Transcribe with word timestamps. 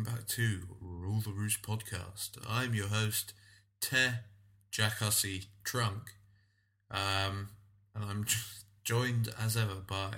welcome 0.00 0.14
back 0.14 0.26
to 0.26 0.60
Rule 0.80 1.20
the 1.20 1.32
Roost 1.32 1.62
podcast. 1.62 2.30
I'm 2.48 2.74
your 2.74 2.86
host, 2.86 3.34
Te 3.80 3.96
Jackhussy 4.72 5.46
Trunk, 5.62 6.14
um, 6.90 7.50
and 7.94 8.04
I'm 8.04 8.24
joined 8.82 9.28
as 9.38 9.58
ever 9.58 9.74
by 9.74 10.12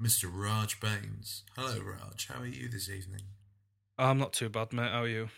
Mr. 0.00 0.30
Raj 0.32 0.78
Baines. 0.78 1.42
Hello, 1.56 1.80
Raj. 1.80 2.28
How 2.28 2.42
are 2.42 2.46
you 2.46 2.68
this 2.68 2.88
evening? 2.88 3.22
I'm 3.98 4.18
not 4.18 4.34
too 4.34 4.48
bad, 4.48 4.72
mate. 4.72 4.92
How 4.92 5.02
are 5.02 5.08
you? 5.08 5.30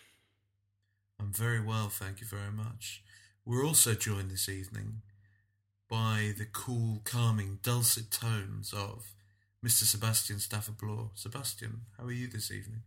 I'm 1.19 1.33
very 1.33 1.61
well, 1.61 1.89
thank 1.89 2.21
you 2.21 2.27
very 2.27 2.53
much. 2.53 3.03
We're 3.47 3.65
also 3.65 3.95
joined 3.95 4.31
this 4.31 4.49
evening 4.49 5.03
by 5.89 6.35
the 6.37 6.47
cool, 6.53 7.01
calming, 7.05 7.61
dulcet 7.63 8.11
tones 8.11 8.75
of 8.75 9.15
Mr. 9.65 9.85
Sebastian 9.85 10.39
Stafford 10.39 10.77
Bloor. 10.77 11.13
Sebastian, 11.15 11.83
how 11.97 12.05
are 12.05 12.13
you 12.13 12.27
this 12.27 12.51
evening? 12.51 12.83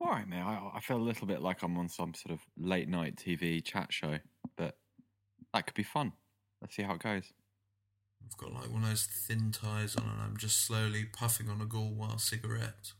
All 0.00 0.08
right, 0.10 0.26
mate. 0.28 0.40
I, 0.40 0.70
I 0.76 0.80
feel 0.80 0.96
a 0.96 1.02
little 1.02 1.26
bit 1.26 1.42
like 1.42 1.62
I'm 1.62 1.76
on 1.78 1.88
some 1.88 2.14
sort 2.14 2.32
of 2.32 2.40
late 2.56 2.88
night 2.88 3.16
TV 3.16 3.62
chat 3.62 3.92
show, 3.92 4.18
but 4.56 4.76
that 5.52 5.66
could 5.66 5.74
be 5.74 5.82
fun. 5.82 6.12
Let's 6.60 6.74
see 6.76 6.82
how 6.82 6.94
it 6.94 7.02
goes. 7.02 7.32
I've 8.24 8.36
got 8.38 8.52
like 8.52 8.70
one 8.72 8.82
of 8.82 8.88
those 8.88 9.06
thin 9.06 9.50
ties 9.52 9.96
on, 9.96 10.04
and 10.04 10.20
I'm 10.22 10.36
just 10.36 10.64
slowly 10.66 11.04
puffing 11.04 11.48
on 11.48 11.60
a 11.60 11.66
Gaulois 11.66 12.20
cigarette. 12.20 12.92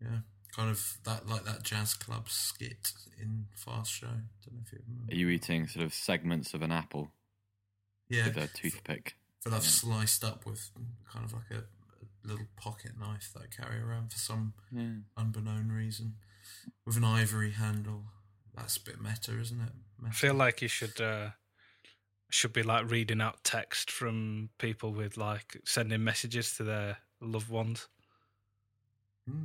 Yeah, 0.00 0.18
kind 0.54 0.70
of 0.70 0.98
that 1.04 1.26
like 1.28 1.44
that 1.44 1.62
jazz 1.62 1.94
club 1.94 2.28
skit 2.28 2.92
in 3.20 3.46
Fast 3.54 3.92
Show. 3.92 4.06
Don't 4.06 4.54
know 4.54 4.60
if 4.66 4.72
you 4.72 4.78
remember. 4.86 5.12
Are 5.12 5.16
you 5.16 5.28
eating 5.28 5.66
sort 5.66 5.84
of 5.84 5.92
segments 5.94 6.52
of 6.54 6.62
an 6.62 6.72
apple 6.72 7.10
Yeah, 8.08 8.26
with 8.28 8.36
a 8.36 8.48
toothpick? 8.48 9.16
that 9.44 9.52
I've 9.52 9.62
Yeah. 9.62 9.68
sliced 9.68 10.24
up 10.24 10.44
with 10.46 10.70
kind 11.10 11.24
of 11.24 11.32
like 11.32 11.50
a, 11.50 11.58
a 11.58 11.75
little 12.26 12.46
pocket 12.56 12.92
knife 12.98 13.30
that 13.34 13.42
I 13.42 13.46
carry 13.62 13.80
around 13.80 14.12
for 14.12 14.18
some 14.18 14.54
Yeah. 14.70 14.98
unbeknown 15.16 15.70
reason, 15.70 16.16
with 16.84 16.96
an 16.96 17.04
ivory 17.04 17.52
handle. 17.52 18.04
That's 18.54 18.76
a 18.76 18.82
bit 18.82 19.00
meta, 19.00 19.38
isn't 19.38 19.60
it? 19.60 19.72
I 20.06 20.10
feel 20.10 20.34
like 20.34 20.62
you 20.62 20.68
should 20.68 21.00
uh, 21.00 21.30
should 22.30 22.52
be 22.52 22.62
like 22.62 22.90
reading 22.90 23.20
out 23.20 23.44
text 23.44 23.90
from 23.90 24.50
people 24.58 24.92
with 24.92 25.16
like 25.16 25.60
sending 25.64 26.02
messages 26.04 26.56
to 26.56 26.64
their 26.64 26.98
loved 27.20 27.48
ones. 27.48 27.88
Hmm. 29.28 29.44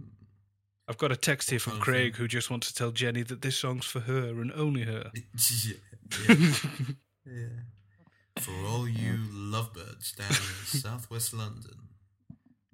I've 0.88 0.98
got 0.98 1.12
a 1.12 1.16
text 1.16 1.50
here 1.50 1.59
from 1.59 1.80
Craig 1.80 2.16
who 2.18 2.28
just 2.28 2.50
wants 2.50 2.68
to 2.68 2.74
tell 2.74 2.92
Jenny 2.92 3.24
that 3.24 3.42
this 3.42 3.58
song's 3.58 3.86
for 3.86 4.02
her 4.02 4.42
and 4.42 4.52
only 4.53 4.84
her. 4.84 5.12
yeah, 5.66 5.74
yeah, 6.28 6.36
yeah. 7.25 7.48
For 8.40 8.52
all 8.66 8.88
you 8.90 9.18
lovebirds 9.31 10.13
down 10.13 10.30
in 10.31 10.36
southwest 10.80 11.34
London. 11.34 11.90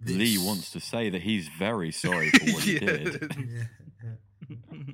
Lee 0.05 0.37
wants 0.37 0.71
to 0.71 0.79
say 0.79 1.09
that 1.09 1.21
he's 1.21 1.47
very 1.47 1.91
sorry 2.03 2.29
for 2.31 2.45
what 2.53 2.63
he 2.63 2.73
Yeah. 2.73 2.79
did. 2.79 3.35
Yeah. 3.49 3.63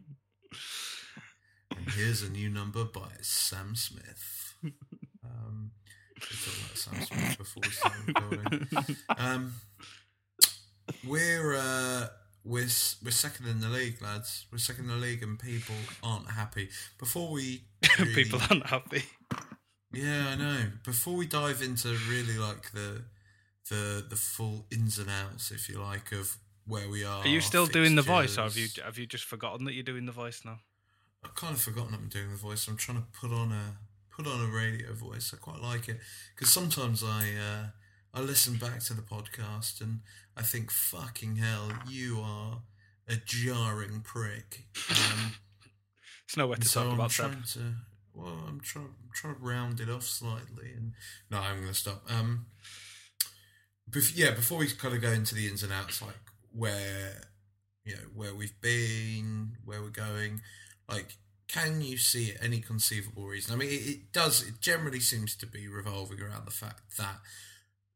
Here's 1.95 2.21
a 2.23 2.29
new 2.29 2.49
number 2.49 2.85
by 2.85 3.09
Sam 3.21 3.75
Smith. 3.75 4.53
Um, 4.63 5.71
we 6.15 6.21
talked 6.21 6.57
about 6.65 6.77
Sam 6.77 7.01
Smith 7.01 7.37
before 7.37 7.61
we 7.63 7.69
started 7.69 8.07
recording. 8.07 8.67
Um, 9.17 9.53
we're 11.05 11.55
uh, 11.55 12.07
we're 12.45 12.69
we're 13.03 13.11
second 13.11 13.47
in 13.47 13.59
the 13.59 13.69
league, 13.69 14.01
lads. 14.01 14.45
We're 14.51 14.57
second 14.59 14.85
in 14.85 14.91
the 14.91 14.97
league, 15.05 15.23
and 15.23 15.37
people 15.37 15.75
aren't 16.01 16.31
happy. 16.31 16.69
Before 16.99 17.31
we 17.31 17.63
really- 17.99 18.13
people 18.13 18.39
aren't 18.49 18.65
happy. 18.67 19.03
yeah, 19.91 20.29
I 20.29 20.35
know. 20.35 20.57
Before 20.85 21.15
we 21.15 21.27
dive 21.27 21.61
into 21.61 21.89
really 22.09 22.37
like 22.37 22.71
the 22.71 23.03
the 23.69 24.05
the 24.07 24.15
full 24.15 24.65
ins 24.71 24.97
and 24.99 25.09
outs, 25.09 25.51
if 25.51 25.69
you 25.69 25.79
like, 25.81 26.11
of 26.11 26.37
where 26.65 26.87
we 26.89 27.03
are. 27.03 27.21
Are 27.23 27.27
you 27.27 27.41
still 27.41 27.65
doing 27.65 27.95
the 27.95 28.01
voice, 28.01 28.37
or 28.37 28.43
have 28.43 28.57
you 28.57 28.67
have 28.83 28.97
you 28.97 29.05
just 29.05 29.25
forgotten 29.25 29.65
that 29.65 29.73
you're 29.73 29.83
doing 29.83 30.05
the 30.05 30.11
voice 30.11 30.41
now? 30.45 30.59
I've 31.23 31.35
kind 31.35 31.53
of 31.55 31.61
forgotten 31.61 31.93
I'm 31.93 32.09
doing 32.09 32.31
the 32.31 32.37
voice. 32.37 32.67
I'm 32.67 32.77
trying 32.77 32.97
to 32.97 33.07
put 33.19 33.31
on 33.31 33.51
a 33.51 33.77
put 34.15 34.27
on 34.27 34.41
a 34.41 34.47
radio 34.47 34.93
voice. 34.93 35.33
I 35.33 35.37
quite 35.37 35.61
like 35.61 35.87
it 35.89 35.99
because 36.35 36.51
sometimes 36.51 37.03
I 37.03 37.29
uh, 37.35 37.65
I 38.13 38.21
listen 38.21 38.55
back 38.57 38.79
to 38.81 38.93
the 38.93 39.01
podcast 39.01 39.81
and 39.81 40.01
I 40.35 40.41
think, 40.41 40.71
fucking 40.71 41.37
hell, 41.37 41.71
you 41.87 42.19
are 42.21 42.61
a 43.07 43.15
jarring 43.25 44.01
prick. 44.01 44.65
Um, 44.89 45.33
It's 46.25 46.37
nowhere 46.37 46.57
to 46.57 46.67
so 46.67 46.81
talk 46.83 46.89
I'm 46.89 46.95
about 46.95 47.11
Seb. 47.11 47.31
trying 47.31 47.43
to 47.43 47.59
well, 48.15 48.39
I'm 48.47 48.59
trying 48.61 48.85
I'm 48.85 49.09
trying 49.13 49.35
to 49.35 49.41
round 49.41 49.79
it 49.79 49.89
off 49.89 50.03
slightly, 50.03 50.71
and 50.75 50.93
no, 51.29 51.39
I'm 51.39 51.57
going 51.57 51.67
to 51.67 51.73
stop. 51.73 52.03
Um, 52.09 52.45
bef- 53.89 54.15
yeah, 54.15 54.31
before 54.31 54.59
we 54.59 54.67
kind 54.67 54.95
of 54.95 55.01
go 55.01 55.11
into 55.11 55.35
the 55.35 55.47
ins 55.47 55.63
and 55.63 55.73
outs, 55.73 56.01
like 56.01 56.15
where 56.51 57.21
you 57.85 57.95
know 57.95 58.01
where 58.15 58.35
we've 58.35 58.59
been, 58.61 59.57
where 59.65 59.81
we're 59.81 59.89
going, 59.89 60.41
like 60.89 61.17
can 61.53 61.81
you 61.81 61.97
see 61.97 62.33
any 62.41 62.59
conceivable 62.59 63.27
reason? 63.27 63.53
I 63.53 63.57
mean, 63.57 63.69
it, 63.69 63.87
it 63.87 64.11
does. 64.11 64.41
It 64.41 64.59
generally 64.59 64.99
seems 64.99 65.35
to 65.35 65.45
be 65.45 65.67
revolving 65.67 66.19
around 66.19 66.45
the 66.45 66.51
fact 66.51 66.97
that 66.97 67.19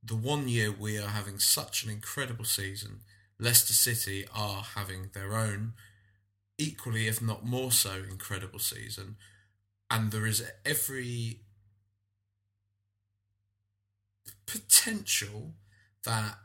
the 0.03 0.15
one 0.15 0.47
year 0.47 0.71
we 0.71 0.97
are 0.97 1.07
having 1.07 1.39
such 1.39 1.83
an 1.83 1.89
incredible 1.89 2.45
season, 2.45 2.99
Leicester 3.39 3.73
City 3.73 4.27
are 4.33 4.63
having 4.75 5.09
their 5.13 5.35
own 5.35 5.73
equally, 6.59 7.07
if 7.07 7.21
not 7.21 7.45
more 7.45 7.71
so, 7.71 8.03
incredible 8.09 8.59
season, 8.59 9.15
and 9.89 10.11
there 10.11 10.25
is 10.25 10.43
every 10.63 11.41
potential 14.45 15.53
that 16.07 16.37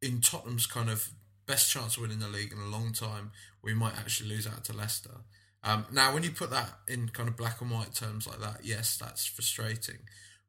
in 0.00 0.20
Tottenham's 0.20 0.66
kind 0.66 0.88
of 0.88 1.10
best 1.46 1.70
chance 1.70 1.96
of 1.96 2.02
winning 2.02 2.20
the 2.20 2.28
league 2.28 2.52
in 2.52 2.58
a 2.58 2.66
long 2.66 2.92
time, 2.92 3.32
we 3.62 3.74
might 3.74 3.96
actually 3.98 4.30
lose 4.30 4.46
out 4.46 4.64
to 4.64 4.72
Leicester. 4.72 5.20
Um, 5.62 5.86
now, 5.92 6.12
when 6.14 6.22
you 6.22 6.30
put 6.30 6.50
that 6.50 6.70
in 6.88 7.08
kind 7.08 7.28
of 7.28 7.36
black 7.36 7.60
and 7.60 7.70
white 7.70 7.94
terms 7.94 8.26
like 8.26 8.40
that, 8.40 8.64
yes, 8.64 8.96
that's 8.96 9.26
frustrating, 9.26 10.00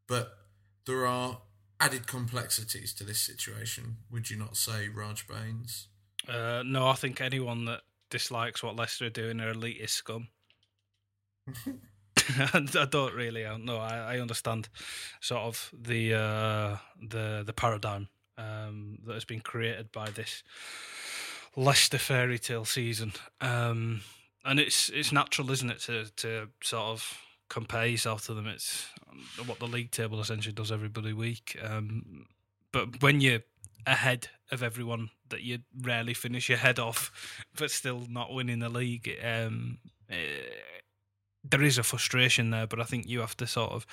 but 0.08 0.38
there 0.86 1.06
are 1.06 1.40
added 1.80 2.08
complexities 2.08 2.94
to 2.96 3.04
this 3.04 3.20
situation. 3.20 3.98
Would 4.12 4.30
you 4.30 4.38
not 4.38 4.56
say, 4.58 4.88
Raj 4.88 5.28
Baines? 5.28 5.88
Uh, 6.28 6.64
no, 6.66 6.88
I 6.88 6.94
think 6.94 7.22
anyone 7.22 7.66
that 7.66 7.82
dislikes 8.10 8.62
what 8.62 8.76
Leicester 8.76 9.06
are 9.06 9.10
doing 9.10 9.40
are 9.40 9.54
elitist 9.54 9.90
scum. 9.90 10.28
I 12.40 12.88
don't 12.90 13.14
really. 13.14 13.46
uh, 13.46 13.58
No, 13.58 13.78
I, 13.78 14.16
I 14.16 14.20
understand 14.20 14.70
sort 15.22 15.42
of 15.42 15.72
the 15.74 16.14
uh, 16.14 16.78
the 17.00 17.44
the 17.46 17.54
paradigm 17.54 18.08
um, 18.38 19.00
that 19.06 19.14
has 19.14 19.26
been 19.26 19.42
created 19.42 19.92
by 19.92 20.10
this 20.10 20.44
Leicester 21.56 21.98
fairy 21.98 22.40
tale 22.40 22.66
season, 22.66 23.14
um, 23.42 24.02
and 24.44 24.60
it's 24.60 24.90
it's 24.90 25.12
natural, 25.12 25.52
isn't 25.52 25.70
it, 25.70 25.80
to 25.82 26.06
to 26.18 26.50
sort 26.62 26.84
of 26.84 27.18
compare 27.50 27.86
yourself 27.86 28.26
to 28.26 28.34
them. 28.34 28.48
It's 28.48 28.90
what 29.46 29.60
the 29.60 29.68
league 29.68 29.92
table 29.92 30.20
essentially 30.20 30.54
does 30.54 30.72
every 30.72 30.90
week. 31.14 31.58
Um, 31.64 32.26
but 32.72 33.02
when 33.02 33.22
you're 33.22 33.44
ahead 33.88 34.28
of 34.52 34.64
everyone 34.64 35.10
that 35.30 35.42
you 35.42 35.60
rarely 35.82 36.14
finish 36.14 36.50
your 36.50 36.58
head 36.58 36.80
off, 36.80 37.46
but 37.58 37.72
still 37.72 38.04
not 38.10 38.34
winning 38.34 38.60
the 38.60 38.70
league, 38.70 39.18
um, 39.24 39.78
eh, 40.10 40.16
there 41.44 41.64
is 41.64 41.78
a 41.78 41.84
frustration 41.84 42.50
there, 42.50 42.68
but 42.68 42.80
I 42.80 42.84
think 42.84 43.08
you 43.08 43.20
have 43.22 43.38
to 43.38 43.48
sort 43.48 43.72
of 43.72 43.86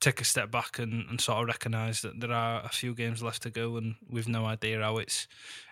take 0.00 0.20
a 0.20 0.24
step 0.24 0.50
back 0.50 0.78
and, 0.78 1.08
and 1.08 1.20
sort 1.20 1.42
of 1.42 1.46
recognise 1.46 2.00
that 2.02 2.20
there 2.20 2.32
are 2.32 2.62
a 2.64 2.70
few 2.70 2.94
games 2.94 3.22
left 3.22 3.42
to 3.42 3.50
go, 3.50 3.76
and 3.76 3.96
we've 4.08 4.28
no 4.28 4.46
idea 4.46 4.80
how 4.80 4.98
it's 4.98 5.28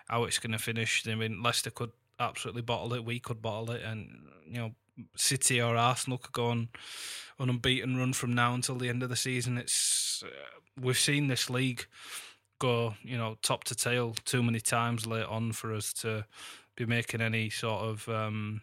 how 0.07 0.23
it's 0.23 0.39
going 0.39 0.51
to 0.51 0.59
finish. 0.59 1.07
I 1.07 1.15
mean, 1.15 1.43
Leicester 1.43 1.71
could 1.71 1.91
absolutely 2.19 2.61
bottle 2.61 2.93
it, 2.93 3.05
we 3.05 3.19
could 3.19 3.41
bottle 3.41 3.71
it, 3.71 3.81
and 3.83 4.27
you 4.47 4.57
know, 4.57 4.71
City 5.15 5.61
or 5.61 5.75
Arsenal 5.75 6.17
could 6.17 6.33
go 6.33 6.47
on 6.47 6.69
an 7.39 7.49
unbeaten 7.49 7.97
run 7.97 8.13
from 8.13 8.33
now 8.33 8.53
until 8.53 8.75
the 8.75 8.89
end 8.89 9.03
of 9.03 9.09
the 9.09 9.15
season. 9.15 9.57
It's 9.57 10.23
uh, 10.25 10.29
we've 10.79 10.97
seen 10.97 11.27
this 11.27 11.49
league 11.49 11.85
go, 12.59 12.95
you 13.03 13.17
know, 13.17 13.37
top 13.41 13.63
to 13.65 13.75
tail 13.75 14.15
too 14.25 14.43
many 14.43 14.59
times 14.59 15.07
late 15.07 15.25
on 15.25 15.53
for 15.53 15.73
us 15.73 15.93
to 15.93 16.25
be 16.75 16.85
making 16.85 17.21
any 17.21 17.49
sort 17.49 17.81
of 17.81 18.07
um, 18.09 18.61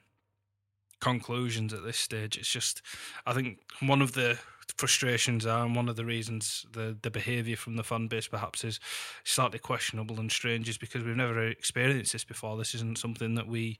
conclusions 1.00 1.72
at 1.72 1.82
this 1.82 1.98
stage. 1.98 2.36
It's 2.36 2.50
just, 2.50 2.82
I 3.26 3.32
think 3.32 3.58
one 3.80 4.02
of 4.02 4.12
the 4.12 4.38
frustrations 4.76 5.46
are, 5.46 5.64
and 5.64 5.76
one 5.76 5.88
of 5.88 5.96
the 5.96 6.04
reasons 6.04 6.66
the 6.72 6.96
the 7.00 7.10
behaviour 7.10 7.56
from 7.56 7.76
the 7.76 7.84
fan 7.84 8.08
base 8.08 8.28
perhaps 8.28 8.64
is 8.64 8.80
slightly 9.24 9.58
questionable 9.58 10.18
and 10.20 10.30
strange, 10.30 10.68
is 10.68 10.78
because 10.78 11.04
we've 11.04 11.16
never 11.16 11.46
experienced 11.46 12.12
this 12.12 12.24
before. 12.24 12.56
This 12.56 12.74
isn't 12.74 12.98
something 12.98 13.34
that 13.34 13.46
we, 13.46 13.78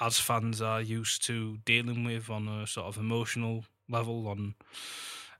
as 0.00 0.18
fans, 0.18 0.60
are 0.60 0.80
used 0.80 1.24
to 1.26 1.58
dealing 1.64 2.04
with 2.04 2.30
on 2.30 2.48
a 2.48 2.66
sort 2.66 2.86
of 2.86 2.98
emotional 2.98 3.64
level, 3.88 4.28
on 4.28 4.54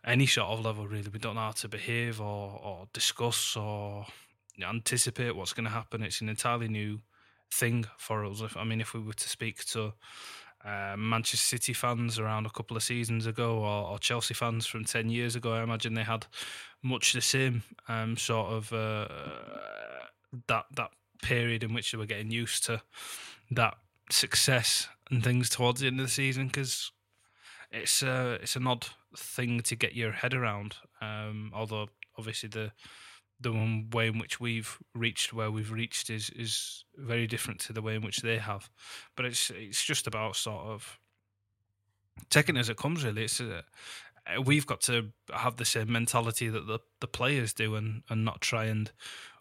any 0.04 0.26
sort 0.26 0.48
of 0.48 0.64
level. 0.64 0.86
Really, 0.86 1.10
we 1.12 1.18
don't 1.18 1.34
know 1.34 1.42
how 1.42 1.50
to 1.52 1.68
behave 1.68 2.20
or 2.20 2.60
or 2.62 2.88
discuss 2.92 3.56
or 3.56 4.06
anticipate 4.62 5.34
what's 5.34 5.52
going 5.52 5.64
to 5.64 5.70
happen. 5.70 6.02
It's 6.02 6.20
an 6.20 6.28
entirely 6.28 6.68
new 6.68 7.00
thing 7.52 7.86
for 7.98 8.24
us. 8.24 8.42
I 8.56 8.64
mean, 8.64 8.80
if 8.80 8.94
we 8.94 9.00
were 9.00 9.12
to 9.12 9.28
speak 9.28 9.64
to 9.66 9.94
uh, 10.64 10.96
Manchester 10.96 11.56
City 11.56 11.72
fans 11.72 12.18
around 12.18 12.46
a 12.46 12.50
couple 12.50 12.76
of 12.76 12.82
seasons 12.82 13.26
ago, 13.26 13.58
or, 13.58 13.92
or, 13.92 13.98
Chelsea 13.98 14.34
fans 14.34 14.66
from 14.66 14.84
ten 14.84 15.10
years 15.10 15.36
ago. 15.36 15.52
I 15.52 15.62
imagine 15.62 15.94
they 15.94 16.02
had 16.02 16.26
much 16.82 17.12
the 17.12 17.20
same 17.20 17.62
um, 17.88 18.16
sort 18.16 18.52
of 18.52 18.72
uh, 18.72 19.08
that 20.48 20.66
that 20.74 20.90
period 21.22 21.62
in 21.62 21.74
which 21.74 21.92
they 21.92 21.98
were 21.98 22.06
getting 22.06 22.30
used 22.30 22.64
to 22.66 22.82
that 23.50 23.76
success 24.10 24.88
and 25.10 25.22
things 25.22 25.48
towards 25.48 25.80
the 25.80 25.86
end 25.86 26.00
of 26.00 26.06
the 26.06 26.12
season 26.12 26.46
because 26.46 26.92
it's 27.70 28.02
uh, 28.02 28.38
it's 28.40 28.56
an 28.56 28.66
odd 28.66 28.86
thing 29.16 29.60
to 29.60 29.76
get 29.76 29.94
your 29.94 30.12
head 30.12 30.34
around. 30.34 30.76
Um, 31.00 31.52
although 31.54 31.88
obviously 32.16 32.48
the 32.48 32.72
the 33.40 33.84
way 33.92 34.06
in 34.08 34.18
which 34.18 34.40
we've 34.40 34.78
reached 34.94 35.32
where 35.32 35.50
we've 35.50 35.72
reached 35.72 36.10
is 36.10 36.30
is 36.30 36.84
very 36.96 37.26
different 37.26 37.60
to 37.60 37.72
the 37.72 37.82
way 37.82 37.94
in 37.94 38.02
which 38.02 38.18
they 38.18 38.38
have. 38.38 38.70
But 39.16 39.26
it's 39.26 39.50
it's 39.50 39.84
just 39.84 40.06
about 40.06 40.36
sort 40.36 40.64
of 40.64 40.98
taking 42.30 42.56
it 42.56 42.60
as 42.60 42.68
it 42.68 42.76
comes. 42.76 43.04
Really, 43.04 43.24
it's 43.24 43.40
a, 43.40 43.64
uh, 44.26 44.42
we've 44.42 44.66
got 44.66 44.80
to 44.82 45.10
have 45.32 45.56
the 45.56 45.64
same 45.64 45.90
mentality 45.90 46.48
that 46.48 46.66
the 46.66 46.80
the 47.00 47.08
players 47.08 47.52
do, 47.52 47.74
and 47.74 48.02
and 48.08 48.24
not 48.24 48.40
try 48.40 48.64
and 48.66 48.92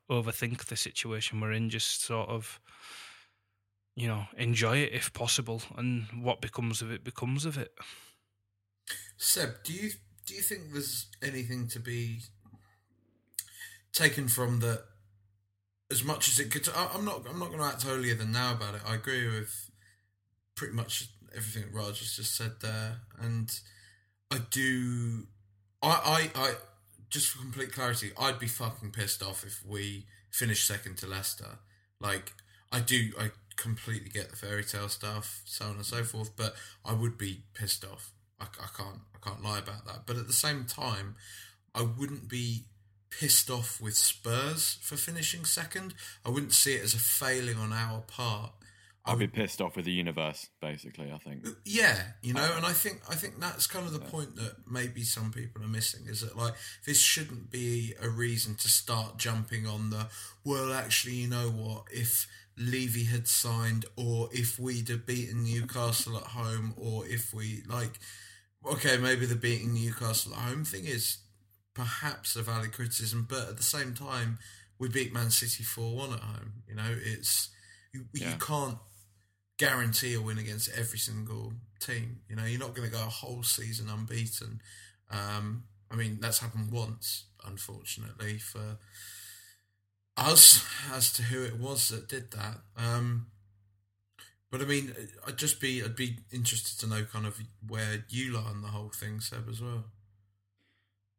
overthink 0.09 0.65
the 0.65 0.75
situation 0.75 1.39
we're 1.39 1.51
in. 1.51 1.69
Just 1.69 2.03
sort 2.03 2.29
of 2.29 2.59
you 3.95 4.07
know 4.07 4.25
enjoy 4.37 4.77
it 4.77 4.93
if 4.93 5.13
possible, 5.13 5.61
and 5.77 6.07
what 6.21 6.41
becomes 6.41 6.81
of 6.81 6.91
it 6.91 7.03
becomes 7.03 7.45
of 7.45 7.57
it. 7.57 7.73
Seb, 9.17 9.63
do 9.63 9.73
you 9.73 9.91
do 10.25 10.33
you 10.33 10.41
think 10.41 10.71
there's 10.71 11.07
anything 11.21 11.67
to 11.67 11.79
be 11.79 12.21
taken 13.93 14.27
from 14.27 14.59
that 14.59 14.83
as 15.91 16.03
much 16.03 16.27
as 16.27 16.39
it 16.39 16.51
could. 16.51 16.67
I'm 16.75 17.05
not. 17.05 17.23
I'm 17.29 17.39
not 17.39 17.49
going 17.49 17.59
to 17.59 17.65
act 17.65 17.83
holier 17.83 18.15
than 18.15 18.31
now 18.31 18.53
about 18.53 18.75
it. 18.75 18.81
I 18.85 18.95
agree 18.95 19.27
with 19.27 19.69
pretty 20.55 20.73
much 20.73 21.09
everything 21.35 21.63
that 21.63 21.77
Raj 21.77 21.99
has 21.99 22.15
just 22.15 22.35
said 22.35 22.53
there, 22.61 22.97
and 23.21 23.51
I 24.31 24.39
do. 24.49 25.27
I, 25.81 26.29
I, 26.35 26.39
I, 26.39 26.53
just 27.09 27.27
for 27.27 27.39
complete 27.39 27.71
clarity, 27.71 28.11
I'd 28.19 28.39
be 28.39 28.47
fucking 28.47 28.91
pissed 28.91 29.21
off 29.21 29.43
if 29.43 29.63
we 29.65 30.05
finished 30.31 30.65
second 30.65 30.97
to 30.97 31.07
Leicester. 31.07 31.59
Like, 31.99 32.33
I 32.71 32.79
do. 32.79 33.11
I 33.19 33.31
completely 33.55 34.09
get 34.09 34.31
the 34.31 34.35
fairy 34.35 34.63
tale 34.63 34.89
stuff, 34.89 35.41
so 35.45 35.65
on 35.65 35.75
and 35.75 35.85
so 35.85 36.03
forth, 36.03 36.35
but 36.35 36.55
I 36.83 36.93
would 36.93 37.17
be 37.17 37.43
pissed 37.53 37.85
off. 37.85 38.11
I, 38.39 38.45
I 38.45 38.67
can't. 38.75 39.01
I 39.15 39.29
can't 39.29 39.43
lie 39.43 39.59
about 39.59 39.85
that. 39.85 40.05
But 40.07 40.17
at 40.17 40.27
the 40.27 40.33
same 40.33 40.65
time, 40.65 41.15
I 41.75 41.83
wouldn't 41.83 42.27
be 42.27 42.65
pissed 43.19 43.49
off 43.49 43.81
with 43.81 43.95
Spurs 43.95 44.77
for 44.81 44.95
finishing 44.95 45.45
second. 45.45 45.93
I 46.25 46.29
wouldn't 46.29 46.53
see 46.53 46.75
it 46.75 46.83
as 46.83 46.93
a 46.93 46.99
failing 46.99 47.57
on 47.57 47.73
our 47.73 48.01
part. 48.01 48.51
I'd 49.05 49.19
be 49.19 49.27
pissed 49.27 49.59
off 49.59 49.75
with 49.75 49.83
the 49.83 49.91
universe, 49.91 50.47
basically. 50.61 51.11
I 51.11 51.17
think. 51.17 51.45
Yeah, 51.65 51.99
you 52.21 52.33
know, 52.33 52.53
and 52.55 52.65
I 52.65 52.71
think 52.71 53.01
I 53.09 53.15
think 53.15 53.39
that's 53.39 53.67
kind 53.67 53.85
of 53.85 53.91
the 53.91 53.99
point 53.99 54.37
that 54.37 54.55
maybe 54.69 55.03
some 55.03 55.31
people 55.31 55.61
are 55.61 55.67
missing 55.67 56.07
is 56.07 56.21
that 56.21 56.37
like 56.37 56.53
this 56.85 56.99
shouldn't 56.99 57.51
be 57.51 57.93
a 58.01 58.07
reason 58.07 58.55
to 58.55 58.69
start 58.69 59.17
jumping 59.17 59.67
on 59.67 59.89
the 59.89 60.07
well. 60.45 60.71
Actually, 60.71 61.15
you 61.15 61.27
know 61.29 61.49
what? 61.49 61.83
If 61.91 62.27
Levy 62.57 63.03
had 63.03 63.27
signed, 63.27 63.85
or 63.97 64.29
if 64.31 64.57
we'd 64.57 64.87
have 64.87 65.05
beaten 65.05 65.43
Newcastle 65.43 66.15
at 66.15 66.23
home, 66.23 66.73
or 66.77 67.05
if 67.05 67.33
we 67.33 67.63
like, 67.67 67.99
okay, 68.65 68.95
maybe 68.95 69.25
the 69.25 69.35
beating 69.35 69.73
Newcastle 69.73 70.33
at 70.33 70.39
home 70.39 70.63
thing 70.63 70.85
is 70.85 71.17
perhaps 71.73 72.35
a 72.35 72.41
valid 72.41 72.71
criticism, 72.71 73.25
but 73.29 73.49
at 73.49 73.57
the 73.57 73.63
same 73.63 73.93
time, 73.93 74.39
we 74.79 74.89
beat 74.89 75.13
Man 75.13 75.29
City 75.29 75.63
four 75.63 75.95
one 75.95 76.13
at 76.13 76.19
home. 76.19 76.63
You 76.67 76.75
know, 76.75 76.95
it's 77.03 77.49
you, 77.93 78.05
yeah. 78.13 78.31
you 78.31 78.35
can't 78.37 78.77
guarantee 79.57 80.13
a 80.13 80.21
win 80.21 80.37
against 80.37 80.69
every 80.77 80.99
single 80.99 81.53
team. 81.79 82.21
You 82.29 82.35
know, 82.35 82.45
you're 82.45 82.59
not 82.59 82.75
going 82.75 82.89
to 82.89 82.95
go 82.95 83.01
a 83.01 83.09
whole 83.09 83.43
season 83.43 83.89
unbeaten. 83.89 84.61
Um, 85.09 85.63
I 85.91 85.95
mean, 85.95 86.17
that's 86.19 86.39
happened 86.39 86.71
once, 86.71 87.25
unfortunately, 87.45 88.39
for 88.39 88.77
us 90.17 90.65
as 90.91 91.11
to 91.13 91.23
who 91.23 91.43
it 91.43 91.59
was 91.59 91.89
that 91.89 92.07
did 92.07 92.31
that. 92.31 92.57
Um, 92.77 93.27
but 94.51 94.61
I 94.61 94.65
mean, 94.65 94.93
I'd 95.25 95.37
just 95.37 95.59
be 95.59 95.83
I'd 95.83 95.95
be 95.95 96.17
interested 96.31 96.79
to 96.81 96.87
know 96.87 97.05
kind 97.05 97.25
of 97.25 97.39
where 97.67 98.05
you 98.09 98.33
lie 98.33 98.41
on 98.41 98.61
the 98.61 98.67
whole 98.67 98.89
thing, 98.89 99.19
Seb, 99.19 99.49
as 99.49 99.61
well. 99.61 99.85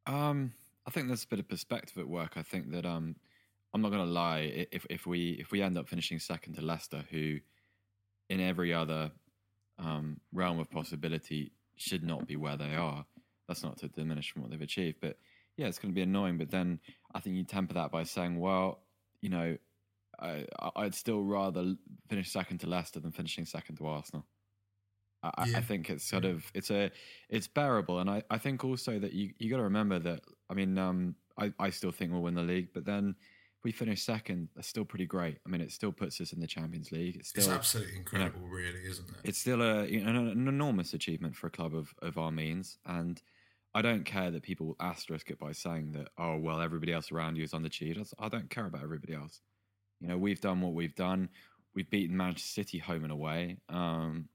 Um, 0.06 0.53
I 0.87 0.91
think 0.91 1.06
there's 1.06 1.25
a 1.25 1.29
bit 1.29 1.39
of 1.39 1.49
perspective 1.49 1.99
at 1.99 2.09
work. 2.09 2.33
I 2.37 2.43
think 2.43 2.71
that 2.73 2.85
um, 2.85 3.17
I'm 3.73 3.81
not 3.81 3.91
going 3.91 4.05
to 4.05 4.11
lie. 4.11 4.67
If 4.71 4.87
if 4.91 5.06
we 5.06 5.31
if 5.41 5.51
we 5.51 5.62
end 5.62 5.79
up 5.79 5.89
finishing 5.89 6.19
second 6.19 6.55
to 6.55 6.62
Leicester, 6.62 7.05
who 7.11 7.39
in 8.29 8.41
every 8.41 8.73
other 8.73 9.11
um, 9.79 10.21
realm 10.33 10.59
of 10.59 10.71
possibility 10.71 11.53
should 11.77 12.05
not 12.05 12.27
be 12.27 12.37
where 12.37 12.56
they 12.56 12.75
are, 12.75 13.05
that's 13.49 13.62
not 13.62 13.79
to 13.79 13.89
diminish 13.89 14.31
from 14.31 14.43
what 14.43 14.51
they've 14.51 14.61
achieved. 14.61 14.99
But 15.01 15.19
yeah, 15.56 15.67
it's 15.67 15.79
going 15.79 15.93
to 15.93 15.96
be 15.96 16.03
annoying. 16.03 16.39
But 16.39 16.51
then 16.51 16.81
I 17.15 17.20
think 17.20 17.37
you 17.37 17.44
temper 17.44 17.75
that 17.75 17.91
by 17.91 18.05
saying, 18.05 18.39
well, 18.39 18.81
you 19.20 19.31
know, 19.31 19.56
I, 20.20 20.44
I'd 20.77 20.94
still 20.94 21.23
rather 21.23 21.75
finish 22.08 22.31
second 22.31 22.58
to 22.58 22.69
Leicester 22.69 23.01
than 23.01 23.13
finishing 23.13 23.46
second 23.46 23.77
to 23.77 23.87
Arsenal. 23.87 24.27
I, 25.36 25.44
yeah. 25.46 25.58
I, 25.58 25.60
think 25.60 25.90
it's 25.90 26.04
sort 26.04 26.24
of 26.24 26.44
it's 26.54 26.70
a 26.70 26.90
it's 27.28 27.46
bearable, 27.46 28.00
and 28.00 28.10
I, 28.10 28.22
I 28.31 28.38
think 28.38 28.64
also 28.64 28.98
that 28.98 29.12
you 29.12 29.32
you 29.38 29.50
got 29.50 29.58
to 29.58 29.64
remember 29.64 29.98
that 29.98 30.20
I 30.50 30.54
mean 30.54 30.76
um, 30.78 31.14
I 31.38 31.52
I 31.58 31.70
still 31.70 31.93
think 31.93 32.12
we'll 32.12 32.22
win 32.22 32.34
the 32.34 32.43
league, 32.43 32.69
but 32.74 32.84
then 32.84 33.14
we 33.64 33.72
finish 33.72 34.02
second, 34.02 34.48
that's 34.54 34.69
still 34.69 34.84
pretty 34.84 35.06
great. 35.06 35.38
I 35.46 35.48
mean, 35.48 35.62
it 35.62 35.72
still 35.72 35.90
puts 35.90 36.20
us 36.20 36.32
in 36.32 36.40
the 36.40 36.46
Champions 36.46 36.93
League. 36.93 37.16
It's 37.16 37.31
still 37.31 37.44
it's 37.44 37.52
absolutely 37.52 37.96
incredible, 37.96 38.40
you 38.40 38.46
know, 38.46 38.52
really, 38.52 38.81
isn't 38.86 39.08
it? 39.08 39.16
It's 39.24 39.38
still 39.38 39.62
a 39.62 39.86
you 39.86 40.04
know, 40.04 40.26
an 40.26 40.46
enormous 40.48 40.93
achievement 40.93 41.34
for 41.34 41.46
a 41.46 41.50
club 41.50 41.74
of 41.74 41.94
of 42.02 42.19
our 42.19 42.31
means, 42.31 42.78
and 42.84 43.20
I 43.74 43.82
don't 43.82 44.04
care 44.04 44.31
that 44.31 44.43
people 44.43 44.76
asterisk 44.81 45.31
it 45.31 45.38
by 45.38 45.52
saying 45.52 45.93
that 45.93 46.08
oh 46.19 46.36
well 46.36 46.60
everybody 46.60 46.93
else 46.93 47.10
around 47.10 47.36
you 47.36 47.44
is 47.44 47.54
on 47.54 47.62
the 47.62 47.70
cheat. 47.70 47.98
I 48.19 48.28
don't 48.28 48.50
care 48.50 48.66
about 48.66 48.82
everybody 48.82 49.14
else. 49.14 49.40
You 50.00 50.08
know, 50.08 50.19
we've 50.19 50.40
done 50.40 50.60
what 50.60 50.74
we've 50.74 50.94
done. 50.94 51.31
We've 51.74 51.88
beaten 51.90 52.16
Manchester 52.16 52.62
City 52.62 52.78
home 52.78 53.02
and 53.02 53.12
away. 53.12 53.56
Um, 53.69 54.28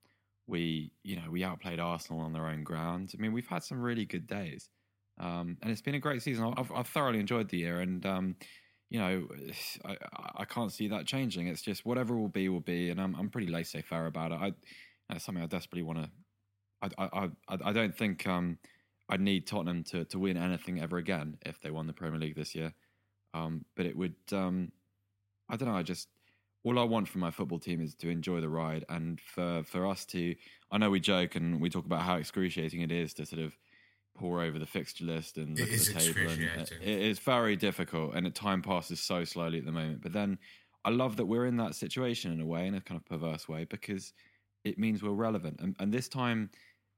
we, 0.49 0.91
you 1.03 1.15
know, 1.15 1.29
we 1.29 1.43
outplayed 1.43 1.79
Arsenal 1.79 2.21
on 2.21 2.33
their 2.33 2.47
own 2.47 2.63
ground. 2.63 3.11
I 3.17 3.21
mean, 3.21 3.31
we've 3.31 3.47
had 3.47 3.63
some 3.63 3.79
really 3.79 4.05
good 4.05 4.27
days, 4.27 4.69
um, 5.19 5.57
and 5.61 5.71
it's 5.71 5.81
been 5.81 5.95
a 5.95 5.99
great 5.99 6.21
season. 6.21 6.53
I've, 6.57 6.71
I've 6.71 6.87
thoroughly 6.87 7.19
enjoyed 7.19 7.49
the 7.49 7.57
year, 7.57 7.79
and 7.79 8.05
um, 8.05 8.35
you 8.89 8.99
know, 8.99 9.27
I, 9.85 9.97
I, 10.37 10.45
can't 10.45 10.71
see 10.71 10.87
that 10.89 11.05
changing. 11.05 11.47
It's 11.47 11.61
just 11.61 11.85
whatever 11.85 12.17
will 12.17 12.29
be 12.29 12.49
will 12.49 12.59
be, 12.59 12.89
and 12.89 12.99
I'm 12.99 13.15
I'm 13.15 13.29
pretty 13.29 13.47
laissez-faire 13.47 14.07
about 14.07 14.31
it. 14.31 14.39
I, 14.41 14.53
that's 15.07 15.23
something 15.23 15.43
I 15.43 15.47
desperately 15.47 15.83
want 15.83 16.03
to. 16.03 16.09
I, 16.81 17.05
I 17.05 17.29
I 17.47 17.57
I 17.65 17.73
don't 17.73 17.95
think 17.95 18.27
um, 18.27 18.57
I'd 19.07 19.21
need 19.21 19.47
Tottenham 19.47 19.83
to 19.85 20.05
to 20.05 20.19
win 20.19 20.37
anything 20.37 20.81
ever 20.81 20.97
again 20.97 21.37
if 21.45 21.61
they 21.61 21.71
won 21.71 21.87
the 21.87 21.93
Premier 21.93 22.19
League 22.19 22.35
this 22.35 22.55
year. 22.55 22.73
Um, 23.33 23.65
but 23.75 23.85
it 23.85 23.95
would. 23.95 24.15
Um, 24.31 24.71
I 25.47 25.57
don't 25.57 25.67
know. 25.67 25.75
I 25.75 25.83
just 25.83 26.07
all 26.63 26.77
I 26.77 26.83
want 26.83 27.07
from 27.07 27.21
my 27.21 27.31
football 27.31 27.59
team 27.59 27.81
is 27.81 27.95
to 27.95 28.09
enjoy 28.09 28.41
the 28.41 28.49
ride, 28.49 28.85
and 28.89 29.19
for 29.21 29.63
for 29.63 29.87
us 29.87 30.05
to, 30.07 30.35
I 30.71 30.77
know 30.77 30.89
we 30.89 30.99
joke 30.99 31.35
and 31.35 31.61
we 31.61 31.69
talk 31.69 31.85
about 31.85 32.01
how 32.01 32.15
excruciating 32.15 32.81
it 32.81 32.91
is 32.91 33.13
to 33.15 33.25
sort 33.25 33.41
of 33.41 33.57
pour 34.17 34.41
over 34.41 34.59
the 34.59 34.65
fixture 34.65 35.05
list 35.05 35.37
and 35.37 35.57
look 35.57 35.71
at 35.71 35.79
the 35.79 35.93
table, 35.93 36.29
and 36.29 36.41
it 36.81 36.99
is 36.99 37.19
very 37.19 37.55
difficult, 37.55 38.15
and 38.15 38.33
time 38.35 38.61
passes 38.61 38.99
so 38.99 39.23
slowly 39.23 39.59
at 39.59 39.65
the 39.65 39.71
moment. 39.71 40.01
But 40.01 40.13
then 40.13 40.37
I 40.83 40.89
love 40.89 41.15
that 41.17 41.25
we're 41.25 41.45
in 41.45 41.57
that 41.57 41.75
situation 41.75 42.31
in 42.33 42.41
a 42.41 42.45
way, 42.45 42.67
in 42.67 42.75
a 42.75 42.81
kind 42.81 42.99
of 42.99 43.05
perverse 43.05 43.47
way, 43.47 43.65
because 43.65 44.13
it 44.65 44.77
means 44.77 45.01
we're 45.01 45.11
relevant, 45.11 45.59
and, 45.61 45.75
and 45.79 45.93
this 45.93 46.09
time 46.09 46.49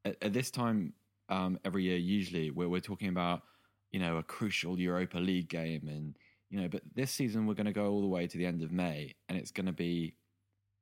at, 0.06 0.18
at 0.22 0.34
this 0.34 0.50
time 0.50 0.94
um, 1.30 1.60
every 1.64 1.84
year, 1.84 1.98
usually 1.98 2.52
we're 2.52 2.70
we're 2.70 2.82
talking 2.82 3.10
about 3.10 3.44
you 3.92 4.00
know 4.00 4.18
a 4.18 4.24
crucial 4.24 4.80
Europa 4.80 5.20
League 5.20 5.50
game, 5.50 5.88
and 5.88 6.18
you 6.52 6.60
know, 6.60 6.68
but 6.68 6.82
this 6.94 7.12
season 7.12 7.48
we're 7.48 7.54
going 7.56 7.66
to 7.66 7.72
go 7.72 7.90
all 7.90 8.02
the 8.02 8.08
way 8.08 8.28
to 8.28 8.38
the 8.38 8.46
end 8.46 8.62
of 8.62 8.72
May, 8.72 9.16
and 9.30 9.38
it's 9.38 9.52
going 9.52 9.66
to 9.66 9.72
be 9.72 10.16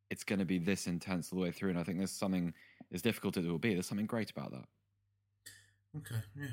it's 0.09 0.23
going 0.23 0.39
to 0.39 0.45
be 0.45 0.57
this 0.57 0.87
intense 0.87 1.31
all 1.31 1.37
the 1.37 1.45
way 1.45 1.51
through. 1.51 1.69
And 1.69 1.79
I 1.79 1.83
think 1.83 1.99
there's 1.99 2.11
something 2.11 2.53
as 2.91 3.03
difficult 3.03 3.37
as 3.37 3.45
it 3.45 3.49
will 3.49 3.59
be. 3.59 3.75
There's 3.75 3.87
something 3.87 4.07
great 4.07 4.31
about 4.31 4.51
that. 4.51 4.65
Okay, 5.95 6.21
yeah. 6.35 6.47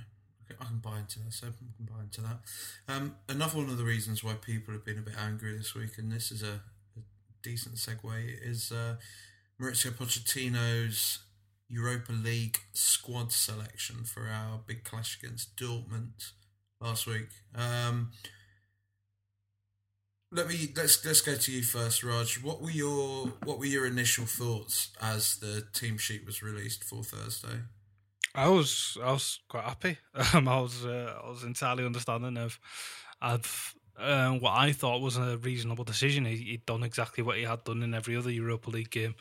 I 0.60 0.64
can 0.64 0.78
buy 0.78 0.98
into 0.98 1.20
that. 1.20 1.32
So 1.32 1.46
I 1.46 1.50
can 1.50 1.72
buy 1.80 2.02
into 2.02 2.20
that. 2.20 2.40
Um, 2.86 3.16
another 3.28 3.56
one 3.56 3.70
of 3.70 3.78
the 3.78 3.84
reasons 3.84 4.22
why 4.22 4.34
people 4.34 4.74
have 4.74 4.84
been 4.84 4.98
a 4.98 5.02
bit 5.02 5.14
angry 5.18 5.56
this 5.56 5.74
week, 5.74 5.96
and 5.96 6.12
this 6.12 6.30
is 6.30 6.42
a, 6.42 6.60
a 6.96 7.00
decent 7.42 7.76
segue, 7.76 8.02
is 8.42 8.70
uh, 8.70 8.96
Mauricio 9.60 9.92
Pochettino's 9.92 11.20
Europa 11.68 12.12
League 12.12 12.58
squad 12.74 13.32
selection 13.32 14.04
for 14.04 14.28
our 14.28 14.60
big 14.66 14.84
clash 14.84 15.18
against 15.20 15.56
Dortmund 15.56 16.32
last 16.80 17.06
week. 17.06 17.28
Um, 17.54 18.12
let 20.32 20.48
me 20.48 20.72
let's 20.76 21.04
let's 21.04 21.20
go 21.20 21.34
to 21.34 21.52
you 21.52 21.62
first, 21.62 22.02
Raj. 22.02 22.42
What 22.42 22.60
were 22.60 22.70
your 22.70 23.26
what 23.44 23.58
were 23.58 23.66
your 23.66 23.86
initial 23.86 24.26
thoughts 24.26 24.90
as 25.00 25.36
the 25.36 25.64
team 25.72 25.98
sheet 25.98 26.26
was 26.26 26.42
released 26.42 26.84
for 26.84 27.02
Thursday? 27.02 27.60
I 28.34 28.48
was 28.48 28.98
I 29.02 29.12
was 29.12 29.40
quite 29.48 29.64
happy. 29.64 29.98
Um, 30.34 30.48
I 30.48 30.60
was 30.60 30.84
uh, 30.84 31.20
I 31.24 31.28
was 31.28 31.44
entirely 31.44 31.84
understanding 31.84 32.36
of 32.36 32.58
of 33.22 33.74
uh, 33.98 34.30
what 34.32 34.52
I 34.52 34.72
thought 34.72 35.00
was 35.00 35.16
a 35.16 35.38
reasonable 35.38 35.84
decision. 35.84 36.26
He, 36.26 36.52
had 36.52 36.66
done 36.66 36.82
exactly 36.82 37.22
what 37.24 37.38
he 37.38 37.44
had 37.44 37.64
done 37.64 37.82
in 37.82 37.94
every 37.94 38.16
other 38.16 38.30
Europa 38.30 38.70
League 38.70 38.90
game, 38.90 39.14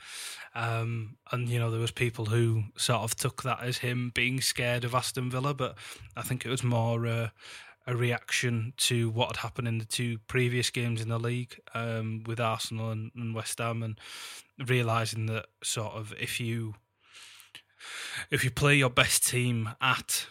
um, 0.53 1.15
and 1.31 1.47
you 1.47 1.59
know 1.59 1.71
there 1.71 1.79
was 1.79 1.91
people 1.91 2.25
who 2.25 2.63
sort 2.75 3.01
of 3.01 3.15
took 3.15 3.43
that 3.43 3.62
as 3.62 3.77
him 3.77 4.12
being 4.13 4.41
scared 4.41 4.83
of 4.83 4.93
Aston 4.93 5.29
Villa, 5.29 5.53
but 5.53 5.77
I 6.17 6.24
think 6.24 6.45
it 6.45 6.50
was 6.50 6.63
more 6.63 7.07
uh, 7.07 7.29
a 7.87 7.95
reaction 7.95 8.73
to 8.77 9.09
what 9.09 9.35
had 9.35 9.37
happened 9.37 9.67
in 9.67 9.77
the 9.77 9.85
two 9.85 10.17
previous 10.27 10.69
games 10.69 11.01
in 11.01 11.09
the 11.09 11.19
league 11.19 11.59
um, 11.73 12.23
with 12.25 12.39
Arsenal 12.39 12.91
and, 12.91 13.11
and 13.15 13.35
West 13.35 13.59
Ham, 13.59 13.83
and 13.83 13.99
realizing 14.67 15.27
that 15.27 15.45
sort 15.63 15.93
of 15.93 16.13
if 16.19 16.39
you 16.39 16.75
if 18.31 18.43
you 18.43 18.49
play 18.49 18.75
your 18.75 18.89
best 18.89 19.27
team 19.27 19.69
at 19.81 20.27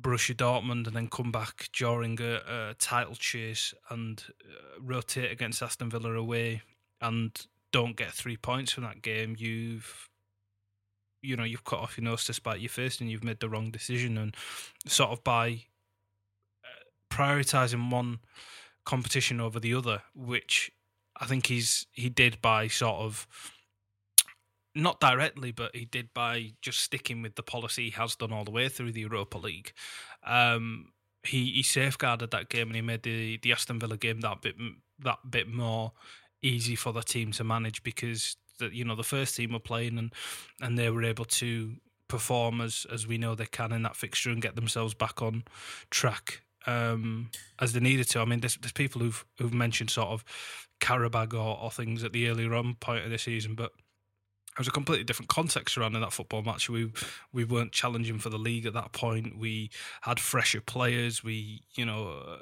Borussia 0.00 0.34
Dortmund 0.34 0.86
and 0.86 0.94
then 0.94 1.08
come 1.08 1.32
back 1.32 1.68
during 1.72 2.20
a, 2.20 2.40
a 2.46 2.74
title 2.78 3.16
chase 3.16 3.74
and 3.90 4.22
uh, 4.44 4.80
rotate 4.80 5.32
against 5.32 5.62
Aston 5.62 5.90
Villa 5.90 6.14
away 6.14 6.62
and 7.00 7.32
don't 7.72 7.96
get 7.96 8.12
three 8.12 8.36
points 8.36 8.72
from 8.72 8.84
that 8.84 9.02
game, 9.02 9.36
you've 9.38 10.08
you 11.20 11.36
know 11.36 11.44
you've 11.44 11.64
cut 11.64 11.80
off 11.80 11.98
your 11.98 12.04
nose 12.04 12.24
to 12.24 12.32
spite 12.32 12.60
your 12.60 12.68
face 12.68 13.00
and 13.00 13.10
you've 13.10 13.24
made 13.24 13.40
the 13.40 13.48
wrong 13.48 13.70
decision. 13.70 14.16
And 14.16 14.34
sort 14.86 15.10
of 15.10 15.24
by 15.24 15.64
prioritizing 17.18 17.90
one 17.90 18.20
competition 18.84 19.40
over 19.40 19.58
the 19.58 19.74
other, 19.74 20.02
which 20.14 20.70
I 21.20 21.26
think 21.26 21.46
he's 21.46 21.86
he 21.92 22.08
did 22.08 22.40
by 22.40 22.68
sort 22.68 22.96
of 22.96 23.26
not 24.74 25.00
directly, 25.00 25.50
but 25.50 25.74
he 25.74 25.84
did 25.84 26.14
by 26.14 26.52
just 26.62 26.80
sticking 26.80 27.22
with 27.22 27.34
the 27.34 27.42
policy 27.42 27.84
he 27.84 27.90
has 27.90 28.14
done 28.14 28.32
all 28.32 28.44
the 28.44 28.50
way 28.50 28.68
through 28.68 28.92
the 28.92 29.00
Europa 29.00 29.38
League. 29.38 29.72
Um, 30.24 30.92
he 31.24 31.52
he 31.52 31.62
safeguarded 31.62 32.30
that 32.30 32.48
game 32.48 32.68
and 32.68 32.76
he 32.76 32.82
made 32.82 33.02
the 33.02 33.38
the 33.38 33.52
Aston 33.52 33.80
Villa 33.80 33.96
game 33.96 34.20
that 34.20 34.40
bit 34.40 34.54
that 35.00 35.18
bit 35.28 35.48
more 35.48 35.92
easy 36.40 36.76
for 36.76 36.92
the 36.92 37.02
team 37.02 37.32
to 37.32 37.42
manage 37.42 37.82
because 37.82 38.36
the, 38.58 38.68
you 38.72 38.84
know 38.84 38.94
the 38.94 39.02
first 39.02 39.36
team 39.36 39.52
were 39.52 39.58
playing 39.58 39.98
and 39.98 40.12
and 40.60 40.78
they 40.78 40.88
were 40.90 41.02
able 41.02 41.24
to 41.24 41.74
perform 42.06 42.60
as 42.60 42.86
as 42.92 43.06
we 43.06 43.18
know 43.18 43.34
they 43.34 43.46
can 43.46 43.72
in 43.72 43.82
that 43.82 43.96
fixture 43.96 44.30
and 44.30 44.40
get 44.40 44.54
themselves 44.54 44.94
back 44.94 45.20
on 45.20 45.42
track 45.90 46.42
um, 46.68 47.30
as 47.58 47.72
they 47.72 47.80
needed 47.80 48.08
to. 48.10 48.20
I 48.20 48.26
mean, 48.26 48.40
there's, 48.40 48.56
there's 48.56 48.72
people 48.72 49.00
who've 49.00 49.24
who've 49.38 49.54
mentioned 49.54 49.90
sort 49.90 50.08
of 50.08 50.24
Qarabag 50.80 51.32
or, 51.32 51.58
or 51.58 51.70
things 51.70 52.04
at 52.04 52.12
the 52.12 52.28
earlier 52.28 52.54
on 52.54 52.74
point 52.74 53.04
of 53.04 53.10
the 53.10 53.18
season, 53.18 53.54
but 53.54 53.72
it 54.52 54.58
was 54.58 54.68
a 54.68 54.72
completely 54.72 55.04
different 55.04 55.30
context 55.30 55.74
surrounding 55.74 56.02
that 56.02 56.12
football 56.12 56.42
match. 56.42 56.68
We 56.68 56.92
we 57.32 57.44
weren't 57.44 57.72
challenging 57.72 58.18
for 58.18 58.28
the 58.28 58.38
league 58.38 58.66
at 58.66 58.74
that 58.74 58.92
point. 58.92 59.38
We 59.38 59.70
had 60.02 60.20
fresher 60.20 60.60
players. 60.60 61.24
We 61.24 61.62
you 61.74 61.86
know, 61.86 62.22
uh, 62.28 62.36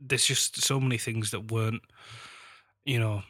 there's 0.00 0.26
just 0.26 0.62
so 0.62 0.78
many 0.78 0.98
things 0.98 1.32
that 1.32 1.50
weren't 1.50 1.82
you 2.84 3.00
know 3.00 3.22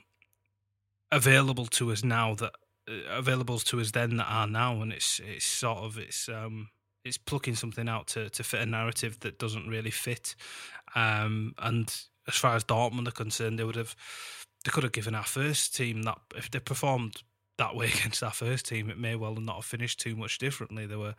available 1.10 1.66
to 1.66 1.92
us 1.92 2.04
now 2.04 2.34
that 2.34 2.52
uh, 2.88 3.10
available 3.10 3.58
to 3.58 3.80
us 3.80 3.92
then 3.92 4.18
that 4.18 4.28
are 4.28 4.46
now, 4.46 4.82
and 4.82 4.92
it's 4.92 5.18
it's 5.24 5.46
sort 5.46 5.78
of 5.78 5.96
it's 5.96 6.28
um 6.28 6.68
it's 7.04 7.18
plucking 7.18 7.54
something 7.54 7.88
out 7.88 8.08
to 8.08 8.30
to 8.30 8.42
fit 8.42 8.60
a 8.60 8.66
narrative 8.66 9.20
that 9.20 9.38
doesn't 9.38 9.68
really 9.68 9.90
fit. 9.90 10.34
Um, 10.94 11.54
and 11.58 11.94
as 12.26 12.36
far 12.36 12.56
as 12.56 12.64
Dortmund 12.64 13.08
are 13.08 13.12
concerned, 13.12 13.58
they 13.58 13.64
would 13.64 13.76
have 13.76 13.94
they 14.64 14.70
could 14.70 14.84
have 14.84 14.92
given 14.92 15.14
our 15.14 15.24
first 15.24 15.76
team 15.76 16.02
that 16.02 16.18
if 16.36 16.50
they 16.50 16.60
performed 16.60 17.22
that 17.58 17.76
way 17.76 17.86
against 17.94 18.22
our 18.22 18.32
first 18.32 18.66
team, 18.66 18.90
it 18.90 18.98
may 18.98 19.16
well 19.16 19.34
not 19.36 19.56
have 19.56 19.64
finished 19.64 20.00
too 20.00 20.16
much 20.16 20.38
differently. 20.38 20.86
They 20.86 20.96
were 20.96 21.14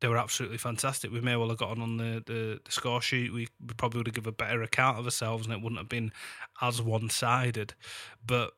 they 0.00 0.08
were 0.08 0.18
absolutely 0.18 0.58
fantastic. 0.58 1.12
We 1.12 1.20
may 1.20 1.36
well 1.36 1.50
have 1.50 1.58
gotten 1.58 1.82
on 1.82 1.98
the, 1.98 2.22
the, 2.24 2.60
the 2.64 2.72
score 2.72 3.02
sheet. 3.02 3.32
We, 3.32 3.48
we 3.60 3.74
probably 3.76 3.98
would 3.98 4.06
have 4.06 4.14
given 4.14 4.30
a 4.30 4.32
better 4.32 4.62
account 4.62 4.98
of 4.98 5.04
ourselves, 5.04 5.46
and 5.46 5.54
it 5.54 5.60
wouldn't 5.60 5.78
have 5.78 5.90
been 5.90 6.12
as 6.62 6.80
one 6.80 7.10
sided. 7.10 7.74
But 8.24 8.52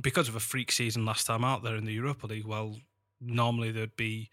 because 0.00 0.28
of 0.28 0.36
a 0.36 0.40
freak 0.40 0.70
season 0.70 1.04
last 1.04 1.26
time 1.26 1.42
out 1.42 1.64
there 1.64 1.74
in 1.74 1.86
the 1.86 1.92
Europa 1.92 2.28
League, 2.28 2.46
well, 2.46 2.76
normally 3.20 3.72
there'd 3.72 3.96
be 3.96 4.30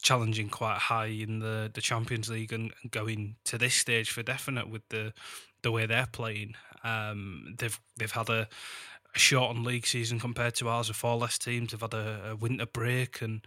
challenging 0.00 0.48
quite 0.48 0.78
high 0.78 1.06
in 1.06 1.40
the, 1.40 1.70
the 1.72 1.80
Champions 1.80 2.28
League 2.28 2.52
and, 2.52 2.72
going 2.90 3.36
to 3.44 3.58
this 3.58 3.74
stage 3.74 4.10
for 4.10 4.22
definite 4.22 4.68
with 4.68 4.88
the 4.88 5.12
the 5.62 5.72
way 5.72 5.86
they're 5.86 6.08
playing. 6.10 6.54
Um, 6.84 7.54
they've 7.58 7.78
they've 7.96 8.10
had 8.10 8.28
a, 8.30 8.48
a 9.14 9.18
shortened 9.18 9.64
league 9.64 9.86
season 9.86 10.20
compared 10.20 10.54
to 10.56 10.68
ours 10.68 10.88
with 10.88 10.96
four 10.96 11.16
less 11.16 11.38
teams. 11.38 11.72
They've 11.72 11.80
had 11.80 11.94
a, 11.94 12.30
a 12.30 12.36
winter 12.36 12.66
break 12.66 13.20
and 13.20 13.44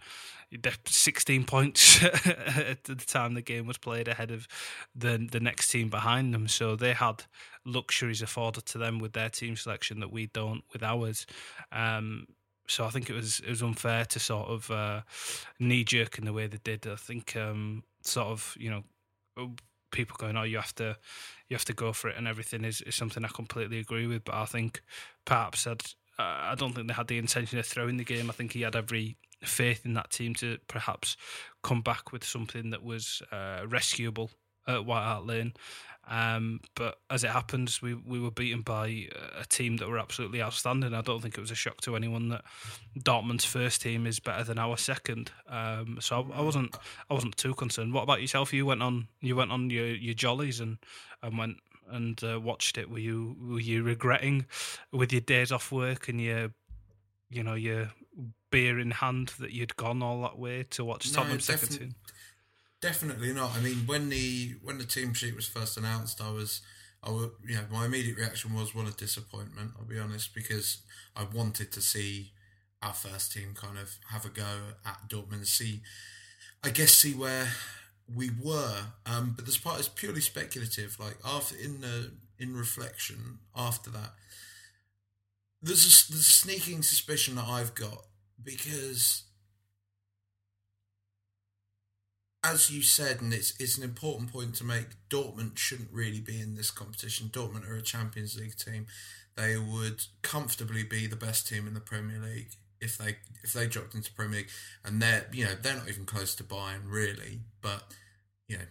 they're 0.60 0.74
16 0.84 1.44
points 1.44 2.02
at 2.26 2.84
the 2.84 2.94
time 2.96 3.32
the 3.32 3.40
game 3.40 3.66
was 3.66 3.78
played 3.78 4.08
ahead 4.08 4.30
of 4.30 4.46
the 4.94 5.26
the 5.30 5.40
next 5.40 5.68
team 5.68 5.88
behind 5.88 6.34
them. 6.34 6.48
So 6.48 6.76
they 6.76 6.92
had 6.92 7.24
luxuries 7.64 8.22
afforded 8.22 8.66
to 8.66 8.78
them 8.78 8.98
with 8.98 9.14
their 9.14 9.30
team 9.30 9.56
selection 9.56 10.00
that 10.00 10.12
we 10.12 10.26
don't 10.26 10.64
with 10.72 10.82
ours. 10.82 11.26
Um, 11.70 12.26
so 12.72 12.84
I 12.84 12.90
think 12.90 13.10
it 13.10 13.14
was 13.14 13.40
it 13.40 13.50
was 13.50 13.62
unfair 13.62 14.04
to 14.06 14.18
sort 14.18 14.48
of 14.48 14.70
uh, 14.70 15.02
knee 15.60 15.84
jerk 15.84 16.18
in 16.18 16.24
the 16.24 16.32
way 16.32 16.46
they 16.46 16.58
did. 16.62 16.86
I 16.86 16.96
think 16.96 17.36
um, 17.36 17.84
sort 18.02 18.28
of 18.28 18.56
you 18.58 18.70
know 18.70 18.82
people 19.90 20.16
going, 20.18 20.36
oh, 20.36 20.42
you 20.42 20.56
have 20.56 20.74
to 20.76 20.96
you 21.48 21.54
have 21.54 21.64
to 21.66 21.74
go 21.74 21.92
for 21.92 22.08
it 22.08 22.16
and 22.16 22.26
everything 22.26 22.64
is, 22.64 22.80
is 22.80 22.94
something 22.94 23.24
I 23.24 23.28
completely 23.28 23.78
agree 23.78 24.06
with. 24.06 24.24
But 24.24 24.34
I 24.34 24.46
think 24.46 24.82
perhaps 25.24 25.66
I'd, 25.66 25.82
I 26.18 26.54
don't 26.56 26.72
think 26.72 26.88
they 26.88 26.94
had 26.94 27.08
the 27.08 27.18
intention 27.18 27.58
of 27.58 27.66
throwing 27.66 27.98
the 27.98 28.04
game. 28.04 28.30
I 28.30 28.32
think 28.32 28.52
he 28.52 28.62
had 28.62 28.74
every 28.74 29.18
faith 29.44 29.84
in 29.84 29.94
that 29.94 30.10
team 30.10 30.34
to 30.36 30.58
perhaps 30.66 31.16
come 31.62 31.82
back 31.82 32.12
with 32.12 32.24
something 32.24 32.70
that 32.70 32.82
was 32.82 33.22
uh, 33.30 33.66
rescuable 33.68 34.30
at 34.66 34.86
White 34.86 35.04
Hart 35.04 35.26
Lane. 35.26 35.52
Um, 36.08 36.60
but 36.74 36.98
as 37.10 37.22
it 37.22 37.30
happens, 37.30 37.80
we 37.80 37.94
we 37.94 38.18
were 38.18 38.30
beaten 38.30 38.62
by 38.62 39.08
a 39.38 39.44
team 39.44 39.76
that 39.76 39.88
were 39.88 39.98
absolutely 39.98 40.42
outstanding. 40.42 40.94
I 40.94 41.00
don't 41.00 41.22
think 41.22 41.38
it 41.38 41.40
was 41.40 41.50
a 41.50 41.56
shock 41.56 41.80
to 41.82 41.94
anyone 41.94 42.28
that 42.30 42.42
Dortmund's 42.98 43.44
first 43.44 43.82
team 43.82 44.06
is 44.06 44.18
better 44.18 44.42
than 44.42 44.58
our 44.58 44.76
second. 44.76 45.30
Um, 45.48 45.98
so 46.00 46.26
I, 46.32 46.38
I, 46.38 46.42
wasn't 46.42 46.76
I 47.08 47.14
wasn't 47.14 47.36
too 47.36 47.54
concerned. 47.54 47.92
What 47.92 48.02
about 48.02 48.20
yourself? 48.20 48.52
You 48.52 48.66
went 48.66 48.82
on 48.82 49.08
you 49.20 49.36
went 49.36 49.52
on 49.52 49.70
your, 49.70 49.86
your 49.86 50.14
jollies 50.14 50.60
and 50.60 50.78
and 51.22 51.38
went 51.38 51.58
and 51.88 52.22
uh, 52.24 52.40
watched 52.40 52.78
it. 52.78 52.90
Were 52.90 52.98
you 52.98 53.36
were 53.40 53.60
you 53.60 53.82
regretting 53.84 54.46
with 54.90 55.12
your 55.12 55.20
days 55.20 55.52
off 55.52 55.70
work 55.70 56.08
and 56.08 56.20
your 56.20 56.52
you 57.30 57.44
know 57.44 57.54
your 57.54 57.92
beer 58.50 58.78
in 58.78 58.90
hand 58.90 59.32
that 59.38 59.52
you'd 59.52 59.76
gone 59.76 60.02
all 60.02 60.20
that 60.22 60.38
way 60.38 60.64
to 60.70 60.84
watch 60.84 61.10
no, 61.12 61.18
Tottenham 61.18 61.40
second 61.40 61.68
team? 61.68 61.94
Definitely 62.82 63.32
not. 63.32 63.56
I 63.56 63.60
mean, 63.60 63.86
when 63.86 64.10
the 64.10 64.56
when 64.62 64.78
the 64.78 64.84
team 64.84 65.14
sheet 65.14 65.36
was 65.36 65.46
first 65.46 65.78
announced, 65.78 66.20
I 66.20 66.30
was, 66.30 66.60
I 67.02 67.10
was, 67.10 67.30
you 67.46 67.54
know, 67.54 67.62
my 67.70 67.86
immediate 67.86 68.18
reaction 68.18 68.54
was 68.54 68.74
one 68.74 68.86
of 68.86 68.96
disappointment. 68.96 69.70
I'll 69.78 69.86
be 69.86 70.00
honest, 70.00 70.34
because 70.34 70.78
I 71.16 71.24
wanted 71.24 71.72
to 71.72 71.80
see 71.80 72.32
our 72.82 72.92
first 72.92 73.32
team 73.32 73.54
kind 73.54 73.78
of 73.78 73.96
have 74.10 74.26
a 74.26 74.30
go 74.30 74.58
at 74.84 75.08
Dortmund, 75.08 75.46
see, 75.46 75.82
I 76.64 76.70
guess, 76.70 76.92
see 76.92 77.14
where 77.14 77.48
we 78.14 78.30
were. 78.42 78.82
Um, 79.06 79.34
but 79.36 79.46
this 79.46 79.58
part 79.58 79.80
is 79.80 79.88
purely 79.88 80.20
speculative. 80.20 80.98
Like 81.00 81.18
after 81.24 81.56
in 81.56 81.82
the 81.82 82.12
in 82.38 82.56
reflection 82.56 83.38
after 83.56 83.90
that, 83.90 84.14
there's 85.62 85.84
a, 85.84 86.12
there's 86.12 86.28
a 86.28 86.32
sneaking 86.32 86.82
suspicion 86.82 87.36
that 87.36 87.46
I've 87.46 87.74
got 87.74 88.06
because 88.42 89.24
as 92.44 92.70
you 92.70 92.82
said, 92.82 93.20
and 93.20 93.32
it's 93.32 93.54
it's 93.60 93.78
an 93.78 93.84
important 93.84 94.32
point 94.32 94.54
to 94.56 94.64
make. 94.64 94.86
Dortmund 95.08 95.58
shouldn't 95.58 95.92
really 95.92 96.20
be 96.20 96.40
in 96.40 96.54
this 96.54 96.70
competition. 96.70 97.28
Dortmund 97.28 97.68
are 97.68 97.76
a 97.76 97.82
Champions 97.82 98.36
League 98.38 98.56
team. 98.56 98.86
They 99.36 99.56
would 99.56 100.04
comfortably 100.22 100.82
be 100.82 101.06
the 101.06 101.16
best 101.16 101.48
team 101.48 101.66
in 101.66 101.74
the 101.74 101.80
Premier 101.80 102.18
League 102.18 102.56
if 102.80 102.98
they 102.98 103.16
if 103.44 103.52
they 103.52 103.66
dropped 103.66 103.94
into 103.94 104.12
Premier 104.12 104.40
League, 104.40 104.50
and 104.84 105.00
they're 105.00 105.26
you 105.32 105.44
know 105.44 105.54
they're 105.60 105.76
not 105.76 105.88
even 105.88 106.04
close 106.04 106.34
to 106.34 106.44
Bayern 106.44 106.82
really, 106.86 107.40
but 107.60 107.84
you 108.48 108.58
know 108.58 108.64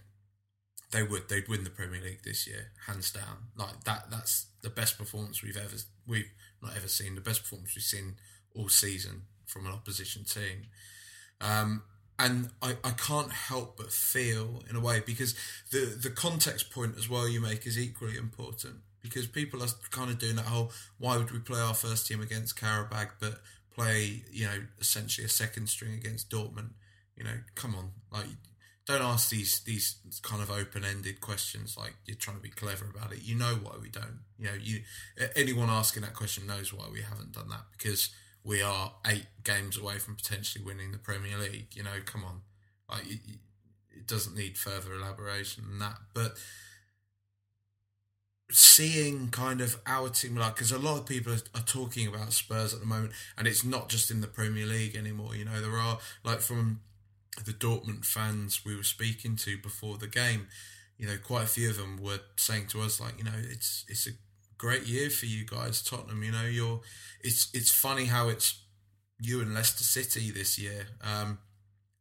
they 0.92 1.04
would 1.04 1.30
they'd 1.30 1.48
win 1.48 1.64
the 1.64 1.70
Premier 1.70 2.02
League 2.02 2.24
this 2.24 2.46
year 2.46 2.72
hands 2.88 3.12
down. 3.12 3.48
Like 3.56 3.86
that 3.86 4.12
that's 4.12 4.48
the 4.62 4.70
best 4.70 4.98
performance 4.98 5.42
we've 5.42 5.58
ever 5.58 5.78
we've 6.06 6.32
not 6.62 6.76
ever 6.76 6.90
seen 6.90 7.16
the 7.16 7.22
best 7.22 7.44
performance 7.44 7.74
we've 7.76 7.84
seen 7.84 8.16
all 8.54 8.70
season 8.70 9.24
from 9.46 9.66
an 9.66 9.72
opposition 9.72 10.26
team. 10.26 10.68
Um, 11.40 11.84
and 12.22 12.50
I, 12.62 12.76
I 12.84 12.92
can't 12.92 13.32
help 13.32 13.78
but 13.78 13.92
feel 13.92 14.62
in 14.70 14.76
a 14.76 14.80
way 14.80 15.02
because 15.04 15.36
the 15.72 15.98
the 16.02 16.12
context 16.12 16.70
point 16.72 16.96
as 16.98 17.10
well 17.10 17.28
you 17.28 17.42
make 17.42 17.66
is 17.66 17.80
equally 17.80 18.16
important 18.16 18.76
because 19.02 19.26
people 19.26 19.64
are 19.64 19.70
kind 19.90 20.12
of 20.12 20.20
doing 20.20 20.36
that 20.36 20.46
whole 20.46 20.72
why 21.00 21.18
would 21.18 21.32
we 21.32 21.40
play 21.40 21.60
our 21.60 21.74
first 21.74 22.08
team 22.08 22.22
against 22.22 22.56
Qarabag 22.56 23.10
but 23.20 23.42
play 23.74 24.24
you 24.32 24.46
know 24.46 24.62
essentially 24.80 25.26
a 25.26 25.30
second 25.30 25.68
string 25.68 25.94
against 25.94 26.30
Dortmund? 26.30 26.72
You 27.18 27.24
know 27.24 27.38
come 27.56 27.76
on 27.76 27.92
like 28.12 28.28
don't 28.86 29.02
ask 29.02 29.30
these 29.30 29.60
these 29.62 29.96
kind 30.22 30.44
of 30.44 30.52
open 30.52 30.86
ended 30.86 31.22
questions 31.22 31.76
like 31.76 31.96
you're 32.06 32.16
trying 32.16 32.38
to 32.38 32.44
be 32.44 32.50
clever 32.50 32.86
about 32.86 33.14
it. 33.14 33.24
You 33.24 33.36
know 33.36 33.60
why 33.64 33.78
we 33.82 33.90
don't. 33.90 34.20
You 34.38 34.46
know 34.46 34.58
you 34.62 34.82
anyone 35.36 35.70
asking 35.70 36.04
that 36.04 36.14
question 36.14 36.46
knows 36.46 36.72
why 36.72 36.86
we 36.92 37.02
haven't 37.02 37.32
done 37.32 37.50
that 37.50 37.66
because 37.72 38.10
we 38.44 38.62
are 38.62 38.94
eight 39.06 39.28
games 39.44 39.78
away 39.78 39.98
from 39.98 40.16
potentially 40.16 40.64
winning 40.64 40.92
the 40.92 40.98
Premier 40.98 41.38
League. 41.38 41.68
You 41.74 41.84
know, 41.84 42.00
come 42.06 42.24
on, 42.24 42.42
like 42.90 43.10
it, 43.10 43.20
it 43.92 44.08
doesn't 44.08 44.36
need 44.36 44.58
further 44.58 44.94
elaboration 44.94 45.64
than 45.68 45.80
that. 45.80 45.98
But 46.14 46.38
seeing 48.52 49.30
kind 49.30 49.62
of 49.62 49.80
our 49.86 50.10
team, 50.10 50.36
like, 50.36 50.56
because 50.56 50.72
a 50.72 50.80
lot 50.80 51.00
of 51.00 51.06
people 51.06 51.34
are, 51.34 51.42
are, 51.56 51.64
talking 51.64 52.08
about 52.08 52.34
Spurs 52.34 52.74
at 52.74 52.80
the 52.80 52.86
moment, 52.86 53.14
and 53.38 53.48
it's 53.48 53.64
not 53.64 53.90
just 53.90 54.12
in 54.12 54.22
the 54.22 54.28
Premier 54.28 54.66
League 54.66 54.96
anymore. 54.96 55.36
You 55.36 55.46
know, 55.46 55.62
there 55.62 55.78
are 55.78 56.00
like 56.24 56.40
from 56.40 56.82
the 57.46 57.54
Dortmund 57.54 58.06
fans 58.06 58.66
we 58.66 58.76
were 58.76 58.84
speaking 58.84 59.36
to 59.38 59.58
before 59.58 59.98
the 59.98 60.08
game. 60.08 60.48
You 60.98 61.08
know, 61.08 61.18
quite 61.24 61.44
a 61.44 61.48
few 61.48 61.70
of 61.70 61.78
them 61.78 61.98
were 62.02 62.20
saying 62.36 62.68
to 62.68 62.82
us, 62.82 63.00
like, 63.00 63.18
you 63.18 63.24
know, 63.24 63.32
it's 63.36 63.86
it's 63.88 64.08
a 64.08 64.12
great 64.62 64.86
year 64.86 65.10
for 65.10 65.26
you 65.26 65.44
guys, 65.44 65.82
Tottenham. 65.82 66.22
You 66.22 66.32
know, 66.32 66.46
you're 66.46 66.82
it's 67.22 67.50
it's 67.52 67.72
funny 67.72 68.06
how 68.06 68.30
it's 68.30 68.64
you 69.20 69.42
and 69.42 69.56
Leicester 69.56 69.84
City 69.84 70.30
this 70.30 70.60
year. 70.60 70.86
Um, 71.04 71.40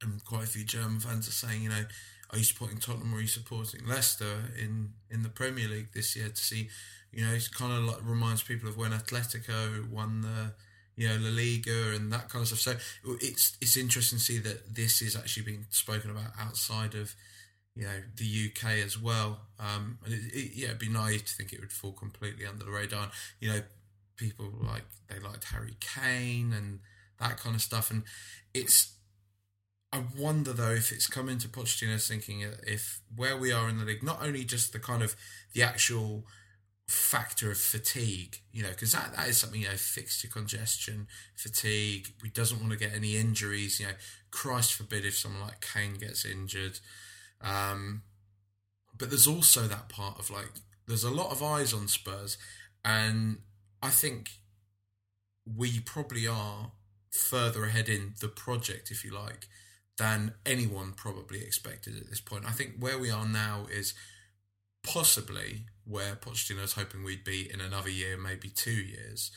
and 0.03 0.23
quite 0.25 0.45
a 0.45 0.47
few 0.47 0.65
German 0.65 1.01
fans 1.01 1.27
are 1.27 1.33
saying, 1.33 1.63
you 1.63 1.71
know, 1.71 1.85
are 2.31 2.39
you 2.39 2.45
supporting 2.45 2.79
Tottenham 2.79 3.15
or 3.15 3.19
are 3.19 3.21
you 3.21 3.27
supporting 3.27 3.87
Leicester 3.87 4.45
in, 4.59 4.91
in 5.11 5.23
the 5.23 5.29
Premier 5.29 5.69
League 5.69 5.93
this 5.95 6.17
year 6.17 6.29
to 6.29 6.37
see, 6.37 6.69
you 7.13 7.25
know, 7.25 7.33
it's 7.33 7.49
kind 7.49 7.73
of 7.73 7.85
like 7.85 7.99
reminds 8.05 8.43
people 8.43 8.69
of 8.69 8.77
when 8.77 8.93
Atletico 8.93 9.91
won 9.91 10.23
the, 10.23 10.53
you 10.97 11.09
know, 11.09 11.17
La 11.17 11.31
Liga 11.31 11.95
and 11.95 12.13
that 12.13 12.29
kind 12.29 12.43
of 12.43 12.49
stuff. 12.49 12.81
So 13.05 13.15
it's 13.21 13.57
it's 13.61 13.77
interesting 13.77 14.19
to 14.19 14.25
see 14.25 14.39
that 14.39 14.75
this 14.75 15.03
is 15.03 15.17
actually 15.17 15.45
being 15.45 15.67
spoken 15.71 16.11
about 16.11 16.33
outside 16.39 16.95
of 16.95 17.15
you 17.77 17.85
know 17.85 18.03
the 18.17 18.51
UK 18.51 18.85
as 18.85 18.99
well. 18.99 19.41
Um, 19.59 19.99
and 20.05 20.15
it, 20.15 20.21
it, 20.33 20.51
yeah, 20.55 20.67
it'd 20.69 20.79
be 20.79 20.89
naive 20.89 21.25
to 21.25 21.35
think 21.35 21.53
it 21.53 21.61
would 21.61 21.73
fall 21.73 21.93
completely 21.93 22.47
under 22.47 22.65
the 22.65 22.71
radar. 22.71 23.05
And, 23.05 23.13
you 23.41 23.49
know, 23.51 23.63
people 24.17 24.53
like 24.63 24.85
they 25.09 25.19
liked 25.19 25.45
Harry 25.45 25.77
Kane 25.81 26.53
and 26.53 26.81
that 27.19 27.39
kind 27.39 27.55
of 27.55 27.63
stuff, 27.63 27.91
and 27.91 28.05
it's. 28.55 28.95
I 29.93 30.05
wonder 30.17 30.53
though 30.53 30.71
if 30.71 30.93
it's 30.93 31.09
come 31.09 31.29
into 31.29 31.49
Pochettino's 31.49 32.07
thinking 32.07 32.45
if 32.65 33.01
where 33.17 33.37
we 33.37 33.51
are 33.51 33.69
in 33.69 33.79
the 33.79 33.85
league, 33.85 34.05
not 34.05 34.23
only 34.23 34.45
just 34.45 34.73
the 34.73 34.79
kind 34.79 35.03
of 35.03 35.17
the 35.53 35.65
actual 35.65 36.27
factor 36.91 37.53
of 37.53 37.59
fatigue, 37.59 38.39
you 38.53 38.63
know, 38.63 38.69
because 38.71 38.93
that, 38.93 39.15
that 39.17 39.29
is 39.29 39.39
something, 39.39 39.61
you 39.61 39.69
know, 39.69 39.77
fixture 39.77 40.29
congestion, 40.29 41.07
fatigue. 41.37 42.09
We 42.23 42.31
doesn't 42.31 42.59
want 42.61 42.73
to 42.73 42.79
get 42.79 42.95
any 42.95 43.17
injuries, 43.17 43.79
you 43.79 43.87
know. 43.87 43.93
Christ 44.31 44.75
forbid 44.75 45.05
if 45.05 45.17
someone 45.17 45.43
like 45.43 45.61
Kane 45.61 45.95
gets 45.95 46.25
injured. 46.25 46.81
Um, 47.41 48.03
but 48.97 49.09
there's 49.11 49.27
also 49.27 49.63
that 49.63 49.89
part 49.89 50.19
of 50.19 50.31
like, 50.31 50.51
there's 50.87 51.05
a 51.05 51.11
lot 51.11 51.31
of 51.31 51.43
eyes 51.43 51.73
on 51.73 51.89
Spurs, 51.89 52.37
and 52.85 53.39
I 53.83 53.89
think 53.89 54.31
we 55.47 55.81
probably 55.81 56.27
are 56.27 56.73
further 57.11 57.65
ahead 57.65 57.89
in 57.89 58.15
the 58.21 58.29
project, 58.29 58.91
if 58.91 59.05
you 59.05 59.13
like, 59.13 59.47
than 59.99 60.35
anyone 60.47 60.93
probably 60.93 61.41
expected 61.41 61.97
at 61.97 62.09
this 62.09 62.21
point. 62.21 62.45
I 62.47 62.53
think 62.53 62.73
where 62.79 62.99
we 62.99 63.11
are 63.11 63.27
now 63.27 63.67
is 63.71 63.95
possibly 64.83 65.67
where 65.85 66.15
Pochettino 66.15 66.63
is 66.63 66.75
hoping 66.75 67.05
we'd 67.05 67.25
be 67.25 67.51
in 67.53 67.61
another 67.61 67.91
year, 67.91 68.17
maybe 68.17 68.49
two 68.49 68.71
years. 68.71 69.31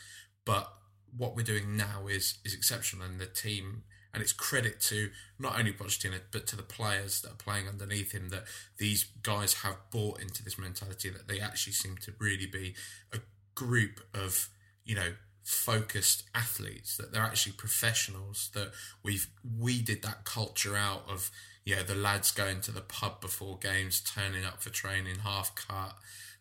But 0.45 0.71
what 1.15 1.36
we're 1.36 1.43
doing 1.43 1.77
now 1.77 2.08
is 2.08 2.39
is 2.43 2.54
exceptional, 2.54 3.06
and 3.06 3.19
the 3.19 3.25
team 3.25 3.84
and 4.13 4.21
it's 4.21 4.34
credit 4.34 4.80
to 4.80 5.10
not 5.39 5.58
only 5.58 5.73
Pochettino 5.73 6.19
but 6.32 6.45
to 6.47 6.56
the 6.56 6.63
players 6.63 7.21
that 7.21 7.32
are 7.32 7.36
playing 7.36 7.67
underneath 7.67 8.12
him 8.12 8.30
that 8.30 8.43
these 8.78 9.06
guys 9.23 9.56
have 9.56 9.78
bought 9.91 10.21
into 10.21 10.43
this 10.43 10.58
mentality 10.58 11.10
that 11.10 11.28
they 11.28 11.39
actually 11.39 11.73
seem 11.73 11.97
to 11.97 12.13
really 12.19 12.45
be 12.45 12.76
a 13.12 13.19
group 13.56 14.02
of 14.13 14.49
you 14.86 14.95
know 14.95 15.13
focused 15.43 16.23
athletes 16.34 16.95
that 16.95 17.12
they're 17.12 17.23
actually 17.23 17.52
professionals 17.52 18.49
that 18.54 18.71
we've 19.04 19.28
weeded 19.60 20.02
that 20.02 20.23
culture 20.23 20.78
out 20.78 21.04
of 21.10 21.32
you 21.65 21.76
know 21.76 21.84
the 21.84 21.95
lads 21.95 22.32
going 22.32 22.62
to 22.62 22.71
the 22.71 22.82
pub 22.82 23.19
before 23.19 23.58
games 23.58 24.02
turning 24.02 24.45
up 24.45 24.62
for 24.62 24.69
training 24.69 25.19
half 25.23 25.54
cut 25.56 25.95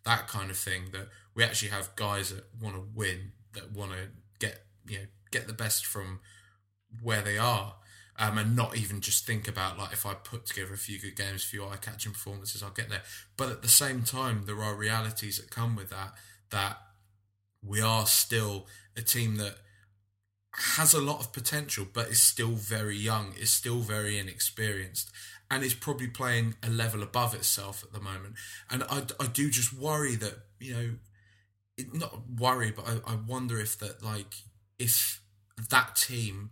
that 0.04 0.28
kind 0.28 0.50
of 0.50 0.56
thing 0.56 0.84
that 0.92 1.08
we 1.34 1.42
actually 1.42 1.70
have 1.70 1.94
guys 1.96 2.32
that 2.32 2.44
want 2.60 2.76
to 2.76 2.82
win 2.94 3.32
that 3.54 3.72
want 3.72 3.90
to 3.90 4.08
get 4.38 4.62
you 4.86 4.98
know 4.98 5.04
get 5.30 5.46
the 5.46 5.52
best 5.52 5.84
from 5.84 6.20
where 7.00 7.22
they 7.22 7.38
are 7.38 7.74
um, 8.18 8.38
and 8.38 8.54
not 8.54 8.76
even 8.76 9.00
just 9.00 9.26
think 9.26 9.48
about 9.48 9.78
like 9.78 9.92
if 9.92 10.04
I 10.04 10.14
put 10.14 10.46
together 10.46 10.74
a 10.74 10.78
few 10.78 10.98
good 10.98 11.16
games, 11.16 11.42
a 11.44 11.46
few 11.46 11.64
eye 11.64 11.76
catching 11.80 12.12
performances, 12.12 12.62
I'll 12.62 12.70
get 12.70 12.88
there. 12.88 13.02
But 13.36 13.50
at 13.50 13.62
the 13.62 13.68
same 13.68 14.02
time, 14.02 14.44
there 14.46 14.62
are 14.62 14.74
realities 14.74 15.38
that 15.38 15.50
come 15.50 15.76
with 15.76 15.90
that. 15.90 16.12
That 16.50 16.78
we 17.64 17.80
are 17.80 18.06
still 18.06 18.66
a 18.96 19.02
team 19.02 19.36
that 19.36 19.56
has 20.76 20.92
a 20.92 21.00
lot 21.00 21.20
of 21.20 21.32
potential, 21.32 21.86
but 21.90 22.08
is 22.08 22.22
still 22.22 22.50
very 22.50 22.96
young, 22.96 23.32
is 23.40 23.50
still 23.50 23.78
very 23.78 24.18
inexperienced, 24.18 25.10
and 25.50 25.64
is 25.64 25.74
probably 25.74 26.08
playing 26.08 26.54
a 26.62 26.68
level 26.68 27.02
above 27.02 27.34
itself 27.34 27.82
at 27.82 27.92
the 27.92 28.00
moment. 28.00 28.34
And 28.70 28.84
I, 28.84 29.04
I 29.18 29.26
do 29.26 29.50
just 29.50 29.72
worry 29.72 30.16
that 30.16 30.34
you 30.60 30.74
know, 30.74 30.90
not 31.94 32.20
worry, 32.38 32.70
but 32.70 32.86
I, 32.86 33.12
I 33.12 33.16
wonder 33.16 33.58
if 33.58 33.78
that 33.78 34.02
like 34.04 34.34
if 34.78 35.22
that 35.70 35.96
team 35.96 36.50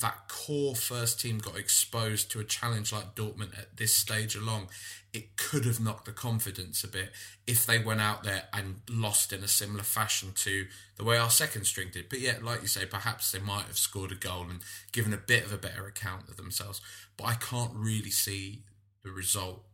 that 0.00 0.28
core 0.28 0.74
first 0.74 1.20
team 1.20 1.38
got 1.38 1.56
exposed 1.56 2.30
to 2.30 2.40
a 2.40 2.44
challenge 2.44 2.92
like 2.92 3.14
Dortmund 3.14 3.58
at 3.58 3.76
this 3.76 3.94
stage 3.94 4.34
along, 4.34 4.68
it 5.12 5.36
could 5.36 5.64
have 5.64 5.80
knocked 5.80 6.06
the 6.06 6.12
confidence 6.12 6.82
a 6.84 6.88
bit 6.88 7.10
if 7.46 7.66
they 7.66 7.78
went 7.78 8.00
out 8.00 8.22
there 8.22 8.44
and 8.52 8.80
lost 8.88 9.32
in 9.32 9.42
a 9.42 9.48
similar 9.48 9.82
fashion 9.82 10.30
to 10.36 10.66
the 10.96 11.04
way 11.04 11.18
our 11.18 11.30
second 11.30 11.64
string 11.64 11.88
did. 11.92 12.08
But 12.08 12.20
yet, 12.20 12.42
like 12.42 12.62
you 12.62 12.68
say, 12.68 12.86
perhaps 12.86 13.30
they 13.30 13.40
might 13.40 13.64
have 13.64 13.78
scored 13.78 14.12
a 14.12 14.16
goal 14.16 14.46
and 14.48 14.60
given 14.92 15.12
a 15.12 15.18
bit 15.18 15.44
of 15.44 15.52
a 15.52 15.58
better 15.58 15.86
account 15.86 16.28
of 16.28 16.36
themselves. 16.36 16.80
But 17.16 17.24
I 17.24 17.34
can't 17.34 17.72
really 17.74 18.10
see 18.10 18.64
the 19.02 19.10
result 19.10 19.64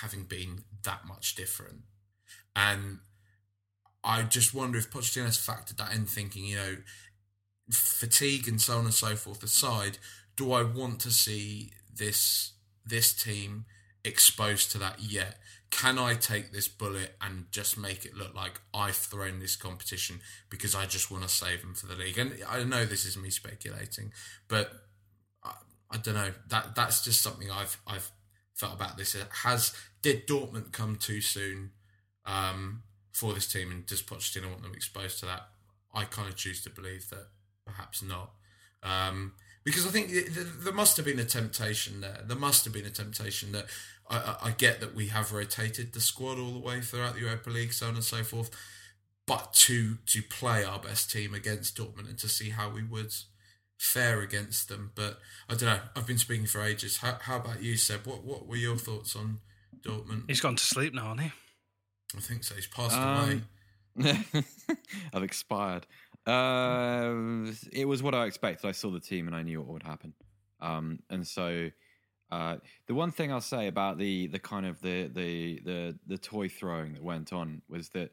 having 0.00 0.24
been 0.24 0.64
that 0.82 1.06
much 1.06 1.34
different. 1.34 1.82
And 2.56 2.98
I 4.02 4.22
just 4.22 4.52
wonder 4.52 4.78
if 4.78 4.90
Pochettino 4.90 5.24
has 5.24 5.38
factored 5.38 5.76
that 5.78 5.94
in, 5.94 6.06
thinking, 6.06 6.44
you 6.44 6.56
know, 6.56 6.76
fatigue 7.70 8.48
and 8.48 8.60
so 8.60 8.78
on 8.78 8.84
and 8.84 8.94
so 8.94 9.16
forth 9.16 9.42
aside, 9.42 9.98
do 10.36 10.52
I 10.52 10.62
want 10.62 11.00
to 11.00 11.10
see 11.10 11.72
this 11.92 12.52
this 12.84 13.14
team 13.14 13.64
exposed 14.04 14.70
to 14.72 14.78
that 14.78 15.00
yet? 15.00 15.38
Can 15.70 15.98
I 15.98 16.14
take 16.14 16.52
this 16.52 16.68
bullet 16.68 17.16
and 17.20 17.46
just 17.50 17.76
make 17.76 18.04
it 18.04 18.14
look 18.14 18.34
like 18.34 18.60
I've 18.72 18.94
thrown 18.94 19.40
this 19.40 19.56
competition 19.56 20.20
because 20.48 20.74
I 20.74 20.86
just 20.86 21.10
want 21.10 21.24
to 21.24 21.28
save 21.28 21.62
them 21.62 21.74
for 21.74 21.86
the 21.86 21.96
league? 21.96 22.18
And 22.18 22.34
I 22.48 22.62
know 22.62 22.84
this 22.84 23.04
is 23.04 23.16
me 23.16 23.30
speculating, 23.30 24.12
but 24.46 24.70
I, 25.42 25.52
I 25.90 25.96
don't 25.96 26.14
know. 26.14 26.30
That 26.48 26.74
that's 26.74 27.02
just 27.02 27.22
something 27.22 27.50
I've 27.50 27.80
I've 27.86 28.10
felt 28.54 28.74
about 28.74 28.96
this. 28.96 29.16
Has 29.42 29.74
did 30.02 30.26
Dortmund 30.26 30.72
come 30.72 30.96
too 30.96 31.20
soon 31.20 31.70
um, 32.26 32.82
for 33.12 33.32
this 33.32 33.50
team, 33.50 33.70
and 33.70 33.86
does 33.86 34.02
Pochettino 34.02 34.48
want 34.48 34.62
them 34.62 34.74
exposed 34.74 35.18
to 35.20 35.26
that? 35.26 35.48
I 35.92 36.04
kind 36.04 36.28
of 36.28 36.36
choose 36.36 36.62
to 36.64 36.70
believe 36.70 37.08
that 37.10 37.28
perhaps 37.66 38.02
not. 38.02 38.30
Um, 38.82 39.32
because 39.64 39.86
I 39.86 39.90
think 39.90 40.10
there 40.34 40.74
must 40.74 40.96
have 40.98 41.06
been 41.06 41.18
a 41.18 41.24
temptation 41.24 42.00
there. 42.00 42.20
There 42.26 42.36
must 42.36 42.64
have 42.64 42.74
been 42.74 42.84
a 42.84 42.90
temptation 42.90 43.52
that 43.52 43.66
I, 44.08 44.36
I, 44.42 44.50
get 44.50 44.80
that 44.80 44.94
we 44.94 45.08
have 45.08 45.32
rotated 45.32 45.94
the 45.94 46.00
squad 46.00 46.38
all 46.38 46.52
the 46.52 46.58
way 46.58 46.82
throughout 46.82 47.14
the 47.14 47.20
Europa 47.20 47.48
League, 47.48 47.72
so 47.72 47.88
on 47.88 47.94
and 47.94 48.04
so 48.04 48.22
forth. 48.22 48.50
But 49.26 49.54
to 49.54 49.96
to 50.06 50.22
play 50.22 50.64
our 50.64 50.78
best 50.78 51.10
team 51.10 51.32
against 51.32 51.78
Dortmund 51.78 52.10
and 52.10 52.18
to 52.18 52.28
see 52.28 52.50
how 52.50 52.68
we 52.68 52.82
would 52.82 53.14
fare 53.78 54.20
against 54.20 54.68
them. 54.68 54.92
But 54.94 55.18
I 55.48 55.54
don't 55.54 55.62
know. 55.62 55.80
I've 55.96 56.06
been 56.06 56.18
speaking 56.18 56.44
for 56.44 56.62
ages. 56.62 56.98
How, 56.98 57.16
how 57.22 57.36
about 57.36 57.62
you, 57.62 57.78
Seb? 57.78 58.06
What 58.06 58.22
what 58.22 58.46
were 58.46 58.56
your 58.56 58.76
thoughts 58.76 59.16
on 59.16 59.38
Dortmund? 59.80 60.24
He's 60.28 60.42
gone 60.42 60.56
to 60.56 60.62
sleep 60.62 60.92
now, 60.92 61.14
hasn't 61.14 61.22
he? 61.22 61.32
I 62.16 62.20
think 62.20 62.44
so. 62.44 62.54
He's 62.54 62.66
passed 62.66 62.98
um, 62.98 63.42
away. 63.96 64.14
I've 65.14 65.22
expired. 65.22 65.86
Uh, 66.26 67.52
it 67.72 67.86
was 67.86 68.02
what 68.02 68.14
I 68.14 68.26
expected. 68.26 68.66
I 68.66 68.72
saw 68.72 68.90
the 68.90 69.00
team 69.00 69.26
and 69.26 69.36
I 69.36 69.42
knew 69.42 69.60
what 69.60 69.68
would 69.68 69.82
happen. 69.82 70.14
Um, 70.60 71.00
and 71.10 71.26
so 71.26 71.70
uh, 72.30 72.56
the 72.86 72.94
one 72.94 73.10
thing 73.10 73.30
I'll 73.30 73.40
say 73.40 73.66
about 73.66 73.98
the 73.98 74.28
the 74.28 74.38
kind 74.38 74.66
of 74.66 74.80
the 74.80 75.08
the 75.08 75.60
the 75.64 75.98
the 76.06 76.18
toy 76.18 76.48
throwing 76.48 76.94
that 76.94 77.02
went 77.02 77.32
on 77.32 77.62
was 77.68 77.90
that 77.90 78.10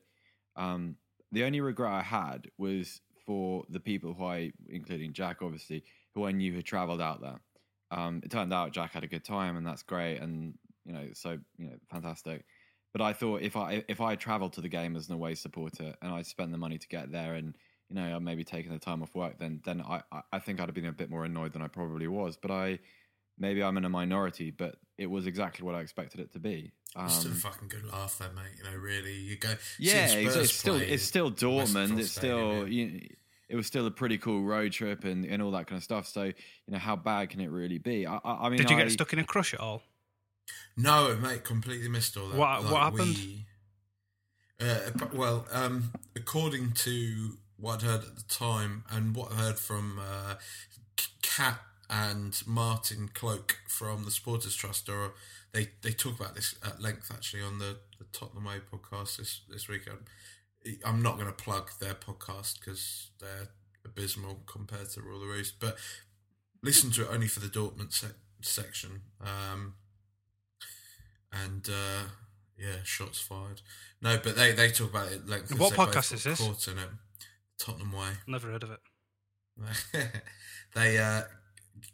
um, 0.56 0.96
the 1.32 1.44
only 1.44 1.62
regret 1.62 1.92
I 1.92 2.02
had 2.02 2.48
was 2.58 3.02
for 3.26 3.64
the 3.70 3.80
people 3.80 4.14
who 4.14 4.26
I, 4.26 4.52
including 4.70 5.14
Jack, 5.14 5.38
obviously, 5.42 5.84
who 6.14 6.26
I 6.26 6.32
knew 6.32 6.54
had 6.56 6.66
travelled 6.66 7.02
out 7.02 7.22
there. 7.22 7.40
Um, 7.92 8.22
it 8.24 8.32
turned 8.32 8.54
out 8.54 8.74
Jack 8.74 8.92
had 8.92 9.04
a 9.04 9.08
good 9.08 9.24
time, 9.24 9.58
and 9.58 9.66
that's 9.66 9.84
great, 9.84 10.18
and 10.18 10.54
you 10.86 10.94
know, 10.94 11.08
so 11.14 11.38
you 11.58 11.68
know, 11.68 11.76
fantastic. 11.90 12.46
But 12.92 13.02
I 13.02 13.14
thought 13.14 13.42
if 13.42 13.56
I 13.56 13.84
if 13.88 14.02
I 14.02 14.16
travelled 14.16 14.54
to 14.54 14.62
the 14.62 14.70
game 14.70 14.96
as 14.96 15.08
an 15.08 15.16
away 15.16 15.36
supporter 15.36 15.96
and 16.02 16.14
I 16.14 16.22
spent 16.24 16.52
the 16.52 16.58
money 16.58 16.78
to 16.78 16.88
get 16.88 17.12
there, 17.12 17.36
and 17.36 17.56
you 17.92 18.02
know, 18.02 18.16
I'm 18.16 18.24
maybe 18.24 18.44
taking 18.44 18.72
the 18.72 18.80
time 18.80 19.04
off 19.04 19.14
work, 19.14 19.38
then 19.40 19.62
then 19.66 19.82
I 19.82 20.02
I 20.32 20.40
think 20.40 20.60
I'd 20.60 20.68
have 20.68 20.76
been 20.76 20.86
a 20.86 20.92
bit 20.92 21.10
more 21.10 21.26
annoyed 21.26 21.54
than 21.54 21.62
I 21.62 21.68
probably 21.68 22.08
was. 22.08 22.38
But 22.38 22.52
I 22.52 22.80
maybe 23.38 23.62
I'm 23.64 23.78
in 23.78 23.86
a 23.86 23.90
minority, 23.90 24.52
but 24.52 24.76
it 24.98 25.08
was 25.08 25.28
exactly 25.28 25.66
what 25.66 25.76
I 25.76 25.82
expected 25.82 26.20
it 26.20 26.34
to 26.34 26.40
be. 26.40 26.72
Um, 26.96 27.06
it's 27.06 27.16
still 27.16 27.32
a 27.32 27.36
fucking 27.36 27.68
good 27.68 27.92
laugh, 27.92 28.18
though, 28.20 28.32
mate. 28.34 28.52
You 28.58 28.70
know, 28.70 28.78
really, 28.78 29.14
you 29.14 29.38
go. 29.38 29.56
Yeah, 29.80 30.08
it's, 30.08 30.36
it's 30.36 30.54
still 30.54 30.76
it's 30.76 31.04
still 31.04 31.32
Dortmund. 31.32 32.00
It's 32.00 32.12
still 32.12 32.68
you, 32.68 33.02
it 33.50 33.56
was 33.56 33.68
still 33.68 33.86
a 33.86 33.92
pretty 33.92 34.18
cool 34.18 34.44
road 34.44 34.72
trip 34.72 35.04
and, 35.04 35.26
and 35.26 35.42
all 35.42 35.52
that 35.52 35.68
kind 35.68 35.78
of 35.78 35.84
stuff. 35.84 36.08
So 36.08 36.24
you 36.24 36.34
know, 36.70 36.80
how 36.80 36.96
bad 36.96 37.30
can 37.30 37.42
it 37.42 37.50
really 37.50 37.78
be? 37.78 38.08
I, 38.08 38.20
I, 38.24 38.46
I 38.46 38.50
mean, 38.50 38.58
did 38.58 38.70
you 38.70 38.78
I, 38.78 38.84
get 38.84 38.92
stuck 38.92 39.12
in 39.14 39.20
a 39.20 39.24
crush 39.24 39.54
at 39.54 39.60
all? 39.60 39.84
No, 40.78 41.16
mate, 41.16 41.44
completely 41.44 41.90
missed 41.90 42.18
all 42.18 42.30
that. 42.30 42.38
What 42.38 42.64
like, 42.64 42.72
what 42.72 42.82
happened? 42.82 43.18
We, 43.18 43.46
uh, 44.62 44.92
well, 45.14 45.48
um, 45.52 45.92
according 46.16 46.74
to 46.74 47.38
what 47.62 47.76
I'd 47.76 47.88
heard 47.88 48.02
at 48.04 48.16
the 48.16 48.24
time 48.28 48.84
and 48.92 49.16
what 49.16 49.32
I 49.32 49.36
heard 49.36 49.60
from 49.60 50.00
uh, 50.00 50.36
Cat 51.22 51.60
and 51.90 52.42
Martin 52.46 53.10
Cloake 53.14 53.58
from 53.68 54.04
the 54.04 54.12
Supporters 54.12 54.56
Trust, 54.56 54.90
or 54.90 55.14
they, 55.54 55.70
they 55.82 55.92
talk 55.92 56.20
about 56.20 56.36
this 56.36 56.56
at 56.66 56.82
length 56.82 57.12
actually 57.14 57.44
on 57.44 57.60
the, 57.60 57.78
the 58.00 58.06
Tottenham 58.12 58.46
Way 58.46 58.56
podcast 58.72 59.18
this 59.18 59.42
this 59.50 59.68
weekend. 59.68 60.00
I'm 60.86 61.02
not 61.02 61.16
going 61.16 61.28
to 61.28 61.34
plug 61.34 61.72
their 61.80 61.96
podcast 61.96 62.60
because 62.60 63.10
they're 63.20 63.50
abysmal 63.84 64.42
compared 64.46 64.90
to 64.92 65.02
all 65.12 65.20
the 65.20 65.26
rest, 65.28 65.56
but 65.60 65.76
listen 66.62 66.92
to 66.92 67.04
it 67.04 67.10
only 67.12 67.28
for 67.28 67.40
the 67.40 67.48
Dortmund 67.48 67.94
se- 67.94 68.16
section. 68.42 69.02
Um, 69.20 69.76
and 71.32 71.68
uh, 71.68 72.04
yeah, 72.58 72.84
shots 72.84 73.20
fired. 73.20 73.62
No, 74.02 74.20
but 74.24 74.36
they, 74.36 74.52
they 74.52 74.70
talk 74.70 74.92
about 74.92 75.12
it 75.12 75.28
like 75.28 75.50
what 75.58 75.74
podcast 75.74 76.14
is 76.14 76.24
this? 76.24 76.40
Caught 76.40 76.68
in 76.68 76.78
it. 76.78 76.90
Tottenham 77.62 77.92
Way. 77.92 78.10
Never 78.28 78.48
heard 78.48 78.64
of 78.64 78.72
it. 78.72 78.80
they 80.76 80.98
uh, 80.98 81.22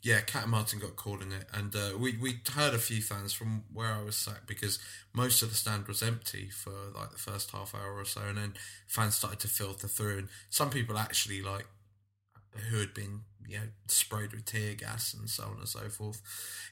yeah, 0.01 0.21
Cat 0.21 0.43
and 0.43 0.51
Martin 0.51 0.80
got 0.80 0.95
called 0.95 1.21
in 1.21 1.32
it, 1.32 1.45
and 1.53 1.75
uh, 1.75 1.97
we 1.97 2.17
we 2.17 2.39
heard 2.53 2.73
a 2.73 2.80
few 2.80 3.01
fans 3.01 3.34
from 3.34 3.63
where 3.73 3.93
I 3.93 4.01
was 4.01 4.15
sat 4.15 4.47
because 4.47 4.80
most 5.13 5.41
of 5.41 5.49
the 5.49 5.56
stand 5.56 5.88
was 5.88 6.01
empty 6.01 6.49
for 6.49 6.71
like 6.95 7.12
the 7.12 7.17
first 7.17 7.51
half 7.51 7.75
hour 7.75 7.97
or 7.97 8.06
so, 8.06 8.21
and 8.21 8.38
then 8.38 8.53
fans 8.88 9.15
started 9.15 9.39
to 9.39 9.47
filter 9.47 9.88
through, 9.88 10.17
and 10.17 10.27
some 10.49 10.69
people 10.69 10.97
actually 10.97 11.41
like 11.41 11.67
who 12.69 12.80
had 12.80 12.93
been 12.93 13.21
you 13.47 13.58
know 13.58 13.65
sprayed 13.88 14.32
with 14.32 14.45
tear 14.45 14.73
gas 14.73 15.13
and 15.13 15.30
so 15.30 15.43
on 15.43 15.58
and 15.58 15.67
so 15.67 15.89
forth. 15.89 16.21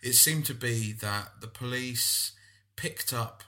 It 0.01 0.13
seemed 0.13 0.45
to 0.45 0.53
be 0.53 0.93
that 0.93 1.41
the 1.41 1.47
police 1.47 2.31
picked 2.75 3.13
up 3.13 3.43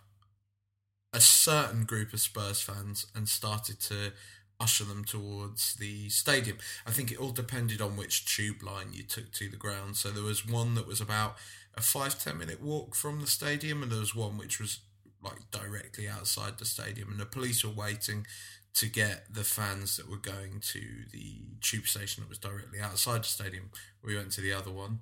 a 1.14 1.20
certain 1.20 1.84
group 1.84 2.14
of 2.14 2.20
Spurs 2.20 2.62
fans 2.62 3.08
and 3.16 3.28
started 3.28 3.80
to 3.82 4.14
usher 4.60 4.84
them 4.84 5.04
towards 5.06 5.76
the 5.76 6.10
stadium. 6.10 6.58
I 6.86 6.92
think 6.92 7.12
it 7.12 7.20
all 7.20 7.32
depended 7.32 7.82
on 7.82 7.96
which 7.96 8.26
tube 8.26 8.64
line 8.64 8.88
you 8.94 9.04
took 9.04 9.32
to 9.34 9.50
the 9.50 9.58
ground. 9.58 9.98
So 9.98 10.10
there 10.10 10.24
was 10.24 10.48
one 10.48 10.76
that 10.76 10.88
was 10.88 11.02
about 11.02 11.36
a 11.76 11.82
five 11.82 12.22
ten 12.22 12.38
minute 12.38 12.62
walk 12.62 12.96
from 12.96 13.20
the 13.20 13.28
stadium, 13.28 13.84
and 13.84 13.92
there 13.92 14.00
was 14.00 14.16
one 14.16 14.38
which 14.38 14.60
was 14.60 14.80
like 15.24 15.52
directly 15.52 16.08
outside 16.08 16.58
the 16.58 16.66
stadium, 16.66 17.10
and 17.12 17.20
the 17.20 17.26
police 17.26 17.64
were 17.64 17.72
waiting 17.72 18.26
to 18.74 18.88
get 18.88 19.34
the 19.34 19.44
fans 19.44 19.98
that 19.98 20.10
were 20.10 20.18
going 20.18 20.60
to 20.60 20.82
the 21.12 21.42
tube 21.62 21.88
station 21.88 22.22
that 22.22 22.30
was 22.30 22.38
directly 22.38 22.80
outside 22.80 23.22
the 23.22 23.28
stadium. 23.28 23.72
We 24.04 24.16
went 24.16 24.32
to 24.34 24.42
the 24.42 24.54
other 24.54 24.72
one. 24.72 25.00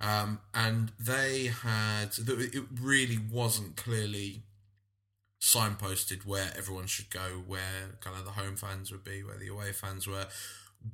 Um, 0.00 0.40
and 0.54 0.92
they 0.98 1.50
had, 1.62 2.12
it 2.18 2.64
really 2.80 3.18
wasn't 3.18 3.76
clearly 3.76 4.44
signposted 5.40 6.26
where 6.26 6.52
everyone 6.56 6.86
should 6.86 7.10
go, 7.10 7.42
where 7.46 7.96
kind 8.00 8.16
of 8.16 8.24
the 8.24 8.32
home 8.32 8.56
fans 8.56 8.92
would 8.92 9.04
be, 9.04 9.22
where 9.22 9.38
the 9.38 9.48
away 9.48 9.72
fans 9.72 10.06
were, 10.06 10.26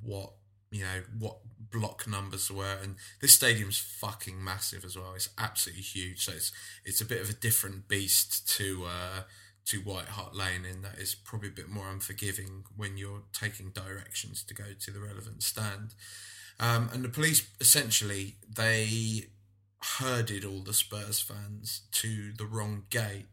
what 0.02 0.32
you 0.70 0.82
know 0.82 1.02
what 1.18 1.38
block 1.72 2.06
numbers 2.06 2.50
were, 2.50 2.76
and 2.82 2.96
this 3.20 3.34
stadium's 3.34 3.78
fucking 3.78 4.42
massive 4.42 4.84
as 4.84 4.96
well. 4.96 5.12
It's 5.14 5.30
absolutely 5.38 5.82
huge, 5.82 6.24
so 6.24 6.32
it's 6.32 6.52
it's 6.84 7.00
a 7.00 7.06
bit 7.06 7.20
of 7.20 7.30
a 7.30 7.34
different 7.34 7.88
beast 7.88 8.48
to 8.56 8.84
uh, 8.86 9.22
to 9.66 9.78
White 9.78 10.08
Hart 10.08 10.34
Lane 10.34 10.64
in 10.64 10.82
that 10.82 10.94
it's 10.98 11.14
probably 11.14 11.48
a 11.48 11.52
bit 11.52 11.68
more 11.68 11.88
unforgiving 11.88 12.64
when 12.76 12.96
you're 12.96 13.22
taking 13.32 13.70
directions 13.70 14.42
to 14.44 14.54
go 14.54 14.64
to 14.78 14.90
the 14.90 15.00
relevant 15.00 15.42
stand. 15.42 15.94
Um, 16.58 16.88
and 16.92 17.04
the 17.04 17.08
police 17.08 17.46
essentially 17.60 18.36
they 18.48 19.24
herded 19.98 20.44
all 20.44 20.60
the 20.60 20.72
Spurs 20.72 21.20
fans 21.20 21.82
to 21.92 22.32
the 22.32 22.46
wrong 22.46 22.84
gate 22.90 23.26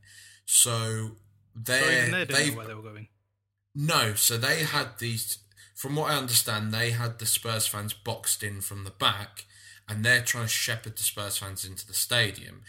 so 0.45 1.11
they 1.55 2.09
so 2.09 2.25
they 2.25 2.49
where 2.49 2.67
they 2.67 2.73
were 2.73 2.81
going. 2.81 3.07
No, 3.75 4.13
so 4.13 4.37
they 4.37 4.63
had 4.63 4.99
these. 4.99 5.39
From 5.75 5.95
what 5.95 6.11
I 6.11 6.17
understand, 6.17 6.71
they 6.71 6.91
had 6.91 7.19
the 7.19 7.25
Spurs 7.25 7.67
fans 7.67 7.93
boxed 7.93 8.43
in 8.43 8.61
from 8.61 8.83
the 8.83 8.91
back, 8.91 9.45
and 9.89 10.05
they're 10.05 10.21
trying 10.21 10.45
to 10.45 10.49
shepherd 10.49 10.97
the 10.97 11.03
Spurs 11.03 11.37
fans 11.37 11.65
into 11.65 11.85
the 11.85 11.93
stadium. 11.93 12.61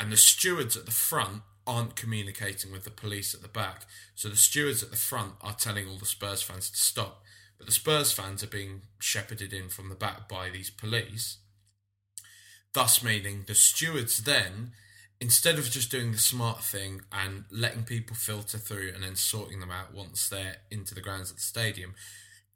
And 0.00 0.10
the 0.10 0.16
stewards 0.16 0.76
at 0.76 0.86
the 0.86 0.90
front 0.90 1.42
aren't 1.66 1.94
communicating 1.94 2.72
with 2.72 2.84
the 2.84 2.90
police 2.90 3.34
at 3.34 3.42
the 3.42 3.48
back. 3.48 3.86
So 4.14 4.28
the 4.28 4.36
stewards 4.36 4.82
at 4.82 4.90
the 4.90 4.96
front 4.96 5.34
are 5.40 5.54
telling 5.54 5.86
all 5.86 5.98
the 5.98 6.06
Spurs 6.06 6.42
fans 6.42 6.70
to 6.70 6.76
stop. 6.76 7.22
But 7.58 7.66
the 7.66 7.72
Spurs 7.72 8.10
fans 8.10 8.42
are 8.42 8.48
being 8.48 8.82
shepherded 8.98 9.52
in 9.52 9.68
from 9.68 9.88
the 9.88 9.94
back 9.94 10.28
by 10.28 10.50
these 10.50 10.70
police. 10.70 11.36
Thus, 12.72 13.02
meaning 13.02 13.44
the 13.46 13.54
stewards 13.54 14.24
then 14.24 14.72
instead 15.22 15.56
of 15.56 15.70
just 15.70 15.88
doing 15.88 16.10
the 16.10 16.18
smart 16.18 16.64
thing 16.64 17.00
and 17.12 17.44
letting 17.48 17.84
people 17.84 18.16
filter 18.16 18.58
through 18.58 18.90
and 18.92 19.04
then 19.04 19.14
sorting 19.14 19.60
them 19.60 19.70
out 19.70 19.94
once 19.94 20.28
they're 20.28 20.56
into 20.68 20.96
the 20.96 21.00
grounds 21.00 21.30
of 21.30 21.36
the 21.36 21.42
stadium, 21.42 21.94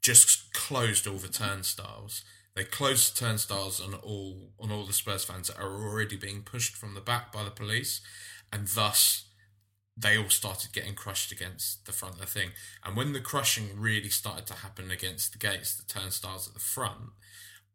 just 0.01 0.53
closed 0.53 1.07
all 1.07 1.15
the 1.15 1.29
turnstiles. 1.29 2.25
They 2.57 2.65
closed 2.65 3.15
the 3.15 3.25
turnstiles 3.25 3.79
on 3.79 3.93
all 3.93 4.51
on 4.59 4.69
all 4.69 4.85
the 4.85 4.91
Spurs 4.91 5.23
fans 5.23 5.47
that 5.47 5.57
are 5.57 5.81
already 5.81 6.17
being 6.17 6.41
pushed 6.41 6.75
from 6.75 6.93
the 6.93 6.99
back 6.99 7.31
by 7.31 7.45
the 7.45 7.51
police, 7.51 8.01
and 8.51 8.67
thus 8.67 9.29
they 9.95 10.17
all 10.17 10.29
started 10.29 10.73
getting 10.73 10.93
crushed 10.93 11.31
against 11.31 11.85
the 11.85 11.93
front 11.93 12.15
of 12.15 12.19
the 12.19 12.27
thing. 12.27 12.49
And 12.83 12.97
when 12.97 13.13
the 13.13 13.21
crushing 13.21 13.79
really 13.79 14.09
started 14.09 14.45
to 14.47 14.55
happen 14.55 14.91
against 14.91 15.31
the 15.31 15.39
gates, 15.39 15.73
the 15.73 15.87
turnstiles 15.87 16.49
at 16.49 16.53
the 16.53 16.59
front, 16.59 17.11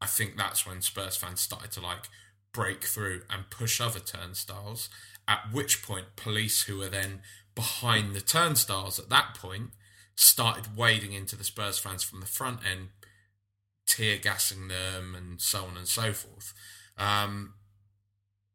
I 0.03 0.07
think 0.07 0.37
that's 0.37 0.67
when 0.67 0.83
Spurs 0.83 1.17
fans 1.17 1.41
started 1.41 1.73
to 1.73 1.81
like 1.81 2.11
break 2.53 2.85
through 2.85 3.23
and 3.31 3.51
push 3.51 3.81
other 3.81 4.01
turnstiles. 4.01 4.89
At 5.27 5.53
which 5.53 5.83
point, 5.83 6.17
police 6.17 6.65
who 6.65 6.79
were 6.79 6.89
then 6.89 7.21
behind 7.55 8.15
the 8.15 8.21
turnstiles 8.21 8.99
at 8.99 9.09
that 9.11 9.35
point 9.35 9.71
started 10.15 10.77
wading 10.77 11.13
into 11.13 11.37
the 11.37 11.45
Spurs 11.45 11.79
fans 11.79 12.03
from 12.03 12.21
the 12.21 12.27
front 12.27 12.61
end, 12.69 12.89
tear 13.87 14.19
gassing 14.19 14.69
them, 14.69 15.15
and 15.15 15.41
so 15.41 15.65
on 15.65 15.77
and 15.77 15.89
so 15.89 16.13
forth. 16.13 16.53
Um, 16.99 17.55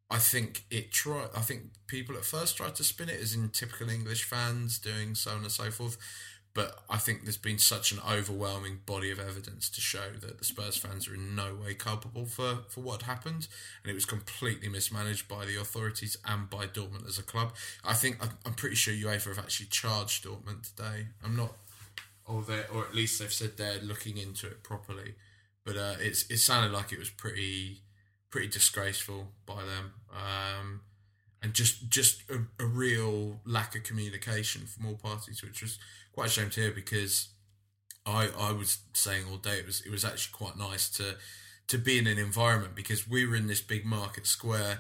I 0.10 0.20
think 0.20 0.64
it 0.72 0.92
try. 0.92 1.28
I 1.36 1.42
think 1.42 1.64
people 1.88 2.16
at 2.16 2.24
first 2.24 2.58
tried 2.58 2.76
to 2.76 2.84
spin 2.84 3.10
it 3.10 3.20
as 3.20 3.34
in 3.34 3.50
typical 3.50 3.90
English 3.90 4.24
fans 4.24 4.80
doing 4.80 5.16
so 5.16 5.32
on 5.32 5.44
and 5.44 5.52
so 5.52 5.70
forth. 5.70 5.98
But 6.58 6.76
I 6.90 6.98
think 6.98 7.22
there's 7.22 7.38
been 7.38 7.60
such 7.60 7.92
an 7.92 8.00
overwhelming 8.00 8.80
body 8.88 9.12
of 9.12 9.20
evidence 9.20 9.70
to 9.70 9.80
show 9.80 10.14
that 10.22 10.40
the 10.40 10.44
Spurs 10.44 10.76
fans 10.76 11.08
are 11.08 11.14
in 11.14 11.36
no 11.36 11.54
way 11.54 11.76
culpable 11.76 12.26
for, 12.26 12.64
for 12.68 12.82
what 12.82 13.04
happened, 13.04 13.48
and 13.84 13.92
it 13.92 13.94
was 13.94 14.06
completely 14.06 14.68
mismanaged 14.68 15.28
by 15.28 15.46
the 15.46 15.56
authorities 15.56 16.18
and 16.26 16.50
by 16.50 16.66
Dortmund 16.66 17.08
as 17.08 17.20
a 17.20 17.22
club. 17.22 17.54
I 17.86 17.94
think 17.94 18.18
I'm 18.44 18.56
pretty 18.56 18.76
sure 18.76 18.92
UEFA 18.92 19.28
have 19.36 19.38
actually 19.38 19.68
charged 19.68 20.26
Dortmund 20.26 20.76
today. 20.76 21.10
I'm 21.24 21.36
not, 21.36 21.54
or 22.26 22.44
or 22.74 22.86
at 22.86 22.96
least 22.96 23.20
they've 23.20 23.32
said 23.32 23.58
they're 23.58 23.80
looking 23.80 24.18
into 24.18 24.48
it 24.48 24.64
properly. 24.64 25.14
But 25.64 25.78
uh, 25.78 25.96
it's 26.00 26.26
it 26.28 26.40
sounded 26.40 26.72
like 26.72 26.92
it 26.92 26.98
was 26.98 27.12
pretty 27.12 27.84
pretty 28.32 28.48
disgraceful 28.48 29.28
by 29.46 29.64
them. 29.64 29.94
Um, 30.12 30.82
and 31.44 31.54
just 31.54 31.88
just 31.88 32.24
a, 32.32 32.40
a, 32.60 32.66
real 32.66 33.42
lack 33.46 33.76
of 33.76 33.84
communication 33.84 34.66
from 34.66 34.88
all 34.88 34.96
parties, 34.96 35.44
which 35.44 35.62
was 35.62 35.78
quite 36.18 36.28
ashamed 36.30 36.52
to 36.54 36.62
hear 36.62 36.72
because 36.72 37.30
I 38.04 38.30
I 38.36 38.52
was 38.52 38.80
saying 38.94 39.26
all 39.30 39.38
day 39.38 39.60
it 39.60 39.68
was 39.68 39.82
it 39.86 39.92
was 39.92 40.04
actually 40.04 40.34
quite 40.34 40.58
nice 40.58 40.90
to 40.98 41.18
to 41.68 41.78
be 41.78 42.00
in 42.00 42.08
an 42.08 42.18
environment 42.18 42.74
because 42.76 43.08
we 43.08 43.28
were 43.28 43.36
in 43.36 43.46
this 43.46 43.62
big 43.62 43.86
market 43.86 44.26
square 44.26 44.80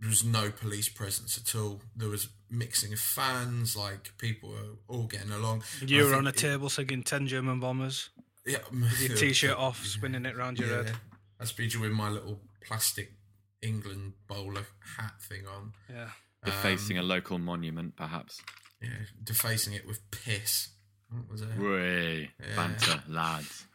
there 0.00 0.10
was 0.10 0.22
no 0.22 0.50
police 0.50 0.88
presence 0.90 1.38
at 1.38 1.58
all. 1.58 1.80
There 1.96 2.10
was 2.10 2.28
mixing 2.50 2.92
of 2.92 2.98
fans, 2.98 3.74
like 3.74 4.12
people 4.18 4.50
were 4.50 4.76
all 4.86 5.04
getting 5.04 5.30
along. 5.30 5.62
You 5.80 6.06
I 6.06 6.10
were 6.10 6.16
on 6.16 6.26
a 6.26 6.30
it- 6.30 6.36
table 6.36 6.68
singing 6.68 7.02
10 7.02 7.26
German 7.26 7.58
bombers, 7.58 8.10
yeah, 8.44 8.58
with 8.70 9.00
your 9.00 9.16
t 9.16 9.32
shirt 9.32 9.56
off, 9.56 9.82
spinning 9.86 10.26
it 10.26 10.36
round 10.36 10.58
your 10.58 10.68
yeah. 10.68 10.76
head. 10.84 10.92
I 11.40 11.44
speak 11.44 11.80
with 11.80 11.92
my 11.92 12.10
little 12.10 12.40
plastic 12.60 13.14
England 13.62 14.12
bowler 14.26 14.66
hat 14.98 15.14
thing 15.22 15.46
on. 15.46 15.72
Yeah. 15.88 16.08
Defacing 16.44 16.98
a 16.98 17.00
um, 17.00 17.08
local 17.08 17.38
monument, 17.38 17.96
perhaps. 17.96 18.42
Yeah, 18.84 19.06
defacing 19.22 19.72
it 19.74 19.86
with 19.86 20.00
piss. 20.10 20.68
What 21.10 21.30
was 21.30 21.42
it? 21.42 21.48
Way, 21.58 22.30
Yeah. 22.40 22.56
banter, 22.56 23.02
lads. 23.08 23.66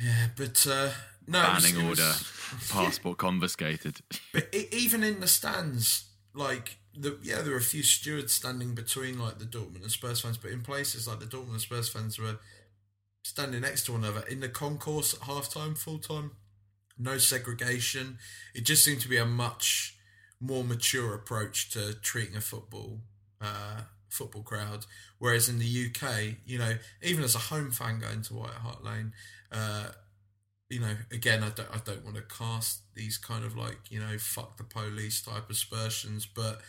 Yeah, 0.00 0.28
but 0.36 0.66
uh, 0.66 0.90
no, 1.26 1.42
it 1.42 1.54
was- 1.54 1.62
Banning 1.72 1.88
was- 1.88 2.00
order, 2.00 2.14
passport 2.70 3.18
confiscated. 3.18 4.00
But 4.32 4.48
e 4.54 4.68
even 4.72 5.02
in 5.04 5.20
the 5.20 5.28
stands, 5.28 6.04
like 6.34 6.78
the 6.94 7.18
yeah, 7.22 7.40
there 7.42 7.52
were 7.52 7.58
a 7.58 7.62
few 7.62 7.82
stewards 7.82 8.32
standing 8.32 8.74
between 8.74 9.18
like 9.18 9.38
the 9.38 9.44
Dortmund 9.44 9.82
and 9.82 9.90
Spurs 9.90 10.20
fans, 10.20 10.38
but 10.38 10.50
in 10.50 10.62
places 10.62 11.06
like 11.06 11.20
the 11.20 11.26
Dortmund 11.26 11.52
and 11.52 11.60
Spurs 11.60 11.88
fans 11.88 12.18
were 12.18 12.38
standing 13.24 13.60
next 13.60 13.84
to 13.86 13.92
one 13.92 14.02
another 14.04 14.26
in 14.26 14.40
the 14.40 14.48
concourse 14.48 15.14
at 15.14 15.20
halftime, 15.20 15.78
full 15.78 15.98
time, 15.98 16.32
no 16.98 17.18
segregation. 17.18 18.18
It 18.54 18.64
just 18.64 18.84
seemed 18.84 19.00
to 19.02 19.08
be 19.08 19.16
a 19.18 19.24
much 19.26 19.96
more 20.40 20.64
mature 20.64 21.14
approach 21.14 21.70
to 21.70 21.94
treating 21.94 22.36
a 22.36 22.40
football 22.40 23.00
uh, 23.40 23.82
football 24.12 24.42
crowd. 24.42 24.86
Whereas 25.18 25.48
in 25.48 25.58
the 25.58 25.86
UK, 25.86 26.36
you 26.44 26.58
know, 26.58 26.74
even 27.02 27.24
as 27.24 27.34
a 27.34 27.38
home 27.38 27.70
fan 27.70 27.98
going 27.98 28.22
to 28.22 28.34
White 28.34 28.50
Hart 28.50 28.84
Lane, 28.84 29.12
uh, 29.50 29.88
you 30.68 30.80
know, 30.80 30.96
again, 31.10 31.42
I 31.42 31.50
don't, 31.50 31.68
I 31.70 31.80
don't 31.84 32.04
want 32.04 32.16
to 32.16 32.22
cast 32.22 32.80
these 32.94 33.18
kind 33.18 33.44
of 33.44 33.56
like, 33.56 33.90
you 33.90 34.00
know, 34.00 34.16
fuck 34.18 34.56
the 34.56 34.64
police 34.64 35.20
type 35.22 35.50
aspersions, 35.50 36.26
but 36.26 36.60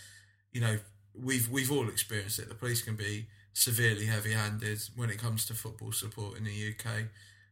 you 0.51 0.61
know, 0.61 0.77
we've 1.13 1.49
we've 1.49 1.71
all 1.71 1.87
experienced 1.89 2.39
it. 2.39 2.49
The 2.49 2.55
police 2.55 2.81
can 2.81 2.95
be 2.95 3.27
severely 3.53 4.05
heavy-handed 4.05 4.79
when 4.95 5.09
it 5.09 5.19
comes 5.19 5.45
to 5.45 5.53
football 5.53 5.91
support 5.91 6.37
in 6.37 6.43
the 6.43 6.73
UK, 6.73 7.05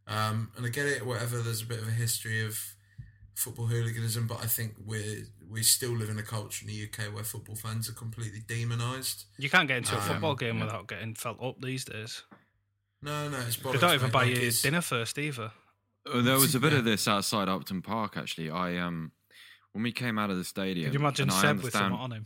um, 0.07 0.51
and 0.57 0.65
I 0.65 0.69
get 0.69 0.87
it. 0.87 1.05
Whatever, 1.05 1.39
there's 1.39 1.61
a 1.61 1.65
bit 1.65 1.79
of 1.79 1.87
a 1.87 1.91
history 1.91 2.45
of 2.45 2.59
football 3.35 3.65
hooliganism, 3.67 4.27
but 4.27 4.39
I 4.43 4.47
think 4.47 4.73
we're 4.85 5.25
we 5.49 5.63
still 5.63 5.91
live 5.91 6.09
in 6.09 6.17
a 6.17 6.23
culture 6.23 6.63
in 6.65 6.67
the 6.71 6.83
UK 6.87 7.13
where 7.13 7.23
football 7.23 7.55
fans 7.55 7.89
are 7.89 7.93
completely 7.93 8.39
demonised. 8.47 9.25
You 9.37 9.49
can't 9.49 9.67
get 9.67 9.77
into 9.77 9.95
a 9.95 9.99
Um, 9.99 10.07
football 10.07 10.35
game 10.35 10.59
without 10.59 10.87
getting 10.87 11.13
felt 11.15 11.41
up 11.43 11.59
these 11.61 11.83
days. 11.85 12.23
No, 13.01 13.27
no, 13.29 13.37
it's 13.39 13.55
They 13.57 13.63
bollocks, 13.63 13.79
don't 13.81 13.93
even 13.95 14.11
buy 14.11 14.23
Like, 14.23 14.29
you 14.29 14.35
it's- 14.37 14.61
dinner 14.61 14.81
first 14.81 15.17
either. 15.17 15.51
Oh, 16.05 16.21
there 16.21 16.35
was 16.37 16.55
a 16.55 16.59
bit 16.59 16.71
Yeah. 16.73 16.79
of 16.79 16.85
this 16.85 17.07
outside 17.07 17.49
Upton 17.49 17.81
Park. 17.81 18.15
Actually, 18.17 18.49
I 18.49 18.77
um, 18.77 19.11
when 19.73 19.83
we 19.83 19.91
came 19.91 20.17
out 20.17 20.29
of 20.29 20.37
the 20.37 20.43
stadium, 20.45 20.85
Could 20.85 20.93
you 20.93 20.99
imagine 20.99 21.29
I 21.29 21.41
Seb 21.41 21.57
with 21.57 21.75
understand- 21.75 21.83
something 21.93 21.99
on 21.99 22.11
him? 22.11 22.25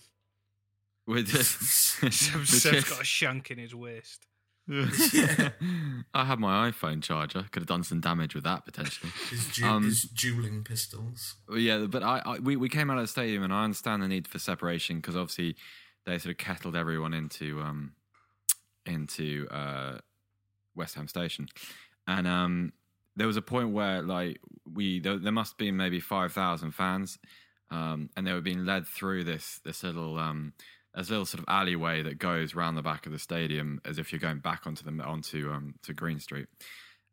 with 1.08 1.28
Seb, 1.46 2.10
the 2.10 2.12
Seb's 2.12 2.62
chest- 2.64 2.90
got 2.90 3.02
a 3.02 3.06
shank 3.06 3.52
in 3.52 3.58
his 3.58 3.74
waist. 3.74 4.26
Yeah. 4.68 5.50
I 6.14 6.26
had 6.26 6.40
my 6.40 6.72
iPhone 6.72 7.04
charger. 7.04 7.46
Could 7.52 7.62
have 7.62 7.68
done 7.68 7.84
some 7.84 8.00
damage 8.02 8.34
with 8.34 8.44
that 8.46 8.66
potentially. 8.66 9.12
His, 9.30 9.48
du- 9.56 9.66
Um, 9.68 9.84
his 9.86 10.02
dueling 10.04 10.64
pistols. 10.64 11.36
Yeah, 11.56 11.86
but 11.90 12.02
I, 12.04 12.22
I 12.26 12.40
we, 12.40 12.56
we 12.56 12.70
came 12.70 12.90
out 12.90 12.98
of 12.98 13.04
the 13.04 13.08
stadium 13.08 13.44
and 13.44 13.54
I 13.54 13.64
understand 13.64 14.02
the 14.02 14.08
need 14.08 14.28
for 14.28 14.40
separation 14.40 14.98
because 14.98 15.16
obviously 15.16 15.56
they 16.06 16.18
sort 16.18 16.32
of 16.32 16.38
kettled 16.38 16.76
everyone 16.76 17.14
into 17.14 17.62
um 17.62 17.94
into 18.86 19.48
uh 19.50 19.98
West 20.76 20.96
Ham 20.96 21.08
Station, 21.08 21.48
and 22.08 22.28
um 22.28 22.74
there 23.16 23.28
was 23.28 23.38
a 23.38 23.42
point 23.42 23.70
where 23.72 24.02
like 24.02 24.40
we 24.72 25.00
there, 25.00 25.18
there 25.18 25.32
must 25.32 25.58
be 25.58 25.72
maybe 25.72 26.00
five 26.00 26.34
thousand 26.34 26.72
fans, 26.72 27.18
um 27.72 28.10
and 28.18 28.26
they 28.28 28.34
were 28.34 28.42
being 28.42 28.66
led 28.66 28.86
through 28.88 29.24
this 29.24 29.60
this 29.64 29.84
little 29.84 30.18
this 30.96 31.10
little 31.10 31.26
sort 31.26 31.40
of 31.40 31.46
alleyway 31.48 32.02
that 32.04 32.20
goes 32.20 32.56
round 32.56 32.78
the 32.78 32.82
back 32.82 33.06
of 33.06 33.12
the 33.12 33.20
stadium 33.20 33.82
as 33.86 34.00
if 34.00 34.12
you're 34.12 34.20
going 34.20 34.40
back 34.40 34.66
onto 34.66 34.84
the 34.84 35.04
onto 35.04 35.52
um 35.52 35.76
to 35.84 35.94
Green 35.94 36.20
Street, 36.20 36.48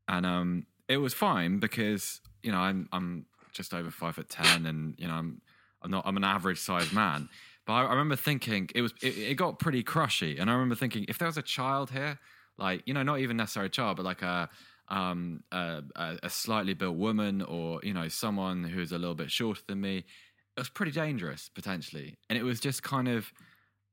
and 0.08 0.24
um 0.24 0.66
it 0.88 0.98
was 0.98 1.14
fine 1.14 1.58
because 1.58 2.20
you 2.42 2.52
know 2.52 2.58
I'm 2.58 2.88
I'm 2.92 3.26
just 3.52 3.74
over 3.74 3.90
five 3.90 4.14
foot 4.14 4.28
ten 4.28 4.66
and 4.66 4.94
you 4.98 5.06
know 5.06 5.14
I'm 5.14 5.40
I'm 5.82 5.90
not 5.90 6.06
I'm 6.06 6.16
an 6.16 6.24
average 6.24 6.58
sized 6.58 6.92
man. 6.92 7.28
But 7.66 7.74
I, 7.74 7.84
I 7.84 7.90
remember 7.90 8.16
thinking 8.16 8.70
it 8.74 8.82
was 8.82 8.92
it, 9.02 9.16
it 9.18 9.34
got 9.34 9.58
pretty 9.58 9.82
crushy, 9.82 10.38
and 10.38 10.50
I 10.50 10.54
remember 10.54 10.74
thinking 10.74 11.04
if 11.08 11.18
there 11.18 11.28
was 11.28 11.36
a 11.36 11.42
child 11.42 11.90
here, 11.90 12.18
like 12.58 12.82
you 12.86 12.94
know 12.94 13.02
not 13.02 13.20
even 13.20 13.36
necessarily 13.36 13.66
a 13.66 13.70
child, 13.70 13.96
but 13.96 14.04
like 14.04 14.22
a 14.22 14.48
um 14.88 15.42
a, 15.52 15.82
a, 15.96 16.18
a 16.24 16.30
slightly 16.30 16.74
built 16.74 16.96
woman 16.96 17.42
or 17.42 17.80
you 17.82 17.94
know 17.94 18.08
someone 18.08 18.64
who's 18.64 18.92
a 18.92 18.98
little 18.98 19.14
bit 19.14 19.30
shorter 19.30 19.62
than 19.66 19.80
me, 19.80 19.98
it 19.98 20.60
was 20.60 20.68
pretty 20.68 20.92
dangerous 20.92 21.48
potentially, 21.48 22.16
and 22.28 22.38
it 22.38 22.42
was 22.42 22.60
just 22.60 22.82
kind 22.82 23.08
of 23.08 23.32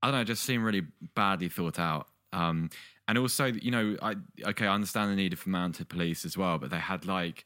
I 0.02 0.08
don't 0.08 0.16
know, 0.16 0.22
it 0.22 0.26
just 0.26 0.44
seemed 0.44 0.64
really 0.64 0.84
badly 1.16 1.50
thought 1.50 1.80
out. 1.80 2.08
Um, 2.32 2.70
and 3.08 3.18
also, 3.18 3.46
you 3.46 3.72
know, 3.72 3.98
I 4.02 4.16
okay, 4.46 4.68
I 4.68 4.74
understand 4.74 5.12
the 5.12 5.16
need 5.16 5.38
for 5.38 5.50
mounted 5.50 5.90
police 5.90 6.26
as 6.26 6.38
well, 6.38 6.58
but 6.60 6.70
they 6.70 6.78
had 6.78 7.06
like 7.06 7.46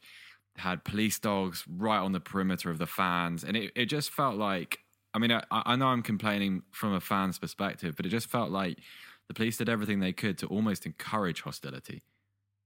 had 0.56 0.84
police 0.84 1.18
dogs 1.18 1.64
right 1.68 1.98
on 1.98 2.12
the 2.12 2.20
perimeter 2.20 2.70
of 2.70 2.78
the 2.78 2.86
fans, 2.86 3.44
and 3.44 3.56
it, 3.56 3.72
it 3.74 3.86
just 3.86 4.10
felt 4.10 4.36
like. 4.36 4.78
I 5.16 5.20
mean, 5.20 5.30
I, 5.30 5.44
I 5.52 5.76
know 5.76 5.86
I'm 5.86 6.02
complaining 6.02 6.62
from 6.72 6.92
a 6.92 7.00
fan's 7.00 7.38
perspective, 7.38 7.94
but 7.96 8.04
it 8.04 8.08
just 8.08 8.28
felt 8.28 8.50
like 8.50 8.80
the 9.28 9.34
police 9.34 9.56
did 9.56 9.68
everything 9.68 10.00
they 10.00 10.12
could 10.12 10.38
to 10.38 10.48
almost 10.48 10.86
encourage 10.86 11.42
hostility. 11.42 12.02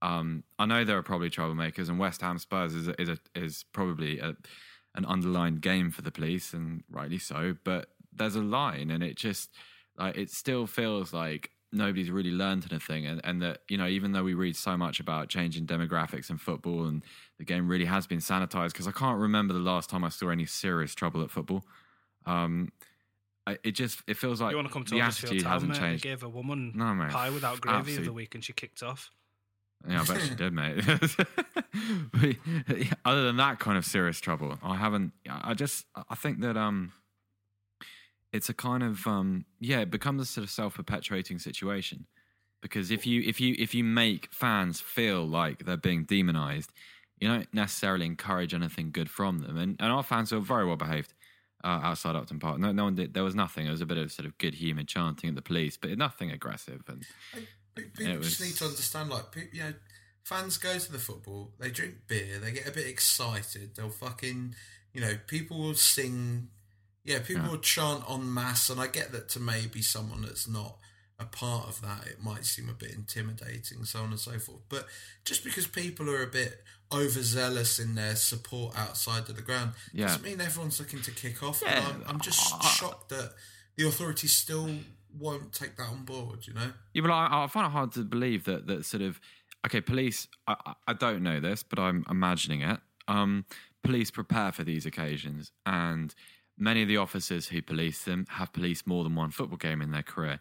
Um, 0.00 0.44
I 0.58 0.64
know 0.64 0.82
there 0.82 0.96
are 0.96 1.02
probably 1.02 1.28
troublemakers, 1.28 1.90
and 1.90 1.98
West 1.98 2.22
Ham 2.22 2.38
Spurs 2.38 2.74
is 2.74 2.88
a, 2.88 3.00
is 3.00 3.10
a, 3.10 3.18
is 3.34 3.66
probably 3.72 4.18
a, 4.18 4.34
an 4.94 5.04
underlined 5.04 5.60
game 5.60 5.90
for 5.90 6.00
the 6.00 6.10
police, 6.10 6.54
and 6.54 6.84
rightly 6.90 7.18
so. 7.18 7.54
But 7.64 7.90
there's 8.14 8.36
a 8.36 8.42
line, 8.42 8.90
and 8.90 9.02
it 9.02 9.16
just 9.16 9.50
like 9.98 10.16
it 10.16 10.30
still 10.30 10.66
feels 10.66 11.12
like 11.12 11.50
nobody's 11.72 12.10
really 12.10 12.30
learned 12.30 12.66
anything, 12.70 13.06
and, 13.06 13.20
and 13.24 13.42
that 13.42 13.58
you 13.68 13.76
know 13.76 13.86
even 13.86 14.12
though 14.12 14.22
we 14.24 14.34
read 14.34 14.56
so 14.56 14.76
much 14.76 15.00
about 15.00 15.28
changing 15.28 15.66
demographics 15.66 16.30
in 16.30 16.38
football, 16.38 16.86
and 16.86 17.02
the 17.38 17.44
game 17.44 17.68
really 17.68 17.84
has 17.84 18.06
been 18.06 18.18
sanitized 18.20 18.72
because 18.72 18.86
I 18.88 18.92
can't 18.92 19.18
remember 19.18 19.52
the 19.54 19.60
last 19.60 19.90
time 19.90 20.04
I 20.04 20.08
saw 20.08 20.28
any 20.30 20.46
serious 20.46 20.94
trouble 20.94 21.22
at 21.22 21.30
football. 21.30 21.64
Um, 22.26 22.72
I- 23.46 23.58
it 23.64 23.72
just 23.72 24.02
it 24.06 24.16
feels 24.16 24.40
like 24.40 24.50
you 24.50 24.56
want 24.56 24.68
to 24.68 24.72
come 24.74 24.84
to 24.84 24.90
the 24.94 25.00
attitude 25.00 25.42
Town, 25.42 25.52
hasn't 25.52 25.72
mate? 25.72 25.78
changed. 25.80 26.02
Gave 26.04 26.22
a 26.22 26.28
woman 26.28 26.72
No, 26.74 26.94
mate. 26.94 27.10
pie 27.10 27.30
without 27.30 27.60
gravy 27.60 27.96
of 27.96 28.04
the 28.04 28.12
week 28.12 28.34
and 28.34 28.44
she 28.44 28.52
kicked 28.52 28.82
off. 28.82 29.10
Yeah, 29.88 30.02
I 30.02 30.04
bet 30.04 30.20
she 30.22 30.34
did, 30.34 30.52
mate. 30.52 30.84
But, 32.12 32.36
other 33.04 33.24
than 33.24 33.36
that 33.36 33.58
kind 33.60 33.78
of 33.78 33.84
serious 33.84 34.20
trouble, 34.20 34.58
I 34.62 34.76
haven't. 34.76 35.12
I 35.28 35.54
just, 35.54 35.86
I 36.08 36.14
think 36.16 36.40
that 36.40 36.56
um, 36.56 36.92
it's 38.32 38.48
a 38.48 38.54
kind 38.54 38.82
of 38.82 39.06
um, 39.06 39.44
yeah, 39.60 39.80
it 39.80 39.90
becomes 39.90 40.22
a 40.22 40.26
sort 40.26 40.44
of 40.44 40.50
self-perpetuating 40.50 41.38
situation 41.38 42.06
because 42.60 42.90
if 42.90 43.06
you 43.06 43.22
if 43.26 43.40
you 43.40 43.54
if 43.58 43.74
you 43.74 43.84
make 43.84 44.32
fans 44.32 44.80
feel 44.80 45.26
like 45.26 45.64
they're 45.64 45.76
being 45.76 46.04
demonized, 46.04 46.72
you 47.20 47.28
don't 47.28 47.52
necessarily 47.52 48.06
encourage 48.06 48.54
anything 48.54 48.90
good 48.90 49.10
from 49.10 49.40
them. 49.40 49.56
And 49.56 49.76
and 49.80 49.92
our 49.92 50.02
fans 50.02 50.32
were 50.32 50.40
very 50.40 50.66
well 50.66 50.76
behaved. 50.76 51.14
Uh, 51.64 51.80
outside 51.82 52.14
Upton 52.14 52.38
Park, 52.38 52.60
no, 52.60 52.70
no 52.70 52.84
one 52.84 52.94
did. 52.94 53.14
There 53.14 53.24
was 53.24 53.34
nothing. 53.34 53.64
There 53.64 53.72
was 53.72 53.80
a 53.80 53.86
bit 53.86 53.98
of 53.98 54.12
sort 54.12 54.26
of 54.26 54.38
good 54.38 54.54
humour 54.54 54.84
chanting 54.84 55.30
at 55.30 55.34
the 55.34 55.42
police, 55.42 55.76
but 55.76 55.90
nothing 55.98 56.30
aggressive. 56.30 56.82
And 56.86 57.04
Pe- 57.74 57.82
People 57.82 58.12
It 58.12 58.22
just 58.22 58.40
need 58.40 58.54
to 58.56 58.66
understand, 58.66 59.10
like, 59.10 59.24
you 59.52 59.60
know, 59.62 59.74
fans 60.22 60.58
go 60.58 60.78
to 60.78 60.92
the 60.92 60.98
football, 60.98 61.52
they 61.58 61.70
drink 61.70 61.94
beer, 62.06 62.38
they 62.38 62.52
get 62.52 62.68
a 62.68 62.70
bit 62.70 62.86
excited, 62.86 63.74
they'll 63.74 63.90
fucking, 63.90 64.54
you 64.92 65.00
know, 65.00 65.18
people 65.26 65.58
will 65.58 65.74
sing, 65.74 66.48
yeah, 67.04 67.20
people 67.20 67.52
Yeah. 67.52 67.60
chant 67.62 68.04
en 68.08 68.32
masse, 68.32 68.70
and 68.70 68.80
I 68.80 68.86
get 68.86 69.12
that 69.12 69.28
to 69.30 69.40
maybe 69.40 69.82
someone 69.82 70.22
that's 70.22 70.46
not 70.48 70.76
a 71.20 71.24
part 71.24 71.66
of 71.68 71.80
that, 71.82 72.06
it 72.06 72.22
might 72.22 72.44
seem 72.46 72.68
a 72.68 72.72
bit 72.74 72.92
intimidating, 72.92 73.84
so 73.84 74.00
on 74.02 74.10
and 74.10 74.20
so 74.20 74.38
forth. 74.38 74.60
But 74.68 74.86
just 75.24 75.42
because 75.42 75.66
people 75.66 76.08
are 76.10 76.22
a 76.22 76.26
bit 76.28 76.62
overzealous 76.92 77.78
in 77.78 77.94
their 77.94 78.16
support 78.16 78.78
outside 78.78 79.28
of 79.28 79.36
the 79.36 79.42
ground 79.42 79.72
Yeah. 79.92 80.06
doesn't 80.06 80.22
mean 80.22 80.40
everyone's 80.40 80.78
looking 80.78 81.02
to 81.02 81.10
kick 81.10 81.42
off. 81.42 81.62
Yeah. 81.62 81.86
I'm, 81.88 82.02
I'm 82.06 82.20
just 82.20 82.38
shocked 82.76 83.08
that 83.10 83.34
the 83.76 83.86
authorities 83.86 84.32
still 84.32 84.78
won't 85.18 85.52
take 85.52 85.76
that 85.76 85.88
on 85.88 86.04
board, 86.04 86.46
you 86.46 86.54
know? 86.54 86.72
Yeah, 86.92 87.02
but 87.02 87.10
I, 87.10 87.44
I 87.44 87.46
find 87.48 87.66
it 87.66 87.70
hard 87.70 87.92
to 87.92 88.00
believe 88.04 88.44
that 88.44 88.66
that 88.66 88.84
sort 88.84 89.02
of 89.02 89.20
okay, 89.66 89.80
police. 89.80 90.28
I, 90.46 90.54
I- 90.66 90.74
I 90.88 90.92
don't 90.92 91.22
know 91.22 91.40
this, 91.40 91.62
but 91.62 91.78
I'm 91.78 92.04
imagining 92.10 92.62
it. 92.62 92.78
Um, 93.08 93.44
police 93.82 94.10
prepare 94.10 94.52
for 94.52 94.64
these 94.64 94.86
occasions, 94.86 95.50
and 95.66 96.14
many 96.58 96.82
of 96.82 96.88
the 96.88 96.96
officers 96.96 97.48
who 97.48 97.62
police 97.62 98.04
them 98.04 98.26
have 98.30 98.52
policed 98.52 98.86
more 98.86 99.04
than 99.04 99.14
one 99.14 99.30
football 99.30 99.58
game 99.58 99.80
in 99.82 99.90
their 99.90 100.02
career. 100.02 100.38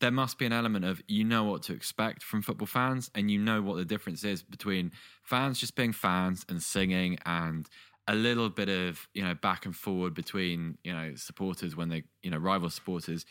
There 0.00 0.10
must 0.10 0.38
be 0.38 0.46
an 0.46 0.52
element 0.52 0.84
of 0.84 1.02
you 1.06 1.24
know 1.24 1.44
what 1.44 1.62
to 1.64 1.72
expect 1.72 2.22
from 2.22 2.42
football 2.42 2.66
fans, 2.66 3.10
and 3.14 3.30
you 3.30 3.38
know 3.38 3.62
what 3.62 3.76
the 3.76 3.84
difference 3.84 4.24
is 4.24 4.42
between 4.42 4.92
fans 5.22 5.60
just 5.60 5.76
being 5.76 5.92
fans 5.92 6.44
and 6.48 6.62
singing, 6.62 7.18
and 7.24 7.68
a 8.06 8.14
little 8.14 8.50
bit 8.50 8.68
of 8.68 9.08
you 9.14 9.22
know 9.22 9.34
back 9.34 9.64
and 9.64 9.74
forward 9.74 10.14
between 10.14 10.76
you 10.84 10.92
know 10.92 11.14
supporters 11.14 11.74
when 11.74 11.88
they 11.88 12.02
you 12.22 12.30
know 12.30 12.38
rival 12.38 12.68
supporters 12.68 13.24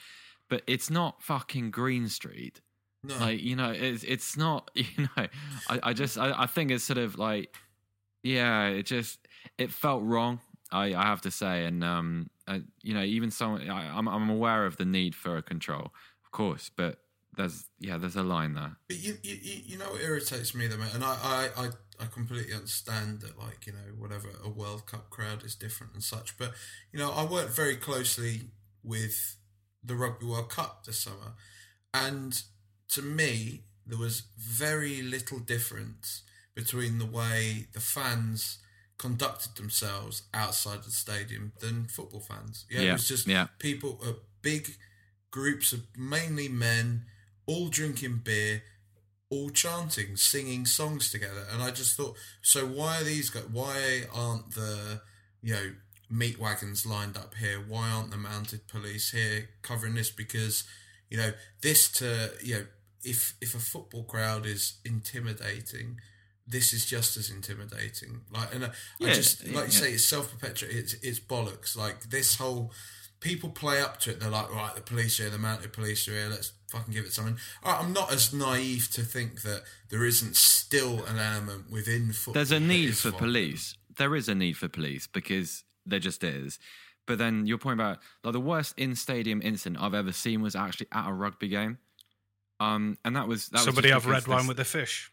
but 0.49 0.61
it's 0.67 0.89
not 0.89 1.21
fucking 1.21 1.71
Green 1.71 2.07
Street. 2.07 2.61
No. 3.03 3.17
Like 3.17 3.41
you 3.41 3.55
know, 3.55 3.71
it's 3.71 4.03
it's 4.03 4.37
not. 4.37 4.69
You 4.75 5.07
know, 5.17 5.27
I, 5.67 5.79
I 5.81 5.93
just 5.93 6.17
I, 6.17 6.43
I 6.43 6.45
think 6.45 6.69
it's 6.69 6.83
sort 6.83 6.99
of 6.99 7.17
like, 7.17 7.55
yeah, 8.21 8.67
it 8.67 8.83
just 8.83 9.19
it 9.57 9.71
felt 9.71 10.03
wrong. 10.03 10.39
I, 10.73 10.95
I 10.95 11.03
have 11.03 11.21
to 11.21 11.31
say, 11.31 11.65
and 11.65 11.83
um, 11.83 12.29
uh, 12.47 12.59
you 12.81 12.93
know, 12.93 13.03
even 13.03 13.31
someone 13.31 13.69
I, 13.69 13.95
I'm 13.95 14.07
I'm 14.07 14.29
aware 14.29 14.65
of 14.65 14.77
the 14.77 14.85
need 14.85 15.15
for 15.15 15.37
a 15.37 15.41
control, 15.41 15.93
of 16.25 16.31
course, 16.31 16.69
but 16.75 16.97
there's 17.35 17.65
yeah, 17.79 17.97
there's 17.97 18.15
a 18.15 18.23
line 18.23 18.55
there. 18.55 18.77
But 18.87 18.97
you, 18.97 19.17
you, 19.23 19.37
you 19.43 19.77
know 19.77 19.91
what 19.91 20.01
irritates 20.01 20.55
me 20.55 20.67
though, 20.67 20.81
and 20.93 21.03
I, 21.03 21.17
I, 21.23 21.63
I, 21.63 21.69
I 21.99 22.05
completely 22.07 22.53
understand 22.53 23.21
that, 23.21 23.39
like 23.39 23.67
you 23.67 23.73
know, 23.73 23.93
whatever 23.97 24.29
a 24.43 24.49
World 24.49 24.87
Cup 24.87 25.09
crowd 25.09 25.43
is 25.43 25.55
different 25.55 25.93
and 25.93 26.03
such. 26.03 26.37
But 26.37 26.53
you 26.91 26.99
know, 26.99 27.11
I 27.11 27.23
worked 27.23 27.51
very 27.51 27.75
closely 27.75 28.49
with 28.83 29.37
the 29.83 29.95
Rugby 29.95 30.25
World 30.25 30.49
Cup 30.49 30.85
this 30.85 30.99
summer, 30.99 31.33
and 31.93 32.41
to 32.89 33.01
me, 33.01 33.63
there 33.85 33.99
was 33.99 34.23
very 34.37 35.01
little 35.01 35.39
difference 35.39 36.23
between 36.55 36.99
the 36.99 37.05
way 37.05 37.67
the 37.73 37.79
fans 37.79 38.59
conducted 38.97 39.55
themselves 39.55 40.23
outside 40.33 40.83
the 40.83 40.91
stadium 40.91 41.53
than 41.59 41.85
football 41.85 42.21
fans. 42.21 42.65
Yeah, 42.69 42.81
Yeah, 42.81 42.89
it 42.89 42.93
was 42.93 43.07
just 43.07 43.27
yeah. 43.27 43.47
people, 43.59 43.99
uh, 44.05 44.13
big 44.41 44.75
groups 45.31 45.73
of 45.73 45.81
mainly 45.97 46.47
men, 46.47 47.05
all 47.45 47.67
drinking 47.69 48.21
beer, 48.23 48.63
all 49.29 49.49
chanting, 49.49 50.15
singing 50.15 50.65
songs 50.65 51.11
together. 51.11 51.45
And 51.51 51.61
I 51.61 51.71
just 51.71 51.97
thought, 51.97 52.15
so 52.41 52.65
why 52.67 53.01
are 53.01 53.03
these 53.03 53.29
guys? 53.29 53.45
Why 53.51 54.03
aren't 54.13 54.53
the 54.53 55.01
you 55.41 55.53
know 55.53 55.73
meat 56.09 56.39
wagons 56.39 56.85
lined 56.85 57.17
up 57.17 57.33
here? 57.35 57.59
Why 57.67 57.89
aren't 57.89 58.11
the 58.11 58.17
mounted 58.17 58.67
police 58.67 59.11
here 59.11 59.49
covering 59.63 59.95
this? 59.95 60.11
Because 60.11 60.63
you 61.09 61.17
know 61.17 61.31
this 61.61 61.91
to 61.93 62.31
you 62.43 62.55
know 62.55 62.65
if 63.03 63.35
if 63.41 63.55
a 63.55 63.59
football 63.59 64.03
crowd 64.03 64.45
is 64.45 64.77
intimidating. 64.85 65.97
This 66.45 66.73
is 66.73 66.85
just 66.85 67.15
as 67.17 67.29
intimidating. 67.29 68.21
Like, 68.31 68.53
and 68.53 68.65
I, 68.65 68.67
I 68.67 68.71
Yeah, 68.99 69.13
just 69.13 69.43
like 69.45 69.53
you 69.53 69.61
yeah. 69.61 69.67
say, 69.69 69.91
it's 69.93 70.03
self 70.03 70.31
perpetuating. 70.31 70.77
It's 70.77 70.93
it's 70.95 71.19
bollocks. 71.19 71.77
Like 71.77 72.09
this 72.09 72.35
whole 72.35 72.73
people 73.21 73.49
play 73.49 73.79
up 73.81 73.99
to 74.01 74.09
it. 74.11 74.19
They're 74.19 74.29
like, 74.29 74.53
right, 74.53 74.75
the 74.75 74.81
police 74.81 75.19
are 75.19 75.23
here, 75.23 75.31
the 75.31 75.37
mounted 75.37 75.71
police 75.71 76.05
are 76.09 76.11
here. 76.11 76.27
Let's 76.29 76.51
fucking 76.69 76.93
give 76.93 77.05
it 77.05 77.13
something. 77.13 77.37
I- 77.63 77.75
I'm 77.79 77.93
not 77.93 78.11
as 78.11 78.33
naive 78.33 78.89
to 78.91 79.01
think 79.03 79.43
that 79.43 79.63
there 79.89 80.03
isn't 80.03 80.35
still 80.35 81.05
an 81.05 81.17
element 81.17 81.71
within 81.71 82.11
football. 82.11 82.33
There's 82.33 82.51
a 82.51 82.59
need 82.59 82.97
for 82.97 83.11
violent. 83.11 83.19
police. 83.19 83.77
There 83.95 84.13
is 84.15 84.27
a 84.27 84.35
need 84.35 84.57
for 84.57 84.67
police 84.67 85.07
because 85.07 85.63
there 85.85 85.99
just 85.99 86.23
is. 86.25 86.59
But 87.05 87.17
then 87.19 87.45
your 87.47 87.57
point 87.57 87.79
about 87.79 87.99
like 88.25 88.33
the 88.33 88.39
worst 88.41 88.73
in 88.77 88.95
stadium 88.95 89.41
incident 89.41 89.81
I've 89.81 89.93
ever 89.93 90.11
seen 90.11 90.41
was 90.41 90.55
actually 90.55 90.87
at 90.91 91.07
a 91.07 91.13
rugby 91.13 91.47
game. 91.47 91.77
Um, 92.59 92.97
and 93.05 93.15
that 93.15 93.27
was 93.27 93.47
that 93.49 93.57
was 93.59 93.65
Somebody 93.65 93.89
just 93.89 94.03
have 94.03 94.11
red 94.11 94.23
because 94.23 94.39
wine 94.41 94.47
with 94.47 94.57
the 94.57 94.65
fish. 94.65 95.11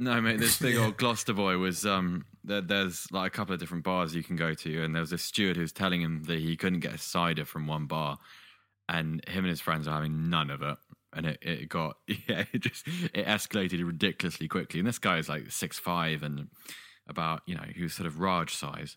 No, 0.00 0.20
mate, 0.20 0.38
this 0.38 0.60
big 0.60 0.76
old 0.76 0.96
Gloucester 0.98 1.32
boy 1.32 1.58
was 1.58 1.84
um 1.84 2.24
there, 2.44 2.60
there's 2.60 3.10
like 3.10 3.32
a 3.34 3.36
couple 3.36 3.52
of 3.52 3.60
different 3.60 3.82
bars 3.82 4.14
you 4.14 4.22
can 4.22 4.36
go 4.36 4.54
to 4.54 4.84
and 4.84 4.94
there 4.94 5.02
was 5.02 5.12
a 5.12 5.18
steward 5.18 5.56
who 5.56 5.62
was 5.62 5.72
telling 5.72 6.00
him 6.00 6.22
that 6.24 6.38
he 6.38 6.56
couldn't 6.56 6.80
get 6.80 6.94
a 6.94 6.98
cider 6.98 7.44
from 7.44 7.66
one 7.66 7.86
bar 7.86 8.16
and 8.88 9.26
him 9.28 9.44
and 9.44 9.50
his 9.50 9.60
friends 9.60 9.88
are 9.88 9.94
having 9.94 10.30
none 10.30 10.50
of 10.50 10.62
it. 10.62 10.78
And 11.12 11.26
it, 11.26 11.38
it 11.42 11.68
got 11.68 11.96
yeah, 12.06 12.44
it 12.52 12.60
just 12.60 12.86
it 12.86 13.26
escalated 13.26 13.84
ridiculously 13.84 14.46
quickly. 14.46 14.78
And 14.78 14.88
this 14.88 15.00
guy 15.00 15.18
is 15.18 15.28
like 15.28 15.50
six 15.50 15.80
five 15.80 16.22
and 16.22 16.48
about, 17.08 17.42
you 17.46 17.56
know, 17.56 17.64
he 17.74 17.82
was 17.82 17.94
sort 17.94 18.06
of 18.06 18.20
Raj 18.20 18.54
size. 18.54 18.96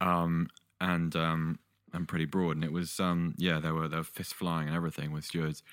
Um 0.00 0.46
and 0.80 1.16
um 1.16 1.58
and 1.92 2.06
pretty 2.06 2.26
broad. 2.26 2.56
And 2.56 2.64
it 2.64 2.72
was 2.72 3.00
um 3.00 3.34
yeah, 3.36 3.58
there 3.58 3.74
were 3.74 3.88
there 3.88 3.98
were 4.00 4.04
fists 4.04 4.32
flying 4.32 4.68
and 4.68 4.76
everything 4.76 5.10
with 5.10 5.24
stewards. 5.24 5.64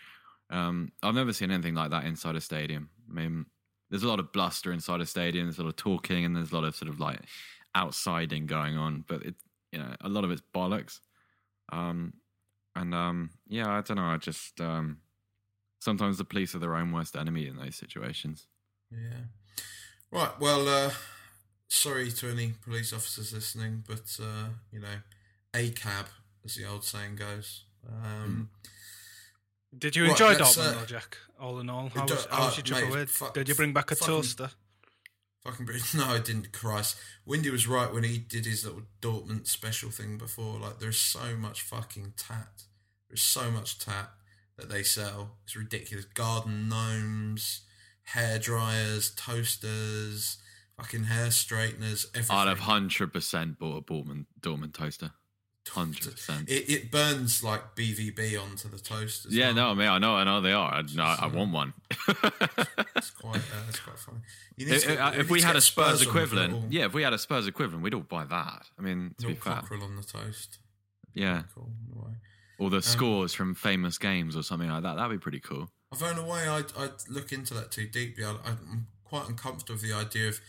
Um 0.50 0.94
I've 1.04 1.14
never 1.14 1.32
seen 1.32 1.52
anything 1.52 1.76
like 1.76 1.92
that 1.92 2.06
inside 2.06 2.36
a 2.36 2.42
stadium. 2.42 2.90
I 3.08 3.14
mean 3.14 3.46
there's 3.94 4.02
a 4.02 4.08
lot 4.08 4.20
of 4.20 4.32
bluster 4.32 4.74
inside 4.74 5.02
a 5.02 5.06
stadium. 5.06 5.46
There's 5.46 5.60
a 5.60 5.62
lot 5.62 5.70
of 5.70 5.76
talking, 5.76 6.26
and 6.26 6.36
there's 6.36 6.52
a 6.52 6.56
lot 6.56 6.64
of 6.64 6.76
sort 6.76 6.90
of 6.90 7.00
like 7.00 7.20
outsiding 7.78 8.48
going 8.48 8.76
on. 8.76 9.06
But 9.08 9.22
it, 9.22 9.36
you 9.72 9.78
know, 9.78 9.94
a 10.02 10.10
lot 10.10 10.24
of 10.24 10.32
it's 10.32 10.42
bollocks. 10.52 11.00
Um, 11.72 12.14
and 12.76 12.96
um, 12.96 13.30
yeah, 13.48 13.70
I 13.70 13.82
don't 13.82 13.98
know. 13.98 14.06
I 14.06 14.18
just 14.18 14.60
um, 14.60 14.98
sometimes 15.80 16.18
the 16.18 16.24
police 16.24 16.56
are 16.56 16.60
their 16.60 16.76
own 16.76 16.92
worst 16.92 17.16
enemy 17.16 17.46
in 17.46 17.56
those 17.58 17.76
situations. 17.76 18.48
Yeah. 18.90 19.26
Right. 20.10 20.40
Well, 20.40 20.68
uh, 20.68 20.90
sorry 21.68 22.10
to 22.14 22.32
any 22.32 22.54
police 22.64 22.94
officers 22.94 23.32
listening, 23.32 23.84
but 23.88 24.18
uh, 24.20 24.48
you 24.72 24.80
know, 24.80 25.04
a 25.54 25.70
cab, 25.70 26.08
as 26.44 26.56
the 26.56 26.66
old 26.66 26.84
saying 26.84 27.18
goes. 27.18 27.66
Um, 27.88 28.50
Did 29.78 29.96
you 29.96 30.06
enjoy 30.06 30.34
let's, 30.34 30.56
Dortmund, 30.58 30.68
uh, 30.76 30.80
though, 30.80 30.86
Jack? 30.86 31.18
All 31.40 31.60
in 31.60 31.70
all, 31.70 31.90
how 31.94 32.06
do- 32.06 32.14
was, 32.14 32.26
how 32.30 32.46
was 32.46 32.54
uh, 32.54 32.56
your 32.58 32.64
trip 32.64 32.84
mate, 32.90 32.94
away? 32.94 33.06
fuck- 33.06 33.34
Did 33.34 33.50
you 33.50 33.56
bring 33.56 33.74
back 33.74 33.92
a 33.92 33.96
fucking- 33.96 34.14
toaster? 34.16 34.52
Fucking 35.44 35.66
British. 35.66 35.94
No, 35.96 36.06
I 36.06 36.20
didn't. 36.20 36.54
Christ. 36.54 36.98
Windy 37.26 37.50
was 37.50 37.68
right 37.68 37.92
when 37.94 38.04
he 38.04 38.18
did 38.18 38.46
his 38.46 38.64
little 38.66 38.84
Dortmund 39.02 39.46
special 39.48 39.90
thing 39.90 40.18
before. 40.18 40.58
Like, 40.60 40.80
there's 40.80 40.98
so 41.00 41.36
much 41.36 41.62
fucking 41.62 42.14
tat. 42.16 42.64
There's 43.10 43.22
so 43.24 43.52
much 43.52 43.78
tat 43.80 44.12
that 44.58 44.70
they 44.70 44.84
sell. 44.84 45.38
It's 45.44 45.56
ridiculous. 45.56 46.06
Garden 46.06 46.70
gnomes, 46.70 47.62
hair 48.04 48.40
dryers, 48.40 49.12
toasters, 49.16 50.38
fucking 50.78 51.04
hair 51.06 51.30
straighteners, 51.32 52.06
everything. 52.14 52.36
I'd 52.38 52.48
have 52.48 52.60
hundred 52.60 53.12
percent 53.12 53.60
bought 53.60 53.78
a 53.78 53.82
Dortmund 53.82 54.26
Dortmund 54.40 54.74
toaster. 54.74 55.12
Hundred 55.70 56.12
percent. 56.12 56.50
It, 56.50 56.70
it 56.70 56.92
burns 56.92 57.44
like 57.44 57.76
BVB 57.76 58.40
onto 58.40 58.68
the 58.70 58.78
toast. 58.78 59.26
As 59.26 59.34
Yeah, 59.34 59.48
well. 59.48 59.56
no, 59.56 59.68
I 59.70 59.74
mean, 59.74 59.88
I 59.88 59.98
know, 59.98 60.16
I 60.16 60.24
know 60.24 60.42
they 60.42 60.52
are. 60.52 60.72
I, 60.74 60.82
no, 60.94 61.04
I 61.04 61.28
want 61.28 61.52
one. 61.52 61.74
It's 62.96 63.10
quite, 63.20 63.38
uh, 63.38 63.64
it's 63.70 63.80
quite 63.80 63.98
funny. 63.98 64.20
If, 64.58 64.86
get- 64.86 65.16
if 65.20 65.30
we 65.30 65.42
had 65.42 65.56
a 65.56 65.62
Spurs 65.62 66.02
the 66.02 66.08
equivalent, 66.08 66.72
yeah, 66.72 66.86
if 66.86 66.94
we 66.94 67.02
had 67.02 67.14
a 67.14 67.18
Spurs 67.18 67.48
equivalent, 67.48 67.84
we'd 67.84 67.94
all 67.94 68.02
buy 68.02 68.26
that. 68.26 68.66
I 68.78 68.82
mean, 68.82 69.16
to 69.20 69.28
be 69.28 69.34
fair, 69.36 69.54
cockerel 69.54 69.84
on 69.84 69.96
the 69.96 70.04
toast. 70.04 70.60
yeah, 71.14 71.44
Cool. 71.56 71.72
in 71.92 71.98
a 72.00 72.06
way. 72.06 72.12
or 72.60 72.68
Um, 72.68 72.72
the 72.74 72.82
scores 72.82 73.34
from 73.34 73.56
famous 73.56 73.98
games 73.98 74.36
or 74.36 74.44
something 74.44 74.70
like 74.70 74.84
that. 74.84 74.96
That'd 74.98 75.12
be 75.12 75.22
pretty 75.22 75.40
cool. 75.40 75.70
I've 75.92 76.04
owned 76.04 76.20
a 76.20 76.24
way 76.24 76.48
I'd, 76.48 76.72
I'd 76.78 77.08
look 77.10 77.32
into 77.32 77.54
that 77.56 77.72
too 77.72 77.88
deeply. 77.88 78.26
I, 78.26 78.32
I'm 78.46 78.88
quite 79.06 79.28
uncomfortable 79.30 79.76
with 79.76 79.82
the 79.90 79.94
idea 79.94 80.28
of 80.28 80.40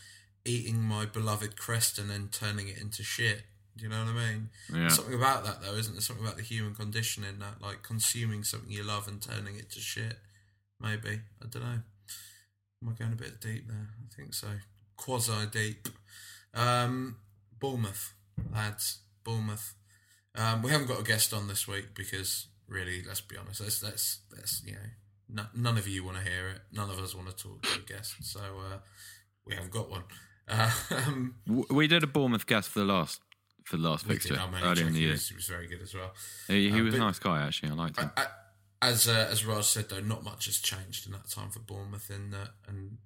eating 0.43 0.81
my 0.81 1.05
beloved 1.05 1.57
crest 1.57 1.97
and 1.97 2.09
then 2.09 2.29
turning 2.31 2.67
it 2.67 2.77
into 2.79 3.01
shit. 3.01 3.43
Do 3.77 3.83
you 3.83 3.89
know 3.89 4.05
what 4.05 4.15
I 4.15 4.31
mean? 4.31 4.49
Yeah. 4.73 4.87
Something 4.87 5.15
about 5.15 5.43
that 5.45 5.61
though, 5.61 5.75
isn't 5.75 5.93
there? 5.93 6.01
Something 6.01 6.25
about 6.25 6.37
the 6.37 6.43
human 6.43 6.73
condition 6.75 7.23
in 7.23 7.39
that, 7.39 7.61
like 7.61 7.83
consuming 7.83 8.43
something 8.43 8.71
you 8.71 8.83
love 8.83 9.07
and 9.07 9.21
turning 9.21 9.55
it 9.55 9.69
to 9.71 9.79
shit. 9.79 10.17
Maybe 10.79 11.19
I 11.41 11.45
don't 11.49 11.63
know. 11.63 11.79
Am 12.83 12.89
I 12.89 12.91
going 12.93 13.13
a 13.13 13.15
bit 13.15 13.41
deep 13.41 13.67
there? 13.67 13.87
I 14.01 14.15
think 14.15 14.33
so. 14.33 14.47
Quasi 14.97 15.45
deep. 15.51 15.87
Um, 16.53 17.17
Bournemouth 17.59 18.13
lads, 18.53 18.99
Bournemouth. 19.23 19.73
Um, 20.35 20.61
we 20.61 20.71
haven't 20.71 20.87
got 20.87 20.99
a 20.99 21.03
guest 21.03 21.33
on 21.33 21.47
this 21.47 21.67
week 21.67 21.95
because 21.95 22.47
really, 22.67 23.01
let's 23.05 23.21
be 23.21 23.37
honest. 23.37 23.61
Let's 23.61 23.83
let's, 23.83 24.19
let's 24.35 24.63
you 24.65 24.73
know, 24.73 25.41
n- 25.43 25.49
none 25.55 25.77
of 25.77 25.87
you 25.87 26.03
want 26.03 26.17
to 26.17 26.23
hear 26.23 26.47
it. 26.49 26.61
None 26.71 26.89
of 26.89 26.99
us 26.99 27.15
want 27.15 27.27
to 27.29 27.35
talk 27.35 27.61
to 27.63 27.79
a 27.79 27.93
guest, 27.93 28.15
so 28.21 28.39
uh, 28.39 28.77
we 29.45 29.55
haven't 29.55 29.71
got 29.71 29.89
one. 29.89 30.03
Uh, 30.47 30.71
um, 31.07 31.35
We 31.69 31.87
did 31.87 32.03
a 32.03 32.07
Bournemouth 32.07 32.45
guest 32.45 32.69
for 32.69 32.79
the 32.79 32.85
last 32.85 33.21
for 33.65 33.77
the 33.77 33.83
last 33.83 34.05
fixture. 34.05 34.39
Earlier 34.63 34.87
in 34.87 34.93
the 34.93 34.99
year. 35.01 35.11
was, 35.11 35.27
he 35.29 35.35
was 35.35 35.47
very 35.47 35.67
good 35.67 35.81
as 35.81 35.93
well. 35.93 36.13
He, 36.47 36.69
he 36.71 36.79
Uh, 36.79 36.83
was 36.83 36.93
a 36.95 36.99
nice 36.99 37.19
guy 37.19 37.45
actually. 37.45 37.69
I 37.71 37.73
liked 37.73 37.99
him. 37.99 38.11
I, 38.15 38.23
I, 38.23 38.27
as 38.89 39.07
uh, 39.07 39.27
as 39.31 39.45
Raj 39.45 39.65
said 39.65 39.89
though, 39.89 39.99
not 39.99 40.23
much 40.23 40.45
has 40.45 40.59
changed 40.59 41.05
in 41.07 41.11
that 41.13 41.29
time 41.29 41.49
for 41.49 41.59
Bournemouth, 41.59 42.09
in 42.09 42.31
that, 42.31 42.49
and 42.67 42.97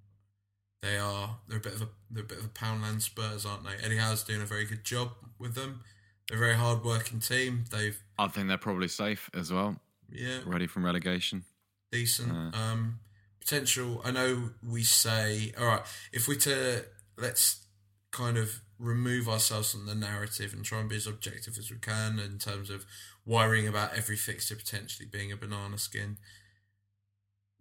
they 0.82 0.98
are 0.98 1.38
they're 1.48 1.58
a 1.58 1.62
bit 1.62 1.74
of 1.74 1.82
a 1.82 1.90
they're 2.12 2.24
a 2.24 2.28
bit 2.28 2.38
of 2.40 2.46
a 2.46 2.50
Poundland 2.50 3.02
Spurs, 3.02 3.46
aren't 3.46 3.64
they? 3.64 3.76
Eddie 3.84 3.98
Howe's 3.98 4.24
doing 4.24 4.42
a 4.42 4.46
very 4.46 4.66
good 4.66 4.84
job 4.84 5.12
with 5.38 5.56
them. 5.56 5.82
They're 6.28 6.38
a 6.38 6.42
very 6.42 6.56
hard 6.56 6.84
working 6.84 7.20
team. 7.20 7.66
They've 7.72 7.98
I 8.18 8.28
think 8.28 8.48
they're 8.50 8.58
probably 8.58 8.88
safe 8.90 9.30
as 9.34 9.52
well, 9.52 9.78
yeah 10.12 10.40
ready 10.46 10.68
from 10.68 10.84
relegation. 10.86 11.44
decent 11.92 12.32
Uh. 12.32 12.58
um, 12.58 13.00
potential. 13.40 14.02
I 14.04 14.12
know 14.12 14.50
we 14.62 14.84
say 14.84 15.54
all 15.58 15.66
right 15.66 15.82
if 16.12 16.28
we 16.28 16.36
to 16.38 16.84
let's 17.18 17.64
kind 18.12 18.38
of 18.38 18.62
remove 18.78 19.28
ourselves 19.28 19.72
from 19.72 19.86
the 19.86 19.96
narrative 19.96 20.54
and 20.54 20.64
try 20.64 20.80
and 20.80 20.90
be 20.90 20.96
as 20.96 21.08
objective 21.08 21.58
as 21.58 21.70
we 21.70 21.78
can 21.78 22.18
in 22.18 22.38
terms 22.38 22.70
of 22.70 22.86
worrying 23.26 23.68
about 23.68 23.96
every 23.96 24.16
fixture 24.16 24.56
potentially 24.56 25.08
being 25.10 25.32
a 25.32 25.38
banana 25.38 25.78
skin. 25.78 26.18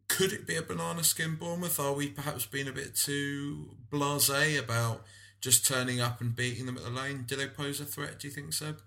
Could 0.08 0.32
it 0.32 0.46
be 0.46 0.56
a 0.56 0.62
banana 0.62 1.04
skin, 1.04 1.34
Bournemouth? 1.34 1.78
Are 1.78 1.92
we 1.92 2.08
perhaps 2.08 2.46
being 2.46 2.68
a 2.68 2.72
bit 2.72 2.94
too 2.94 3.76
blasé 3.90 4.58
about 4.58 5.04
just 5.40 5.66
turning 5.66 6.00
up 6.00 6.20
and 6.20 6.34
beating 6.34 6.66
them 6.66 6.78
at 6.78 6.84
the 6.84 6.90
lane? 6.90 7.24
Do 7.26 7.36
they 7.36 7.46
pose 7.46 7.80
a 7.80 7.84
threat? 7.84 8.18
Do 8.18 8.28
you 8.28 8.32
think, 8.32 8.52
Seb? 8.52 8.80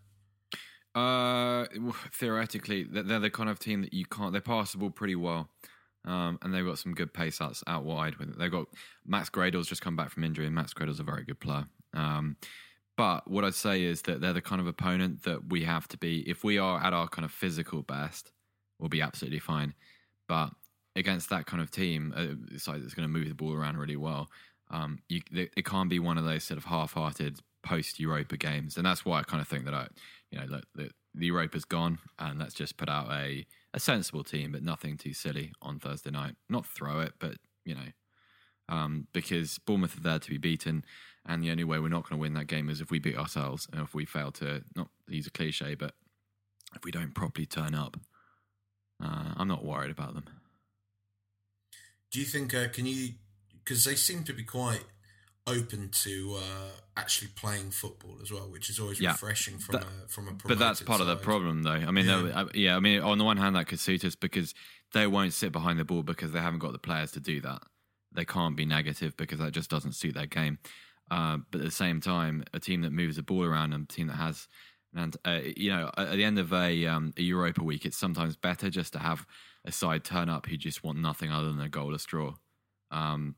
Uh, 0.94 1.66
theoretically, 2.12 2.84
they're 2.84 3.20
the 3.20 3.30
kind 3.30 3.50
of 3.50 3.60
team 3.60 3.82
that 3.82 3.94
you 3.94 4.06
can't. 4.06 4.32
They're 4.32 4.42
passable 4.42 4.90
pretty 4.90 5.16
well, 5.16 5.50
um, 6.06 6.40
and 6.42 6.54
they've 6.54 6.66
got 6.66 6.80
some 6.80 6.94
good 6.94 7.14
pace 7.14 7.42
outs 7.42 7.64
out 7.68 7.84
wide. 7.84 8.16
With 8.16 8.30
it. 8.30 8.40
They've 8.40 8.52
got 8.52 8.68
Max 9.06 9.30
Gradel's 9.30 9.68
just 9.68 9.82
come 9.82 9.96
back 9.96 10.10
from 10.10 10.24
injury, 10.24 10.46
and 10.46 10.56
Max 10.56 10.74
Gradel's 10.74 11.00
a 11.00 11.04
very 11.04 11.24
good 11.24 11.40
player. 11.40 11.66
Um, 11.94 12.38
but 12.98 13.30
what 13.30 13.46
I'd 13.46 13.56
say 13.56 13.84
is 13.84 14.04
that 14.04 14.22
they're 14.22 14.34
the 14.34 14.42
kind 14.42 14.62
of 14.62 14.68
opponent 14.68 15.24
that 15.24 15.50
we 15.50 15.64
have 15.64 15.88
to 15.90 15.98
be. 15.98 16.30
If 16.30 16.44
we 16.44 16.58
are 16.58 16.84
at 16.84 16.94
our 16.94 17.08
kind 17.08 17.26
of 17.26 17.32
physical 17.32 17.82
best, 17.82 18.32
we'll 18.80 18.90
be 18.90 19.02
absolutely 19.02 19.40
fine. 19.40 19.74
But 20.28 20.52
against 20.96 21.30
that 21.30 21.46
kind 21.46 21.62
of 21.62 21.72
team, 21.72 22.14
uh, 22.16 22.58
side 22.58 22.84
that's 22.84 22.94
going 22.94 23.08
to 23.08 23.14
move 23.14 23.30
the 23.30 23.36
ball 23.36 23.54
around 23.54 23.78
really 23.78 23.96
well, 23.96 24.30
um, 24.70 25.00
you, 25.10 25.22
it 25.32 25.66
can't 25.66 25.90
be 25.90 26.00
one 26.00 26.18
of 26.18 26.26
those 26.26 26.44
sort 26.44 26.58
of 26.58 26.66
half-hearted 26.66 27.40
post 27.64 28.00
Europa 28.00 28.38
games, 28.38 28.78
and 28.78 28.86
that's 28.86 29.06
why 29.06 29.20
I 29.20 29.24
kind 29.24 29.42
of 29.42 29.48
think 29.48 29.66
that 29.66 29.74
I, 29.74 29.88
you 30.32 30.40
know, 30.40 30.46
look, 30.46 30.66
the, 30.76 30.90
the 31.14 31.28
Europa's 31.28 31.66
gone, 31.66 32.00
and 32.20 32.40
let's 32.40 32.54
just 32.54 32.78
put 32.78 32.90
out 32.90 33.12
a 33.12 33.46
a 33.74 33.80
sensible 33.80 34.24
team, 34.24 34.52
but 34.52 34.64
nothing 34.64 34.98
too 34.98 35.14
silly 35.14 35.54
on 35.62 35.80
Thursday 35.80 36.12
night. 36.12 36.36
Not 36.50 36.66
throw 36.66 37.00
it, 37.00 37.14
but 37.20 37.36
you 37.66 37.76
know, 37.76 37.92
um, 38.70 39.08
because 39.14 39.58
Bournemouth 39.60 39.98
are 39.98 40.02
there 40.02 40.20
to 40.20 40.30
be 40.30 40.38
beaten, 40.38 40.84
and 41.26 41.44
the 41.44 41.52
only 41.52 41.64
way 41.64 41.80
we're 41.80 41.90
not 41.90 42.08
going 42.10 42.20
to 42.20 42.22
win 42.22 42.34
that 42.34 42.48
game 42.48 42.70
is 42.70 42.82
if 42.82 42.92
we 42.92 43.00
beat 43.00 43.18
ourselves, 43.18 43.68
and 43.72 43.82
if 43.82 43.94
we 43.94 44.06
fail 44.06 44.32
to 44.34 44.64
not 44.76 44.90
use 45.08 45.28
a 45.28 45.32
cliche, 45.32 45.76
but 45.76 45.94
if 46.76 46.84
we 46.84 46.92
don't 46.92 47.14
properly 47.14 47.46
turn 47.46 47.76
up. 47.76 47.98
Uh, 49.04 49.34
I'm 49.36 49.48
not 49.48 49.66
worried 49.66 49.90
about 49.90 50.14
them. 50.14 50.26
Do 52.12 52.20
you 52.20 52.26
think? 52.26 52.54
Uh, 52.54 52.68
can 52.68 52.86
you? 52.86 53.14
Because 53.64 53.86
they 53.86 53.96
seem 53.96 54.24
to 54.26 54.34
be 54.34 54.44
quite 54.44 54.84
open 55.48 55.90
to 56.04 56.38
uh, 56.38 56.70
actually 56.96 57.30
playing 57.36 57.72
football 57.72 58.18
as 58.22 58.32
well, 58.32 58.50
which 58.50 58.70
is 58.70 58.80
always 58.80 59.00
Yeah. 59.00 59.12
refreshing 59.12 59.58
from 59.58 59.74
That- 59.74 59.84
a 60.06 60.08
from 60.08 60.28
a. 60.28 60.34
But 60.34 60.60
that's 60.60 60.82
part 60.82 61.02
of 61.02 61.08
the 61.08 61.16
problem, 61.16 61.64
though. 61.64 61.72
I 61.72 61.92
mean, 61.92 62.06
Yeah. 62.06 62.28
yeah. 62.28 62.46
yeah, 62.54 62.76
I 62.76 62.80
mean, 62.80 63.02
on 63.02 63.18
the 63.18 63.24
one 63.24 63.38
hand, 63.38 63.56
that 63.56 63.68
could 63.68 63.80
suit 63.80 64.04
us 64.06 64.16
because 64.16 64.54
they 64.94 65.08
won't 65.08 65.34
sit 65.34 65.52
behind 65.52 65.80
the 65.80 65.86
ball 65.86 66.04
because 66.04 66.32
they 66.32 66.40
haven't 66.42 66.60
got 66.60 66.74
the 66.74 66.80
players 66.80 67.12
to 67.14 67.20
do 67.20 67.42
that. 67.42 67.64
They 68.12 68.26
can't 68.26 68.56
be 68.56 68.66
negative 68.66 69.16
because 69.18 69.40
that 69.40 69.52
just 69.54 69.70
doesn't 69.70 69.94
suit 69.94 70.14
their 70.14 70.28
game. 70.28 70.60
Uh, 71.10 71.38
but 71.50 71.60
at 71.62 71.66
the 71.66 71.72
same 71.72 72.00
time, 72.00 72.44
a 72.54 72.60
team 72.60 72.82
that 72.82 72.92
moves 72.92 73.16
the 73.16 73.24
ball 73.24 73.44
around 73.44 73.74
and 73.74 73.84
a 73.90 73.94
team 73.94 74.08
that 74.08 74.16
has, 74.18 74.48
and 74.94 75.18
uh, 75.26 75.40
you 75.58 75.70
know, 75.70 75.90
at 75.98 76.12
the 76.14 76.24
end 76.24 76.38
of 76.40 76.54
a, 76.54 76.86
um, 76.86 77.14
a 77.18 77.22
Europa 77.22 77.64
week, 77.64 77.86
it's 77.86 77.98
sometimes 77.98 78.36
better 78.36 78.70
just 78.70 78.94
to 78.94 79.00
have 79.00 79.26
a 79.66 79.72
side 79.72 80.04
turn 80.04 80.30
up 80.30 80.46
who 80.46 80.56
just 80.58 80.84
want 80.84 81.00
nothing 81.00 81.32
other 81.32 81.52
than 81.52 81.60
a 81.62 81.70
goal 81.70 81.90
goalless 81.92 82.06
draw, 82.06 82.36
um, 82.92 83.36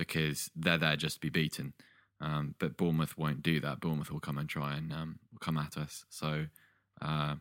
because 0.00 0.50
they're 0.56 0.78
there 0.78 0.96
just 0.96 1.16
to 1.16 1.20
be 1.20 1.28
beaten. 1.28 1.74
Um, 2.22 2.54
but 2.58 2.76
Bournemouth 2.78 3.16
won't 3.18 3.42
do 3.42 3.60
that. 3.60 3.80
Bournemouth 3.80 4.10
will 4.10 4.20
come 4.20 4.38
and 4.38 4.48
try 4.48 4.76
and 4.76 4.92
um, 4.92 5.18
come 5.40 5.58
at 5.58 5.76
us. 5.76 6.04
So 6.08 6.46
uh, 7.02 7.34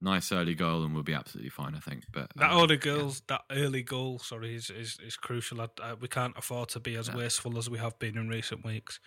nice 0.00 0.32
early 0.32 0.54
goal, 0.54 0.82
and 0.84 0.94
we'll 0.94 1.02
be 1.02 1.12
absolutely 1.14 1.50
fine, 1.50 1.74
I 1.74 1.80
think. 1.80 2.04
But 2.12 2.30
That 2.36 2.52
um, 2.52 2.62
early 2.62 2.78
yeah. 2.84 3.10
that 3.28 3.42
early 3.50 3.82
goal, 3.82 4.18
sorry, 4.18 4.54
is 4.54 4.70
is, 4.70 4.98
is 5.04 5.16
crucial. 5.16 5.60
I, 5.60 5.68
I, 5.82 5.94
we 5.94 6.08
can't 6.08 6.36
afford 6.36 6.70
to 6.70 6.80
be 6.80 6.96
as 6.96 7.08
No. 7.10 7.18
wasteful 7.18 7.58
as 7.58 7.68
we 7.68 7.78
have 7.78 7.98
been 7.98 8.16
in 8.16 8.28
recent 8.28 8.64
weeks, 8.64 8.98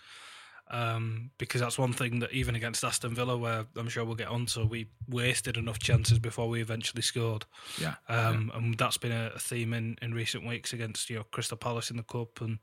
um, 0.72 1.32
because 1.38 1.62
that's 1.62 1.78
one 1.78 1.94
thing 1.94 2.20
that 2.20 2.32
even 2.32 2.56
against 2.56 2.84
Aston 2.84 3.16
Villa, 3.16 3.38
where 3.38 3.66
I'm 3.76 3.90
sure 3.90 4.04
we'll 4.06 4.16
get 4.16 4.28
on 4.28 4.40
onto, 4.42 4.66
we 4.66 4.88
wasted 5.08 5.58
enough 5.58 5.80
chances 5.80 6.20
before 6.20 6.48
we 6.48 6.62
eventually 6.62 7.02
scored. 7.02 7.46
yeah, 7.82 7.96
Um, 8.08 8.52
And 8.54 8.78
that's 8.78 8.98
been 8.98 9.12
a, 9.12 9.32
a 9.36 9.40
theme 9.40 9.74
in, 9.74 9.98
in 10.02 10.14
recent 10.14 10.46
weeks 10.48 10.72
against 10.74 11.10
you 11.10 11.18
know 11.18 11.24
Crystal 11.32 11.58
Palace 11.58 11.92
in 11.92 11.98
the 11.98 12.04
cup 12.04 12.40
and 12.42 12.60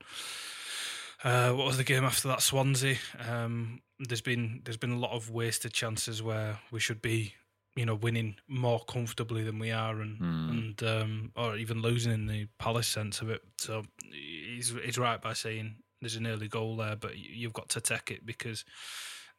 uh, 1.23 1.51
what 1.51 1.65
was 1.67 1.77
the 1.77 1.83
game 1.83 2.03
after 2.03 2.27
that 2.27 2.41
Swansea. 2.41 2.97
Um, 3.27 3.81
there's 3.99 4.21
been 4.21 4.61
there's 4.63 4.77
been 4.77 4.91
a 4.91 4.99
lot 4.99 5.11
of 5.11 5.29
wasted 5.29 5.73
chances 5.73 6.21
where 6.21 6.59
we 6.71 6.79
should 6.79 7.01
be 7.01 7.33
you 7.75 7.85
know 7.85 7.95
winning 7.95 8.35
more 8.47 8.79
comfortably 8.85 9.43
than 9.43 9.59
we 9.59 9.71
are 9.71 9.99
and 10.01 10.17
Hmm. 10.17 10.49
and 10.49 10.83
um, 10.83 11.31
or 11.35 11.57
even 11.57 11.81
losing 11.81 12.11
in 12.13 12.27
the 12.27 12.47
Palace 12.59 12.87
sense 12.87 13.21
of 13.21 13.29
it. 13.29 13.41
So 13.57 13.83
he's 14.11 14.73
he's 14.83 14.97
right 14.97 15.21
by 15.21 15.33
saying 15.33 15.75
there's 16.01 16.15
an 16.15 16.27
early 16.27 16.47
goal 16.47 16.75
there, 16.77 16.95
but 16.95 17.17
you've 17.17 17.53
got 17.53 17.69
to 17.69 17.81
take 17.81 18.11
it 18.11 18.25
because 18.25 18.65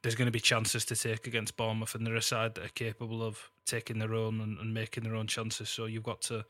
there's 0.03 0.15
going 0.15 0.27
to 0.27 0.33
be 0.33 0.41
chances 0.41 0.85
to 0.87 0.97
take 0.97 1.27
against 1.27 1.57
Bournemouth, 1.57 1.95
and 1.95 2.07
they're 2.07 2.15
a 2.15 2.23
side 2.23 2.55
that 2.55 2.65
are 2.65 2.75
capable 2.75 3.23
of 3.23 3.51
taking 3.67 3.99
their 3.99 4.15
own 4.15 4.41
and, 4.41 4.59
and 4.59 4.73
making 4.73 5.05
their 5.05 5.17
own 5.17 5.27
chances. 5.27 5.69
So 5.69 5.87
you've 5.87 6.05
got 6.05 6.21
to, 6.23 6.45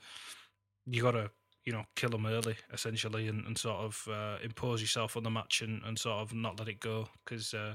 you 0.87 1.03
got 1.03 1.13
to, 1.13 1.31
you 1.65 1.73
know, 1.73 1.85
kill 1.95 2.11
them 2.11 2.27
early, 2.27 2.57
essentially, 2.73 3.29
and, 3.29 3.47
and 3.47 3.57
sort 3.57 3.79
of 3.79 4.09
uh, 4.11 4.37
impose 4.43 4.81
yourself 4.81 5.17
on 5.17 5.23
the 5.23 5.31
match 5.31 5.63
and, 5.63 5.83
and 5.85 5.99
sort 5.99 6.21
of 6.21 6.35
not 6.35 6.59
let 6.59 6.69
it 6.69 6.81
go 6.81 7.09
because 7.25 7.55
uh, 7.55 7.75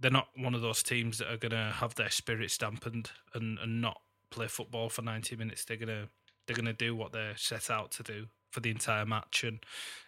they're 0.00 0.10
not 0.10 0.28
one 0.36 0.54
of 0.54 0.62
those 0.62 0.82
teams 0.82 1.18
that 1.18 1.32
are 1.32 1.36
going 1.36 1.52
to 1.52 1.72
have 1.76 1.94
their 1.94 2.10
spirits 2.10 2.58
dampened 2.58 3.10
and, 3.34 3.58
and 3.58 3.80
not 3.80 4.00
play 4.34 4.48
football 4.48 4.88
for 4.88 5.02
90 5.02 5.36
minutes. 5.36 5.64
They're 5.64 5.76
gonna 5.76 6.08
they're 6.46 6.56
gonna 6.56 6.72
do 6.72 6.94
what 6.94 7.12
they're 7.12 7.36
set 7.36 7.70
out 7.70 7.92
to 7.92 8.02
do 8.02 8.26
for 8.50 8.60
the 8.60 8.70
entire 8.70 9.06
match, 9.06 9.44
and 9.44 9.60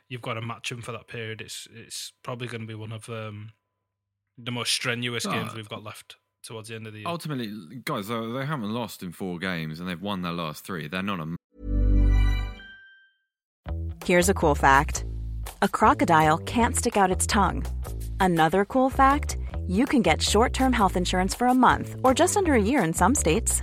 you've 0.08 0.22
got 0.22 0.34
to 0.34 0.42
match 0.42 0.70
them 0.70 0.82
for 0.82 0.92
that 0.92 1.08
period. 1.08 1.40
It's 1.40 1.66
it's 1.74 2.12
probably 2.22 2.48
going 2.48 2.62
to 2.62 2.66
be 2.66 2.74
one 2.74 2.92
of 2.92 3.08
um, 3.08 3.50
the 4.38 4.50
most 4.52 4.72
strenuous 4.72 5.26
Oh, 5.26 5.32
games 5.32 5.54
we've 5.54 5.68
got 5.68 5.82
left 5.82 6.16
towards 6.42 6.68
the 6.68 6.74
end 6.76 6.86
of 6.86 6.92
the 6.92 7.00
year. 7.00 7.08
ultimately, 7.08 7.50
guys, 7.84 8.08
they 8.08 8.20
they 8.32 8.46
haven't 8.46 8.72
lost 8.72 9.02
in 9.02 9.12
four 9.12 9.38
games, 9.38 9.80
and 9.80 9.88
they've 9.88 10.00
won 10.02 10.22
their 10.22 10.32
last 10.32 10.64
three. 10.64 10.88
They're 10.88 11.02
not 11.02 11.20
a 11.20 11.36
Here's 14.04 14.28
a 14.28 14.34
cool 14.34 14.54
fact 14.54 15.04
a 15.62 15.68
crocodile 15.68 16.38
can't 16.38 16.76
stick 16.76 16.96
out 16.96 17.10
its 17.10 17.26
tongue. 17.26 17.64
Another 18.20 18.64
cool 18.64 18.90
fact 18.90 19.36
you 19.66 19.84
can 19.86 20.02
get 20.02 20.22
short 20.22 20.52
term 20.52 20.72
health 20.72 20.96
insurance 20.96 21.34
for 21.34 21.48
a 21.48 21.54
month 21.54 21.96
or 22.04 22.14
just 22.14 22.36
under 22.36 22.54
a 22.54 22.60
year 22.62 22.82
in 22.84 22.92
some 22.92 23.14
states. 23.14 23.62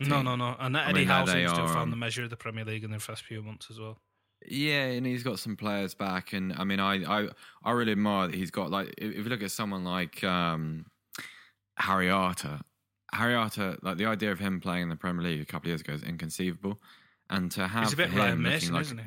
No, 0.00 0.22
no, 0.22 0.36
no. 0.36 0.56
And 0.58 0.76
I 0.76 0.84
Eddie 0.90 1.00
mean, 1.00 1.08
Howe 1.08 1.26
seems 1.26 1.52
to 1.52 1.60
have 1.60 1.70
found 1.70 1.84
um, 1.84 1.90
the 1.90 1.96
measure 1.96 2.24
of 2.24 2.30
the 2.30 2.36
Premier 2.36 2.64
League 2.64 2.84
in 2.84 2.90
their 2.90 3.00
first 3.00 3.22
few 3.24 3.42
months 3.42 3.68
as 3.70 3.78
well. 3.78 3.98
Yeah, 4.46 4.84
and 4.84 5.06
he's 5.06 5.22
got 5.22 5.38
some 5.38 5.56
players 5.56 5.94
back, 5.94 6.32
and 6.32 6.52
I 6.52 6.64
mean, 6.64 6.78
I 6.80 7.04
I, 7.04 7.28
I 7.64 7.70
really 7.72 7.92
admire 7.92 8.28
that 8.28 8.36
he's 8.36 8.50
got 8.50 8.70
like 8.70 8.94
if 8.98 9.14
you 9.16 9.24
look 9.24 9.42
at 9.42 9.50
someone 9.50 9.82
like 9.84 10.22
um, 10.24 10.86
Harry 11.78 12.10
Arter, 12.10 12.60
Harry 13.12 13.34
Arter, 13.34 13.76
like 13.82 13.96
the 13.96 14.06
idea 14.06 14.30
of 14.32 14.38
him 14.38 14.60
playing 14.60 14.84
in 14.84 14.88
the 14.88 14.96
Premier 14.96 15.24
League 15.24 15.40
a 15.40 15.46
couple 15.46 15.66
of 15.66 15.70
years 15.70 15.80
ago 15.80 15.94
is 15.94 16.02
inconceivable, 16.02 16.80
and 17.30 17.50
to 17.52 17.66
have 17.66 17.84
He's 17.84 17.92
a 17.94 17.96
bit 17.96 18.10
him 18.10 18.18
Ryan 18.18 18.42
Mason, 18.42 18.74
like, 18.74 18.82
isn't 18.82 18.98
he? 18.98 19.04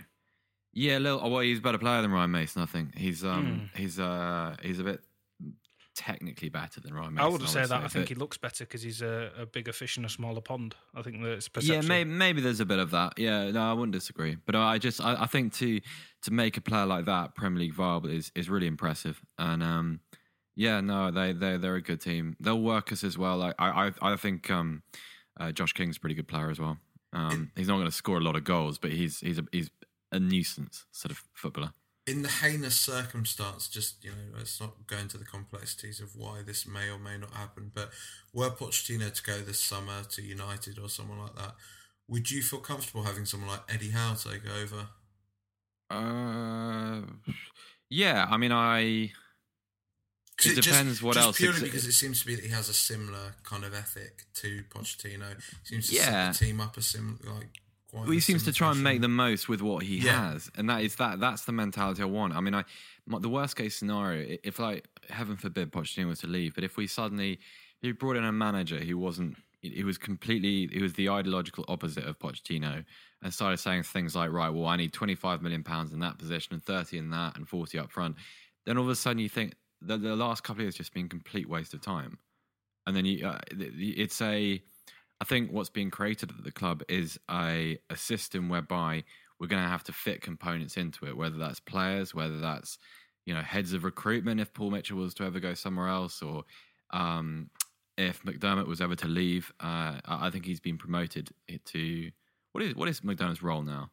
Yeah, 0.74 0.98
a 0.98 1.00
little. 1.00 1.30
Well, 1.30 1.42
he's 1.42 1.60
a 1.60 1.62
better 1.62 1.78
player 1.78 2.02
than 2.02 2.12
Ryan 2.12 2.32
Mason. 2.32 2.62
I 2.62 2.66
think 2.66 2.98
he's 2.98 3.22
Hmm. 3.22 3.28
um 3.28 3.70
he's 3.76 4.00
uh 4.00 4.56
he's 4.62 4.80
a 4.80 4.84
bit 4.84 5.02
technically 5.96 6.50
better 6.50 6.80
than 6.80 6.94
Ryan 6.94 7.16
Mason. 7.16 7.26
I 7.26 7.30
wouldn't 7.30 7.50
say 7.50 7.66
that. 7.66 7.72
I 7.72 7.88
think 7.88 8.06
but- 8.06 8.10
he 8.10 8.16
looks 8.16 8.38
better 8.38 8.66
because 8.66 8.82
he's 8.82 9.02
a, 9.02 9.32
a 9.38 9.46
bigger 9.46 9.74
fish 9.74 9.98
in 9.98 10.06
a 10.06 10.10
smaller 10.10 10.42
pond. 10.42 10.76
I 10.96 11.02
think 11.02 11.22
that 11.24 11.32
it's 11.32 11.50
Yeah, 11.62 11.82
maybe, 11.82 12.10
maybe 12.10 12.42
there's 12.42 12.60
a 12.60 12.66
bit 12.66 12.80
of 12.80 12.92
that. 12.92 13.14
Yeah, 13.18 13.52
no, 13.52 13.62
I 13.62 13.74
wouldn't 13.74 13.94
disagree. 13.94 14.38
But 14.46 14.56
I 14.56 14.78
just, 14.78 15.02
I, 15.02 15.24
I 15.24 15.26
think 15.26 15.54
to 15.56 15.82
to 16.24 16.32
make 16.32 16.58
a 16.58 16.62
player 16.62 16.86
like 16.86 17.06
that 17.06 17.36
Premier 17.36 17.60
League 17.60 17.74
viable 17.74 18.10
is 18.10 18.32
is 18.36 18.50
really 18.50 18.68
impressive. 18.68 19.22
And 19.38 19.62
um, 19.64 20.00
yeah, 20.56 20.82
no, 20.82 21.12
they 21.12 21.34
they 21.34 21.58
they're 21.58 21.76
a 21.76 21.82
good 21.82 22.02
team. 22.02 22.36
They'll 22.40 22.62
work 22.62 22.92
us 22.92 23.04
as 23.04 23.18
well. 23.18 23.38
Like 23.38 23.56
I 23.60 23.88
I, 23.88 24.14
I 24.14 24.16
think 24.16 24.50
um, 24.50 24.84
uh, 25.40 25.52
Josh 25.52 25.74
King's 25.74 25.98
a 25.98 26.00
pretty 26.00 26.16
good 26.16 26.28
player 26.28 26.50
as 26.50 26.60
well. 26.60 26.78
Um, 27.14 27.52
he's 27.56 27.68
not 27.68 27.76
going 27.76 27.88
to 27.88 27.92
score 27.92 28.18
a 28.18 28.22
lot 28.22 28.36
of 28.36 28.44
goals, 28.44 28.78
but 28.78 28.92
he's 28.92 29.20
he's 29.20 29.40
a 29.40 29.46
he's 29.52 29.70
a 30.12 30.20
nuisance 30.20 30.86
sort 30.92 31.12
of 31.12 31.24
footballer. 31.34 31.74
In 32.10 32.22
the 32.24 32.30
heinous 32.30 32.76
circumstance, 32.76 33.68
just 33.68 34.04
you 34.04 34.12
know, 34.12 34.38
let's 34.38 34.60
not 34.60 34.88
go 34.88 34.98
into 34.98 35.18
the 35.18 35.26
complexities 35.26 36.00
of 36.00 36.16
why 36.16 36.42
this 36.46 36.66
may 36.68 36.90
or 36.90 36.98
may 37.00 37.18
not 37.18 37.32
happen. 37.32 37.72
But 37.74 37.92
were 38.34 38.50
Pochettino 38.50 39.14
to 39.14 39.24
go 39.24 39.40
this 39.40 39.60
summer 39.60 40.04
to 40.12 40.22
United 40.22 40.80
or 40.80 40.90
someone 40.90 41.20
like 41.20 41.36
that, 41.36 41.56
would 42.08 42.30
you 42.32 42.42
feel 42.42 42.60
comfortable 42.60 43.04
having 43.04 43.26
someone 43.26 43.50
like 43.50 43.62
Eddie 43.74 43.92
Howe 43.92 44.16
take 44.16 44.42
over? 44.50 44.88
Uh, 45.90 47.02
yeah, 47.90 48.28
I 48.30 48.38
mean, 48.38 48.52
I. 48.52 48.80
It 48.82 49.12
just- 50.56 50.62
depends 50.70 51.02
what 51.04 51.16
just 51.16 51.26
else 51.26 51.38
Purely 51.38 51.62
because 51.62 51.86
it 51.86 51.92
seems 51.92 52.22
to 52.22 52.26
be 52.26 52.36
that 52.36 52.46
he 52.46 52.50
has 52.52 52.70
a 52.70 52.74
similar 52.74 53.36
kind 53.44 53.66
of 53.66 53.74
ethic 53.74 54.24
to 54.36 54.64
Pochettino. 54.70 55.36
Seems 55.64 55.90
to 55.90 55.96
Yeah. 55.96 56.32
set 56.32 56.40
the 56.40 56.46
team 56.46 56.62
up 56.62 56.78
a 56.78 56.82
similar, 56.82 57.18
like. 57.34 57.60
Well, 57.94 58.04
he 58.04 58.20
seems 58.20 58.44
to 58.44 58.54
try 58.54 58.72
and 58.72 58.84
make 58.84 59.02
the 59.02 59.08
most 59.08 59.50
with 59.50 59.62
what 59.62 59.84
he 59.84 59.98
Yeah. 59.98 60.32
has, 60.32 60.52
and 60.56 60.70
that 60.70 60.84
is 60.84 60.96
that. 60.98 61.20
That's 61.20 61.46
the 61.46 61.52
mentality 61.52 62.02
I 62.04 62.06
want. 62.06 62.36
I 62.36 62.42
mean, 62.42 62.54
I 62.54 62.64
my, 63.08 63.20
the 63.20 63.30
worst 63.30 63.56
case 63.56 63.76
scenario, 63.76 64.38
if 64.44 64.60
like 64.60 64.88
heaven 65.10 65.38
forbid 65.38 65.72
Pochettino 65.72 66.08
was 66.08 66.20
to 66.20 66.28
leave, 66.28 66.54
but 66.56 66.64
if 66.64 66.78
we 66.78 66.86
suddenly 66.88 67.40
he 67.82 67.92
brought 67.92 68.18
in 68.18 68.26
a 68.26 68.32
manager 68.32 68.78
who 68.80 68.98
wasn't 68.98 69.38
it 69.62 69.86
was 69.86 69.98
completely 69.98 70.70
it 70.72 70.82
was 70.82 70.94
the 70.94 71.10
ideological 71.10 71.66
opposite 71.68 72.06
of 72.06 72.18
Pochettino 72.20 72.86
and 73.22 73.34
started 73.34 73.58
saying 73.58 73.84
things 73.84 74.16
like 74.16 74.32
right 74.32 74.50
well 74.50 74.68
I 74.68 74.78
need 74.78 74.94
25 74.94 75.42
million 75.42 75.64
pounds 75.64 75.92
in 75.92 76.00
that 76.00 76.18
position 76.18 76.54
and 76.54 76.64
30 76.64 76.98
in 76.98 77.10
that 77.10 77.36
and 77.36 77.48
40 77.48 77.78
up 77.80 77.92
front 77.92 78.16
then 78.66 78.78
all 78.78 78.86
of 78.86 78.90
a 78.90 78.96
sudden 78.96 79.20
you 79.20 79.28
think 79.28 79.56
the, 79.82 79.98
the 79.98 80.16
last 80.16 80.44
couple 80.44 80.62
of 80.62 80.66
years 80.66 80.76
just 80.76 80.94
been 80.94 81.10
complete 81.10 81.50
waste 81.50 81.74
of 81.74 81.82
time 81.82 82.20
and 82.88 82.96
then 82.96 83.04
you 83.04 83.28
uh, 83.28 83.40
it's 83.52 84.22
a 84.22 84.62
I 85.22 85.26
think 85.26 85.52
what's 85.52 85.70
being 85.70 85.92
created 85.92 86.32
at 86.32 86.44
the 86.44 86.52
club 86.52 86.84
is 86.88 87.20
a 87.30 87.80
a 87.90 87.96
system 87.96 88.50
whereby 88.50 89.04
we're 89.40 89.48
going 89.48 89.64
to 89.64 89.70
have 89.70 89.84
to 89.86 89.94
fit 89.94 90.22
components 90.22 90.78
into 90.78 91.06
it 91.06 91.16
whether 91.16 91.38
that's 91.38 91.60
players 91.60 92.14
whether 92.14 92.40
that's 92.40 92.78
you 93.26 93.34
know 93.34 93.42
heads 93.42 93.74
of 93.74 93.84
recruitment 93.84 94.40
if 94.40 94.54
Paul 94.54 94.72
Mitchell 94.72 94.98
was 94.98 95.14
to 95.16 95.24
ever 95.24 95.40
go 95.40 95.54
somewhere 95.54 95.88
else 95.88 96.22
or 96.22 96.44
um, 96.92 97.50
if 98.00 98.24
McDermott 98.24 98.66
was 98.66 98.82
ever 98.82 98.96
to 98.96 99.08
leave, 99.08 99.52
uh, 99.60 100.00
I 100.06 100.30
think 100.30 100.46
he's 100.46 100.62
been 100.62 100.78
promoted 100.78 101.30
to 101.66 102.12
what 102.54 102.64
is 102.64 102.76
what 102.76 102.88
is 102.88 103.02
McDermott's 103.02 103.44
role 103.44 103.62
now? 103.62 103.92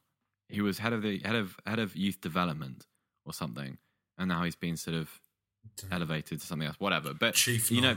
He 0.49 0.61
was 0.61 0.79
head 0.79 0.93
of 0.93 1.03
the 1.03 1.19
head 1.25 1.35
of 1.35 1.57
head 1.67 1.81
of 1.81 1.97
youth 1.97 2.21
development 2.21 2.87
or 3.25 3.33
something, 3.33 3.79
and 4.17 4.29
now 4.29 4.45
he's 4.45 4.55
been 4.55 4.77
sort 4.77 4.97
of 4.97 5.11
elevated 5.91 6.41
to 6.41 6.47
something 6.47 6.69
else, 6.69 6.77
whatever. 6.79 7.13
But 7.15 7.35
Chief, 7.35 7.71
you 7.71 7.81
know, 7.81 7.97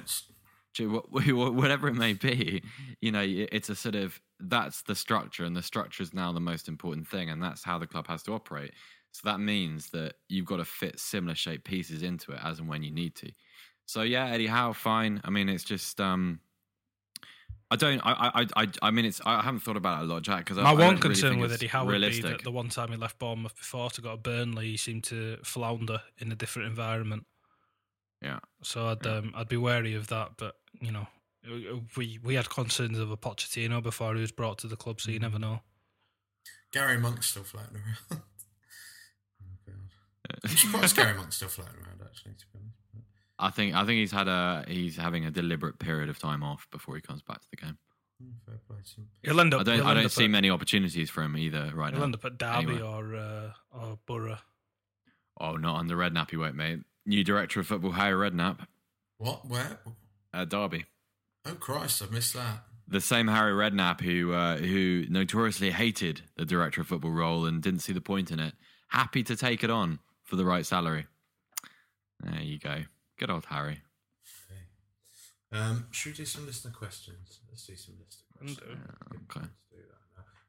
whatever 0.79 1.87
it 1.87 1.95
may 1.95 2.13
be, 2.13 2.63
you 3.01 3.11
know, 3.11 3.23
it's 3.25 3.69
a 3.69 3.75
sort 3.75 3.95
of 3.95 4.19
that's 4.39 4.83
the 4.83 4.95
structure, 4.95 5.43
and 5.43 5.55
the 5.55 5.63
structure 5.63 6.03
is 6.03 6.13
now 6.13 6.31
the 6.31 6.39
most 6.39 6.67
important 6.67 7.07
thing, 7.07 7.29
and 7.29 7.41
that's 7.41 7.63
how 7.63 7.77
the 7.77 7.87
club 7.87 8.07
has 8.07 8.23
to 8.23 8.33
operate. 8.33 8.73
So 9.11 9.21
that 9.25 9.39
means 9.39 9.89
that 9.89 10.13
you've 10.27 10.45
got 10.45 10.57
to 10.57 10.65
fit 10.65 10.99
similar 10.99 11.35
shaped 11.35 11.65
pieces 11.65 12.03
into 12.03 12.31
it 12.31 12.39
as 12.43 12.59
and 12.59 12.67
when 12.67 12.83
you 12.83 12.91
need 12.91 13.15
to. 13.15 13.31
So 13.85 14.03
yeah, 14.03 14.27
Eddie 14.27 14.47
Howe, 14.47 14.73
fine. 14.73 15.19
I 15.23 15.31
mean, 15.31 15.49
it's 15.49 15.63
just 15.63 15.99
um, 15.99 16.39
I 17.71 17.75
don't. 17.75 17.99
I, 18.03 18.31
I, 18.33 18.63
I, 18.63 18.67
I 18.81 18.91
mean, 18.91 19.05
it's. 19.05 19.21
I 19.25 19.41
haven't 19.41 19.61
thought 19.61 19.77
about 19.77 20.01
it 20.01 20.09
a 20.09 20.13
lot, 20.13 20.23
Jack. 20.23 20.45
Because 20.45 20.57
my 20.57 20.71
I, 20.71 20.73
one 20.73 20.95
I 20.95 20.99
concern 20.99 21.31
really 21.31 21.41
with 21.41 21.53
Eddie 21.53 21.67
Howe 21.67 21.85
would 21.85 22.01
be 22.01 22.21
that 22.21 22.43
the 22.43 22.51
one 22.51 22.69
time 22.69 22.89
he 22.89 22.97
left 22.97 23.19
Bournemouth 23.19 23.55
before 23.55 23.91
to 23.91 24.01
go 24.01 24.11
to 24.11 24.17
Burnley, 24.17 24.71
he 24.71 24.77
seemed 24.77 25.03
to 25.05 25.37
flounder 25.43 26.01
in 26.17 26.31
a 26.31 26.35
different 26.35 26.67
environment. 26.67 27.25
Yeah. 28.21 28.39
So 28.63 28.87
I'd, 28.87 29.05
yeah. 29.05 29.17
Um, 29.17 29.33
I'd 29.35 29.47
be 29.47 29.57
wary 29.57 29.95
of 29.95 30.07
that. 30.07 30.31
But 30.37 30.55
you 30.79 30.91
know, 30.91 31.07
we 31.95 32.19
we 32.23 32.35
had 32.35 32.49
concerns 32.49 32.97
of 32.99 33.11
a 33.11 33.17
Pochettino 33.17 33.81
before 33.81 34.15
he 34.15 34.21
was 34.21 34.31
brought 34.31 34.57
to 34.59 34.67
the 34.67 34.75
club, 34.75 35.01
so 35.01 35.11
you 35.11 35.19
never 35.19 35.39
know. 35.39 35.61
Gary 36.71 36.97
Monk's 36.97 37.29
still 37.29 37.43
floating 37.43 37.77
around. 37.77 37.97
oh 38.11 39.57
god, 39.65 40.39
I'm 40.43 40.49
surprised 40.49 40.95
Gary 40.95 41.15
Monk's 41.15 41.37
still 41.37 41.49
floating 41.49 41.75
around. 41.75 42.01
Actually, 42.03 42.33
to 42.33 42.45
be 42.53 42.59
honest. 42.59 42.75
I 43.39 43.49
think 43.49 43.73
I 43.73 43.85
think 43.85 43.99
he's 43.99 44.11
had 44.11 44.27
a 44.27 44.65
he's 44.67 44.97
having 44.97 45.25
a 45.25 45.31
deliberate 45.31 45.79
period 45.79 46.09
of 46.09 46.19
time 46.19 46.43
off 46.43 46.67
before 46.71 46.95
he 46.95 47.01
comes 47.01 47.21
back 47.21 47.41
to 47.41 47.47
the 47.49 47.57
game. 47.57 47.77
Hmm, 48.21 48.53
he'll 49.23 49.39
end 49.39 49.53
up. 49.53 49.61
I 49.61 49.63
don't. 49.63 49.81
I 49.81 49.93
don't 49.93 50.11
see 50.11 50.25
at, 50.25 50.29
many 50.29 50.49
opportunities 50.49 51.09
for 51.09 51.23
him 51.23 51.37
either 51.37 51.71
right 51.73 51.91
he'll 51.91 51.99
now. 51.99 52.05
end 52.05 52.15
up 52.15 52.25
at 52.25 52.37
Derby 52.37 52.73
anyway. 52.73 52.81
or 52.81 53.15
uh, 53.15 53.51
or 53.71 53.97
Borough. 54.05 54.39
Oh, 55.39 55.55
not 55.55 55.77
on 55.77 55.87
the 55.87 55.95
red 55.95 56.13
nappy 56.13 56.37
won't, 56.37 56.55
mate. 56.55 56.79
New 57.09 57.23
director 57.23 57.59
of 57.59 57.65
football, 57.65 57.93
Harry 57.93 58.29
Redknapp. 58.29 58.67
What? 59.17 59.49
Where? 59.49 59.79
At 60.31 60.49
Derby. 60.49 60.85
Oh 61.43 61.55
Christ! 61.55 62.03
I've 62.03 62.11
missed 62.11 62.35
that. 62.35 62.65
The 62.87 63.01
same 63.01 63.27
Harry 63.27 63.51
Redknapp 63.51 64.01
who 64.01 64.31
uh, 64.31 64.57
who 64.57 65.05
notoriously 65.09 65.71
hated 65.71 66.21
the 66.37 66.45
director 66.45 66.81
of 66.81 66.87
football 66.87 67.09
role 67.09 67.47
and 67.47 67.63
didn't 67.63 67.79
see 67.79 67.93
the 67.93 67.99
point 67.99 68.29
in 68.29 68.39
it. 68.39 68.53
Happy 68.89 69.23
to 69.23 69.35
take 69.35 69.63
it 69.63 69.71
on 69.71 69.97
for 70.23 70.35
the 70.35 70.45
right 70.45 70.63
salary. 70.63 71.07
There 72.19 72.43
you 72.43 72.59
go. 72.59 72.83
Good 73.17 73.31
old 73.31 73.45
Harry. 73.45 73.81
Okay. 75.51 75.59
Um, 75.59 75.87
should 75.89 76.11
we 76.11 76.17
do 76.17 76.25
some 76.25 76.45
listener 76.45 76.71
questions? 76.71 77.39
Let's 77.49 77.65
do 77.65 77.75
some 77.75 77.95
listener 78.05 78.37
questions. 78.37 78.59
Yeah, 78.69 79.39
okay. 79.39 79.47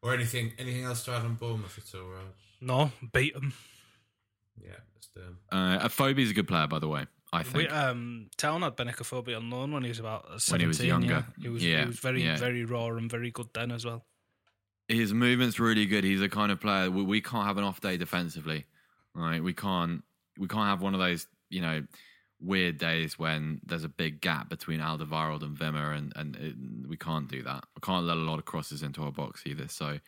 Or 0.03 0.13
anything 0.13 0.53
anything 0.59 0.85
else 0.85 1.07
to 1.07 1.13
add 1.13 1.23
on 1.23 1.37
Bournemouth 1.37 1.79
at 1.79 1.99
all, 1.99 2.07
Raj? 2.07 2.25
No, 2.61 2.93
beat 3.15 3.33
them. 3.33 3.55
Yeah, 4.65 4.73
let's 4.95 5.09
do 5.15 5.21
them. 5.21 5.39
Uh, 5.51 5.89
is 6.21 6.31
a 6.31 6.35
good 6.35 6.49
player, 6.49 6.67
by 6.67 6.79
the 6.79 6.89
way. 6.89 7.07
I 7.33 7.43
think. 7.43 7.57
We, 7.57 7.69
um, 7.69 8.29
Town 8.37 8.63
had 8.63 8.77
Benik 8.77 8.97
Afobe 8.97 9.37
on 9.37 9.51
loan 9.51 9.73
when 9.73 9.85
he 9.85 9.89
was 9.89 10.01
about 10.01 10.41
17, 10.41 10.53
when 10.53 10.61
he 10.61 10.67
was 10.67 10.85
younger. 10.85 11.27
Yeah. 11.39 11.43
He 11.43 11.49
was, 11.49 11.65
yeah, 11.65 11.81
he 11.83 11.87
was 11.87 11.99
very, 11.99 12.25
yeah. 12.25 12.37
very 12.37 12.65
raw 12.65 12.89
and 12.89 13.11
very 13.11 13.31
good 13.31 13.49
then 13.55 13.71
as 13.71 13.85
well. 13.85 14.05
His 14.89 15.15
movement's 15.15 15.61
really 15.61 15.87
good. 15.87 16.03
He's 16.03 16.21
a 16.21 16.29
kind 16.29 16.51
of 16.51 16.61
player 16.61 16.91
we, 16.91 17.05
we 17.05 17.21
can't 17.21 17.47
have 17.47 17.59
an 17.59 17.65
off 17.65 17.81
day 17.81 17.97
defensively, 17.97 18.67
right? 19.15 19.43
We 19.43 19.53
can't 19.53 20.03
we 20.37 20.49
can't 20.49 20.67
have 20.69 20.83
one 20.83 20.95
of 20.95 21.01
those 21.01 21.29
you 21.49 21.61
know 21.61 21.85
weird 22.41 22.79
days 22.79 23.19
when 23.19 23.61
there's 23.65 23.85
a 23.85 23.89
big 23.89 24.21
gap 24.21 24.49
between 24.49 24.81
Alderweireld 24.81 25.43
and 25.43 25.57
Wimmer, 25.57 25.97
and 25.97 26.13
and 26.17 26.37
it, 26.37 26.89
we 26.89 26.97
can't 26.97 27.29
do 27.29 27.43
that. 27.45 27.65
We 27.77 27.81
can't 27.83 28.05
let 28.05 28.17
a 28.17 28.21
lot 28.21 28.41
of 28.41 28.45
crosses 28.45 28.83
into 28.83 29.03
our 29.05 29.13
box 29.13 29.43
either. 29.47 29.69
So 29.69 30.01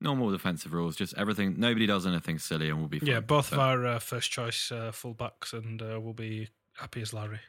normal 0.00 0.30
defensive 0.30 0.72
rules, 0.72 0.96
just 0.96 1.14
everything. 1.16 1.54
Nobody 1.58 1.86
does 1.86 2.06
anything 2.06 2.38
silly, 2.38 2.68
and 2.68 2.78
we'll 2.78 2.88
be 2.88 2.98
fine. 2.98 3.08
yeah. 3.08 3.20
Both 3.20 3.50
but, 3.50 3.56
of 3.56 3.60
our 3.60 3.86
uh, 3.86 3.98
first 3.98 4.30
choice 4.30 4.70
uh, 4.70 4.92
fullbacks, 4.92 5.52
and 5.52 5.80
uh, 5.80 5.98
we'll 6.00 6.12
be 6.12 6.48
happy 6.74 7.02
as 7.02 7.12
Larry. 7.12 7.40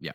Yeah. 0.00 0.12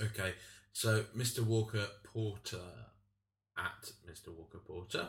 Okay, 0.00 0.34
so 0.72 1.04
Mr. 1.16 1.40
Walker 1.40 1.86
Porter 2.02 2.56
at 3.56 3.92
Mr. 4.10 4.34
Walker 4.36 4.58
Porter 4.58 5.08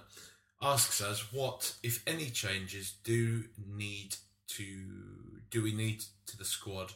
asks 0.61 1.01
us 1.01 1.34
what, 1.34 1.76
if 1.84 2.03
any, 2.07 2.30
changes 2.30 2.93
do 3.03 3.43
need 3.57 4.16
to 4.58 5.41
do 5.49 5.64
we 5.64 5.74
need 5.74 6.04
to 6.26 6.38
the 6.38 6.45
squad 6.45 6.93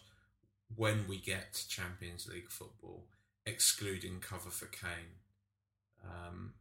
when 0.76 1.05
we 1.08 1.18
get 1.18 1.66
Champions 1.70 2.28
League 2.28 2.49
football, 2.49 3.05
excluding 3.45 4.20
cover 4.20 4.49
for 4.49 4.66
Kane. 4.66 5.22
Um, 6.03 6.53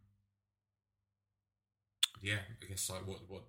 yeah, 2.23 2.39
I 2.63 2.67
guess 2.67 2.91
like 2.91 3.07
what 3.07 3.29
what 3.29 3.43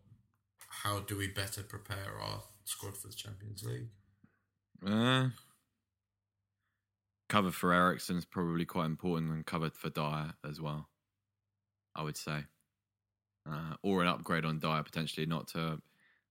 how 0.84 1.00
do 1.00 1.18
we 1.18 1.28
better 1.28 1.64
prepare 1.64 2.20
our 2.22 2.44
squad 2.66 2.98
for 2.98 3.08
the 3.08 3.14
Champions 3.14 3.64
League? 3.64 3.90
Uh, 4.86 5.30
cover 7.30 7.52
for 7.52 7.74
Eriksen's 7.74 8.26
probably 8.26 8.66
quite 8.66 8.86
important, 8.86 9.32
and 9.32 9.46
cover 9.46 9.70
for 9.70 9.90
Dier 9.90 10.34
as 10.48 10.62
well. 10.62 10.90
I 11.96 12.04
would 12.04 12.18
say, 12.18 12.44
uh, 13.50 13.76
or 13.82 14.02
an 14.02 14.08
upgrade 14.08 14.46
on 14.46 14.60
Dier 14.60 14.84
potentially. 14.84 15.26
Not 15.26 15.48
to, 15.50 15.82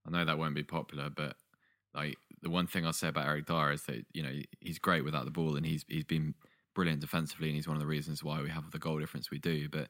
I 0.07 0.11
know 0.11 0.25
that 0.25 0.39
won't 0.39 0.55
be 0.55 0.63
popular, 0.63 1.11
but 1.11 1.37
like 1.95 2.17
the 2.43 2.51
one 2.51 2.67
thing 2.67 2.87
I'll 2.87 2.93
say 2.93 3.09
about 3.09 3.27
Eric 3.27 3.47
Dier 3.47 3.73
is 3.73 3.83
that 3.85 4.05
you 4.13 4.23
know 4.23 4.33
he's 4.61 4.79
great 4.79 5.05
without 5.05 5.25
the 5.25 5.31
ball, 5.31 5.57
and 5.57 5.67
he's 5.67 5.85
he's 5.89 6.05
been 6.05 6.35
brilliant 6.75 7.01
defensively, 7.01 7.49
and 7.49 7.57
he's 7.57 7.69
one 7.69 7.77
of 7.77 7.81
the 7.81 7.87
reasons 7.87 8.23
why 8.23 8.41
we 8.41 8.51
have 8.51 8.71
the 8.71 8.79
goal 8.79 8.99
difference 8.99 9.31
we 9.31 9.39
do. 9.39 9.69
But 9.69 9.89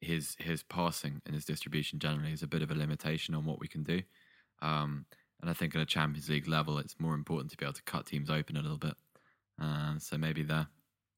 his 0.00 0.36
his 0.38 0.62
passing 0.62 1.20
and 1.26 1.34
his 1.34 1.44
distribution 1.44 1.98
generally 1.98 2.32
is 2.32 2.42
a 2.42 2.48
bit 2.48 2.62
of 2.62 2.70
a 2.70 2.74
limitation 2.74 3.34
on 3.34 3.44
what 3.44 3.60
we 3.60 3.68
can 3.68 3.82
do. 3.82 4.02
Um, 4.60 5.06
and 5.40 5.50
I 5.50 5.54
think 5.54 5.74
at 5.74 5.80
a 5.80 5.86
Champions 5.86 6.28
League 6.28 6.48
level, 6.48 6.78
it's 6.78 6.98
more 6.98 7.14
important 7.14 7.50
to 7.52 7.56
be 7.56 7.64
able 7.64 7.74
to 7.74 7.82
cut 7.82 8.06
teams 8.06 8.30
open 8.30 8.56
a 8.56 8.62
little 8.62 8.78
bit. 8.78 8.94
Uh, 9.60 9.98
so 9.98 10.18
maybe 10.18 10.42
there. 10.42 10.66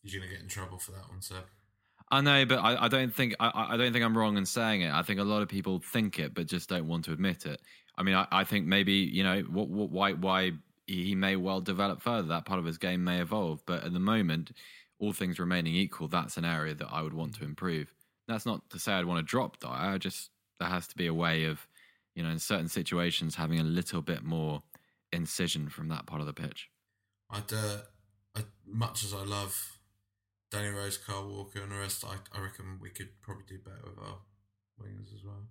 You're 0.03 0.21
going 0.21 0.31
to 0.31 0.35
get 0.35 0.43
in 0.43 0.49
trouble 0.49 0.79
for 0.79 0.93
that 0.93 1.09
one, 1.09 1.21
sir. 1.21 1.43
I 2.11 2.21
know, 2.21 2.45
but 2.45 2.59
I, 2.59 2.85
I 2.85 2.89
don't 2.89 3.15
think 3.15 3.37
I, 3.39 3.69
I, 3.71 3.77
don't 3.77 3.93
think 3.93 4.05
I'm 4.05 4.19
wrong 4.19 4.37
in 4.37 4.45
saying 4.45 4.81
it. 4.83 4.93
I 4.93 5.03
think 5.03 5.21
a 5.21 5.25
lot 5.25 5.43
of 5.43 5.49
people 5.49 5.79
think 5.79 6.19
it, 6.19 6.35
but 6.35 6.47
just 6.47 6.69
don't 6.69 6.89
want 6.89 7.05
to 7.05 7.13
admit 7.13 7.47
it. 7.47 7.61
I 7.97 8.03
mean, 8.03 8.17
I, 8.17 8.27
I 8.33 8.45
think 8.45 8.67
maybe 8.67 8.95
you 8.95 9.23
know 9.23 9.41
what, 9.43 9.69
what, 9.69 9.91
why 9.91 10.13
why 10.15 10.53
he 10.87 11.15
may 11.15 11.37
well 11.37 11.61
develop 11.61 12.03
further. 12.03 12.29
That 12.29 12.47
part 12.47 12.59
of 12.59 12.65
his 12.65 12.79
game 12.79 13.05
may 13.05 13.21
evolve, 13.21 13.63
but 13.65 13.85
at 13.85 13.93
the 13.93 14.01
moment, 14.01 14.51
all 14.99 15.13
things 15.13 15.39
remaining 15.39 15.75
equal, 15.75 16.09
that's 16.09 16.37
an 16.37 16.45
area 16.45 16.75
that 16.75 16.89
I 16.91 17.03
would 17.03 17.15
want 17.15 17.35
to 17.37 17.45
improve. 17.45 17.95
That's 18.27 18.47
not 18.47 18.69
to 18.71 18.79
say 18.79 18.93
I'd 18.93 19.07
want 19.07 19.25
to 19.25 19.29
drop 19.29 19.61
Dier. 19.61 19.71
I 19.71 19.99
just 19.99 20.31
there 20.59 20.69
has 20.69 20.87
to 20.89 20.97
be 20.97 21.07
a 21.07 21.15
way 21.15 21.45
of, 21.45 21.67
you 22.15 22.23
know, 22.23 22.29
in 22.31 22.39
certain 22.39 22.69
situations 22.69 23.35
having 23.37 23.61
a 23.61 23.65
little 23.65 24.03
bit 24.03 24.23
more 24.23 24.63
incision 25.13 25.69
from 25.69 25.89
that 25.89 26.07
part 26.07 26.21
of 26.21 26.27
the 26.27 26.33
pitch. 26.33 26.69
I'd, 27.31 27.53
uh, 27.53 27.79
I, 28.37 28.43
much 28.67 29.05
as 29.05 29.15
I 29.15 29.25
love 29.25 29.79
Danny 30.51 30.69
Rose, 30.69 30.99
Kyle 30.99 31.29
Walker, 31.29 31.63
and 31.63 31.73
the 31.73 31.77
rest. 31.77 32.05
I, 32.05 32.17
I 32.37 32.43
reckon 32.43 32.79
we 32.81 32.91
could 32.91 33.09
probably 33.23 33.45
do 33.49 33.59
better 33.59 33.83
with 33.85 33.99
our 33.99 34.19
wingers 34.83 35.15
as 35.15 35.25
well. 35.25 35.47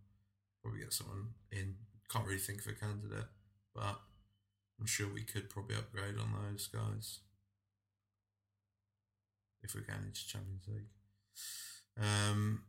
Probably 0.62 0.82
get 0.82 0.94
someone 0.94 1.30
in. 1.52 1.76
Can't 2.12 2.26
really 2.26 2.40
think 2.40 2.62
of 2.62 2.68
a 2.68 2.74
candidate, 2.74 3.30
but 3.74 4.00
I'm 4.80 4.88
sure 4.88 5.08
we 5.08 5.24
could 5.24 5.50
probably 5.50 5.76
upgrade 5.76 6.18
on 6.18 6.34
those 6.34 6.68
guys 6.68 7.20
if 9.62 9.76
we 9.76 9.82
get 9.82 9.98
into 9.98 10.28
Champions 10.28 10.64
League. 10.68 10.88
Um, 12.02 12.64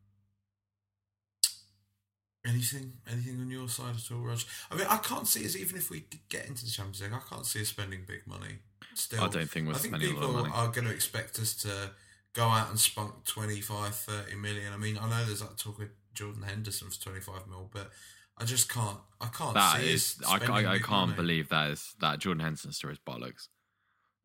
anything, 2.47 2.93
anything 3.11 3.41
on 3.41 3.51
your 3.51 3.69
side 3.69 3.95
at 3.97 4.15
all, 4.15 4.23
Raj? 4.23 4.47
I 4.71 4.77
mean, 4.77 4.87
I 4.89 4.99
can't 4.99 5.27
see 5.27 5.45
us 5.47 5.57
even 5.57 5.77
if 5.77 5.91
we 5.91 6.05
get 6.29 6.47
into 6.47 6.65
the 6.65 6.71
Champions 6.71 7.03
League. 7.03 7.13
I 7.13 7.21
can't 7.29 7.47
see 7.47 7.63
us 7.63 7.69
spending 7.69 8.01
big 8.07 8.27
money. 8.27 8.59
Still, 8.95 9.25
I 9.25 9.29
don't 9.29 9.49
think 9.49 9.69
we're 9.69 9.75
I 9.75 9.79
think 9.79 9.95
spending 9.95 10.11
people 10.11 10.25
a 10.25 10.33
lot 10.33 10.47
of 10.47 10.51
money. 10.51 10.53
are 10.55 10.73
going 10.73 10.87
to 10.87 10.93
expect 10.93 11.39
us 11.39 11.55
to 11.63 11.93
go 12.35 12.45
out 12.49 12.71
and 12.71 12.79
spunk 12.79 13.25
25, 13.25 13.95
30 13.95 14.35
million. 14.37 14.73
I 14.73 14.77
mean, 14.77 14.99
I 14.99 15.09
know 15.09 15.25
there's 15.25 15.41
that 15.41 15.59
talk 15.59 15.81
of 15.81 15.89
Jordan 16.15 16.43
Henderson 16.43 16.91
for 16.91 17.01
25 17.01 17.47
mil, 17.49 17.69
but 17.73 17.91
I 18.39 18.45
just 18.45 18.69
can't. 18.73 18.99
I 19.21 19.27
can't 19.27 19.55
That 19.55 19.81
see 19.81 19.93
is, 19.93 20.17
I, 20.27 20.39
I, 20.47 20.59
I 20.75 20.79
can't 20.79 21.09
money. 21.11 21.15
believe 21.15 21.49
that 21.51 21.71
is 21.71 21.95
that 22.01 22.19
Jordan 22.21 22.43
Henderson 22.43 22.73
story 22.73 22.95
is 22.95 22.99
bollocks. 22.99 23.49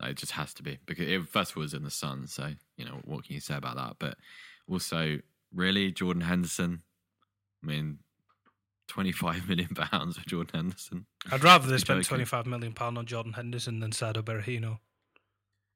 Like, 0.00 0.10
it 0.12 0.16
just 0.18 0.32
has 0.32 0.52
to 0.54 0.62
be 0.62 0.78
because 0.86 1.08
it 1.08 1.26
first 1.28 1.52
of 1.52 1.56
all 1.56 1.62
was 1.62 1.74
in 1.74 1.82
the 1.82 1.90
sun, 1.90 2.26
so 2.26 2.50
you 2.76 2.84
know 2.84 3.00
what 3.04 3.24
can 3.24 3.34
you 3.34 3.40
say 3.40 3.56
about 3.56 3.76
that? 3.76 3.96
But 3.98 4.18
also, 4.68 5.18
really, 5.54 5.90
Jordan 5.90 6.22
Henderson. 6.22 6.82
I 7.62 7.66
mean, 7.66 7.98
twenty 8.88 9.12
five 9.12 9.48
million 9.48 9.68
pounds 9.74 10.18
for 10.18 10.28
Jordan 10.28 10.52
Henderson. 10.54 11.06
I'd 11.32 11.42
rather 11.42 11.66
they 11.66 11.72
You're 11.72 11.78
spent 11.78 11.98
joking. 12.00 12.08
twenty 12.08 12.24
five 12.26 12.46
million 12.46 12.72
pound 12.74 12.98
on 12.98 13.06
Jordan 13.06 13.32
Henderson 13.34 13.80
than 13.80 13.90
Saido 13.90 14.22
Berahino. 14.22 14.78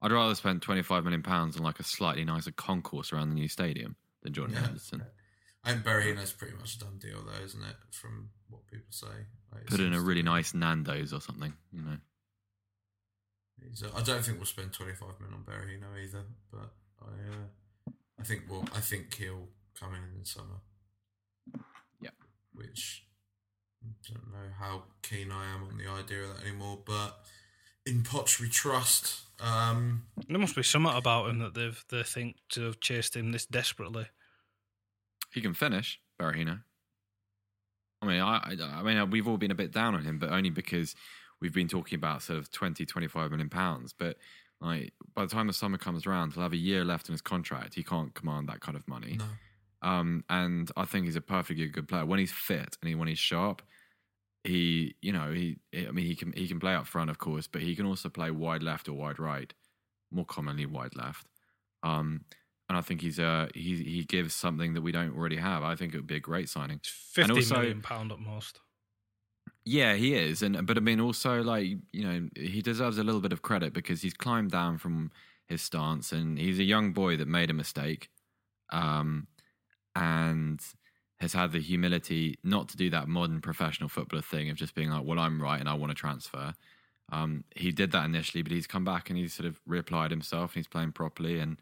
I'd 0.03 0.13
rather 0.13 0.35
spend 0.35 0.63
twenty 0.63 0.83
five 0.83 1.05
million 1.05 1.23
pounds 1.23 1.57
on 1.57 1.63
like 1.63 1.79
a 1.81 1.85
slightly 1.85 2.25
nicer 2.25 2.53
concourse 2.53 3.13
around 3.13 3.29
the 3.31 3.35
new 3.35 3.49
stadium 3.49 3.97
than 4.23 4.33
Jordan 4.33 4.55
Yeah. 4.55 4.63
Henderson. 4.63 5.03
I 5.65 5.73
think 5.73 5.85
Berahino's 5.85 6.33
pretty 6.33 6.57
much 6.57 6.77
a 6.77 6.79
done 6.79 6.97
deal, 6.99 7.23
though, 7.23 7.45
isn't 7.45 7.63
it? 7.63 7.77
From 7.91 8.31
what 8.49 8.67
people 8.67 8.87
say. 8.89 9.07
Like, 9.53 9.67
Put 9.67 9.81
in 9.81 9.93
a 9.93 10.01
really 10.01 10.23
nice 10.23 10.55
Nando's 10.55 11.13
or 11.13 11.21
something, 11.21 11.53
you 11.71 11.83
know. 11.83 11.99
I 13.95 14.01
don't 14.03 14.25
think 14.25 14.39
we'll 14.39 14.47
spend 14.47 14.73
twenty 14.73 14.95
five 14.95 15.21
million 15.21 15.37
on 15.39 15.45
Berahino 15.45 16.03
either, 16.03 16.23
but 16.51 16.73
I, 17.03 17.09
uh, 17.09 17.93
I 18.19 18.23
think 18.23 18.45
we'll. 18.49 18.65
I 18.75 18.81
think 18.81 19.15
he'll 19.15 19.49
come 19.79 19.91
in 19.95 20.03
in 20.03 20.21
the 20.21 20.25
summer. 20.27 20.61
Yep. 22.01 22.15
Which 22.55 23.05
I 23.85 23.89
don't 24.13 24.33
know 24.33 24.49
how 24.59 24.85
keen 25.03 25.31
I 25.31 25.53
am 25.55 25.65
on 25.65 25.77
the 25.77 25.91
idea 25.91 26.23
of 26.23 26.37
that 26.37 26.47
anymore, 26.47 26.79
but 26.87 27.19
in 27.91 28.03
Poch 28.03 28.41
we 28.41 28.49
trust. 28.49 29.21
Um, 29.41 30.05
There 30.29 30.39
must 30.39 30.57
be 30.57 30.63
something 30.63 30.93
about 30.95 31.29
him 31.29 31.39
that 31.41 31.55
they've 31.55 31.85
they 31.89 32.03
think 32.03 32.37
to 32.51 32.63
have 32.63 32.81
chased 32.81 33.17
him 33.17 33.33
this 33.33 33.47
desperately. 33.47 34.07
He 35.33 35.41
can 35.41 35.55
finish, 35.55 36.01
Berahino. 36.21 36.63
I 38.03 38.07
mean, 38.07 38.21
I, 38.21 38.37
I, 38.37 38.81
I 38.81 38.83
mean, 38.83 39.11
we've 39.11 39.29
all 39.29 39.37
been 39.37 39.51
a 39.51 39.55
bit 39.55 39.73
down 39.73 39.95
on 39.95 40.05
him, 40.05 40.19
but 40.19 40.31
only 40.31 40.51
because 40.51 40.95
we've 41.41 41.53
been 41.53 41.69
talking 41.69 41.97
about 41.97 42.23
sort 42.23 42.39
of 42.39 42.51
20, 42.51 42.87
25 42.87 43.31
million 43.31 43.51
pounds. 43.51 43.93
But 43.93 44.17
like, 44.61 44.93
by 45.15 45.25
the 45.25 45.31
time 45.31 45.47
the 45.47 45.53
summer 45.53 45.79
comes 45.79 46.07
around, 46.07 46.33
he'll 46.33 46.43
have 46.43 46.53
a 46.53 46.57
year 46.57 46.85
left 46.85 47.09
in 47.09 47.13
his 47.13 47.21
contract. 47.23 47.75
He 47.75 47.83
can't 47.83 48.15
command 48.15 48.49
that 48.49 48.61
kind 48.61 48.77
of 48.77 48.87
money. 48.89 49.19
no. 49.19 49.25
Um, 49.83 50.25
and 50.29 50.71
I 50.77 50.85
think 50.85 51.07
he's 51.07 51.17
a 51.17 51.23
perfectly 51.23 51.67
good 51.67 51.89
player 51.89 52.05
when 52.05 52.19
he's 52.19 52.33
fit 52.33 52.77
and 52.83 52.89
he, 52.89 52.95
when 52.95 53.09
he's 53.09 53.19
sharp. 53.19 53.63
He, 54.45 54.95
you 55.03 55.13
know, 55.13 55.33
he. 55.33 55.59
I 55.75 55.91
mean, 55.91 56.07
he 56.07 56.15
can 56.15 56.33
he 56.33 56.49
can 56.49 56.61
play 56.61 56.75
up 56.75 56.87
front, 56.87 57.11
of 57.11 57.19
course, 57.19 57.47
but 57.47 57.63
he 57.63 57.77
can 57.77 57.87
also 57.87 58.09
play 58.09 58.31
wide 58.31 58.63
left 58.63 58.89
or 58.89 58.95
wide 58.95 59.19
right, 59.19 59.53
more 60.11 60.25
commonly 60.25 60.67
wide 60.67 60.97
left. 60.97 61.27
Um, 61.83 62.25
and 62.69 62.79
I 62.79 62.83
think 62.83 63.01
he's 63.03 63.19
uh 63.19 63.49
he 63.55 63.83
he 63.83 64.05
gives 64.05 64.33
something 64.33 64.75
that 64.75 64.81
we 64.83 64.93
don't 64.93 65.17
already 65.17 65.37
have. 65.37 65.63
I 65.63 65.75
think 65.75 65.93
it 65.93 65.99
would 65.99 66.07
be 66.07 66.17
a 66.17 66.21
great 66.21 66.49
signing. 66.49 66.77
It's 66.77 66.89
fifty 66.89 67.33
also- 67.33 67.57
million 67.57 67.83
pound 67.83 68.13
at 68.13 68.19
most. 68.21 68.61
Yeah, 69.65 69.95
he 69.95 70.15
is, 70.15 70.43
and 70.43 70.67
but 70.67 70.77
I 70.77 70.81
mean 70.81 71.01
also 71.01 71.43
like 71.43 71.67
you 71.93 72.05
know 72.05 72.29
he 72.35 72.63
deserves 72.63 72.97
a 72.97 73.05
little 73.05 73.21
bit 73.21 73.33
of 73.33 73.43
credit 73.43 73.75
because 73.75 74.01
he's 74.01 74.15
climbed 74.15 74.53
down 74.53 74.79
from 74.79 75.11
his 75.49 75.63
stance, 75.63 76.13
and 76.13 76.39
he's 76.39 76.59
a 76.59 76.65
young 76.65 76.93
boy 76.93 77.17
that 77.17 77.29
made 77.29 77.51
a 77.51 77.55
mistake, 77.55 78.09
um, 78.73 79.27
and 79.95 80.61
has 81.21 81.35
had 81.35 81.53
the 81.53 81.61
humility 81.61 82.39
not 82.43 82.69
to 82.71 82.77
do 82.77 82.89
that 82.91 83.07
modern 83.09 83.41
professional 83.41 83.89
footballer 83.89 84.23
thing 84.23 84.49
of 84.49 84.57
just 84.57 84.75
being 84.75 84.91
like, 84.91 85.05
well, 85.05 85.19
I'm 85.19 85.41
right 85.41 85.61
and 85.61 85.69
I 85.69 85.75
want 85.75 85.91
to 85.91 85.95
transfer. 85.95 86.55
Um, 87.13 87.45
he 87.55 87.73
did 87.73 87.93
that 87.93 88.05
initially, 88.05 88.43
but 88.43 88.53
he's 88.53 88.67
come 88.67 88.85
back 88.85 89.11
and 89.11 89.19
he's 89.19 89.35
sort 89.35 89.47
of 89.47 89.61
reapplied 89.69 90.11
himself 90.11 90.53
and 90.53 90.61
he's 90.61 90.69
playing 90.69 90.93
properly. 90.93 91.39
And 91.39 91.59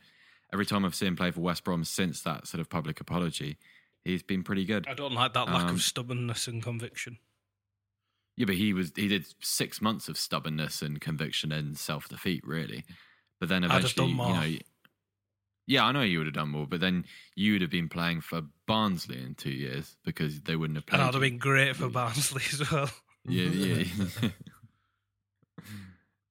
every 0.52 0.66
time 0.66 0.84
I've 0.84 0.94
seen 0.94 1.09
him 1.09 1.16
play 1.16 1.30
for 1.30 1.40
West 1.40 1.64
Brom 1.64 1.84
since 1.84 2.22
that 2.22 2.46
sort 2.46 2.61
of 2.61 2.68
public 2.68 3.00
apology, 3.00 3.59
he's 4.04 4.22
been 4.22 4.44
pretty 4.44 4.64
good. 4.64 4.86
I 4.86 4.94
don't 4.94 5.14
like 5.14 5.32
that 5.32 5.48
lack 5.48 5.68
Um, 5.68 5.74
of 5.74 5.82
stubbornness 5.82 6.46
and 6.46 6.62
conviction. 6.62 7.18
Yeah, 8.36 8.44
but 8.44 8.54
he 8.54 8.72
was 8.72 8.92
he 8.94 9.09
did 9.09 9.26
six 9.40 9.80
months 9.80 10.09
of 10.09 10.16
stubbornness 10.16 10.80
and 10.80 11.00
conviction 11.00 11.50
and 11.50 11.76
self 11.76 12.09
defeat, 12.09 12.46
really. 12.46 12.84
But 13.40 13.48
then 13.48 13.64
eventually, 13.64 14.06
you 14.11 14.16
know, 14.16 14.59
yeah, 15.69 15.85
I 15.85 15.93
know 15.93 16.01
you 16.01 16.16
would 16.19 16.27
have 16.27 16.35
done 16.35 16.49
more, 16.49 16.66
but 16.66 16.81
then 16.81 17.05
you 17.37 17.53
would 17.53 17.61
have 17.61 17.71
been 17.71 17.91
playing 17.91 18.23
for 18.23 18.41
Barnsley 18.66 19.19
in 19.19 19.35
two 19.35 19.51
years 19.51 19.97
because 20.03 20.41
they 20.41 20.57
wouldn't 20.57 20.79
have 20.79 20.87
played. 20.87 21.01
And 21.01 21.09
I'd 21.09 21.14
have 21.14 21.21
been 21.21 21.37
great 21.37 21.77
for 21.77 21.91
Barnsley 21.91 22.43
as 22.51 22.73
well. 22.73 22.91
Yeah, 23.27 23.51
yeah. 23.51 23.85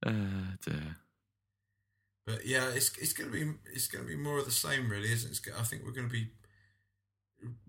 uh, 0.04 0.12
dear. 0.66 0.98
But 2.26 2.48
yeah, 2.48 2.72
it's 2.74 2.98
it's 2.98 3.14
gonna 3.14 3.30
be 3.30 3.54
it's 3.72 3.88
gonna 3.88 4.06
be 4.06 4.16
more 4.16 4.40
of 4.40 4.46
the 4.46 4.52
same, 4.52 4.90
really, 4.90 5.12
isn't 5.12 5.32
it? 5.32 5.54
I 5.58 5.62
think 5.62 5.84
we're 5.86 5.92
gonna 5.92 6.08
be, 6.08 6.30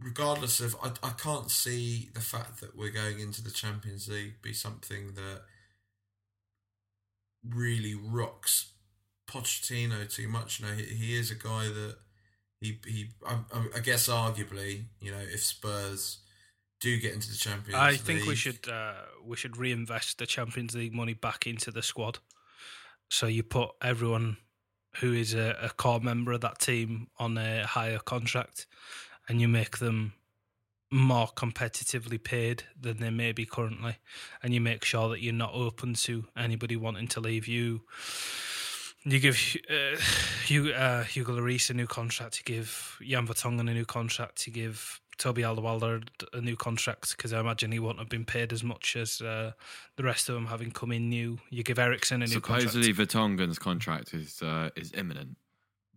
regardless 0.00 0.60
of, 0.60 0.74
I 0.82 0.92
I 1.06 1.10
can't 1.10 1.50
see 1.50 2.08
the 2.14 2.20
fact 2.20 2.60
that 2.62 2.78
we're 2.78 2.90
going 2.90 3.20
into 3.20 3.44
the 3.44 3.50
Champions 3.50 4.08
League 4.08 4.40
be 4.40 4.54
something 4.54 5.12
that 5.14 5.42
really 7.46 7.94
rocks 7.94 8.72
Pochettino 9.28 10.12
too 10.12 10.28
much. 10.28 10.60
You 10.60 10.66
know, 10.66 10.72
he, 10.72 10.84
he 10.84 11.16
is 11.16 11.30
a 11.30 11.34
guy 11.34 11.64
that 11.64 11.96
he 12.60 12.78
he 12.86 13.08
I, 13.26 13.38
I- 13.76 13.80
guess 13.80 14.08
arguably, 14.08 14.84
you 15.00 15.12
know, 15.12 15.18
if 15.20 15.44
Spurs 15.44 16.18
do 16.80 16.98
get 16.98 17.14
into 17.14 17.30
the 17.30 17.36
Champions, 17.36 17.74
League. 17.74 17.76
I 17.76 17.96
think 17.96 18.26
we 18.26 18.34
should 18.34 18.68
uh, 18.68 18.94
we 19.24 19.36
should 19.36 19.56
reinvest 19.56 20.18
the 20.18 20.26
Champions 20.26 20.74
League 20.74 20.94
money 20.94 21.14
back 21.14 21.46
into 21.46 21.70
the 21.70 21.82
squad. 21.82 22.18
So 23.10 23.26
you 23.26 23.42
put 23.42 23.70
everyone 23.82 24.36
who 25.00 25.12
is 25.12 25.34
a, 25.34 25.56
a 25.62 25.70
core 25.70 26.00
member 26.00 26.32
of 26.32 26.40
that 26.40 26.58
team 26.58 27.08
on 27.18 27.38
a 27.38 27.66
higher 27.66 27.98
contract, 27.98 28.66
and 29.28 29.40
you 29.40 29.48
make 29.48 29.78
them 29.78 30.14
more 30.90 31.28
competitively 31.28 32.22
paid 32.22 32.64
than 32.80 32.98
they 32.98 33.10
may 33.10 33.32
be 33.32 33.44
currently, 33.44 33.96
and 34.42 34.54
you 34.54 34.60
make 34.60 34.84
sure 34.84 35.08
that 35.10 35.20
you're 35.22 35.32
not 35.34 35.52
open 35.52 35.94
to 35.94 36.24
anybody 36.36 36.76
wanting 36.76 37.08
to 37.08 37.20
leave 37.20 37.46
you. 37.46 37.82
You 39.08 39.18
give 39.20 39.56
uh, 39.70 39.96
Hugo, 40.46 40.72
uh, 40.72 41.04
Hugo 41.04 41.32
Lloris 41.32 41.70
a 41.70 41.74
new 41.74 41.86
contract. 41.86 42.38
You 42.38 42.44
give 42.44 42.98
Jan 43.02 43.26
Vertonghen 43.26 43.70
a 43.70 43.74
new 43.74 43.84
contract. 43.84 44.46
You 44.46 44.52
give 44.52 45.00
Toby 45.16 45.42
Alderweireld 45.42 46.08
a 46.32 46.40
new 46.40 46.56
contract 46.56 47.16
because 47.16 47.32
I 47.32 47.40
imagine 47.40 47.72
he 47.72 47.78
won't 47.78 47.98
have 47.98 48.08
been 48.08 48.24
paid 48.24 48.52
as 48.52 48.62
much 48.62 48.96
as 48.96 49.20
uh, 49.20 49.52
the 49.96 50.04
rest 50.04 50.28
of 50.28 50.34
them 50.34 50.46
having 50.46 50.70
come 50.70 50.92
in 50.92 51.08
new. 51.08 51.38
You 51.50 51.62
give 51.62 51.78
Eriksen 51.78 52.22
a 52.22 52.26
new 52.26 52.32
Supposedly, 52.32 52.92
contract. 52.92 53.10
Vertonghen's 53.10 53.58
contract 53.58 54.14
is 54.14 54.42
uh, 54.42 54.70
is 54.76 54.92
imminent, 54.92 55.36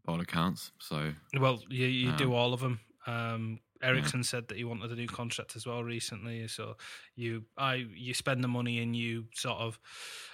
by 0.05 0.14
all 0.14 0.22
accounts. 0.22 0.72
So 0.80 1.14
Well, 1.38 1.62
you 1.70 1.88
you 1.88 2.12
do 2.14 2.32
Um, 2.32 2.34
all 2.34 2.53
of 2.53 2.62
them. 2.62 2.80
Um, 3.07 3.59
Eriksen 3.84 4.24
said 4.24 4.47
that 4.47 4.57
he 4.57 4.64
wanted 4.64 4.91
a 4.91 4.95
new 4.95 5.07
contract 5.07 5.55
as 5.55 5.66
well 5.66 5.84
recently. 5.84 6.47
So 6.47 6.78
you 7.16 7.45
I 7.57 7.88
you 7.93 8.14
spend 8.14 8.43
the 8.43 8.47
money 8.47 8.80
and 8.80 8.95
you 8.95 9.26
sort 9.34 9.57
of 9.57 9.80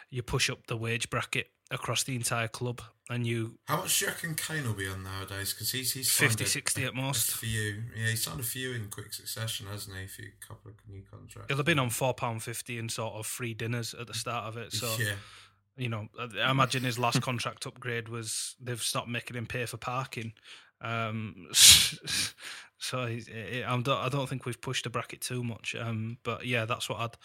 you 0.10 0.22
push 0.22 0.50
up 0.50 0.68
the 0.68 0.78
wage 0.78 1.10
bracket 1.10 1.50
across 1.70 2.04
the 2.04 2.16
entire 2.16 2.48
club 2.48 2.82
and 3.10 3.26
you 3.28 3.58
How 3.66 3.78
much 3.78 4.00
do 4.00 4.06
you 4.06 4.12
reckon 4.12 4.36
Kane 4.36 4.66
will 4.66 4.74
be 4.74 4.88
on 4.88 5.04
nowadays? 5.04 5.54
Because 5.54 5.72
he's 5.72 5.94
he's 5.94 6.12
signed 6.12 6.32
50, 6.32 6.44
a- 6.44 6.48
60 6.48 6.84
at 6.86 6.90
a 6.92 6.96
most. 6.96 7.36
few. 7.38 7.84
Yeah, 7.96 8.08
he 8.10 8.16
signed 8.16 8.40
a 8.40 8.44
few 8.44 8.74
in 8.74 8.88
quick 8.90 9.14
succession, 9.14 9.68
hasn't 9.68 9.96
he? 9.96 10.04
A 10.06 10.08
few 10.08 10.30
couple 10.46 10.72
of 10.72 10.78
new 10.90 11.02
contracts. 11.10 11.48
He'll 11.50 11.58
have 11.58 11.66
been 11.66 11.80
on 11.80 11.90
four 11.90 12.14
pound 12.14 12.44
fifty 12.44 12.78
and 12.80 12.92
sort 12.92 13.14
of 13.16 13.26
free 13.26 13.54
dinners 13.54 13.94
at 13.94 14.08
the 14.08 14.14
start 14.14 14.46
of 14.46 14.58
it. 14.58 14.74
So 14.74 14.94
yeah, 15.00 15.14
you 15.78 15.90
know, 15.90 16.08
I 16.42 16.52
imagine 16.52 16.84
his 16.84 17.00
last 17.00 17.22
contract 17.22 17.66
upgrade 17.66 18.10
was 18.10 18.56
they've 18.62 18.82
stopped 18.82 19.08
making 19.10 19.38
him 19.38 19.46
pay 19.46 19.66
for 19.66 19.78
parking. 19.78 20.34
Um, 20.82 21.48
so 22.80 23.06
he's, 23.08 23.30
I 23.30 23.64
I 23.68 23.82
don't, 23.82 23.90
I 23.90 24.10
don't 24.10 24.28
think 24.28 24.46
we've 24.46 24.62
pushed 24.62 24.84
the 24.84 24.90
bracket 24.90 25.22
too 25.22 25.44
much. 25.44 25.76
Um, 25.80 26.18
but 26.24 26.46
yeah, 26.46 26.66
that's 26.66 26.90
what 26.90 27.00
I'd 27.00 27.18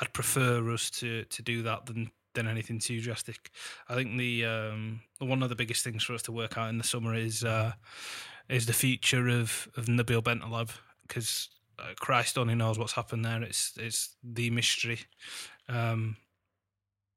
I'd 0.00 0.12
prefer 0.12 0.70
us 0.70 0.90
to 0.90 1.24
to 1.24 1.42
do 1.42 1.62
that 1.62 1.86
than 1.86 2.10
than 2.34 2.48
anything 2.48 2.78
too 2.78 3.00
drastic. 3.00 3.50
I 3.88 3.94
think 3.94 4.16
the 4.16 4.44
um, 4.44 5.00
one 5.18 5.42
of 5.42 5.48
the 5.48 5.56
biggest 5.56 5.84
things 5.84 6.02
for 6.02 6.14
us 6.14 6.22
to 6.22 6.32
work 6.32 6.58
out 6.58 6.70
in 6.70 6.78
the 6.78 6.84
summer 6.84 7.14
is 7.14 7.44
uh, 7.44 7.72
is 8.48 8.66
the 8.66 8.72
future 8.72 9.28
of 9.28 9.68
of 9.76 9.86
Nabil 9.86 10.22
Bentaleb 10.22 10.70
because 11.06 11.48
uh, 11.78 11.94
Christ 11.98 12.38
only 12.38 12.54
knows 12.54 12.78
what's 12.78 12.92
happened 12.92 13.24
there. 13.24 13.42
It's 13.42 13.72
it's 13.76 14.16
the 14.22 14.50
mystery. 14.50 15.00
Um, 15.68 16.16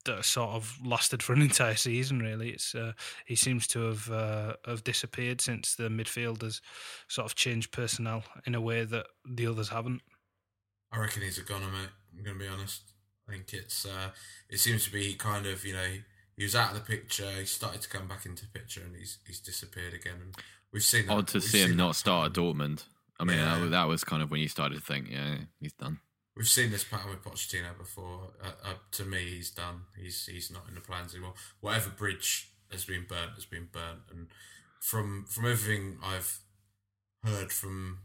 that 0.06 0.24
sort 0.24 0.52
of 0.52 0.78
lasted 0.86 1.22
for 1.22 1.34
an 1.34 1.42
entire 1.44 1.76
season. 1.76 2.20
Really, 2.20 2.50
it's 2.50 2.74
uh, 2.74 2.94
he 3.26 3.36
seems 3.36 3.68
to 3.68 3.82
have 3.82 4.12
uh, 4.12 4.54
have 4.66 4.84
disappeared 4.84 5.42
since 5.42 5.76
the 5.76 5.90
midfielders 5.90 6.62
sort 7.08 7.26
of 7.26 7.36
changed 7.36 7.72
personnel 7.72 8.24
in 8.46 8.56
a 8.56 8.62
way 8.62 8.84
that 8.84 9.06
the 9.26 9.48
others 9.48 9.70
haven't. 9.70 10.02
I 10.92 11.00
reckon 11.00 11.22
he's 11.22 11.38
a 11.38 11.42
goner, 11.42 11.68
mate. 11.68 11.90
I'm 12.18 12.24
going 12.24 12.40
to 12.40 12.44
be 12.44 12.50
honest. 12.50 12.94
I 13.28 13.32
think 13.34 13.54
it's 13.54 13.86
uh, 13.86 14.10
it 14.50 14.60
seems 14.60 14.86
to 14.86 14.92
be 14.92 15.04
he 15.04 15.14
kind 15.16 15.46
of 15.46 15.66
you 15.66 15.74
know 15.74 15.88
he 16.36 16.44
was 16.44 16.56
out 16.56 16.72
of 16.72 16.76
the 16.76 16.82
picture. 16.82 17.30
He 17.32 17.46
started 17.46 17.82
to 17.82 17.90
come 17.90 18.08
back 18.08 18.26
into 18.26 18.46
the 18.46 18.52
picture, 18.60 18.82
and 18.82 18.96
he's 18.96 19.18
he's 19.26 19.40
disappeared 19.40 19.94
again. 19.94 20.16
And 20.22 20.36
we've 20.72 20.84
seen 20.84 21.08
that. 21.08 21.14
odd 21.14 21.28
to 21.30 21.38
we've 21.38 21.44
see 21.44 21.62
him 21.64 21.76
not 21.76 21.96
start 21.96 22.28
at. 22.28 22.34
Dortmund. 22.34 22.84
I 23.20 23.24
mean, 23.24 23.38
Yeah. 23.38 23.60
that, 23.60 23.72
that 23.72 23.88
was 23.88 24.04
kind 24.04 24.22
of 24.22 24.30
when 24.30 24.42
you 24.42 24.48
started 24.48 24.76
to 24.76 24.82
think, 24.82 25.10
yeah, 25.10 25.38
he's 25.60 25.74
done. 25.74 26.00
We've 26.36 26.48
seen 26.48 26.70
this 26.70 26.84
pattern 26.84 27.10
with 27.10 27.24
Pochettino 27.24 27.76
before. 27.76 28.34
Uh, 28.44 28.52
uh, 28.64 28.74
to 28.92 29.04
me, 29.04 29.26
he's 29.26 29.50
done. 29.50 29.82
He's 30.00 30.28
he's 30.28 30.52
not 30.52 30.68
in 30.70 30.76
the 30.76 30.82
plans 30.82 31.14
anymore. 31.16 31.34
Whatever 31.62 31.90
bridge 31.90 32.52
has 32.72 32.86
been 32.86 33.06
burnt 33.10 33.32
has 33.34 33.46
been 33.46 33.70
burnt. 33.72 34.02
And 34.12 34.28
from 34.80 35.26
from 35.28 35.48
everything 35.48 35.98
I've 36.04 36.40
heard 37.24 37.52
from 37.52 38.02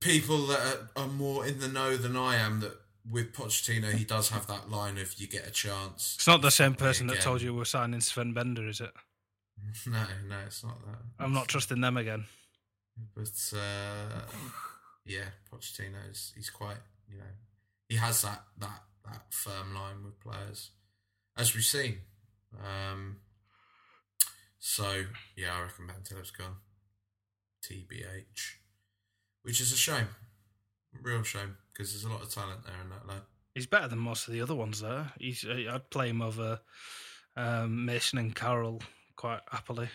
people 0.00 0.46
that 0.48 0.58
are, 0.96 1.02
are 1.04 1.08
more 1.08 1.46
in 1.46 1.60
the 1.60 1.68
know 1.68 1.96
than 1.96 2.16
I 2.16 2.36
am 2.36 2.58
that 2.60 2.76
with 3.08 3.32
Pochettino 3.32 3.92
he 3.92 4.04
does 4.04 4.30
have 4.30 4.46
that 4.48 4.70
line 4.70 4.98
of 4.98 5.14
you 5.18 5.26
get 5.26 5.46
a 5.46 5.50
chance. 5.50 6.14
It's 6.16 6.26
not 6.26 6.42
the 6.42 6.50
same 6.50 6.74
person 6.74 7.06
that 7.08 7.20
told 7.20 7.42
you 7.42 7.54
we're 7.54 7.64
signing 7.64 8.00
Sven 8.00 8.32
Bender, 8.32 8.68
is 8.68 8.80
it? 8.80 8.90
No, 9.86 10.02
no, 10.26 10.36
it's 10.46 10.64
not 10.64 10.80
that. 10.86 10.98
I'm 11.22 11.34
not 11.34 11.48
trusting 11.48 11.82
them 11.82 11.98
again. 11.98 12.24
But 13.14 13.52
uh, 13.54 14.22
yeah, 15.04 15.26
Pochettino's 15.52 16.32
he's 16.34 16.48
quite 16.48 16.78
you 17.06 17.18
know 17.18 17.24
he 17.86 17.96
has 17.96 18.22
that 18.22 18.42
that 18.58 18.82
that 19.04 19.22
firm 19.28 19.74
line 19.74 20.02
with 20.02 20.18
players 20.18 20.70
as 21.36 21.54
we've 21.54 21.62
seen. 21.62 21.98
Um, 22.58 23.18
so 24.58 25.04
yeah, 25.36 25.56
I 25.58 25.62
reckon 25.62 25.86
Bentaleb's 25.86 26.30
gone. 26.30 26.56
TBH, 27.62 28.54
which 29.42 29.60
is 29.60 29.72
a 29.72 29.76
shame, 29.76 30.08
real 31.02 31.22
shame 31.22 31.56
because 31.80 31.92
there's 31.94 32.04
a 32.04 32.08
lot 32.14 32.22
of 32.22 32.28
talent 32.32 32.64
there 32.64 32.74
in 32.82 32.90
that 32.90 33.06
lad. 33.08 33.22
He's 33.54 33.66
better 33.66 33.88
than 33.88 33.98
most 33.98 34.28
of 34.28 34.34
the 34.34 34.40
other 34.42 34.54
ones 34.54 34.80
there. 34.80 35.12
He's 35.18 35.44
uh, 35.44 35.64
I'd 35.72 35.90
play 35.90 36.08
him 36.10 36.20
over 36.22 36.60
um, 37.36 37.84
Mason 37.86 38.18
and 38.18 38.34
Carroll 38.34 38.82
quite 39.16 39.40
happily. 39.50 39.88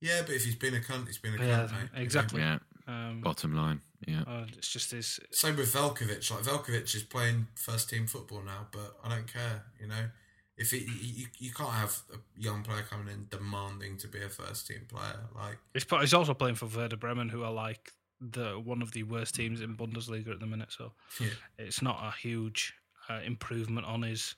Yeah, 0.00 0.22
but 0.26 0.34
if 0.34 0.44
he's 0.44 0.56
been 0.56 0.74
a 0.74 0.78
cunt, 0.80 1.06
he's 1.06 1.18
been 1.18 1.34
a 1.34 1.38
cunt, 1.38 1.46
Yeah, 1.46 1.62
mate. 1.62 1.70
you 1.92 1.96
know? 1.98 2.02
exactly. 2.02 2.40
Yeah, 2.40 2.58
Um, 2.86 3.20
bottom 3.22 3.54
line. 3.54 3.80
Yeah. 4.06 4.22
uh, 4.26 4.46
it's 4.56 4.68
just 4.70 4.90
his. 4.90 5.20
Same 5.30 5.56
with 5.56 5.72
Veljkovic. 5.72 6.28
Like 6.30 6.42
Veljkovic 6.44 6.94
is 6.94 7.02
playing 7.04 7.46
first 7.54 7.88
team 7.88 8.06
football 8.06 8.42
now, 8.42 8.66
but 8.72 8.96
I 9.04 9.08
don't 9.08 9.32
care. 9.32 9.62
You 9.80 9.86
know, 9.86 10.08
if 10.56 10.72
it, 10.72 10.82
you 10.82 11.26
you 11.38 11.52
can't 11.52 11.70
have 11.72 11.96
a 12.12 12.16
young 12.40 12.62
player 12.62 12.82
coming 12.82 13.08
in 13.14 13.26
demanding 13.30 13.96
to 13.98 14.08
be 14.08 14.20
a 14.22 14.28
first 14.28 14.66
team 14.66 14.82
player. 14.88 15.20
Like 15.34 15.58
He's, 15.72 15.86
he's 16.00 16.14
also 16.14 16.34
playing 16.34 16.56
for 16.56 16.66
Werder 16.66 16.96
Bremen, 16.96 17.28
who 17.28 17.44
are 17.44 17.52
like 17.52 17.92
the 18.30 18.60
one 18.62 18.82
of 18.82 18.92
the 18.92 19.02
worst 19.02 19.34
teams 19.34 19.60
in 19.60 19.76
Bundesliga 19.76 20.32
at 20.32 20.40
the 20.40 20.46
minute. 20.46 20.72
So 20.72 20.92
yeah, 21.20 21.28
it's 21.58 21.82
not 21.82 22.00
a 22.02 22.12
huge 22.16 22.74
uh, 23.08 23.20
improvement 23.24 23.86
on 23.86 24.02
his 24.02 24.34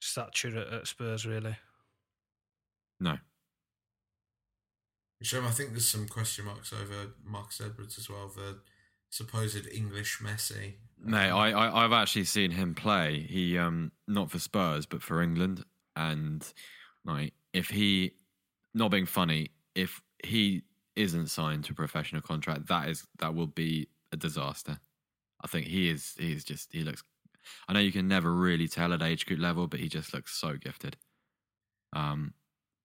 stature 0.00 0.56
at, 0.56 0.72
at 0.72 0.86
Spurs, 0.86 1.26
really. 1.26 1.56
No. 3.00 3.18
Shem, 5.22 5.46
I 5.46 5.50
think 5.50 5.70
there's 5.70 5.88
some 5.88 6.08
question 6.08 6.46
marks 6.46 6.72
over 6.72 7.12
Marcus 7.24 7.60
Edwards 7.60 7.98
as 7.98 8.08
well. 8.08 8.30
The 8.34 8.58
supposed 9.10 9.66
English 9.72 10.20
Messi. 10.22 10.74
Mate, 11.02 11.30
I, 11.30 11.50
I 11.50 11.84
I've 11.84 11.92
actually 11.92 12.24
seen 12.24 12.52
him 12.52 12.74
play. 12.74 13.26
He 13.28 13.58
um 13.58 13.92
not 14.06 14.30
for 14.30 14.38
Spurs 14.38 14.86
but 14.86 15.02
for 15.02 15.22
England, 15.22 15.64
and 15.96 16.46
like 17.04 17.34
if 17.52 17.68
he 17.68 18.12
not 18.74 18.90
being 18.90 19.06
funny, 19.06 19.50
if 19.74 20.00
he 20.24 20.62
isn't 20.96 21.28
signed 21.28 21.64
to 21.64 21.72
a 21.72 21.76
professional 21.76 22.22
contract, 22.22 22.66
that 22.68 22.88
is 22.88 23.06
that 23.18 23.34
will 23.34 23.46
be 23.46 23.88
a 24.12 24.16
disaster. 24.16 24.80
I 25.42 25.46
think 25.46 25.66
he 25.66 25.88
is. 25.90 26.14
he 26.18 26.32
is 26.32 26.44
just 26.44 26.72
he 26.72 26.82
looks. 26.82 27.02
I 27.68 27.72
know 27.72 27.80
you 27.80 27.92
can 27.92 28.08
never 28.08 28.32
really 28.32 28.68
tell 28.68 28.92
at 28.92 29.02
age 29.02 29.24
group 29.26 29.40
level, 29.40 29.66
but 29.66 29.80
he 29.80 29.88
just 29.88 30.12
looks 30.12 30.32
so 30.32 30.56
gifted. 30.56 30.96
Um, 31.94 32.34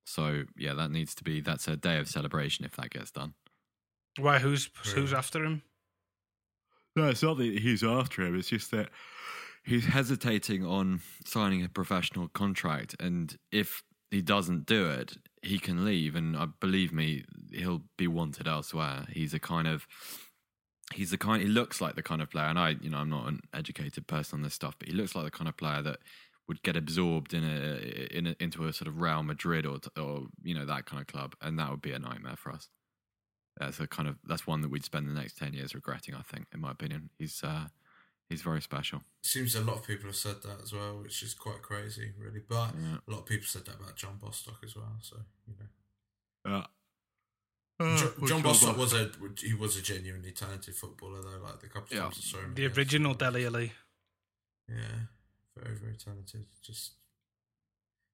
so 0.06 0.43
yeah, 0.58 0.74
that 0.74 0.91
needs 0.91 1.14
to 1.16 1.24
be. 1.24 1.41
That's 1.41 1.68
a 1.68 1.76
day 1.76 1.97
of 1.99 2.08
celebration 2.08 2.64
if 2.66 2.76
that 2.78 2.91
gets 2.91 3.12
done. 3.12 3.34
Why? 4.20 4.39
Who's 4.39 4.70
Really? 4.86 5.01
who's 5.01 5.14
after 5.14 5.43
him? 5.43 5.62
No, 6.95 7.10
it's 7.10 7.24
not 7.24 7.38
that 7.38 7.60
he's 7.60 7.84
after 7.84 8.22
him. 8.26 8.38
It's 8.39 8.47
just 8.49 8.72
that 8.72 8.89
he's 9.66 9.86
hesitating 9.86 10.66
on 10.66 11.01
signing 11.26 11.64
a 11.66 11.70
professional 11.70 12.30
contract, 12.30 12.95
and 12.99 13.36
if 13.51 13.84
he 14.16 14.22
doesn't 14.22 14.66
do 14.66 14.89
it, 14.89 15.18
he 15.41 15.59
can 15.59 15.84
leave. 15.84 16.16
And 16.16 16.36
uh, 16.38 16.47
believe 16.59 16.93
me, 16.93 17.26
he'll 17.51 17.82
be 17.97 18.07
wanted 18.07 18.47
elsewhere. 18.47 19.05
He's 19.11 19.34
a 19.34 19.39
kind 19.39 19.68
of 19.68 19.86
he's 20.93 21.11
the 21.11 21.18
kind. 21.18 21.41
He 21.41 21.49
looks 21.49 21.82
like 21.82 21.95
the 21.95 22.03
kind 22.03 22.22
of 22.22 22.30
player, 22.30 22.45
and 22.45 22.57
I, 22.57 22.76
you 22.82 22.89
know, 22.89 22.99
I'm 22.99 23.09
not 23.09 23.28
an 23.28 23.41
educated 23.53 24.07
person 24.07 24.38
on 24.38 24.43
this 24.43 24.53
stuff, 24.53 24.76
but 24.80 24.88
he 24.88 24.93
looks 24.93 25.16
like 25.16 25.26
the 25.26 25.32
kind 25.32 25.49
of 25.49 25.57
player 25.57 25.82
that 25.82 25.99
would 26.47 26.63
get 26.63 26.78
absorbed 26.78 27.34
in 27.34 27.43
a, 27.43 28.18
in 28.18 28.28
a 28.28 28.36
into 28.39 28.66
a 28.66 28.72
sort 28.74 28.88
of 28.88 29.01
Real 29.01 29.22
Madrid 29.22 29.66
or 29.66 29.80
or 29.99 30.28
you 30.43 30.55
know 30.55 30.66
that 30.66 30.86
kind 30.86 31.01
of 31.01 31.07
club, 31.07 31.36
and 31.41 31.59
that 31.59 31.70
would 31.70 31.82
be 31.82 31.91
a 31.91 31.99
nightmare 31.99 32.38
for 32.38 32.53
us. 32.53 32.70
That's 33.57 33.80
a 33.82 33.88
kind 33.88 34.07
of 34.07 34.16
that's 34.26 34.47
one 34.47 34.61
that 34.61 34.72
we'd 34.72 34.86
spend 34.86 35.09
the 35.09 35.13
next 35.13 35.38
ten 35.38 35.53
years 35.53 35.76
regretting. 35.76 36.16
I 36.16 36.22
think, 36.22 36.47
in 36.53 36.61
my 36.61 36.72
opinion, 36.72 37.09
he's 37.20 37.43
uh, 37.43 37.66
he's 38.30 38.42
very 38.42 38.62
special. 38.62 39.02
Seems 39.24 39.56
a 39.56 39.62
lot 39.62 39.78
of 39.78 39.88
people 39.88 40.08
have 40.08 40.16
said 40.16 40.42
that 40.44 40.62
as 40.64 40.74
well, 40.74 41.02
which 41.04 41.22
is 41.24 41.34
quite 41.34 41.62
crazy, 41.62 42.14
really. 42.18 42.40
But 42.48 42.74
Yeah. 42.76 42.98
a 43.08 43.12
lot 43.12 43.20
of 43.20 43.26
people 43.26 43.46
said 43.48 43.66
that 43.66 43.76
about 43.76 43.96
John 43.96 44.18
Bostock 44.18 44.60
as 44.64 44.76
well. 44.76 44.98
So 45.02 45.18
you 45.48 45.56
know, 45.60 45.68
Yeah. 46.46 46.68
Uh, 47.78 47.98
Jo- 47.98 48.28
John 48.28 48.42
Bostock 48.42 48.78
was 48.78 48.94
a 48.94 49.12
he 49.40 49.54
was 49.54 49.76
a 49.78 49.82
genuinely 49.82 50.32
talented 50.32 50.76
footballer 50.76 51.22
though. 51.22 51.40
Like 51.44 51.60
the 51.60 51.68
couple 51.68 51.88
of 51.88 51.92
Yeah. 51.94 52.00
times 52.04 52.18
I 52.20 52.22
saw 52.22 52.38
him, 52.40 52.54
The 52.56 52.66
against- 52.66 52.78
original 52.78 53.14
Dele 53.16 53.46
Alli. 53.46 53.74
Yeah, 54.70 55.00
very 55.58 55.76
very 55.78 55.96
talented. 55.98 56.46
Just 56.62 56.94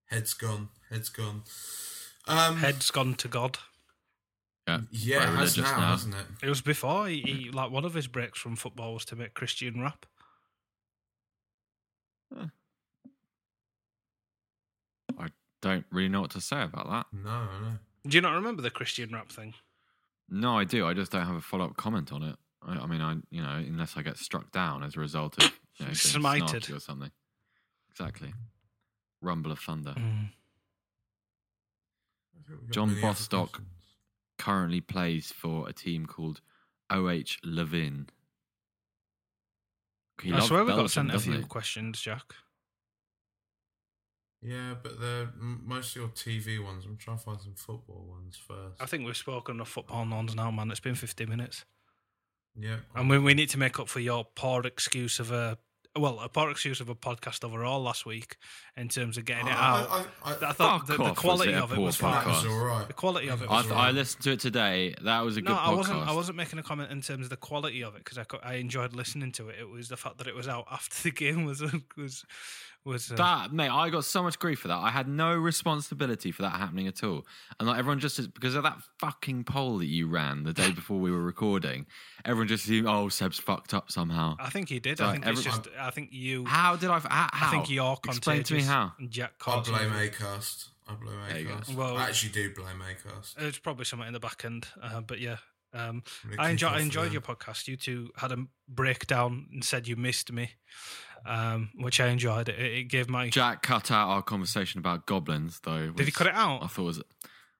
head's 0.07 0.33
gone, 0.33 0.69
head's 0.89 1.09
gone. 1.09 1.43
Um, 2.25 2.57
Head's 2.57 2.91
gone 2.91 3.15
to 3.15 3.27
God. 3.27 3.57
Yeah, 4.91 5.17
yeah, 5.19 5.33
it 5.33 5.35
has 5.37 5.57
now, 5.57 5.63
now. 5.63 5.91
hasn't 5.91 6.15
it? 6.15 6.25
It 6.43 6.49
was 6.49 6.61
before 6.61 7.07
he, 7.07 7.21
he 7.21 7.49
like 7.51 7.71
one 7.71 7.85
of 7.85 7.93
his 7.93 8.07
breaks 8.07 8.39
from 8.39 8.55
football 8.55 8.93
was 8.93 9.05
to 9.05 9.15
make 9.15 9.33
Christian 9.33 9.81
rap. 9.81 10.05
I 15.19 15.27
don't 15.61 15.85
really 15.91 16.09
know 16.09 16.21
what 16.21 16.31
to 16.31 16.41
say 16.41 16.61
about 16.63 16.89
that. 16.89 17.05
No, 17.13 17.43
no. 17.43 17.77
Do 18.07 18.17
you 18.17 18.21
not 18.21 18.33
remember 18.33 18.61
the 18.61 18.71
Christian 18.71 19.11
rap 19.13 19.31
thing? 19.31 19.53
No, 20.29 20.57
I 20.57 20.63
do. 20.63 20.87
I 20.87 20.93
just 20.93 21.11
don't 21.11 21.25
have 21.25 21.35
a 21.35 21.41
follow 21.41 21.65
up 21.65 21.75
comment 21.75 22.11
on 22.11 22.23
it. 22.23 22.35
I, 22.65 22.73
I 22.73 22.85
mean, 22.87 23.01
I 23.01 23.15
you 23.29 23.41
know, 23.43 23.55
unless 23.55 23.97
I 23.97 24.01
get 24.01 24.17
struck 24.17 24.51
down 24.51 24.83
as 24.83 24.95
a 24.95 24.99
result 24.99 25.43
of 25.43 25.51
you 25.77 25.85
know, 25.85 25.91
Smited. 25.91 26.75
or 26.75 26.79
something. 26.79 27.11
Exactly. 27.91 28.33
Rumble 29.21 29.51
of 29.51 29.59
thunder. 29.59 29.93
Mm. 29.97 30.29
I 32.33 32.47
think 32.47 32.59
we've 32.61 32.67
got 32.67 32.73
John 32.73 33.01
Bostock. 33.01 33.61
Questions. 34.41 34.55
Currently 34.57 34.81
plays 34.81 35.31
for 35.31 35.67
a 35.69 35.73
team 35.73 36.05
called 36.05 36.41
OH 36.89 37.37
Leuven. 37.45 38.07
He 40.21 40.31
I 40.31 40.35
loves 40.35 40.47
swear 40.47 40.63
we 40.63 40.69
got 40.69 40.75
Belgium, 40.77 40.87
sent 40.89 41.15
a 41.15 41.19
few 41.19 41.33
he? 41.33 41.43
questions, 41.43 41.99
Jack. 42.01 42.33
Yeah, 44.43 44.75
but 44.81 44.99
they're 44.99 45.29
m- 45.39 45.61
mostly 45.65 46.01
all 46.01 46.09
TV 46.09 46.63
ones. 46.63 46.85
I'm 46.85 46.97
trying 46.97 47.17
to 47.17 47.23
find 47.23 47.39
some 47.41 47.53
football 47.55 48.05
ones 48.09 48.37
first. 48.37 48.81
I 48.81 48.85
think 48.85 49.05
we've 49.05 49.15
spoken 49.17 49.59
of 49.59 49.67
football 49.67 50.05
nons 50.05 50.35
now, 50.35 50.49
man. 50.51 50.71
It's 50.71 50.79
been 50.79 50.95
50 50.95 51.25
minutes. 51.27 51.63
yeah, 52.59 52.77
And 52.95 53.09
we, 53.09 53.19
we 53.19 53.33
need 53.35 53.49
to 53.49 53.59
make 53.59 53.79
up 53.79 53.87
for 53.87 53.99
your 53.99 54.25
poor 54.35 54.61
excuse 54.65 55.19
of 55.19 55.31
a, 55.31 55.57
well, 55.97 56.19
a 56.21 56.29
poor 56.29 56.49
excuse 56.49 56.79
of 56.79 56.87
a 56.87 56.95
podcast 56.95 57.43
overall 57.43 57.81
last 57.81 58.05
week 58.05 58.37
in 58.77 58.87
terms 58.87 59.17
of 59.17 59.25
getting 59.25 59.47
it 59.47 59.53
out. 59.53 59.89
I, 59.89 60.05
I, 60.23 60.31
I, 60.31 60.49
I 60.49 60.51
thought 60.53 60.87
the, 60.87 60.95
the 60.95 61.11
quality 61.13 61.53
of 61.53 61.73
it 61.73 61.77
was 61.79 61.97
fine. 61.97 62.25
was 62.27 62.43
podcast? 62.43 62.49
all 62.51 62.65
right. 62.65 62.87
The 62.87 62.93
quality 62.93 63.27
of 63.27 63.41
it 63.41 63.49
I, 63.49 63.53
was 63.57 63.65
th- 63.65 63.75
all 63.75 63.81
I 63.81 63.91
listened 63.91 64.23
to 64.23 64.31
it 64.31 64.39
today. 64.39 64.95
That 65.03 65.21
was 65.25 65.35
a 65.35 65.41
good 65.41 65.49
No, 65.49 65.55
podcast. 65.55 65.67
I 65.67 65.75
wasn't. 65.75 66.07
I 66.07 66.13
wasn't 66.13 66.37
making 66.37 66.59
a 66.59 66.63
comment 66.63 66.91
in 66.91 67.01
terms 67.01 67.25
of 67.25 67.29
the 67.29 67.37
quality 67.37 67.83
of 67.83 67.95
it 67.95 68.03
because 68.05 68.17
I, 68.17 68.23
co- 68.23 68.39
I 68.41 68.53
enjoyed 68.55 68.93
listening 68.93 69.31
to 69.33 69.49
it. 69.49 69.57
It 69.59 69.69
was 69.69 69.89
the 69.89 69.97
fact 69.97 70.17
that 70.19 70.27
it 70.27 70.35
was 70.35 70.47
out 70.47 70.65
after 70.71 71.03
the 71.03 71.11
game 71.15 71.43
was 71.43 71.61
was 71.97 72.25
was. 72.85 73.11
Uh, 73.11 73.15
That 73.15 73.53
mate, 73.53 73.69
I 73.69 73.89
got 73.89 74.05
so 74.05 74.23
much 74.23 74.39
grief 74.39 74.59
for 74.59 74.67
that. 74.67 74.77
I 74.77 74.89
had 74.89 75.07
no 75.07 75.35
responsibility 75.35 76.31
for 76.31 76.41
that 76.43 76.53
happening 76.53 76.87
at 76.87 77.03
all, 77.03 77.25
and 77.59 77.67
like 77.67 77.77
everyone 77.79 77.99
just 77.99 78.33
because 78.33 78.55
of 78.55 78.63
that 78.63 78.77
fucking 78.99 79.43
poll 79.43 79.77
that 79.79 79.85
you 79.87 80.07
ran 80.07 80.43
the 80.43 80.53
day 80.53 80.71
before 80.81 80.99
we 80.99 81.11
were 81.11 81.21
recording, 81.21 81.85
everyone 82.25 82.47
just 82.47 82.65
assumed, 82.65 82.87
oh, 82.87 83.09
Seb's 83.09 83.39
fucked 83.39 83.73
up 83.73 83.91
somehow. 83.91 84.35
I 84.39 84.49
think 84.49 84.69
he 84.69 84.79
did. 84.79 84.97
So 84.97 85.05
I 85.05 85.13
think 85.13 85.27
it's 85.27 85.43
just. 85.43 85.67
I 85.79 85.91
think 85.91 86.09
you. 86.11 86.45
How 86.45 86.75
did 86.75 86.89
I? 86.89 86.99
How? 86.99 87.29
I 87.33 87.51
think 87.51 87.69
you're 87.69 87.97
Explain 88.05 88.43
to 88.43 88.53
me 88.55 88.61
how. 88.61 88.93
and 88.99 89.09
Jack 89.11 89.33
I 89.41 89.43
caused 89.43 89.69
blame. 89.71 89.89
Acast. 89.91 90.67
I 90.87 90.95
blame 90.95 91.15
There. 91.29 91.43
Acast. 91.45 91.75
Well- 91.75 91.97
I 91.97 92.03
actually 92.09 92.31
do 92.33 92.53
blame 92.53 92.81
Acast. 92.81 93.35
It's 93.37 93.59
probably 93.59 93.85
somewhere 93.85 94.07
in 94.07 94.13
the 94.13 94.19
back 94.19 94.43
end, 94.45 94.67
uh, 94.81 95.01
but 95.01 95.19
yeah. 95.19 95.37
Um, 95.73 96.03
I'm 96.25 96.31
gonna 96.31 96.41
I 96.41 96.43
kick 96.47 96.51
enjoy, 96.51 96.67
I 96.67 96.79
enjoyed 96.81 97.11
your 97.13 97.21
podcast. 97.21 97.69
You 97.69 97.77
two 97.77 98.09
had 98.17 98.33
a 98.33 98.45
breakdown 98.67 99.47
and 99.53 99.63
said 99.63 99.87
you 99.87 99.95
missed 99.95 100.29
me, 100.29 100.51
um, 101.25 101.69
which 101.75 101.99
I 101.99 102.07
enjoyed. 102.07 102.49
It, 102.49 102.59
it 102.59 102.83
gave 102.89 103.09
my. 103.09 103.29
Jack 103.29 103.61
cut 103.61 103.91
out 103.91 104.09
our 104.09 104.21
conversation 104.21 104.79
about 104.79 105.05
goblins, 105.05 105.59
though. 105.63 105.91
Did 105.91 106.05
he 106.05 106.11
cut 106.11 106.27
it 106.27 106.33
out? 106.35 106.63
I 106.63 106.67
thought 106.67 106.81
it 106.81 106.85
was. 106.85 107.03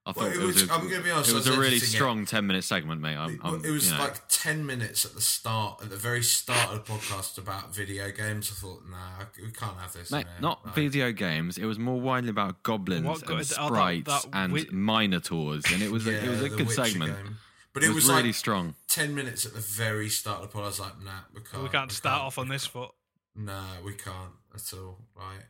I 0.04 0.14
thought 0.14 0.24
Well, 0.24 0.32
it 0.32 0.38
it 0.38 0.46
was. 0.46 0.56
was- 0.62 0.70
a, 0.70 0.74
I'm 0.74 0.90
gonna 0.90 1.04
be 1.04 1.12
honest, 1.12 1.30
It 1.30 1.36
was 1.36 1.48
was 1.48 1.56
a 1.56 1.60
really 1.60 1.76
editing 1.76 1.90
it. 1.90 1.92
strong 1.92 2.26
ten 2.26 2.48
minute 2.48 2.64
segment, 2.64 3.02
mate. 3.02 3.16
I'm, 3.16 3.36
It, 3.36 3.40
I'm, 3.44 3.64
it 3.64 3.70
was 3.70 3.92
you 3.92 3.98
know. 3.98 4.04
like 4.04 4.28
10 4.30 4.66
minutes 4.66 5.06
at 5.06 5.14
the 5.14 5.22
start, 5.22 5.80
at 5.84 5.92
the 5.92 5.96
very 5.96 6.24
start 6.24 6.72
of 6.72 6.84
the 6.84 6.92
podcast 6.92 7.38
about 7.38 7.76
video 7.76 8.10
games. 8.10 8.52
I 8.52 8.60
thought, 8.60 8.82
nah, 8.90 9.26
we 9.40 9.52
can't 9.52 9.78
have 9.78 9.94
this. 9.94 10.10
Mate, 10.12 10.26
here. 10.26 10.42
not 10.42 10.66
Like, 10.66 10.74
video 10.74 11.12
games. 11.12 11.60
It 11.60 11.66
was 11.66 11.78
more 11.78 12.02
widely 12.02 12.32
about 12.32 12.64
goblins 12.64 13.06
What 13.06 13.20
and 13.20 13.28
go- 13.28 13.34
oh, 13.36 13.38
that- 13.38 13.46
sprites 13.46 14.24
that 14.24 14.26
and 14.34 14.52
wi- 14.54 14.70
minotaurs, 14.72 15.66
and 15.72 15.84
it 15.84 15.92
was 15.92 16.08
a, 16.08 16.26
it 16.26 16.30
was 16.30 16.42
a 16.42 16.50
good 16.50 16.68
Witcher 16.68 16.86
segment. 16.86 17.16
game. 17.24 17.38
But 17.74 17.84
It, 17.84 17.86
it, 17.86 17.90
was, 17.90 17.96
was, 18.06 18.10
really 18.10 18.24
like 18.30 18.36
strong. 18.36 18.76
10 18.90 19.14
minutes 19.16 19.46
at 19.46 19.54
the 19.54 19.60
very 19.62 20.10
start 20.10 20.42
of 20.42 20.50
the 20.50 20.54
pod. 20.54 20.64
I 20.64 20.66
was 20.66 20.80
like, 20.80 21.00
nah, 21.04 21.12
we 21.34 21.42
can't. 21.42 21.62
we 21.64 21.70
can't 21.70 21.92
start 21.92 22.22
off 22.24 22.38
on 22.40 22.48
this 22.50 22.64
can't. 22.64 22.74
foot. 22.74 22.92
No, 23.36 23.62
we 23.86 23.94
can't 23.94 24.34
at 24.54 24.74
all. 24.74 25.00
Right. 25.16 25.46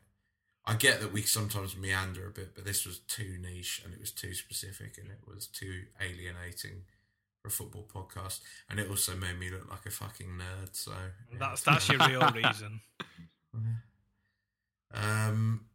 I 0.66 0.76
get 0.76 1.02
that 1.02 1.12
we 1.12 1.24
sometimes 1.24 1.76
meander 1.76 2.28
a 2.28 2.32
bit, 2.32 2.54
but 2.54 2.66
this 2.66 2.86
was 2.86 3.00
too 3.00 3.38
niche 3.42 3.82
and 3.84 3.94
it 3.94 4.00
was 4.00 4.12
too 4.12 4.34
specific 4.36 4.98
and 5.00 5.10
it 5.10 5.20
was 5.28 5.48
too 5.48 5.84
alienating 6.00 6.84
for 7.42 7.48
a 7.48 7.52
football 7.52 7.88
podcast, 7.92 8.42
and 8.70 8.80
it 8.80 8.88
also 8.88 9.16
made 9.16 9.40
me 9.40 9.50
look 9.50 9.68
like 9.72 9.86
a 9.88 9.90
fucking 9.90 10.28
nerd. 10.28 10.70
So 10.74 10.92
yeah. 11.32 11.38
That's 11.40 11.64
that's 11.64 11.90
your 11.90 11.98
real 12.08 12.22
reason. 12.36 12.82
Um, 14.94 15.66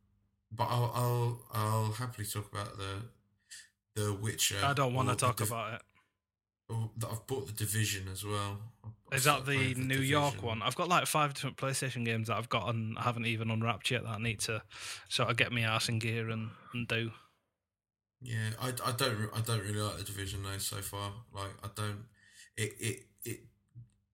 but 0.53 0.65
I'll 0.65 0.93
I'll 0.95 1.43
I'll 1.53 1.93
happily 1.93 2.27
talk 2.27 2.51
about 2.53 2.77
the 2.77 3.03
the 4.01 4.13
Witcher. 4.15 4.59
I 4.63 4.73
don't 4.75 4.95
want 4.95 5.09
to 5.09 5.17
talk 5.17 5.37
Div- 5.37 5.49
about 5.51 5.75
it. 5.75 5.83
or 6.69 6.91
that 6.99 7.09
I've 7.11 7.27
bought 7.27 7.47
the 7.47 7.53
Division 7.53 8.05
as 8.13 8.25
well. 8.25 8.59
I've 8.85 8.96
Is 9.13 9.25
that 9.25 9.47
the 9.47 9.75
New 9.75 10.01
York 10.01 10.43
one? 10.43 10.63
I've 10.63 10.75
got 10.75 10.89
like 10.89 11.07
five 11.07 11.35
different 11.35 11.57
PlayStation 11.57 12.05
games 12.05 12.27
that 12.27 12.37
I've 12.37 12.49
got 12.49 12.69
and 12.69 12.99
I 12.99 13.03
haven't 13.03 13.27
even 13.27 13.51
unwrapped 13.51 13.91
yet 13.91 14.03
that 14.03 14.11
I 14.11 14.19
need 14.19 14.41
to 14.41 14.63
sort 15.09 15.31
of 15.31 15.37
get 15.37 15.53
my 15.53 15.61
ass 15.61 15.89
in 15.89 15.99
gear 16.01 16.29
and, 16.29 16.51
and 16.75 16.89
do. 16.89 17.13
Yeah, 18.21 18.51
I, 18.61 18.69
I 18.69 18.93
don't 18.93 19.31
I 19.35 19.41
don't 19.41 19.61
really 19.61 19.81
like 19.81 19.99
the 19.99 20.05
division 20.05 20.43
though 20.43 20.59
so 20.59 20.77
far. 20.79 21.13
Like 21.33 21.53
I 21.63 21.69
don't 21.75 22.05
it 22.57 22.73
it 22.81 23.01
it 23.25 23.41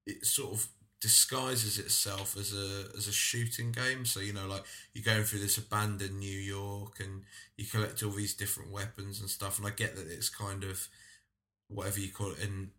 it 0.07 0.27
sort 0.27 0.53
of 0.53 0.67
disguises 1.01 1.79
itself 1.79 2.37
as 2.37 2.53
a 2.53 2.97
as 2.97 3.09
a 3.09 3.13
shooting 3.13 3.73
game. 3.73 4.05
So 4.05 4.21
you 4.21 4.33
know, 4.33 4.47
like 4.47 4.65
you're 4.93 5.05
going 5.05 5.25
through 5.25 5.41
this 5.41 5.57
abandoned 5.57 6.19
New 6.19 6.39
York 6.39 7.01
and 7.01 7.23
you 7.57 7.65
collect 7.65 8.03
all 8.03 8.13
these 8.13 8.35
different 8.35 8.71
weapons 8.71 9.21
and 9.21 9.31
stuff. 9.31 9.59
And 9.59 9.67
I 9.67 9.71
get 9.71 9.97
that 9.97 10.07
it's 10.09 10.29
kind 10.29 10.65
of 10.65 10.89
whatever 11.69 12.01
you 12.01 12.13
call 12.13 12.33
it 12.33 12.43
an 12.43 12.73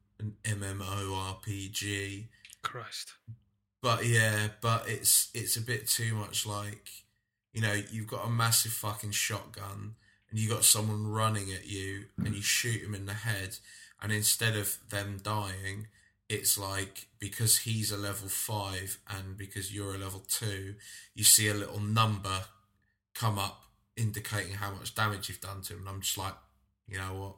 an 0.45 0.59
MMORPG. 0.59 2.27
Christ. 2.61 3.13
But 3.81 4.05
yeah, 4.05 4.47
but 4.61 4.85
it's 4.87 5.29
it's 5.33 5.57
a 5.57 5.61
bit 5.61 5.87
too 5.87 6.15
much 6.15 6.45
like 6.45 6.89
you 7.53 7.61
know, 7.61 7.79
you've 7.91 8.07
got 8.07 8.25
a 8.25 8.29
massive 8.29 8.73
fucking 8.73 9.11
shotgun 9.11 9.95
and 10.29 10.39
you 10.39 10.49
got 10.49 10.63
someone 10.63 11.07
running 11.07 11.51
at 11.53 11.67
you 11.67 12.05
and 12.17 12.35
you 12.35 12.41
shoot 12.41 12.81
him 12.81 12.95
in 12.95 13.05
the 13.05 13.13
head 13.13 13.57
and 14.01 14.11
instead 14.11 14.55
of 14.55 14.77
them 14.89 15.19
dying, 15.23 15.87
it's 16.27 16.57
like 16.57 17.07
because 17.19 17.59
he's 17.59 17.91
a 17.91 17.97
level 17.97 18.27
5 18.27 18.99
and 19.09 19.37
because 19.37 19.73
you're 19.73 19.93
a 19.93 19.99
level 19.99 20.23
2, 20.27 20.73
you 21.13 21.23
see 21.23 21.47
a 21.47 21.53
little 21.53 21.79
number 21.79 22.45
come 23.13 23.37
up 23.37 23.65
indicating 23.95 24.55
how 24.55 24.71
much 24.71 24.95
damage 24.95 25.29
you've 25.29 25.39
done 25.39 25.61
to 25.61 25.73
him 25.73 25.79
and 25.81 25.89
I'm 25.89 26.01
just 26.01 26.17
like, 26.17 26.33
you 26.87 26.97
know 26.97 27.13
what? 27.13 27.35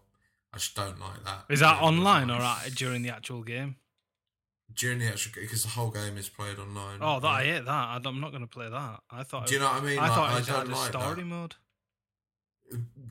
I 0.55 0.57
just 0.57 0.73
don't 0.75 0.99
like 0.99 1.23
that. 1.25 1.45
Is 1.49 1.59
that 1.59 1.81
online 1.81 2.31
or 2.31 2.41
at, 2.41 2.73
during 2.75 3.01
the 3.03 3.09
actual 3.09 3.43
game? 3.43 3.75
during 4.73 4.97
the 4.99 5.05
actual 5.07 5.31
game 5.31 5.43
because 5.43 5.61
the 5.63 5.69
whole 5.69 5.89
game 5.91 6.17
is 6.17 6.27
played 6.27 6.57
online. 6.57 6.97
Oh, 6.99 7.19
that 7.19 7.27
I 7.27 7.43
hate 7.45 7.65
that. 7.65 7.69
I 7.69 7.99
don't- 8.01 8.15
I'm 8.15 8.19
not 8.21 8.31
going 8.31 8.41
to 8.41 8.47
play 8.47 8.67
that. 8.69 8.99
I 9.11 9.23
thought. 9.23 9.47
Do 9.47 9.53
you 9.53 9.59
know 9.59 9.67
what 9.67 9.83
I 9.83 9.85
mean? 9.85 9.99
I 9.99 10.07
Like, 10.07 10.11
thought 10.11 10.29
I 10.31 10.37
it 10.39 10.45
had 10.47 10.53
don't 10.65 10.71
a 10.71 10.75
like 10.75 10.89
story 10.89 11.15
that. 11.15 11.25
mode. 11.25 11.55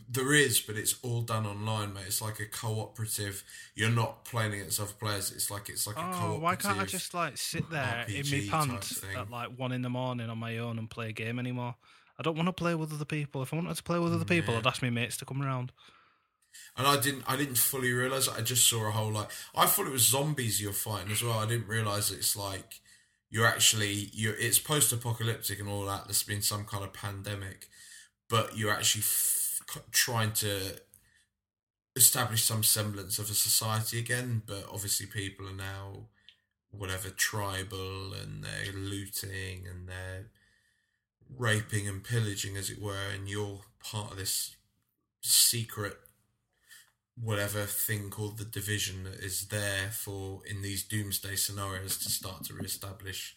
There 0.08 0.34
is, 0.34 0.60
but 0.60 0.76
it's 0.76 0.96
all 1.02 1.22
done 1.22 1.46
online, 1.46 1.94
mate. 1.94 2.04
It's 2.06 2.20
like 2.20 2.40
a 2.40 2.46
cooperative. 2.46 3.44
You're 3.74 3.88
not 3.90 4.24
playing 4.24 4.52
against 4.52 4.80
other 4.80 4.92
players. 4.92 5.30
It's 5.30 5.50
like 5.50 5.68
it's 5.68 5.86
like 5.86 5.96
a 5.96 6.00
Oh, 6.00 6.12
cooperative. 6.12 6.42
why 6.42 6.56
can't 6.56 6.78
I 6.80 6.84
just 6.86 7.14
like 7.14 7.36
sit 7.38 7.70
there 7.70 8.04
in 8.08 8.28
my 8.30 8.46
pants 8.50 9.00
at 9.16 9.30
like 9.30 9.56
one 9.56 9.72
in 9.72 9.82
the 9.82 9.88
morning 9.90 10.28
on 10.28 10.38
my 10.38 10.58
own 10.58 10.78
and 10.78 10.90
play 10.90 11.10
a 11.10 11.12
game 11.12 11.38
anymore? 11.38 11.76
I 12.18 12.22
don't 12.22 12.36
want 12.36 12.46
to 12.48 12.52
play 12.52 12.74
with 12.74 12.92
other 12.92 13.04
people. 13.04 13.42
If 13.42 13.52
I 13.52 13.56
wanted 13.56 13.76
to 13.76 13.82
play 13.82 13.98
with 14.00 14.12
other 14.12 14.24
people, 14.24 14.54
Yeah. 14.54 14.60
I'd 14.60 14.66
ask 14.66 14.82
my 14.82 14.90
mates 14.90 15.16
to 15.18 15.24
come 15.24 15.40
around. 15.40 15.72
And 16.76 16.86
I 16.86 16.98
didn't. 16.98 17.24
I 17.26 17.36
didn't 17.36 17.58
fully 17.58 17.92
realize. 17.92 18.28
I 18.28 18.40
just 18.40 18.68
saw 18.68 18.88
a 18.88 18.90
whole 18.90 19.12
like. 19.12 19.28
I 19.54 19.66
thought 19.66 19.86
it 19.86 19.92
was 19.92 20.06
zombies 20.06 20.60
you're 20.60 20.72
fighting 20.72 21.12
as 21.12 21.22
well. 21.22 21.38
I 21.38 21.46
didn't 21.46 21.68
realize 21.68 22.10
it's 22.10 22.36
like 22.36 22.80
you're 23.30 23.46
actually 23.46 24.10
you're. 24.12 24.34
It's 24.34 24.58
post-apocalyptic 24.58 25.60
and 25.60 25.68
all 25.68 25.86
that. 25.86 26.06
There's 26.06 26.24
been 26.24 26.42
some 26.42 26.64
kind 26.64 26.82
of 26.82 26.92
pandemic, 26.92 27.68
but 28.28 28.58
you're 28.58 28.72
actually 28.72 29.02
f- 29.02 29.60
trying 29.92 30.32
to 30.32 30.80
establish 31.94 32.42
some 32.42 32.64
semblance 32.64 33.20
of 33.20 33.30
a 33.30 33.34
society 33.34 34.00
again. 34.00 34.42
But 34.44 34.66
obviously, 34.72 35.06
people 35.06 35.48
are 35.48 35.54
now 35.54 36.08
whatever 36.72 37.10
tribal, 37.10 38.12
and 38.14 38.42
they're 38.42 38.72
looting 38.74 39.66
and 39.70 39.88
they're 39.88 40.26
raping 41.38 41.86
and 41.86 42.02
pillaging, 42.02 42.56
as 42.56 42.68
it 42.68 42.82
were. 42.82 43.10
And 43.14 43.28
you're 43.28 43.60
part 43.80 44.10
of 44.10 44.18
this 44.18 44.56
secret 45.22 45.98
whatever 47.20 47.62
thing 47.64 48.10
called 48.10 48.38
the 48.38 48.44
division 48.44 49.04
that 49.04 49.14
is 49.20 49.46
there 49.48 49.90
for 49.92 50.40
in 50.46 50.62
these 50.62 50.82
doomsday 50.82 51.36
scenarios 51.36 51.96
to 51.98 52.10
start 52.10 52.44
to 52.44 52.54
reestablish 52.54 53.34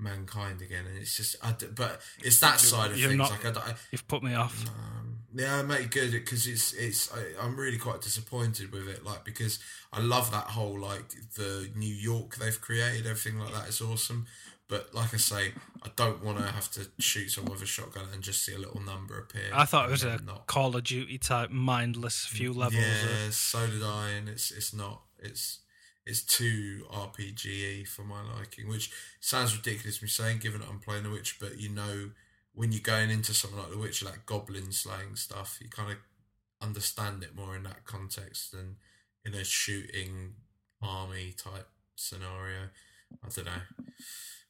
mankind 0.00 0.60
again 0.60 0.84
and 0.88 0.98
it's 0.98 1.16
just 1.16 1.36
I 1.40 1.52
d 1.52 1.66
but 1.74 2.00
it's 2.18 2.40
that 2.40 2.58
side 2.58 2.90
of 2.90 2.98
You're 2.98 3.10
things 3.10 3.18
not- 3.18 3.30
like 3.30 3.46
I, 3.46 3.50
d- 3.52 3.60
I- 3.64 3.74
You've 3.92 4.08
put 4.08 4.24
me 4.24 4.34
off. 4.34 4.64
um, 4.68 5.18
yeah, 5.36 5.62
mate, 5.62 5.90
good 5.90 6.10
because 6.12 6.46
it's 6.48 6.72
it's 6.72 7.12
I, 7.14 7.40
I'm 7.44 7.56
really 7.56 7.78
quite 7.78 8.00
disappointed 8.00 8.72
with 8.72 8.88
it, 8.88 9.04
like 9.04 9.24
because 9.24 9.58
I 9.92 10.00
love 10.00 10.30
that 10.32 10.44
whole 10.46 10.78
like 10.78 11.10
the 11.36 11.70
New 11.76 11.94
York 11.94 12.36
they've 12.36 12.60
created, 12.60 13.06
everything 13.06 13.38
like 13.38 13.52
that 13.54 13.68
is 13.68 13.80
awesome. 13.80 14.26
But 14.68 14.94
like 14.94 15.12
I 15.12 15.18
say, 15.18 15.52
I 15.82 15.90
don't 15.94 16.24
want 16.24 16.38
to 16.38 16.44
have 16.44 16.70
to 16.72 16.86
shoot 16.98 17.30
someone 17.30 17.52
with 17.52 17.62
a 17.62 17.66
shotgun 17.66 18.06
and 18.12 18.22
just 18.22 18.44
see 18.44 18.54
a 18.54 18.58
little 18.58 18.80
number 18.80 19.18
appear. 19.18 19.50
I 19.52 19.66
thought 19.66 19.88
it 19.88 19.90
was 19.90 20.04
a 20.04 20.20
not. 20.24 20.46
Call 20.46 20.74
of 20.74 20.84
Duty 20.84 21.18
type 21.18 21.50
mindless 21.50 22.24
few 22.24 22.52
mm, 22.52 22.56
levels. 22.56 22.82
Yeah, 22.82 23.26
of- 23.26 23.34
so 23.34 23.66
did 23.66 23.82
I, 23.82 24.10
and 24.10 24.28
it's 24.28 24.50
it's 24.50 24.72
not 24.72 25.02
it's 25.18 25.60
it's 26.06 26.22
too 26.22 26.86
RPG 26.90 27.86
for 27.88 28.02
my 28.02 28.22
liking, 28.22 28.68
which 28.68 28.90
sounds 29.20 29.56
ridiculous 29.56 30.02
me 30.02 30.08
saying, 30.08 30.38
given 30.38 30.60
that 30.60 30.68
I'm 30.68 30.80
playing 30.80 31.04
The 31.04 31.10
Witch. 31.10 31.38
But 31.38 31.60
you 31.60 31.68
know, 31.68 32.10
when 32.54 32.72
you're 32.72 32.80
going 32.80 33.10
into 33.10 33.34
something 33.34 33.58
like 33.58 33.70
The 33.70 33.78
Witch, 33.78 34.02
like 34.02 34.24
goblin 34.24 34.72
slaying 34.72 35.16
stuff, 35.16 35.58
you 35.60 35.68
kind 35.68 35.92
of 35.92 35.98
understand 36.60 37.22
it 37.22 37.36
more 37.36 37.54
in 37.54 37.64
that 37.64 37.84
context 37.84 38.52
than 38.52 38.76
in 39.24 39.34
a 39.34 39.44
shooting 39.44 40.34
army 40.82 41.34
type 41.36 41.68
scenario. 41.96 42.68
I 43.22 43.28
don't 43.28 43.44
know. 43.44 43.52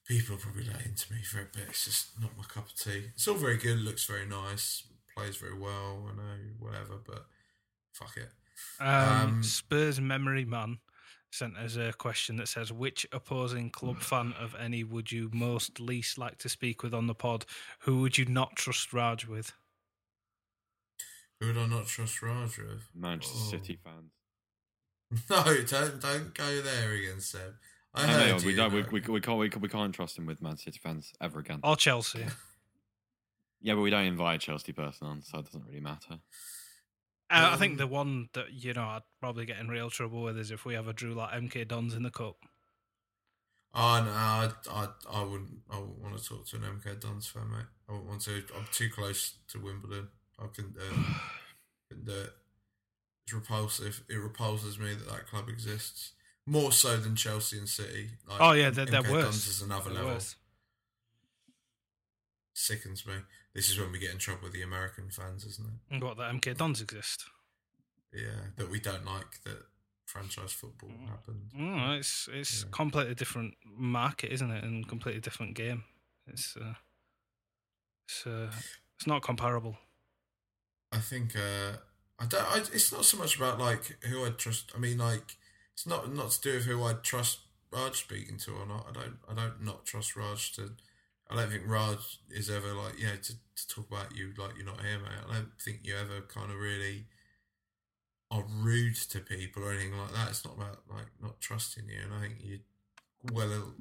People 0.06 0.34
are 0.36 0.38
probably 0.38 0.64
not 0.66 0.80
to 0.96 1.12
me 1.12 1.22
for 1.22 1.40
a 1.40 1.44
bit. 1.44 1.64
It's 1.70 1.84
just 1.86 2.20
not 2.20 2.36
my 2.36 2.44
cup 2.44 2.66
of 2.66 2.74
tea. 2.76 3.04
It's 3.14 3.26
all 3.26 3.36
very 3.36 3.56
good, 3.56 3.78
looks 3.78 4.04
very 4.04 4.26
nice, 4.26 4.82
plays 5.16 5.36
very 5.36 5.58
well. 5.58 6.06
I 6.10 6.14
know, 6.16 6.38
whatever, 6.58 6.96
but 7.06 7.26
fuck 7.92 8.16
it. 8.16 8.30
Um, 8.80 8.88
Um, 8.88 9.42
Spurs 9.42 10.00
memory 10.00 10.44
man 10.44 10.78
sent 11.32 11.56
us 11.56 11.76
a 11.76 11.92
question 11.94 12.36
that 12.36 12.48
says, 12.48 12.70
"Which 12.70 13.06
opposing 13.12 13.70
club 13.70 14.00
fan 14.02 14.34
of 14.34 14.54
any 14.56 14.84
would 14.84 15.10
you 15.10 15.30
most 15.32 15.80
least 15.80 16.18
like 16.18 16.38
to 16.38 16.48
speak 16.48 16.82
with 16.82 16.92
on 16.94 17.06
the 17.06 17.14
pod? 17.14 17.46
Who 17.80 18.00
would 18.02 18.18
you 18.18 18.26
not 18.26 18.56
trust 18.56 18.92
Raj 18.92 19.24
with?" 19.26 19.52
Who 21.40 21.46
would 21.48 21.56
I 21.58 21.66
not 21.66 21.86
trust 21.86 22.22
Raj 22.22 22.58
with? 22.58 22.82
Manchester 22.94 23.36
Oh. 23.40 23.50
City 23.50 23.76
fans. 23.82 24.12
No, 25.30 25.62
don't 25.64 26.00
don't 26.00 26.34
go 26.34 26.60
there 26.62 26.92
again, 26.92 27.20
Seb. 27.20 27.54
I 27.94 28.06
No, 28.06 28.12
heard 28.12 28.40
no, 28.40 28.46
we, 28.46 28.54
don't, 28.56 28.72
we, 28.72 28.82
we, 28.82 29.00
we 29.08 29.20
can't 29.20 29.38
we, 29.38 29.48
can't- 29.48 29.62
we 29.62 29.68
can't 29.68 29.94
trust 29.94 30.18
him 30.18 30.26
with 30.26 30.42
Man 30.42 30.56
City 30.56 30.80
fans 30.82 31.12
ever 31.20 31.38
again. 31.40 31.60
Or 31.62 31.76
Chelsea? 31.76 32.24
Yeah, 33.60 33.74
but 33.74 33.80
we 33.82 33.90
don't 33.90 34.04
invite 34.04 34.40
Chelsea 34.40 34.72
person 34.72 35.06
on, 35.06 35.22
so 35.22 35.38
it 35.38 35.44
doesn't 35.46 35.64
really 35.66 35.80
matter. 35.80 36.14
Uh, 37.30 37.48
I 37.50 37.52
Um, 37.54 37.58
think 37.58 37.78
the 37.78 37.86
one 37.86 38.28
that 38.34 38.52
you 38.52 38.72
know 38.74 38.82
I'd 38.84 39.02
probably 39.20 39.46
get 39.46 39.58
in 39.58 39.68
real 39.68 39.90
trouble 39.90 40.22
with 40.22 40.36
is 40.38 40.50
if 40.50 40.64
we 40.64 40.76
ever 40.76 40.92
drew 40.92 41.14
like 41.14 41.30
MK 41.32 41.66
Dons 41.68 41.94
in 41.94 42.02
the 42.02 42.10
cup. 42.10 42.36
Oh 43.76 44.02
no, 44.04 44.10
I, 44.10 44.50
I, 44.70 44.88
I 45.10 45.22
wouldn't. 45.24 45.50
I 45.70 45.78
wouldn't 45.78 45.98
want 46.00 46.18
to 46.18 46.24
talk 46.28 46.46
to 46.48 46.56
an 46.56 46.62
MK 46.62 47.00
Dons 47.00 47.26
fan, 47.26 47.50
mate. 47.50 47.66
I 47.88 47.92
wouldn't 47.92 48.08
want 48.08 48.20
to. 48.22 48.42
I'm 48.56 48.66
too 48.72 48.88
close 48.90 49.34
to 49.48 49.58
Wimbledon. 49.58 50.08
I 50.38 50.46
couldn't 50.48 50.74
do 50.74 50.80
it. 50.80 50.92
couldn't 51.88 52.04
do 52.06 52.12
it. 52.12 52.30
It's 53.26 53.32
repulsive. 53.34 54.02
It 54.10 54.16
repulses 54.16 54.78
me 54.78 54.94
that 54.94 55.08
that 55.10 55.26
club 55.26 55.48
exists 55.48 56.12
more 56.46 56.72
so 56.72 56.96
than 56.96 57.16
Chelsea 57.16 57.58
and 57.58 57.68
City. 57.68 58.10
Like, 58.28 58.38
Oh 58.40 58.52
yeah, 58.52 58.70
they're, 58.70 58.86
they're 58.86 59.02
worse. 59.02 59.24
Dons 59.24 59.46
is 59.48 59.62
another 59.62 59.90
They're 59.90 59.98
level. 60.00 60.12
worse. 60.14 60.36
Sickens 62.54 63.06
me. 63.06 63.14
This 63.54 63.68
is 63.70 63.78
when 63.78 63.90
we 63.92 63.98
get 63.98 64.10
in 64.12 64.18
trouble 64.18 64.44
with 64.44 64.52
the 64.52 64.62
American 64.62 65.10
fans, 65.10 65.44
isn't 65.44 65.66
it? 65.90 66.02
What 66.02 66.16
that 66.18 66.32
MK 66.32 66.56
Dons 66.56 66.80
exist? 66.80 67.24
Yeah, 68.12 68.28
that 68.56 68.70
we 68.70 68.78
don't 68.80 69.04
like 69.04 69.42
that 69.44 69.58
franchise 70.06 70.52
football 70.52 70.90
happened. 71.08 71.50
Mm, 71.56 71.98
it's 71.98 72.28
it's 72.32 72.62
Yeah. 72.62 72.68
completely 72.70 73.14
different 73.14 73.54
market, 73.64 74.30
isn't 74.32 74.50
it? 74.50 74.62
And 74.62 74.86
completely 74.88 75.20
different 75.20 75.54
game. 75.56 75.84
It's 76.26 76.56
uh, 76.56 76.74
it's 78.06 78.26
uh, 78.26 78.52
it's 78.96 79.06
not 79.06 79.22
comparable. 79.22 79.76
I 80.92 80.98
think 80.98 81.34
uh, 81.34 81.78
I 82.20 82.26
don't. 82.26 82.44
I, 82.44 82.58
it's 82.72 82.92
not 82.92 83.04
so 83.04 83.16
much 83.18 83.36
about 83.36 83.58
like 83.58 83.96
who 84.04 84.24
I 84.24 84.30
trust. 84.30 84.70
I 84.76 84.78
mean, 84.78 84.98
like 84.98 85.36
it's 85.74 85.86
not 85.86 86.12
not 86.12 86.30
to 86.30 86.40
do 86.40 86.54
with 86.54 86.64
who 86.64 86.82
I 86.82 86.94
trust 86.94 87.40
Raj 87.72 87.98
speaking 87.98 88.38
to 88.38 88.52
or 88.52 88.66
not. 88.66 88.86
I 88.88 88.92
don't. 88.92 89.16
I 89.28 89.34
don't 89.34 89.64
not 89.64 89.84
trust 89.84 90.16
Raj 90.16 90.52
to. 90.52 90.70
I 91.28 91.36
don't 91.36 91.50
think 91.50 91.64
Raj 91.66 91.98
is 92.30 92.48
ever 92.48 92.72
like 92.74 92.98
you 92.98 93.06
know 93.06 93.16
to, 93.16 93.32
to 93.32 93.68
talk 93.68 93.90
about 93.90 94.16
you 94.16 94.32
like 94.36 94.56
you're 94.56 94.66
not 94.66 94.80
here, 94.80 94.98
mate. 94.98 95.28
I 95.28 95.34
don't 95.34 95.60
think 95.60 95.80
you 95.82 95.96
ever 95.96 96.20
kind 96.22 96.50
of 96.50 96.58
really 96.58 97.06
are 98.30 98.44
rude 98.48 98.96
to 98.96 99.20
people 99.20 99.64
or 99.64 99.72
anything 99.72 99.98
like 99.98 100.12
that. 100.12 100.28
It's 100.30 100.44
not 100.44 100.56
about 100.56 100.82
like 100.88 101.06
not 101.20 101.40
trusting 101.40 101.88
you, 101.88 101.98
and 102.04 102.14
I 102.14 102.20
think 102.20 102.36
you 102.42 102.60
well 103.32 103.74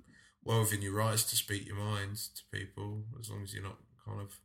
well 0.44 0.62
within 0.62 0.82
your 0.82 0.94
rights 0.94 1.24
to 1.26 1.36
speak 1.36 1.68
your 1.68 1.76
mind 1.76 2.18
to 2.18 2.58
people 2.58 3.04
as 3.20 3.30
long 3.30 3.44
as 3.44 3.54
you're 3.54 3.64
not 3.64 3.78
kind 4.06 4.22
of 4.22 4.40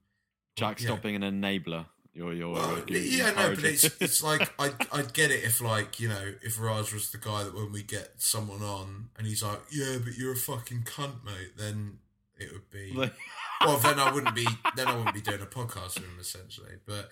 Jack, 0.57 0.81
yeah. 0.81 0.89
stop 0.89 1.03
being 1.03 1.17
an 1.17 1.23
enabler 1.23 1.87
You're, 2.15 2.33
you're, 2.33 2.49
Well, 2.51 2.83
you're 2.89 2.99
yeah, 2.99 3.31
no, 3.31 3.55
but 3.55 3.65
it's 3.65 3.85
it's 4.01 4.23
like 4.23 4.51
I 4.59 4.73
I'd 4.93 5.13
get 5.13 5.31
it 5.31 5.45
if 5.45 5.61
like 5.61 6.01
you 6.01 6.09
know 6.09 6.33
if 6.43 6.61
Raj 6.61 6.93
was 6.93 7.11
the 7.11 7.19
guy 7.19 7.45
that 7.45 7.55
when 7.55 7.71
we 7.71 7.83
get 7.83 8.15
someone 8.19 8.63
on 8.63 9.11
and 9.17 9.27
he's 9.27 9.43
like, 9.43 9.61
yeah, 9.71 9.99
but 10.03 10.15
you're 10.15 10.33
a 10.33 10.37
fucking 10.37 10.83
cunt, 10.85 11.25
mate. 11.25 11.53
Then 11.57 11.99
it 12.37 12.51
would 12.53 12.71
be 12.71 12.93
well. 13.65 13.79
Then 13.79 14.01
I 14.01 14.13
wouldn't 14.13 14.35
be 14.35 14.47
then 14.75 14.89
I 14.89 14.97
wouldn't 14.97 15.15
be 15.15 15.21
doing 15.21 15.43
a 15.43 15.47
podcast 15.47 15.95
with 15.95 16.05
him 16.05 16.19
essentially. 16.21 16.73
But 16.87 17.09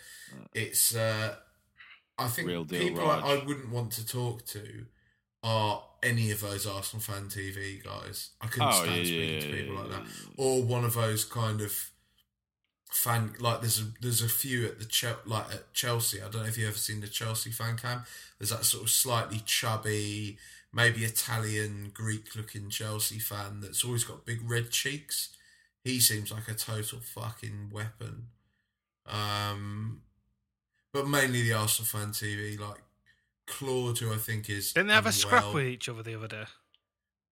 it's 0.54 0.94
uh 0.96 1.36
I 2.18 2.28
think 2.28 2.48
deal, 2.48 2.64
people 2.64 3.08
I, 3.08 3.18
I 3.34 3.44
wouldn't 3.44 3.70
want 3.70 3.92
to 3.92 4.06
talk 4.06 4.44
to 4.46 4.86
are 5.42 5.84
any 6.02 6.30
of 6.32 6.40
those 6.40 6.66
Arsenal 6.66 7.02
fan 7.02 7.28
TV 7.28 7.82
guys. 7.84 8.30
I 8.40 8.46
couldn't 8.48 8.68
Oh, 8.68 8.82
stand 8.82 8.96
yeah, 8.96 9.04
speaking 9.04 9.34
yeah, 9.34 9.40
to 9.40 9.46
people 9.52 9.74
yeah, 9.74 9.80
like 9.82 9.90
that, 9.90 10.06
or 10.36 10.62
one 10.64 10.84
of 10.84 10.94
those 10.94 11.24
kind 11.24 11.60
of 11.60 11.90
fan 12.96 13.34
like 13.38 13.60
there's 13.60 13.80
a 13.80 13.84
there's 14.00 14.22
a 14.22 14.28
few 14.28 14.66
at 14.66 14.78
the 14.78 15.16
like 15.26 15.46
at 15.52 15.72
Chelsea. 15.72 16.20
I 16.20 16.28
don't 16.28 16.42
know 16.42 16.48
if 16.48 16.56
you've 16.56 16.68
ever 16.68 16.78
seen 16.78 17.00
the 17.00 17.06
Chelsea 17.06 17.50
fan 17.50 17.76
cam. 17.76 18.02
There's 18.38 18.50
that 18.50 18.64
sort 18.64 18.84
of 18.84 18.90
slightly 18.90 19.42
chubby, 19.44 20.38
maybe 20.72 21.04
Italian 21.04 21.90
Greek 21.92 22.34
looking 22.34 22.70
Chelsea 22.70 23.18
fan 23.18 23.60
that's 23.60 23.84
always 23.84 24.04
got 24.04 24.24
big 24.24 24.40
red 24.48 24.70
cheeks. 24.70 25.36
He 25.84 26.00
seems 26.00 26.32
like 26.32 26.48
a 26.48 26.54
total 26.54 27.00
fucking 27.00 27.70
weapon. 27.72 28.28
Um, 29.06 30.02
but 30.92 31.06
mainly 31.06 31.42
the 31.42 31.52
Arsenal 31.52 31.86
fan 31.86 32.12
TV, 32.12 32.58
like 32.58 32.82
Claude, 33.46 33.98
who 33.98 34.12
I 34.12 34.16
think 34.16 34.50
is 34.50 34.72
Didn't 34.72 34.88
they 34.88 34.94
have 34.94 35.06
a 35.06 35.12
scrap 35.12 35.54
with 35.54 35.66
each 35.66 35.88
other 35.88 36.02
the 36.02 36.16
other 36.16 36.28
day? 36.28 36.44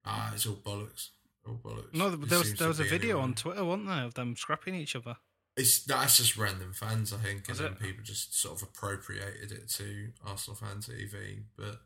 Ah, 0.04 0.32
it's 0.34 0.46
all 0.46 0.54
bollocks. 0.54 1.08
All 1.46 1.58
bollocks. 1.64 1.94
No, 1.94 2.10
there 2.10 2.38
was 2.38 2.54
there 2.54 2.68
was 2.68 2.80
a 2.80 2.84
video 2.84 3.18
on 3.18 3.34
Twitter, 3.34 3.64
wasn't 3.64 3.88
there, 3.88 4.04
of 4.04 4.14
them 4.14 4.36
scrapping 4.36 4.74
each 4.74 4.94
other? 4.94 5.16
It's 5.56 5.84
that's 5.84 6.16
just 6.16 6.36
random 6.36 6.72
fans, 6.72 7.12
I 7.12 7.18
think, 7.18 7.48
and 7.48 7.56
then 7.58 7.74
people 7.74 8.02
just 8.02 8.38
sort 8.40 8.56
of 8.60 8.68
appropriated 8.68 9.52
it 9.52 9.68
to 9.70 10.08
Arsenal 10.26 10.56
fan 10.56 10.78
TV. 10.78 11.42
But 11.56 11.80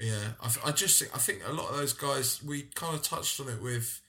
yeah, 0.00 0.32
I, 0.42 0.50
I 0.66 0.72
just 0.72 0.98
think 0.98 1.14
I 1.14 1.18
think 1.18 1.42
a 1.46 1.52
lot 1.52 1.70
of 1.70 1.76
those 1.76 1.92
guys 1.92 2.42
we 2.42 2.62
kind 2.74 2.96
of 2.96 3.02
touched 3.02 3.38
on 3.40 3.48
it 3.48 3.62
with 3.62 4.00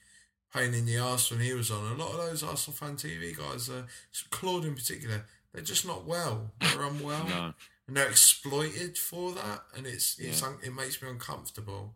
Payne 0.52 0.74
in 0.74 0.86
the 0.86 0.98
arse 0.98 1.30
when 1.30 1.38
he 1.38 1.52
was 1.52 1.70
on. 1.70 1.92
A 1.92 1.94
lot 1.94 2.10
of 2.10 2.16
those 2.16 2.42
Arsenal 2.42 2.76
fan 2.76 2.96
TV 2.96 3.36
guys, 3.36 3.70
uh, 3.70 3.82
Claude 4.30 4.64
in 4.64 4.74
particular, 4.74 5.24
they're 5.52 5.62
just 5.62 5.86
not 5.86 6.04
well. 6.04 6.50
They're 6.60 6.82
unwell, 6.82 7.28
No. 7.28 7.54
and 7.86 7.96
they're 7.96 8.08
exploited 8.08 8.98
for 8.98 9.30
that, 9.32 9.62
and 9.76 9.86
it's 9.86 10.18
it's 10.18 10.40
Yeah. 10.42 10.54
it 10.64 10.74
makes 10.74 11.00
me 11.00 11.08
uncomfortable. 11.08 11.94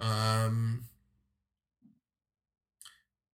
Um. 0.00 0.86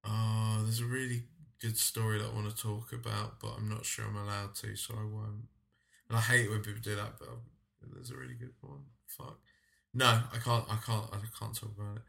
Oh, 0.06 0.60
there's 0.64 0.80
a 0.80 0.84
really 0.84 1.22
good 1.64 1.78
story 1.78 2.18
that 2.18 2.30
I 2.30 2.34
want 2.34 2.54
to 2.54 2.62
talk 2.62 2.92
about, 2.92 3.40
but 3.40 3.54
I'm 3.56 3.68
not 3.70 3.86
sure 3.86 4.04
I'm 4.04 4.16
allowed 4.16 4.54
to, 4.56 4.76
so 4.76 4.94
I 4.94 5.04
won't. 5.04 5.48
And 6.08 6.18
I 6.18 6.20
hate 6.20 6.50
when 6.50 6.60
people 6.60 6.82
do 6.82 6.94
that, 6.96 7.18
but 7.18 7.28
there's 7.94 8.10
a 8.10 8.16
really 8.16 8.34
good 8.34 8.52
one. 8.60 8.80
Fuck. 9.06 9.38
No, 9.94 10.06
I 10.06 10.38
can't. 10.38 10.64
I 10.68 10.76
can't. 10.84 11.06
I 11.12 11.18
can't 11.38 11.54
talk 11.54 11.70
about 11.78 11.96
it. 11.96 12.02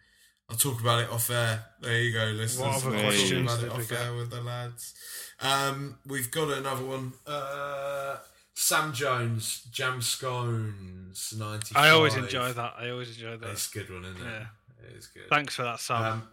I'll 0.49 0.57
talk 0.57 0.81
about 0.81 1.03
it 1.03 1.09
off 1.09 1.29
air. 1.29 1.63
There 1.81 2.01
you 2.01 2.13
go, 2.13 2.25
listeners. 2.25 2.83
What 2.83 2.85
other 2.85 2.99
questions 2.99 3.53
about 3.53 3.63
it 3.63 3.71
off 3.71 3.91
air 3.91 4.13
with 4.13 4.29
the 4.29 4.41
lads. 4.41 4.93
Um, 5.39 5.97
we've 6.05 6.29
got 6.29 6.49
another 6.57 6.83
one. 6.83 7.13
Uh, 7.25 8.17
Sam 8.53 8.93
Jones, 8.93 9.67
Jam 9.71 10.01
Scones, 10.01 11.33
ninety. 11.37 11.75
I 11.75 11.89
always 11.91 12.15
enjoy 12.15 12.51
that. 12.53 12.73
I 12.77 12.89
always 12.89 13.09
enjoy 13.15 13.37
that. 13.37 13.47
That's 13.47 13.73
a 13.73 13.79
good 13.79 13.89
one, 13.89 14.05
isn't 14.05 14.21
it? 14.21 14.29
Yeah. 14.29 14.45
It 14.87 14.97
is 14.97 15.07
good. 15.07 15.29
Thanks 15.29 15.55
for 15.55 15.63
that, 15.63 15.79
Sam. 15.79 16.03
Um, 16.03 16.27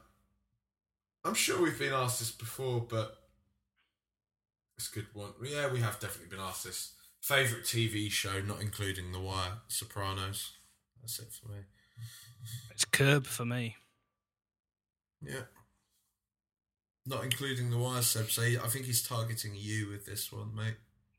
I'm 1.24 1.34
sure 1.34 1.62
we've 1.62 1.78
been 1.78 1.92
asked 1.92 2.18
this 2.18 2.32
before, 2.32 2.80
but 2.80 3.16
it's 4.76 4.90
a 4.90 4.94
good 4.94 5.06
one. 5.12 5.30
Yeah, 5.44 5.72
we 5.72 5.80
have 5.80 6.00
definitely 6.00 6.34
been 6.34 6.44
asked 6.44 6.64
this. 6.64 6.94
Favorite 7.20 7.62
TV 7.64 8.10
show, 8.10 8.40
not 8.40 8.60
including 8.60 9.12
The 9.12 9.20
Wire, 9.20 9.58
Sopranos. 9.68 10.52
That's 11.00 11.20
it 11.20 11.32
for 11.32 11.52
me. 11.52 11.58
it's 12.72 12.84
Curb 12.84 13.26
for 13.26 13.44
me. 13.44 13.76
Yeah. 15.24 15.42
Not 17.06 17.22
including 17.22 17.70
The 17.70 17.78
Wire, 17.78 18.02
Seb. 18.02 18.28
So 18.28 18.42
I 18.42 18.68
think 18.68 18.86
he's 18.86 19.06
targeting 19.06 19.52
you 19.54 19.88
with 19.88 20.04
this 20.04 20.32
one, 20.32 20.54
mate. 20.54 20.74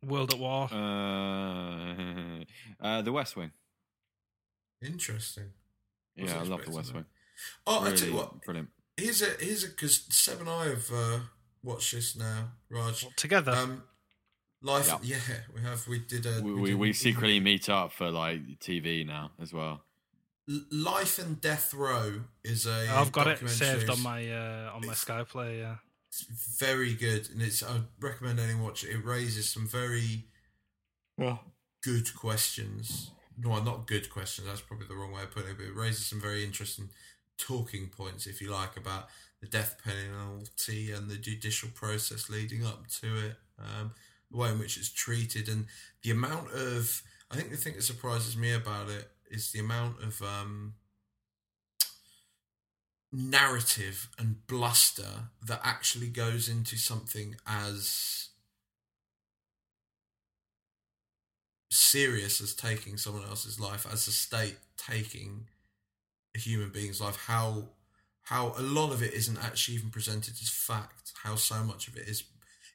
World 0.06 0.34
at 0.34 0.40
War. 0.40 0.68
Uh, 0.70 2.44
uh, 2.86 3.02
the 3.02 3.14
West 3.14 3.38
Wing. 3.38 3.52
Interesting. 4.82 5.52
Yeah, 6.18 6.40
I 6.40 6.44
love 6.44 6.66
the 6.66 6.72
West. 6.72 6.94
Wing. 6.94 7.06
Oh, 7.66 7.86
I 7.86 7.96
tell 7.96 8.10
you 8.10 8.16
what. 8.16 8.42
brilliant. 8.44 8.70
Here's 8.98 9.22
a 9.22 9.26
here's 9.40 9.64
a 9.64 9.68
because 9.70 10.06
Seb 10.10 10.40
and 10.40 10.50
I 10.50 10.66
have 10.66 10.92
uh, 10.94 11.20
watched 11.64 11.94
this 11.94 12.16
now, 12.16 12.50
Raj. 12.70 13.06
Together. 13.16 13.52
Um, 13.52 13.84
life. 14.62 14.88
Yeah. 14.88 15.18
Yeah, 15.30 15.36
we 15.56 15.62
have. 15.62 15.88
We 15.88 16.00
did 16.00 16.26
a. 16.26 16.42
We, 16.44 16.54
we, 16.54 16.70
did- 16.72 16.80
we 16.80 16.94
secretly 16.94 17.40
meet 17.40 17.70
up 17.70 17.92
for 17.94 18.12
like 18.12 18.42
TV 18.60 19.06
now 19.06 19.32
as 19.42 19.52
well. 19.54 19.84
Life 20.72 21.20
and 21.20 21.40
Death 21.40 21.74
Row 21.74 22.22
is 22.44 22.68
a. 22.68 22.88
I've 22.92 23.12
got 23.12 23.28
it 23.28 23.48
saved 23.50 23.90
on 23.90 24.02
my 24.02 24.30
uh, 24.32 24.72
on 24.74 24.82
my 24.82 24.88
It's- 24.88 25.00
Sky 25.00 25.24
Play. 25.24 25.60
Yeah. 25.60 25.76
It's 26.10 26.60
very 26.60 26.94
good, 26.94 27.28
and 27.32 27.42
it's. 27.42 27.64
I 27.64 27.80
recommend 28.00 28.40
anyone 28.40 28.64
watch 28.64 28.84
it. 28.84 28.92
It 28.92 29.04
raises 29.04 29.50
some 29.50 29.68
very 29.68 30.26
well 31.18 31.44
good 31.82 32.14
questions. 32.16 33.10
No, 33.36 33.60
not 33.64 33.88
good 33.88 34.12
questions. 34.12 34.46
That's 34.48 34.62
probably 34.62 34.86
the 34.86 34.94
wrong 34.94 35.12
way 35.12 35.24
of 35.24 35.32
putting 35.32 35.50
it. 35.50 35.58
But 35.58 35.66
it 35.66 35.76
raises 35.76 36.06
some 36.06 36.22
very 36.22 36.44
interesting 36.44 36.90
talking 37.38 37.88
points, 37.88 38.28
if 38.28 38.42
you 38.42 38.52
like, 38.52 38.78
about 38.78 39.08
the 39.42 39.48
death 39.48 39.82
penalty 39.84 40.92
and 40.92 41.10
the 41.10 41.18
judicial 41.18 41.70
process 41.74 42.30
leading 42.30 42.66
up 42.66 42.88
to 42.88 43.08
it, 43.18 43.36
um, 43.60 43.92
the 44.32 44.38
way 44.38 44.50
in 44.50 44.60
which 44.60 44.78
it's 44.78 44.92
treated, 44.92 45.48
and 45.50 45.66
the 46.04 46.12
amount 46.12 46.52
of. 46.52 47.02
I 47.32 47.36
think 47.36 47.50
the 47.50 47.58
thing 47.58 47.74
that 47.74 47.84
surprises 47.84 48.38
me 48.38 48.54
about 48.54 48.90
it 48.90 49.10
is 49.32 49.52
the 49.52 49.60
amount 49.60 50.04
of 50.04 50.22
um, 50.22 50.76
narrative 53.12 54.10
and 54.18 54.46
bluster 54.48 55.30
that 55.46 55.62
actually 55.64 56.08
goes 56.08 56.50
into 56.50 56.78
something 56.78 57.36
as 57.48 58.30
serious 61.70 62.42
as 62.42 62.56
taking 62.56 62.98
someone 62.98 63.24
else's 63.24 63.60
life 63.60 63.88
as 63.92 64.08
a 64.08 64.12
state 64.12 64.58
taking 64.78 65.48
human 66.40 66.70
being's 66.70 67.02
life 67.02 67.26
how 67.28 67.64
how 68.24 68.54
a 68.58 68.62
lot 68.62 68.92
of 68.92 69.04
it 69.04 69.14
isn't 69.14 69.38
actually 69.44 69.76
even 69.76 69.90
presented 69.90 70.34
as 70.42 70.50
fact 70.50 71.14
how 71.24 71.36
so 71.36 71.64
much 71.64 71.88
of 71.88 71.98
it 71.98 72.08
is 72.08 72.24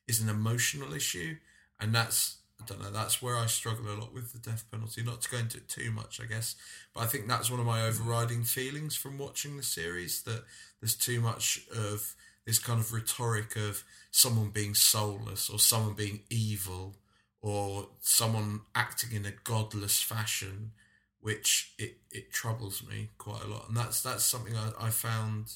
is 0.06 0.20
an 0.22 0.28
emotional 0.28 0.94
issue. 0.94 1.36
And 1.80 1.94
that's 1.94 2.36
I 2.60 2.64
don't 2.66 2.82
know 2.82 2.90
that's 2.90 3.22
where 3.22 3.36
I 3.36 3.46
struggle 3.46 3.86
a 3.86 4.00
lot 4.00 4.12
with 4.12 4.32
the 4.32 4.38
death 4.38 4.64
penalty 4.70 5.02
not 5.02 5.22
to 5.22 5.30
go 5.30 5.38
into 5.38 5.58
it 5.58 5.68
too 5.68 5.92
much 5.92 6.20
I 6.20 6.24
guess 6.24 6.56
but 6.92 7.02
I 7.02 7.06
think 7.06 7.28
that's 7.28 7.50
one 7.50 7.60
of 7.60 7.66
my 7.66 7.82
overriding 7.86 8.42
feelings 8.42 8.96
from 8.96 9.16
watching 9.16 9.56
the 9.56 9.62
series 9.62 10.22
that 10.22 10.42
there's 10.80 10.96
too 10.96 11.20
much 11.20 11.60
of 11.72 12.16
this 12.48 12.58
kind 12.58 12.80
of 12.80 12.92
rhetoric 12.92 13.54
of 13.56 13.84
someone 14.10 14.48
being 14.48 14.74
soulless 14.74 15.50
or 15.50 15.58
someone 15.58 15.92
being 15.92 16.20
evil 16.30 16.96
or 17.40 17.88
someone 18.00 18.62
acting 18.74 19.12
in 19.12 19.26
a 19.26 19.32
godless 19.44 20.02
fashion, 20.02 20.72
which 21.20 21.72
it, 21.78 21.98
it 22.10 22.32
troubles 22.32 22.82
me 22.88 23.10
quite 23.18 23.42
a 23.44 23.48
lot, 23.48 23.68
and 23.68 23.76
that's 23.76 24.02
that's 24.02 24.24
something 24.24 24.56
I, 24.56 24.86
I 24.86 24.90
found 24.90 25.52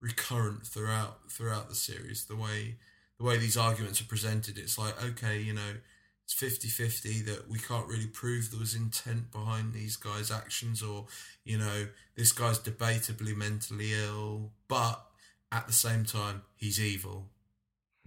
recurrent 0.00 0.66
throughout 0.66 1.30
throughout 1.30 1.68
the 1.68 1.74
series. 1.74 2.24
The 2.24 2.36
way 2.36 2.76
the 3.18 3.24
way 3.24 3.38
these 3.38 3.56
arguments 3.56 4.00
are 4.00 4.06
presented, 4.06 4.58
it's 4.58 4.78
like 4.78 5.02
okay, 5.02 5.40
you 5.40 5.52
know, 5.52 5.76
it's 6.24 6.34
50-50 6.34 7.24
that 7.26 7.48
we 7.48 7.58
can't 7.58 7.88
really 7.88 8.06
prove 8.06 8.50
there 8.50 8.60
was 8.60 8.74
intent 8.74 9.32
behind 9.32 9.72
these 9.72 9.96
guys' 9.96 10.30
actions, 10.30 10.82
or 10.82 11.06
you 11.44 11.58
know, 11.58 11.88
this 12.16 12.32
guy's 12.32 12.58
debatably 12.58 13.36
mentally 13.36 13.92
ill, 13.94 14.52
but 14.68 15.06
at 15.52 15.66
the 15.66 15.72
same 15.72 16.04
time, 16.04 16.42
he's 16.56 16.80
evil. 16.80 17.26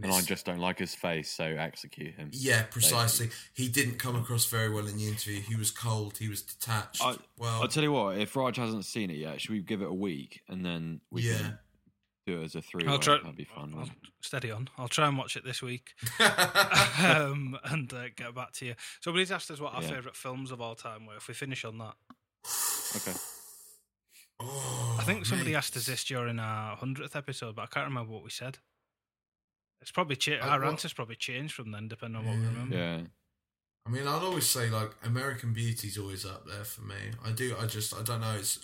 And 0.01 0.11
I 0.11 0.21
just 0.21 0.45
don't 0.45 0.57
like 0.59 0.79
his 0.79 0.95
face, 0.95 1.29
so 1.31 1.43
execute 1.45 2.15
him. 2.15 2.29
yeah, 2.33 2.63
precisely. 2.63 3.29
He 3.53 3.67
didn't 3.69 3.99
come 3.99 4.15
across 4.15 4.45
very 4.47 4.69
well 4.69 4.87
in 4.87 4.97
the 4.97 5.07
interview. 5.07 5.39
He 5.39 5.55
was 5.55 5.69
cold. 5.69 6.17
He 6.17 6.27
was 6.27 6.41
detached. 6.41 7.01
I, 7.01 7.15
well, 7.37 7.61
I'll 7.61 7.67
tell 7.67 7.83
you 7.83 7.91
what, 7.91 8.17
if 8.17 8.35
Raj 8.35 8.57
hasn't 8.57 8.85
seen 8.85 9.11
it 9.11 9.17
yet, 9.17 9.39
should 9.39 9.51
we 9.51 9.61
give 9.61 9.81
it 9.83 9.87
a 9.87 9.93
week 9.93 10.41
and 10.49 10.65
then 10.65 10.99
we 11.11 11.21
Yeah. 11.21 11.37
can 11.37 11.59
do 12.25 12.41
it 12.41 12.45
as 12.45 12.55
a 12.55 12.61
three? 12.63 12.87
I'll 12.87 12.97
try. 12.97 13.17
That'd 13.17 13.35
be 13.35 13.43
fun. 13.45 13.75
I'll, 13.77 13.89
steady 14.21 14.49
on. 14.49 14.67
I'll 14.79 14.87
try 14.87 15.07
and 15.07 15.15
watch 15.17 15.35
it 15.37 15.45
this 15.45 15.61
week, 15.61 15.91
um, 16.99 17.57
and 17.65 17.93
uh, 17.93 18.05
get 18.15 18.33
back 18.33 18.51
to 18.53 18.65
you. 18.65 18.75
Somebody's 19.01 19.31
asked 19.31 19.51
us 19.51 19.59
what 19.61 19.73
our 19.75 19.83
Yeah. 19.83 19.89
favourite 19.89 20.15
films 20.15 20.49
of 20.51 20.59
all 20.59 20.75
time 20.75 21.05
were. 21.05 21.15
If 21.17 21.27
we 21.27 21.33
finish 21.35 21.63
on 21.65 21.77
that. 21.77 21.93
Okay. 22.95 23.13
Oh, 24.39 24.97
I 24.99 25.03
think 25.03 25.25
somebody 25.25 25.51
mate. 25.51 25.57
asked 25.57 25.77
us 25.77 25.85
this 25.85 26.03
during 26.03 26.39
our 26.39 26.75
hundredth 26.75 27.15
episode, 27.15 27.55
but 27.55 27.61
I 27.61 27.65
can't 27.67 27.87
remember 27.87 28.11
what 28.11 28.23
we 28.23 28.29
said. 28.31 28.57
It's 29.83 29.91
probably 29.91 30.15
cha- 30.15 30.35
Uh, 30.41 30.47
our 30.47 30.61
what- 30.61 30.69
answers 30.69 30.93
probably 30.93 31.17
changed 31.17 31.53
from 31.53 31.71
then, 31.71 31.89
depending 31.89 32.21
on 32.21 32.25
what 32.25 32.37
we 32.37 32.45
remember. 32.45 32.75
Yeah. 32.75 33.01
I 33.85 33.89
mean, 33.89 34.07
I'd 34.07 34.23
always 34.23 34.47
say 34.47 34.69
like 34.69 34.91
American 35.03 35.51
Beauty's 35.51 35.97
always 35.97 36.25
up 36.25 36.47
there 36.47 36.63
for 36.63 36.83
me. 36.83 36.95
I 37.21 37.31
do. 37.33 37.53
I 37.59 37.65
just. 37.67 37.93
I 37.93 38.01
don't 38.01 38.21
know. 38.21 38.35
It's 38.39 38.57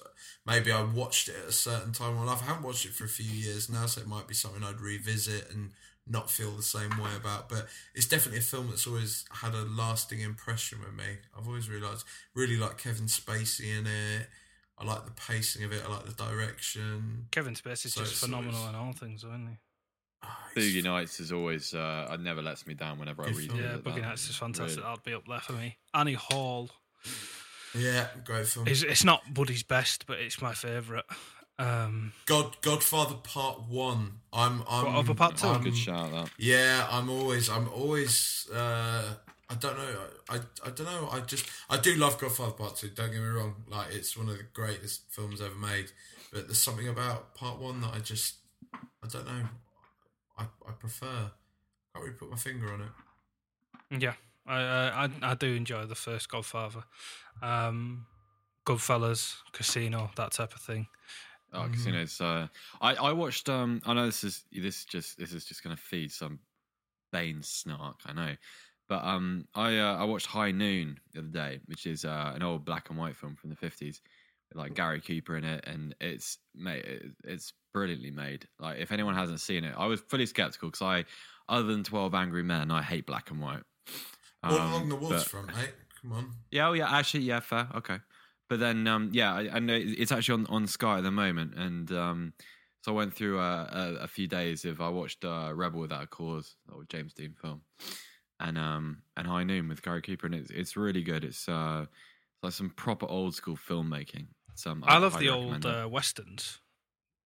maybe 0.46 0.72
I 0.72 0.82
watched 0.82 1.28
it 1.28 1.36
at 1.44 1.50
a 1.50 1.52
certain 1.52 1.92
time 1.92 2.12
in 2.12 2.20
my 2.20 2.24
life. 2.24 2.42
I 2.42 2.46
haven't 2.46 2.64
watched 2.64 2.86
it 2.86 2.94
for 2.94 3.04
a 3.04 3.10
few 3.10 3.30
years 3.30 3.70
now, 3.70 3.86
so 3.86 4.00
it 4.00 4.08
might 4.08 4.28
be 4.30 4.34
something 4.34 4.64
I'd 4.64 4.80
revisit 4.80 5.52
and 5.52 5.72
not 6.08 6.32
feel 6.32 6.52
the 6.56 6.64
same 6.64 6.92
way 6.98 7.14
about. 7.18 7.50
But 7.50 7.68
it's 7.94 8.06
definitely 8.08 8.40
a 8.40 8.44
film 8.44 8.70
that's 8.70 8.88
always 8.88 9.26
had 9.30 9.54
a 9.54 9.64
lasting 9.64 10.22
impression 10.22 10.80
with 10.80 10.94
me. 10.94 11.18
I've 11.38 11.46
always 11.48 11.70
realised 11.70 12.06
really 12.34 12.56
like 12.56 12.78
Kevin 12.78 13.08
Spacey 13.08 13.78
in 13.78 13.88
it. 13.88 14.30
I 14.78 14.86
like 14.86 15.04
the 15.04 15.12
pacing 15.12 15.66
of 15.66 15.74
it. 15.74 15.84
I 15.86 15.90
like 15.90 16.06
the 16.06 16.14
direction. 16.14 17.28
Kevin 17.32 17.56
Spacey's 17.56 17.94
So 17.94 18.06
just 18.06 18.22
phenomenal 18.22 18.56
always- 18.56 18.70
in 18.70 18.76
all 18.76 18.94
things, 18.94 19.26
isn't 19.26 19.48
he? 19.50 19.58
It's- 20.24 20.66
Boogie 20.74 20.84
Nights 20.84 21.20
is 21.20 21.32
always 21.32 21.74
uh, 21.74 22.10
it 22.12 22.20
never 22.22 22.42
lets 22.42 22.66
me 22.68 22.74
down 22.74 23.00
whenever 23.00 23.24
I 23.24 23.30
read 23.30 23.52
it. 23.52 23.56
Yeah, 23.56 23.62
That- 23.74 23.84
Boogie 23.84 24.02
Nights 24.02 24.30
is 24.30 24.36
fantastic. 24.36 24.78
really- 24.80 24.90
That'd 24.90 25.04
be 25.04 25.14
up 25.14 25.28
there 25.28 25.40
for 25.40 25.54
me. 25.54 25.78
Annie 25.94 26.14
Hall. 26.14 26.70
Yeah, 27.78 28.08
great 28.26 28.48
film. 28.48 28.68
It's, 28.68 28.82
it's 28.82 29.04
not 29.04 29.22
Woody's 29.36 29.64
best, 29.64 30.06
but 30.08 30.20
it's 30.20 30.42
my 30.42 30.54
favourite. 30.54 31.06
Um, 31.60 32.14
God, 32.26 32.60
Godfather 32.62 33.16
Part 33.16 33.62
One. 33.68 34.20
I'm, 34.34 34.64
I'm. 34.70 34.86
What, 34.86 34.96
over 34.96 35.14
Part 35.14 35.32
Two? 35.38 35.42
That's 35.42 35.44
a 35.44 35.48
I'm- 35.50 35.64
good 35.64 35.78
shout. 35.78 36.12
That 36.12 36.30
Yeah, 36.38 36.88
I'm 36.90 37.10
always, 37.10 37.50
I'm 37.50 37.70
always. 37.70 38.50
Uh, 38.54 39.14
I 39.52 39.56
don't 39.56 39.78
know. 39.78 39.96
I, 40.30 40.36
I 40.66 40.70
don't 40.70 40.86
know. 40.86 41.10
I 41.12 41.20
just, 41.22 41.46
I 41.70 41.78
do 41.78 41.96
love 41.96 42.18
Godfather 42.20 42.52
Part 42.54 42.76
Two. 42.78 42.90
Don't 42.90 43.12
get 43.12 43.20
me 43.22 43.28
wrong. 43.28 43.56
Like, 43.68 43.88
it's 43.94 44.16
one 44.18 44.30
of 44.30 44.38
the 44.38 44.44
greatest 44.54 45.04
films 45.12 45.42
ever 45.42 45.56
made. 45.56 45.92
But 46.32 46.48
there's 46.48 46.62
something 46.62 46.88
about 46.88 47.34
Part 47.36 47.60
One 47.60 47.82
that 47.82 47.94
I 47.94 48.00
just, 48.00 48.36
I 48.74 49.08
don't 49.12 49.26
know. 49.26 49.48
I, 50.40 50.44
I 50.68 50.72
prefer. 50.72 51.32
Can't 51.94 52.06
really 52.06 52.14
put 52.18 52.30
my 52.30 52.38
finger 52.38 52.74
on 52.74 52.82
it. 52.82 54.02
yeah, 54.02 54.14
I, 54.48 54.62
I 54.62 55.04
I- 55.06 55.32
I 55.32 55.34
do 55.36 55.54
enjoy 55.54 55.86
the 55.86 55.96
first 55.96 56.30
Godfather. 56.30 56.84
Um, 57.42 58.06
Goodfellas, 58.66 59.36
Casino, 59.52 60.12
that 60.16 60.32
type 60.32 60.54
of 60.54 60.62
thing. 60.62 60.88
Oh, 61.52 61.68
casinos. 61.72 62.22
Uh, 62.22 62.48
I 62.80 62.96
I 62.96 63.12
watched. 63.14 63.50
Um, 63.50 63.82
I 63.86 63.94
know 63.94 64.06
this 64.06 64.24
is 64.24 64.44
this 64.52 64.80
is 64.80 64.86
just 64.86 65.18
this 65.18 65.34
is 65.34 65.46
just 65.46 65.64
going 65.64 65.76
to 65.76 65.82
feed 65.82 66.12
some 66.12 66.40
Bane 67.12 67.42
snark. 67.42 68.02
I 68.06 68.14
know, 68.14 68.36
but 68.88 69.04
um, 69.04 69.48
I 69.56 69.78
uh, 69.80 69.96
I 69.98 70.04
watched 70.04 70.28
High 70.28 70.52
Noon 70.52 71.00
the 71.12 71.20
other 71.20 71.28
day, 71.30 71.60
which 71.66 71.88
is 71.88 72.06
uh, 72.06 72.34
an 72.36 72.44
old 72.44 72.66
black 72.66 72.90
and 72.92 73.00
white 73.00 73.16
film 73.16 73.36
from 73.36 73.50
the 73.50 73.56
fifties, 73.56 74.02
with 74.04 74.19
like 74.56 74.74
Gary 74.74 75.02
Cooper 75.02 75.38
in 75.38 75.44
it, 75.44 75.64
and 75.68 75.96
it's 76.02 76.38
mate, 76.56 76.86
it's 77.24 77.54
brilliantly 77.74 78.12
made. 78.12 78.48
Like 78.60 78.80
if 78.80 78.92
anyone 78.92 79.16
hasn't 79.16 79.40
seen 79.42 79.64
it, 79.64 79.74
I 79.78 79.86
was 79.86 80.02
fully 80.02 80.26
skeptical 80.26 80.70
because 80.70 80.82
I, 80.82 81.06
other 81.48 81.64
than 81.68 81.84
Twelve 81.84 82.14
Angry 82.16 82.44
Men, 82.44 82.72
I 82.72 82.82
hate 82.82 83.06
black 83.06 83.32
and 83.32 83.42
white. 83.42 83.64
All 84.44 84.54
Um, 84.58 84.70
along 84.72 84.90
the 84.90 84.96
but- 84.96 85.04
waterfront, 85.04 85.48
mate. 85.48 85.74
Come 86.02 86.14
on. 86.14 86.32
yeah, 86.50 86.70
oh 86.70 86.74
yeah, 86.74 86.90
actually, 86.90 87.24
yeah, 87.24 87.42
fair, 87.42 87.68
okay. 87.76 87.98
But 88.48 88.60
then, 88.62 88.88
um, 88.88 89.10
yeah, 89.12 89.34
I, 89.36 89.58
I 89.58 89.60
know 89.60 89.78
it's 89.78 90.12
actually 90.14 90.46
on, 90.46 90.46
on 90.48 90.66
Sky 90.66 90.98
at 91.00 91.04
the 91.04 91.12
moment, 91.12 91.56
and 91.56 91.92
um, 91.92 92.34
so 92.84 92.94
I 92.94 92.96
went 92.96 93.14
through 93.14 93.38
uh, 93.38 93.68
a, 94.00 94.04
a 94.04 94.08
few 94.08 94.26
days 94.26 94.64
of 94.66 94.80
I 94.80 94.88
watched 94.90 95.26
uh, 95.26 95.52
Rebel 95.54 95.82
Without 95.82 96.02
a 96.04 96.08
Cause, 96.08 96.56
or 96.74 96.84
James 96.88 97.14
Dean 97.14 97.36
film, 97.40 97.62
and 98.40 98.58
um, 98.58 99.02
and 99.18 99.28
High 99.28 99.44
Noon 99.44 99.68
with 99.68 99.82
Gary 99.84 100.02
Cooper, 100.02 100.26
and 100.28 100.36
it's 100.36 100.50
it's 100.52 100.78
really 100.78 101.04
good. 101.04 101.26
It's 101.26 101.48
uh, 101.50 101.82
it's 101.88 102.44
like 102.44 102.54
some 102.54 102.70
proper 102.70 103.06
old 103.06 103.36
school 103.36 103.58
filmmaking. 103.58 104.28
Some 104.60 104.84
I 104.86 104.98
love 104.98 105.18
the 105.20 105.30
old 105.30 105.66
uh, 105.66 105.88
westerns. 105.90 106.60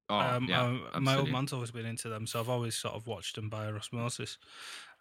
oh, 0.10 0.18
um, 0.20 0.46
yeah, 0.50 0.62
um, 0.94 1.04
my 1.04 1.16
old 1.18 1.30
man's 1.32 1.52
always 1.54 1.72
been 1.72 1.86
into 1.86 2.10
them, 2.10 2.28
so 2.28 2.40
I've 2.40 2.50
always 2.50 2.76
sort 2.76 2.94
of 2.96 3.08
watched 3.08 3.36
them 3.36 3.50
by 3.50 3.66
osmosis. 3.68 4.38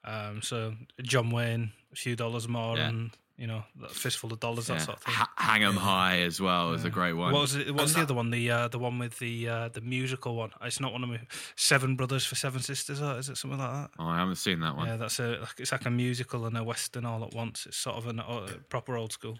Um, 0.05 0.43
so 0.43 0.75
John 1.03 1.31
Wayne, 1.31 1.73
a 1.93 1.97
few 1.97 2.17
dollars 2.17 2.49
more, 2.49 2.77
Yeah. 2.77 2.89
and 2.89 3.11
you 3.39 3.47
know, 3.47 3.65
that 3.81 3.91
fistful 3.91 4.33
of 4.33 4.41
dollars, 4.41 4.69
Yeah. 4.69 4.77
that 4.77 4.85
sort 4.85 4.97
of 4.99 5.03
thing. 5.05 5.15
Ha- 5.15 5.33
Hang 5.37 5.63
'em 5.65 5.77
High 5.77 6.21
as 6.21 6.41
well 6.41 6.75
is 6.75 6.85
a 6.85 6.91
great 6.91 7.15
one. 7.15 7.33
What 7.33 7.41
was 7.41 7.55
it? 7.55 7.75
What's 7.75 7.93
the 7.93 7.99
that- 8.01 8.03
other 8.05 8.15
one? 8.15 8.31
The 8.31 8.51
uh, 8.51 8.69
the 8.69 8.79
one 8.79 8.99
with 8.99 9.19
the 9.19 9.49
uh, 9.49 9.69
the 9.69 9.81
musical 9.81 10.37
one. 10.37 10.51
It's 10.63 10.81
not 10.81 10.93
one 10.93 11.03
of 11.03 11.09
my 11.11 11.21
Seven 11.57 11.97
Brothers 11.97 12.25
for 12.27 12.35
Seven 12.37 12.61
Sisters, 12.61 13.01
or 13.03 13.19
is 13.19 13.29
it 13.29 13.37
something 13.39 13.59
like 13.59 13.71
that? 13.73 13.91
Oh, 13.99 14.07
I 14.07 14.19
haven't 14.19 14.37
seen 14.37 14.61
that 14.61 14.77
one. 14.77 14.87
Yeah, 14.87 14.97
that's 14.97 15.19
a 15.19 15.49
it's 15.59 15.73
like 15.73 15.87
a 15.87 15.91
musical 15.91 16.47
and 16.47 16.57
a 16.57 16.63
western 16.65 17.05
all 17.05 17.25
at 17.25 17.35
once. 17.35 17.67
It's 17.67 17.77
sort 17.79 17.97
of 17.97 18.07
a 18.07 18.23
uh, 18.23 18.49
proper 18.69 18.97
old 18.97 19.13
school. 19.13 19.39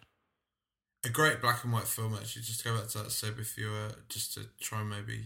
A 1.05 1.09
great 1.09 1.41
black 1.41 1.65
and 1.65 1.73
white 1.73 1.85
film, 1.89 2.15
actually. 2.15 2.43
Just 2.43 2.61
to 2.61 2.69
go 2.69 2.77
back 2.77 2.89
to 2.89 2.99
that, 2.99 3.11
Seb, 3.11 3.39
if 3.41 3.59
you 3.59 3.71
were 3.71 3.91
just 4.09 4.35
to 4.35 4.43
try 4.61 4.81
and 4.81 4.91
maybe 4.91 5.25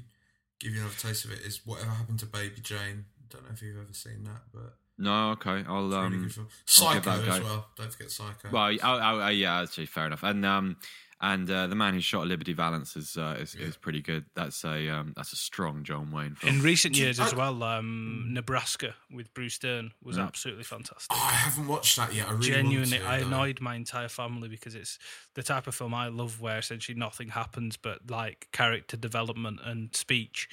give 0.59 0.73
you 0.73 0.81
another 0.81 0.95
taste 0.99 1.25
of 1.27 1.33
it, 1.33 1.41
is 1.41 1.67
Whatever 1.67 1.91
Happened 1.91 2.19
to 2.21 2.27
Baby 2.27 2.61
Jane. 2.63 3.05
Don't 3.29 3.45
know 3.45 3.51
if 3.53 3.61
you've 3.61 3.77
ever 3.77 3.93
seen 3.93 4.25
that, 4.25 4.43
but 4.55 4.77
No, 4.99 5.33
okay, 5.33 5.65
I'll 5.69 5.83
really 5.89 5.97
um. 5.97 6.31
I'll 6.39 6.47
Psycho 6.65 7.11
a 7.11 7.27
as 7.27 7.41
well. 7.43 7.67
Don't 7.77 7.93
forget 7.93 8.11
Psycho. 8.11 8.49
Well, 8.51 8.71
oh, 8.71 8.77
oh, 8.83 9.21
oh, 9.25 9.29
yeah, 9.29 9.63
actually, 9.63 9.87
fair 9.87 10.07
enough. 10.07 10.23
And 10.23 10.47
um, 10.47 10.77
and 11.21 11.51
uh, 11.51 11.67
the 11.67 11.75
man 11.75 11.95
who 11.95 12.01
shot 12.01 12.27
Liberty 12.27 12.53
Valance 12.53 12.95
is 12.97 13.17
uh, 13.17 13.37
is, 13.41 13.55
Yeah. 13.55 13.67
is 13.67 13.77
pretty 13.77 14.03
good. 14.03 14.27
That's 14.35 14.65
a 14.65 14.89
um, 14.91 15.13
that's 15.17 15.33
a 15.33 15.37
strong 15.37 15.83
John 15.83 16.11
Wayne 16.11 16.35
film. 16.35 16.57
In 16.57 16.63
recent 16.63 16.97
years 16.97 17.19
as 17.19 17.35
well, 17.35 17.63
um, 17.63 18.27
Nebraska 18.29 18.95
with 19.11 19.33
Bruce 19.33 19.59
Dern 19.59 19.93
was 20.03 20.19
Yeah. 20.19 20.25
absolutely 20.25 20.65
fantastic. 20.65 21.09
Oh, 21.11 21.29
I 21.31 21.33
haven't 21.35 21.69
watched 21.69 21.97
that 21.97 22.13
yet. 22.15 22.29
I 22.29 22.33
really 22.33 22.49
Genuinely, 22.49 22.99
to, 22.99 23.05
I 23.07 23.19
annoyed 23.19 23.61
my 23.63 23.77
entire 23.77 24.09
family 24.09 24.49
because 24.49 24.75
it's 24.75 24.99
the 25.35 25.43
type 25.43 25.67
of 25.67 25.75
film 25.75 25.95
I 25.95 26.09
love 26.09 26.41
where 26.41 26.59
essentially 26.59 26.99
nothing 26.99 27.29
happens 27.29 27.77
but 27.79 28.11
like 28.11 28.49
character 28.53 28.97
development 28.99 29.61
and 29.65 29.95
speech. 29.97 30.49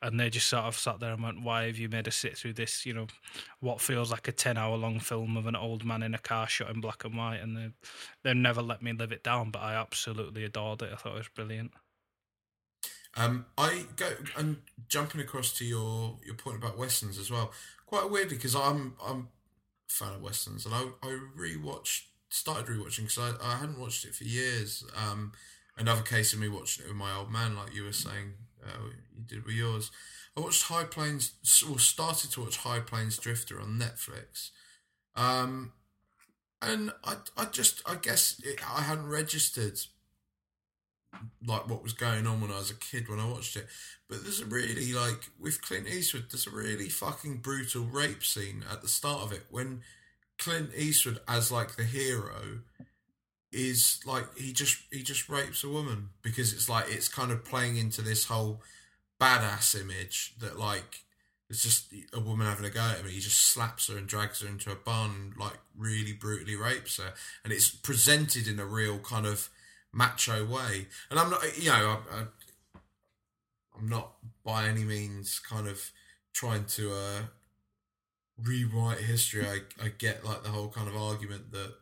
And 0.00 0.18
they 0.20 0.30
just 0.30 0.46
sort 0.46 0.64
of 0.64 0.76
sat 0.78 1.00
there 1.00 1.12
and 1.12 1.22
went, 1.22 1.42
Why 1.42 1.64
have 1.66 1.76
you 1.78 1.88
made 1.90 2.08
us 2.08 2.16
sit 2.16 2.38
through 2.38 2.54
this, 2.54 2.86
you 2.86 2.94
know, 2.94 3.06
what 3.60 3.80
feels 3.80 4.10
like 4.10 4.28
a 4.28 4.32
10 4.32 4.56
hour 4.56 4.76
long 4.76 4.98
film 5.00 5.36
of 5.36 5.46
an 5.46 5.56
old 5.56 5.84
man 5.84 6.02
in 6.02 6.14
a 6.14 6.18
car 6.18 6.46
shot 6.48 6.70
in 6.70 6.80
black 6.80 7.04
and 7.04 7.16
white? 7.16 7.38
And 7.42 7.56
they, 7.56 7.70
they 8.22 8.32
never 8.34 8.62
let 8.62 8.82
me 8.82 8.92
live 8.92 9.12
it 9.12 9.22
down, 9.22 9.50
but 9.50 9.60
I 9.62 9.74
absolutely 9.74 10.05
adored 10.10 10.82
it. 10.82 10.90
I 10.92 10.96
thought 10.96 11.14
it 11.14 11.18
was 11.18 11.28
brilliant. 11.28 11.72
Um, 13.16 13.46
I 13.56 13.86
go 13.96 14.10
and 14.36 14.58
jumping 14.88 15.20
across 15.20 15.56
to 15.58 15.64
your 15.64 16.18
your 16.24 16.34
point 16.34 16.58
about 16.58 16.78
westerns 16.78 17.18
as 17.18 17.30
well. 17.30 17.52
Quite 17.86 18.10
weird 18.10 18.28
because 18.28 18.54
I'm 18.54 18.94
I'm 19.04 19.28
a 19.88 19.92
fan 19.92 20.14
of 20.14 20.22
westerns 20.22 20.66
and 20.66 20.74
I 20.74 20.82
I 21.02 21.18
rewatched 21.38 22.02
started 22.28 22.66
rewatching 22.66 23.08
because 23.08 23.18
I, 23.18 23.32
I 23.42 23.56
hadn't 23.56 23.80
watched 23.80 24.04
it 24.04 24.14
for 24.14 24.24
years. 24.24 24.84
Um, 24.96 25.32
another 25.78 26.02
case 26.02 26.32
of 26.32 26.40
me 26.40 26.48
watching 26.48 26.84
it 26.84 26.88
with 26.88 26.96
my 26.96 27.14
old 27.14 27.30
man, 27.30 27.56
like 27.56 27.74
you 27.74 27.84
were 27.84 27.92
saying, 27.92 28.34
uh, 28.64 28.88
you 29.16 29.22
did 29.24 29.46
with 29.46 29.54
yours. 29.54 29.90
I 30.36 30.40
watched 30.40 30.64
High 30.64 30.84
Plains 30.84 31.32
or 31.70 31.78
started 31.78 32.30
to 32.32 32.42
watch 32.42 32.58
High 32.58 32.80
Plains 32.80 33.16
Drifter 33.16 33.60
on 33.60 33.78
Netflix. 33.78 34.50
Um, 35.14 35.72
and 36.60 36.92
I 37.04 37.16
I 37.36 37.46
just 37.46 37.82
I 37.88 37.94
guess 37.94 38.40
it, 38.44 38.60
I 38.66 38.82
hadn't 38.82 39.08
registered 39.08 39.78
like 41.46 41.68
what 41.68 41.82
was 41.82 41.92
going 41.92 42.26
on 42.26 42.40
when 42.40 42.50
I 42.50 42.58
was 42.58 42.70
a 42.70 42.74
kid 42.74 43.08
when 43.08 43.20
I 43.20 43.26
watched 43.26 43.56
it. 43.56 43.66
But 44.08 44.22
there's 44.22 44.40
a 44.40 44.46
really 44.46 44.92
like 44.92 45.30
with 45.38 45.62
Clint 45.62 45.88
Eastwood, 45.88 46.26
there's 46.30 46.46
a 46.46 46.50
really 46.50 46.88
fucking 46.88 47.38
brutal 47.38 47.84
rape 47.84 48.24
scene 48.24 48.64
at 48.70 48.82
the 48.82 48.88
start 48.88 49.22
of 49.22 49.32
it 49.32 49.44
when 49.50 49.82
Clint 50.38 50.70
Eastwood 50.76 51.20
as 51.28 51.50
like 51.50 51.76
the 51.76 51.84
hero 51.84 52.60
is 53.52 54.00
like 54.04 54.36
he 54.36 54.52
just 54.52 54.78
he 54.90 55.02
just 55.02 55.28
rapes 55.28 55.64
a 55.64 55.68
woman 55.68 56.10
because 56.22 56.52
it's 56.52 56.68
like 56.68 56.86
it's 56.88 57.08
kind 57.08 57.30
of 57.30 57.44
playing 57.44 57.76
into 57.76 58.02
this 58.02 58.26
whole 58.26 58.60
badass 59.20 59.80
image 59.80 60.34
that 60.40 60.58
like 60.58 61.04
it's 61.48 61.62
just 61.62 61.94
a 62.12 62.20
woman 62.20 62.46
having 62.46 62.66
a 62.66 62.70
go 62.70 62.80
at 62.80 62.98
him. 62.98 63.08
He 63.08 63.20
just 63.20 63.40
slaps 63.40 63.88
her 63.88 63.96
and 63.96 64.06
drags 64.06 64.40
her 64.40 64.48
into 64.48 64.72
a 64.72 64.74
barn 64.74 65.10
and 65.10 65.36
like 65.36 65.58
really 65.76 66.12
brutally 66.12 66.56
rapes 66.56 66.98
her, 66.98 67.12
and 67.44 67.52
it's 67.52 67.70
presented 67.70 68.48
in 68.48 68.58
a 68.58 68.66
real 68.66 68.98
kind 68.98 69.26
of 69.26 69.48
macho 69.92 70.44
way. 70.44 70.86
And 71.10 71.18
I'm 71.18 71.30
not, 71.30 71.42
you 71.58 71.70
know, 71.70 71.98
I, 72.12 72.22
I'm 73.78 73.88
not 73.88 74.12
by 74.44 74.66
any 74.68 74.84
means 74.84 75.38
kind 75.38 75.66
of 75.68 75.90
trying 76.32 76.64
to 76.64 76.92
uh, 76.92 77.22
rewrite 78.42 78.98
history. 78.98 79.46
I, 79.46 79.60
I 79.84 79.88
get 79.88 80.24
like 80.24 80.42
the 80.42 80.50
whole 80.50 80.68
kind 80.68 80.88
of 80.88 80.96
argument 80.96 81.52
that 81.52 81.74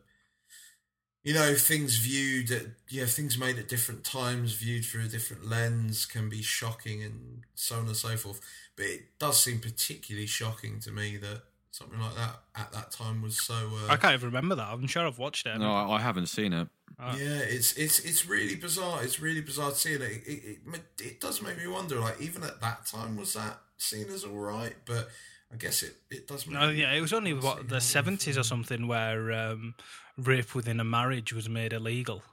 you 1.25 1.33
know 1.33 1.55
things 1.55 1.97
viewed 1.97 2.51
at 2.51 2.67
yeah 2.87 3.05
things 3.05 3.37
made 3.37 3.57
at 3.57 3.67
different 3.67 4.05
times 4.05 4.53
viewed 4.53 4.85
through 4.85 5.05
a 5.05 5.07
different 5.07 5.49
lens 5.49 6.05
can 6.05 6.29
be 6.29 6.41
shocking 6.41 7.03
and 7.03 7.41
so 7.55 7.77
on 7.77 7.87
and 7.87 7.95
so 7.95 8.15
forth 8.15 8.39
but 8.77 8.85
it 8.85 9.17
does 9.19 9.41
seem 9.43 9.59
particularly 9.59 10.27
shocking 10.27 10.79
to 10.79 10.91
me 10.91 11.17
that 11.17 11.41
something 11.75 11.99
like 11.99 12.15
that 12.15 12.39
at 12.55 12.71
that 12.71 12.91
time 12.91 13.21
was 13.21 13.39
so 13.41 13.53
uh, 13.53 13.91
I 13.91 13.97
can't 13.97 14.13
even 14.13 14.27
remember 14.27 14.55
that. 14.55 14.67
I'm 14.71 14.87
sure 14.87 15.05
I've 15.05 15.19
watched 15.19 15.45
it. 15.45 15.57
no, 15.57 15.73
I, 15.73 15.97
I 15.97 15.99
haven't 15.99 16.27
seen 16.27 16.53
it. 16.53 16.67
Uh, 16.97 17.15
yeah, 17.19 17.39
it's 17.39 17.73
it's 17.73 17.99
it's 17.99 18.25
really 18.25 18.55
bizarre. 18.55 19.03
It's 19.03 19.19
really 19.19 19.41
bizarre 19.41 19.71
to 19.71 19.75
see 19.75 19.93
it. 19.93 20.01
It, 20.01 20.23
it. 20.25 20.57
it 20.73 20.81
it 21.01 21.21
does 21.21 21.41
make 21.41 21.57
me 21.57 21.67
wonder. 21.67 21.99
Like 21.99 22.21
even 22.21 22.43
at 22.43 22.61
that 22.61 22.85
time, 22.85 23.17
was 23.17 23.33
that 23.33 23.59
seen 23.77 24.07
as 24.09 24.23
all 24.23 24.31
right? 24.37 24.75
But 24.85 25.09
I 25.51 25.57
guess 25.57 25.83
it 25.83 25.95
it 26.09 26.27
does. 26.27 26.47
Make 26.47 26.59
No, 26.59 26.69
me 26.69 26.81
yeah, 26.81 26.93
it 26.93 27.01
was 27.01 27.11
only 27.11 27.33
what 27.33 27.67
the 27.67 27.77
it 27.77 27.81
seventies 27.81 28.37
or 28.37 28.43
something 28.43 28.87
where 28.87 29.31
um, 29.33 29.75
rape 30.17 30.55
within 30.55 30.79
a 30.79 30.85
marriage 30.85 31.33
was 31.33 31.49
made 31.49 31.73
illegal. 31.73 32.23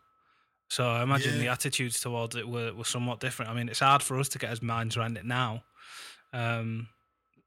So 0.68 0.88
I 0.88 1.02
imagine 1.02 1.38
the 1.38 1.48
attitudes 1.48 2.00
towards 2.00 2.34
it 2.34 2.48
were, 2.48 2.72
were 2.72 2.84
somewhat 2.84 3.20
different. 3.20 3.50
I 3.50 3.54
mean, 3.54 3.68
it's 3.68 3.80
hard 3.80 4.02
for 4.02 4.18
us 4.18 4.30
to 4.30 4.38
get 4.38 4.48
our 4.48 4.56
minds 4.64 4.96
around 4.96 5.18
it 5.18 5.24
now, 5.26 5.64
um, 6.32 6.88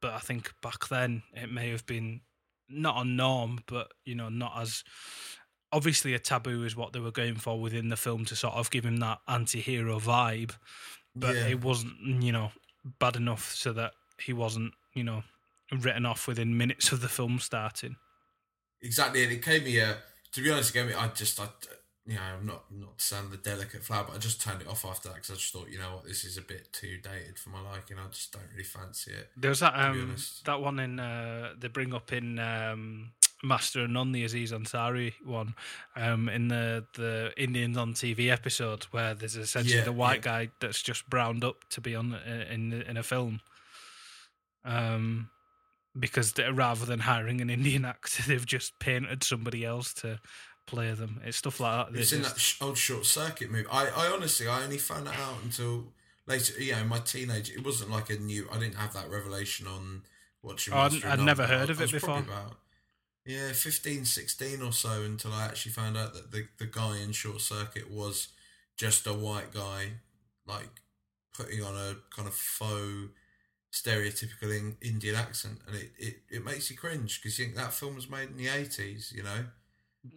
but 0.05 0.13
I 0.13 0.19
think 0.19 0.53
back 0.61 0.87
then 0.89 1.23
it 1.33 1.51
may 1.51 1.71
have 1.71 1.83
been 1.87 2.21
not 2.69 3.03
a 3.03 3.09
norm, 3.09 3.61
but 3.65 3.87
you 4.05 4.13
know, 4.13 4.29
not 4.29 4.53
as 4.55 4.83
obviously 5.71 6.13
a 6.13 6.19
taboo 6.19 6.63
is 6.63 6.75
what 6.75 6.93
they 6.93 6.99
were 6.99 7.09
going 7.11 7.37
for 7.37 7.59
within 7.59 7.89
the 7.89 7.97
film 7.97 8.23
to 8.25 8.35
sort 8.35 8.53
of 8.53 8.69
give 8.69 8.85
him 8.85 8.97
that 8.97 9.17
anti-hero 9.27 9.99
vibe, 9.99 10.51
but 11.15 11.35
Yeah. 11.35 11.47
it 11.47 11.61
wasn't, 11.61 11.99
you 12.21 12.31
know, 12.31 12.51
bad 12.99 13.15
enough 13.15 13.51
so 13.55 13.73
that 13.73 13.93
he 14.21 14.31
wasn't, 14.31 14.75
you 14.93 15.03
know, 15.03 15.23
written 15.71 16.05
off 16.05 16.27
within 16.27 16.55
minutes 16.55 16.91
of 16.91 17.01
the 17.01 17.09
film 17.09 17.39
starting. 17.39 17.95
Exactly, 18.83 19.23
and 19.23 19.31
it 19.31 19.43
gave 19.43 19.63
me 19.63 19.79
a. 19.79 19.97
To 20.33 20.43
be 20.43 20.51
honest, 20.51 20.69
it 20.69 20.73
gave 20.73 20.87
me. 20.87 20.93
I 20.93 21.07
just, 21.07 21.39
I, 21.39 21.47
you 22.07 22.15
know, 22.15 22.21
I'm 22.39 22.45
not 22.45 22.63
not 22.71 22.97
to 22.99 23.03
sound 23.05 23.31
the 23.31 23.37
delicate 23.37 23.83
flower, 23.83 24.05
but 24.07 24.15
I 24.15 24.19
just 24.19 24.41
turned 24.41 24.61
it 24.61 24.67
off 24.67 24.85
after 24.85 25.09
that 25.09 25.15
because 25.15 25.31
I 25.31 25.33
just 25.35 25.51
thought, 25.51 25.69
you 25.69 25.79
know 25.79 25.95
what, 25.95 26.05
this 26.05 26.23
is 26.23 26.37
a 26.37 26.41
bit 26.41 26.71
too 26.71 26.97
dated 27.01 27.39
for 27.39 27.49
my 27.49 27.61
liking. 27.61 27.97
I 27.97 28.07
just 28.09 28.31
don't 28.31 28.47
really 28.51 28.63
fancy 28.63 29.11
it. 29.11 29.29
There's 29.35 29.61
that 29.61 29.73
um 29.75 30.15
that 30.45 30.61
one 30.61 30.79
in 30.79 30.99
uh 30.99 31.53
they 31.57 31.67
bring 31.67 31.93
up 31.93 32.13
in 32.13 32.37
um 32.39 33.11
Master 33.43 33.83
of 33.83 33.89
None, 33.89 34.11
the 34.11 34.23
Aziz 34.23 34.51
Ansari 34.51 35.13
one, 35.23 35.55
um, 35.95 36.29
in 36.29 36.47
the 36.47 36.85
the 36.95 37.33
Indians 37.37 37.77
on 37.77 37.93
TV 37.93 38.31
episode 38.31 38.83
where 38.85 39.13
there's 39.13 39.35
essentially 39.35 39.77
Yeah, 39.79 39.83
the 39.83 39.91
white 39.91 40.17
yeah. 40.25 40.45
guy 40.45 40.49
that's 40.61 40.81
just 40.81 41.09
browned 41.09 41.43
up 41.43 41.67
to 41.71 41.81
be 41.81 41.95
on 41.95 42.13
uh, 42.13 42.45
in 42.49 42.71
in 42.73 42.97
a 42.97 43.03
film. 43.03 43.41
Um, 44.63 45.29
because 45.97 46.33
rather 46.53 46.85
than 46.85 46.99
hiring 46.99 47.39
an 47.41 47.49
Indian 47.49 47.85
actor, 47.85 48.23
they've 48.27 48.45
just 48.45 48.77
painted 48.79 49.23
somebody 49.23 49.63
else 49.63 49.93
to 49.95 50.19
play 50.65 50.91
them. 50.93 51.21
It's 51.25 51.37
stuff 51.37 51.59
like 51.59 51.91
that. 51.93 51.99
It's 51.99 52.11
in 52.11 52.23
just- 52.23 52.59
that 52.59 52.65
old 52.65 52.77
short 52.77 53.05
circuit 53.05 53.51
movie. 53.51 53.67
I, 53.71 53.87
I 53.87 54.07
honestly, 54.11 54.47
I 54.47 54.63
only 54.63 54.77
found 54.77 55.07
that 55.07 55.17
out 55.19 55.37
until 55.43 55.93
later. 56.27 56.59
You 56.61 56.73
know, 56.73 56.83
my 56.85 56.99
teenage, 56.99 57.49
it 57.49 57.63
wasn't 57.63 57.91
like 57.91 58.09
a 58.09 58.17
new. 58.17 58.47
I 58.51 58.59
didn't 58.59 58.75
have 58.75 58.93
that 58.93 59.09
revelation 59.09 59.67
on 59.67 60.03
watching. 60.41 60.73
Oh, 60.73 60.77
I'd- 60.79 61.03
I'd 61.03 61.19
never 61.19 61.43
I- 61.43 61.47
heard 61.47 61.69
of 61.69 61.79
it 61.79 61.83
was 61.83 61.91
before. 61.91 62.19
About, 62.19 62.57
yeah, 63.25 63.51
15, 63.53 64.05
16 64.05 64.61
or 64.61 64.71
so 64.71 65.01
until 65.01 65.33
I 65.33 65.45
actually 65.45 65.71
found 65.71 65.97
out 65.97 66.13
that 66.13 66.31
the 66.31 66.47
the 66.57 66.65
guy 66.67 66.97
in 66.99 67.11
Short 67.11 67.41
Circuit 67.41 67.89
was 67.89 68.27
just 68.77 69.07
a 69.07 69.13
white 69.13 69.51
guy, 69.53 69.93
like 70.45 70.69
putting 71.33 71.63
on 71.63 71.75
a 71.75 71.95
kind 72.15 72.27
of 72.27 72.33
faux 72.35 73.09
stereotypical 73.73 74.43
in, 74.57 74.77
Indian 74.81 75.15
accent, 75.15 75.59
and 75.67 75.75
it, 75.75 75.91
it, 75.97 76.15
it 76.31 76.45
makes 76.45 76.69
you 76.69 76.77
cringe 76.77 77.21
because 77.21 77.37
you 77.37 77.45
think 77.45 77.57
that 77.57 77.73
film 77.73 77.95
was 77.95 78.09
made 78.09 78.29
in 78.29 78.37
the 78.37 78.47
eighties, 78.47 79.11
you 79.15 79.23
know, 79.23 79.45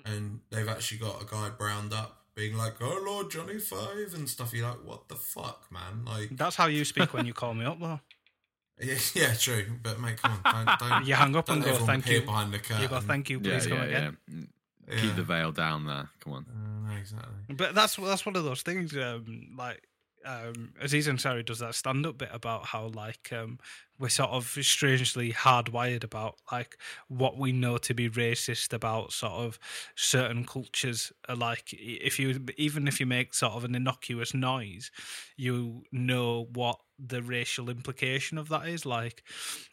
and 0.05 0.41
they've 0.51 0.69
actually 0.69 0.99
got 0.99 1.23
a 1.23 1.25
guy 1.27 1.51
browned 1.51 1.93
up 1.93 2.25
being 2.35 2.57
like, 2.57 2.75
"Oh 2.81 3.03
Lord, 3.05 3.31
Johnny 3.31 3.59
Five 3.59 4.15
and 4.15 4.29
stuff. 4.29 4.53
You're 4.55 4.69
like, 4.69 4.85
"What 4.85 5.09
the 5.09 5.17
fuck, 5.17 5.67
man?" 5.71 6.05
Like, 6.05 6.31
that's 6.37 6.57
how 6.57 6.67
you 6.67 6.85
speak 6.85 7.13
when 7.13 7.27
you 7.27 7.33
call 7.35 7.55
me 7.55 7.65
up, 7.65 7.81
though. 7.81 8.01
yeah, 8.81 8.95
yeah, 9.15 9.35
true. 9.35 9.67
But 9.83 9.99
mate, 10.01 10.23
come 10.23 10.41
on, 10.45 10.67
don't, 10.67 10.79
don't 10.91 11.05
You 11.07 11.15
hang 11.15 11.35
up 11.35 11.47
don't 11.47 11.57
and 11.57 11.65
go, 11.65 11.75
"Thank 11.85 12.09
you." 12.09 12.23
behind 12.23 12.53
the 12.53 12.59
curtain. 12.59 12.83
You 12.83 12.89
go, 12.89 13.01
thank 13.01 13.29
you, 13.31 13.41
Yeah, 13.43 13.51
please 13.59 13.67
come 13.67 13.79
yeah, 13.79 13.85
again. 13.85 14.17
yeah. 14.29 14.35
Mm, 14.35 14.49
Yeah. 14.89 15.01
Keep 15.01 15.17
the 15.17 15.23
veil 15.25 15.53
down 15.53 15.87
there. 15.87 16.09
Come 16.21 16.33
on. 16.35 16.47
Uh, 16.49 16.89
no, 16.93 16.97
exactly. 16.99 17.55
But 17.57 17.75
that's 17.75 17.97
that's 17.97 18.25
one 18.25 18.37
of 18.37 18.45
those 18.45 18.63
things. 18.63 18.97
Um, 18.97 19.51
like 19.59 19.83
um, 20.25 20.73
Aziz 20.81 21.07
Ansari 21.09 21.45
does 21.45 21.59
that 21.61 21.75
stand 21.75 22.07
up 22.07 22.19
bit 22.19 22.31
about 22.33 22.67
how 22.67 22.89
like 22.89 23.33
um, 23.33 23.59
we're 23.99 24.09
sort 24.09 24.31
of 24.31 24.45
strangely 24.63 25.33
hardwired 25.33 26.05
about 26.05 26.37
like 26.53 26.77
what 27.09 27.39
we 27.39 27.53
know 27.53 27.79
to 27.79 27.95
be 27.95 28.09
racist 28.11 28.73
about 28.73 29.13
sort 29.13 29.33
of 29.33 29.59
certain 29.97 30.45
cultures. 30.45 31.13
Uh, 31.29 31.37
Like 31.37 31.73
if 31.73 32.19
you 32.19 32.45
even 32.57 32.89
if 32.89 33.01
you 33.01 33.07
make 33.07 33.35
sort 33.35 33.55
of 33.55 33.65
an 33.65 33.75
innocuous 33.75 34.35
noise, 34.35 34.91
you 35.37 35.83
know 35.93 36.49
what 36.53 36.79
the 36.99 37.23
racial 37.23 37.71
implication 37.71 38.39
of 38.39 38.49
that 38.49 38.69
is. 38.69 38.85
Like 38.85 39.23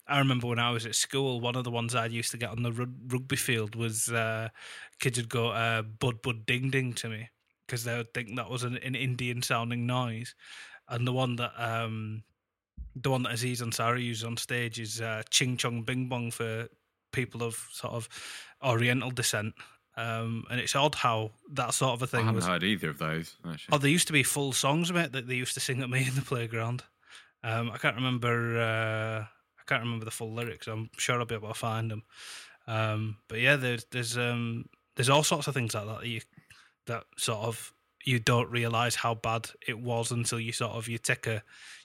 I 0.08 0.20
remember 0.20 0.48
when 0.48 0.60
I 0.60 0.72
was 0.72 0.86
at 0.86 0.96
school, 0.96 1.42
one 1.42 1.56
of 1.56 1.64
the 1.64 1.72
ones 1.72 1.96
I 1.96 2.06
used 2.08 2.32
to 2.32 2.38
get 2.38 2.50
on 2.52 2.64
the 2.64 2.72
rug- 2.72 3.12
rugby 3.12 3.36
field 3.36 3.76
was 3.76 4.10
uh, 4.10 4.50
kids 5.00 5.18
would 5.18 5.30
go 5.30 5.50
uh, 5.50 5.82
"bud 5.82 6.22
bud 6.22 6.46
ding 6.46 6.70
ding" 6.70 6.94
to 6.94 7.10
me 7.10 7.30
because 7.66 7.84
they 7.84 7.96
would 7.96 8.14
think 8.14 8.36
that 8.36 8.50
was 8.50 8.64
an, 8.64 8.78
an 8.78 8.96
Indian 8.96 9.42
sounding 9.42 9.86
noise, 9.86 10.36
and 10.90 11.08
the 11.08 11.14
one 11.14 11.36
that 11.38 11.54
um, 11.58 12.24
the 12.96 13.12
one 13.12 13.24
that 13.24 13.34
Aziz 13.34 13.62
Ansari 13.62 14.04
uses 14.04 14.24
on 14.24 14.38
stage 14.38 14.80
is 14.80 15.02
uh, 15.02 15.24
"ching 15.30 15.58
chong 15.58 15.84
bing 15.84 16.08
bong" 16.08 16.32
for 16.32 16.68
people 17.12 17.44
of 17.44 17.68
sort 17.72 17.94
of 17.94 18.10
Oriental 18.64 19.12
descent. 19.12 19.54
Um, 19.98 20.44
and 20.50 20.60
it's 20.60 20.76
odd 20.76 20.96
how 20.96 21.32
that 21.54 21.74
sort 21.74 21.94
of 21.94 22.02
a 22.02 22.08
thing 22.08 22.22
I 22.22 22.24
haven't 22.24 22.36
was. 22.36 22.48
heard 22.48 22.64
either 22.64 22.90
of 22.90 22.98
those. 22.98 23.36
Actually. 23.48 23.74
Oh, 23.74 23.78
there 23.78 23.90
used 23.90 24.08
to 24.08 24.14
be 24.14 24.24
full 24.24 24.52
songs, 24.52 24.92
mate, 24.92 25.14
that 25.14 25.28
they 25.28 25.36
used 25.36 25.54
to 25.54 25.62
sing 25.62 25.82
at 25.82 25.90
me 25.90 26.06
in 26.08 26.16
the 26.16 26.22
playground. 26.22 26.84
Um, 27.44 27.72
I 27.72 27.78
can't 27.78 27.96
remember. 27.96 28.60
Uh, 28.60 29.26
I 29.58 29.64
can't 29.68 29.84
remember 29.84 30.06
the 30.06 30.12
full 30.12 30.34
lyrics. 30.34 30.68
I'm 30.68 30.90
sure 30.98 31.18
I'll 31.18 31.26
be 31.26 31.36
able 31.36 31.48
to 31.48 31.54
find 31.54 31.90
them. 31.90 32.04
Um, 32.68 33.18
but 33.28 33.40
yeah, 33.40 33.56
there's 33.56 33.86
there's 33.92 34.18
um, 34.18 34.66
there's 34.96 35.10
all 35.10 35.24
sorts 35.24 35.48
of 35.48 35.54
things 35.54 35.74
like 35.74 35.86
that 35.86 36.02
that 36.02 36.08
you 36.08 36.22
that 36.88 37.04
sort 37.18 37.40
of 37.40 37.74
you 38.04 38.20
don't 38.20 38.50
realize 38.52 38.96
how 38.96 39.16
bad 39.16 39.50
it 39.68 39.80
was 39.80 40.12
until 40.12 40.40
you 40.40 40.52
sort 40.52 40.74
of 40.74 40.88
you 40.88 40.98
take 40.98 41.26
a 41.28 41.42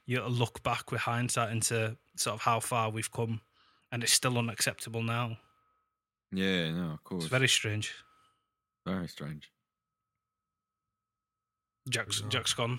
you 0.07 0.23
look 0.23 0.63
back 0.63 0.91
with 0.93 1.01
hindsight 1.03 1.51
into 1.53 1.97
sort 2.17 2.35
of 2.35 2.43
how 2.43 2.61
far 2.61 2.91
we've 2.91 3.13
come, 3.13 3.41
and 3.93 4.03
it's 4.03 4.13
still 4.13 4.37
unacceptable 4.39 5.03
now. 5.03 5.37
yeah, 6.33 6.71
no, 6.73 6.91
of 6.93 7.05
course. 7.05 7.25
It's 7.25 7.31
very 7.31 7.49
strange. 7.49 7.95
very 8.87 9.09
strange. 9.09 9.51
Jack's 11.89 12.17
Bizarre. 12.17 12.31
Jack's 12.31 12.55
gone. 12.55 12.79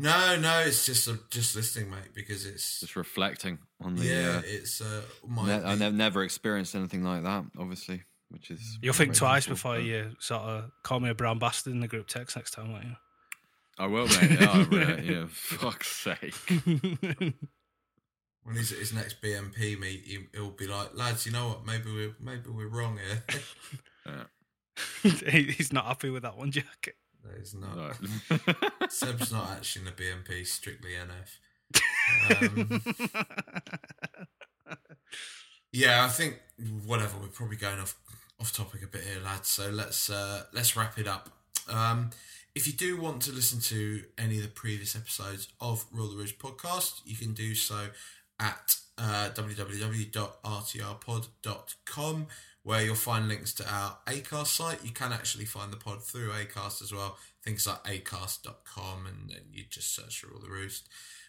No, 0.00 0.36
no, 0.38 0.60
it's 0.60 0.86
just 0.86 1.08
a, 1.08 1.18
just 1.28 1.56
listening, 1.56 1.90
mate, 1.90 2.14
because 2.14 2.46
it's 2.46 2.80
Just 2.80 2.94
reflecting 2.94 3.58
on 3.80 3.96
the. 3.96 4.04
yeah, 4.04 4.36
uh, 4.38 4.42
it's 4.44 4.80
uh, 4.80 5.02
my 5.26 5.46
ne- 5.46 5.64
I 5.64 5.74
never, 5.74 5.96
never 5.96 6.22
experienced 6.22 6.76
anything 6.76 7.02
like 7.02 7.24
that, 7.24 7.44
obviously, 7.58 8.04
which 8.30 8.50
is. 8.50 8.78
You'll 8.82 8.94
think 8.94 9.14
twice 9.14 9.46
helpful, 9.46 9.72
before 9.72 9.76
but- 9.76 9.84
you 9.84 10.16
sort 10.20 10.42
of 10.42 10.70
call 10.82 11.00
me 11.00 11.08
a 11.10 11.14
brown 11.14 11.38
bastard 11.38 11.72
in 11.72 11.80
the 11.80 11.88
group 11.88 12.08
text 12.08 12.36
next 12.36 12.50
time, 12.52 12.72
won't 12.72 12.84
you? 12.84 12.96
I 13.78 13.86
will, 13.86 14.06
mate. 14.08 14.38
Oh, 14.40 14.66
yeah, 14.72 15.00
yeah, 15.12 15.26
fuck's 15.30 15.88
sake. 15.88 16.34
when 16.48 17.34
he's 18.56 18.72
at 18.72 18.78
his 18.78 18.92
next 18.92 19.22
BNP 19.22 19.78
meet, 19.78 20.02
he, 20.04 20.18
he'll 20.34 20.50
be 20.50 20.66
like, 20.66 20.96
"Lads, 20.96 21.26
you 21.26 21.32
know 21.32 21.48
what? 21.48 21.64
Maybe 21.66 21.92
we're 21.92 22.16
maybe 22.20 22.50
we're 22.50 22.66
wrong 22.68 22.98
here." 22.98 23.22
Yeah. 25.04 25.30
He's 25.30 25.72
not 25.72 25.86
happy 25.86 26.08
with 26.10 26.22
that 26.22 26.36
one, 26.36 26.50
Jack. 26.52 26.94
no, 27.24 27.30
he's 27.36 27.52
not. 27.54 27.76
Right. 27.76 27.96
Seb's 28.90 29.32
not 29.32 29.50
actually 29.50 29.86
in 29.86 29.86
the 29.86 29.92
BNP, 30.02 30.46
strictly 30.46 30.90
NF. 30.92 31.38
Um, 32.30 32.80
yeah, 35.72 36.04
I 36.04 36.08
think 36.08 36.40
whatever. 36.86 37.18
We're 37.20 37.28
probably 37.28 37.56
going 37.56 37.80
off 37.80 37.96
off 38.40 38.52
topic 38.52 38.82
a 38.82 38.86
bit 38.86 39.02
here, 39.02 39.20
lads. 39.22 39.48
So 39.48 39.70
let's 39.70 40.10
uh, 40.10 40.44
let's 40.52 40.76
wrap 40.76 40.98
it 40.98 41.08
up. 41.08 41.30
Um, 41.68 42.10
if 42.54 42.66
you 42.66 42.72
do 42.72 42.98
want 43.00 43.22
to 43.22 43.32
listen 43.32 43.60
to 43.60 44.02
any 44.16 44.38
of 44.38 44.42
the 44.42 44.48
previous 44.48 44.96
episodes 44.96 45.48
of 45.60 45.84
Rule 45.92 46.08
the 46.08 46.16
Roost 46.16 46.38
podcast, 46.38 47.02
you 47.04 47.14
can 47.16 47.34
do 47.34 47.54
so 47.54 47.88
at 48.40 48.76
uh, 48.96 49.28
www.rtrpod.com, 49.34 52.26
where 52.62 52.82
you'll 52.82 52.94
find 52.94 53.28
links 53.28 53.52
to 53.54 53.70
our 53.72 53.98
Acast 54.06 54.46
site. 54.48 54.84
You 54.84 54.92
can 54.92 55.12
actually 55.12 55.44
find 55.44 55.72
the 55.72 55.76
pod 55.76 56.02
through 56.02 56.30
Acast 56.30 56.82
as 56.82 56.92
well. 56.92 57.16
Things 57.44 57.64
like 57.66 57.84
acast.com, 57.84 59.06
and 59.06 59.30
then 59.30 59.42
you 59.52 59.64
just 59.70 59.94
search 59.94 60.20
for 60.20 60.28
Rule 60.28 60.40
the 60.40 60.50
Roost. 60.50 60.88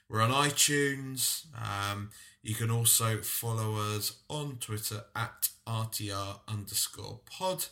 We're 0.09 0.21
on 0.21 0.31
iTunes. 0.31 1.45
Um, 1.55 2.09
you 2.41 2.55
can 2.55 2.71
also 2.71 3.17
follow 3.17 3.75
us 3.95 4.13
on 4.29 4.57
Twitter 4.59 5.03
at 5.15 5.49
RTR 5.67 6.39
underscore 6.47 7.19
pod. 7.25 7.65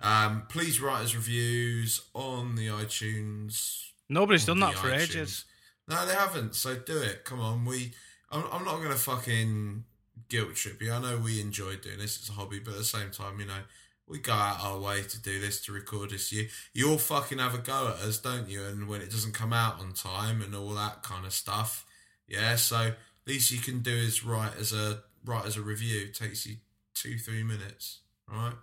Um, 0.00 0.44
please 0.48 0.80
write 0.80 1.02
us 1.02 1.14
reviews 1.14 2.02
on 2.14 2.56
the 2.56 2.66
iTunes. 2.68 3.86
Nobody's 4.08 4.44
done 4.44 4.60
that 4.60 4.74
for 4.74 4.88
iTunes. 4.88 5.02
ages. 5.02 5.44
No, 5.88 6.06
they 6.06 6.14
haven't. 6.14 6.54
So 6.54 6.76
do 6.76 6.98
it. 6.98 7.24
Come 7.24 7.40
on. 7.40 7.64
We. 7.64 7.92
I'm, 8.30 8.44
I'm 8.52 8.64
not 8.64 8.76
going 8.76 8.90
to 8.90 8.96
fucking 8.96 9.84
guilt 10.28 10.54
trip 10.54 10.82
you. 10.82 10.92
I 10.92 11.00
know 11.00 11.16
we 11.18 11.40
enjoy 11.40 11.76
doing 11.76 11.98
this. 11.98 12.18
It's 12.18 12.28
a 12.28 12.32
hobby, 12.32 12.58
but 12.58 12.72
at 12.72 12.78
the 12.78 12.84
same 12.84 13.10
time, 13.10 13.40
you 13.40 13.46
know, 13.46 13.62
we 14.08 14.18
go 14.18 14.32
out 14.32 14.64
our 14.64 14.78
way 14.78 15.02
to 15.02 15.22
do 15.22 15.38
this, 15.38 15.60
to 15.66 15.72
record 15.72 16.10
this. 16.10 16.32
You, 16.32 16.48
you 16.72 16.90
all 16.90 16.98
fucking 16.98 17.38
have 17.38 17.54
a 17.54 17.58
go 17.58 17.88
at 17.88 18.04
us, 18.04 18.18
don't 18.18 18.48
you? 18.48 18.64
And 18.64 18.88
when 18.88 19.02
it 19.02 19.10
doesn't 19.10 19.34
come 19.34 19.52
out 19.52 19.80
on 19.80 19.92
time 19.92 20.40
and 20.42 20.54
all 20.54 20.70
that 20.70 21.02
kind 21.02 21.26
of 21.26 21.32
stuff. 21.32 21.84
Yeah. 22.26 22.56
So 22.56 22.92
least 23.28 23.50
you 23.50 23.58
can 23.58 23.80
do 23.80 23.92
is 23.92 24.24
write 24.24 24.56
as 24.58 24.72
a 24.72 25.02
write 25.24 25.46
as 25.46 25.56
a 25.56 25.62
review. 25.62 26.06
It 26.06 26.14
takes 26.14 26.46
you 26.46 26.56
two, 26.94 27.18
three 27.18 27.42
minutes. 27.42 28.00
Right? 28.26 28.54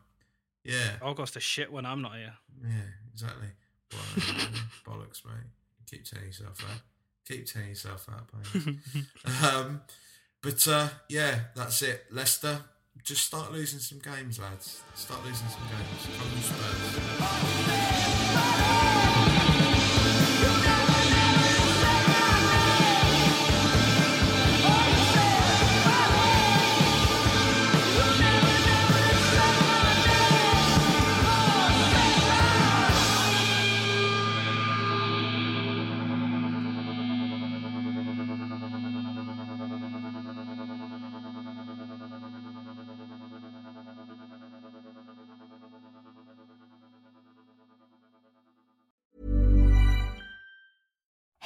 Yeah. 0.63 0.97
I'll 1.01 1.13
go 1.13 1.25
to 1.25 1.39
shit 1.39 1.71
when 1.71 1.85
I'm 1.85 2.01
not 2.01 2.15
here. 2.15 2.33
Yeah, 2.61 2.89
exactly. 3.13 3.47
Bollocks, 4.85 5.23
mate. 5.25 5.45
Keep 5.89 6.05
telling 6.05 6.25
yourself 6.25 6.57
that. 6.57 6.81
Keep 7.27 7.45
telling 7.45 7.69
yourself 7.69 8.07
that, 8.07 8.65
mate. 8.65 9.05
um, 9.43 9.81
but 10.41 10.67
uh, 10.67 10.89
yeah, 11.09 11.39
that's 11.55 11.81
it. 11.81 12.05
Leicester, 12.11 12.59
just 13.03 13.25
start 13.25 13.51
losing 13.51 13.79
some 13.79 13.99
games, 13.99 14.39
lads. 14.39 14.81
Start 14.95 15.23
losing 15.25 15.47
some 15.47 15.61
games. 15.69 15.85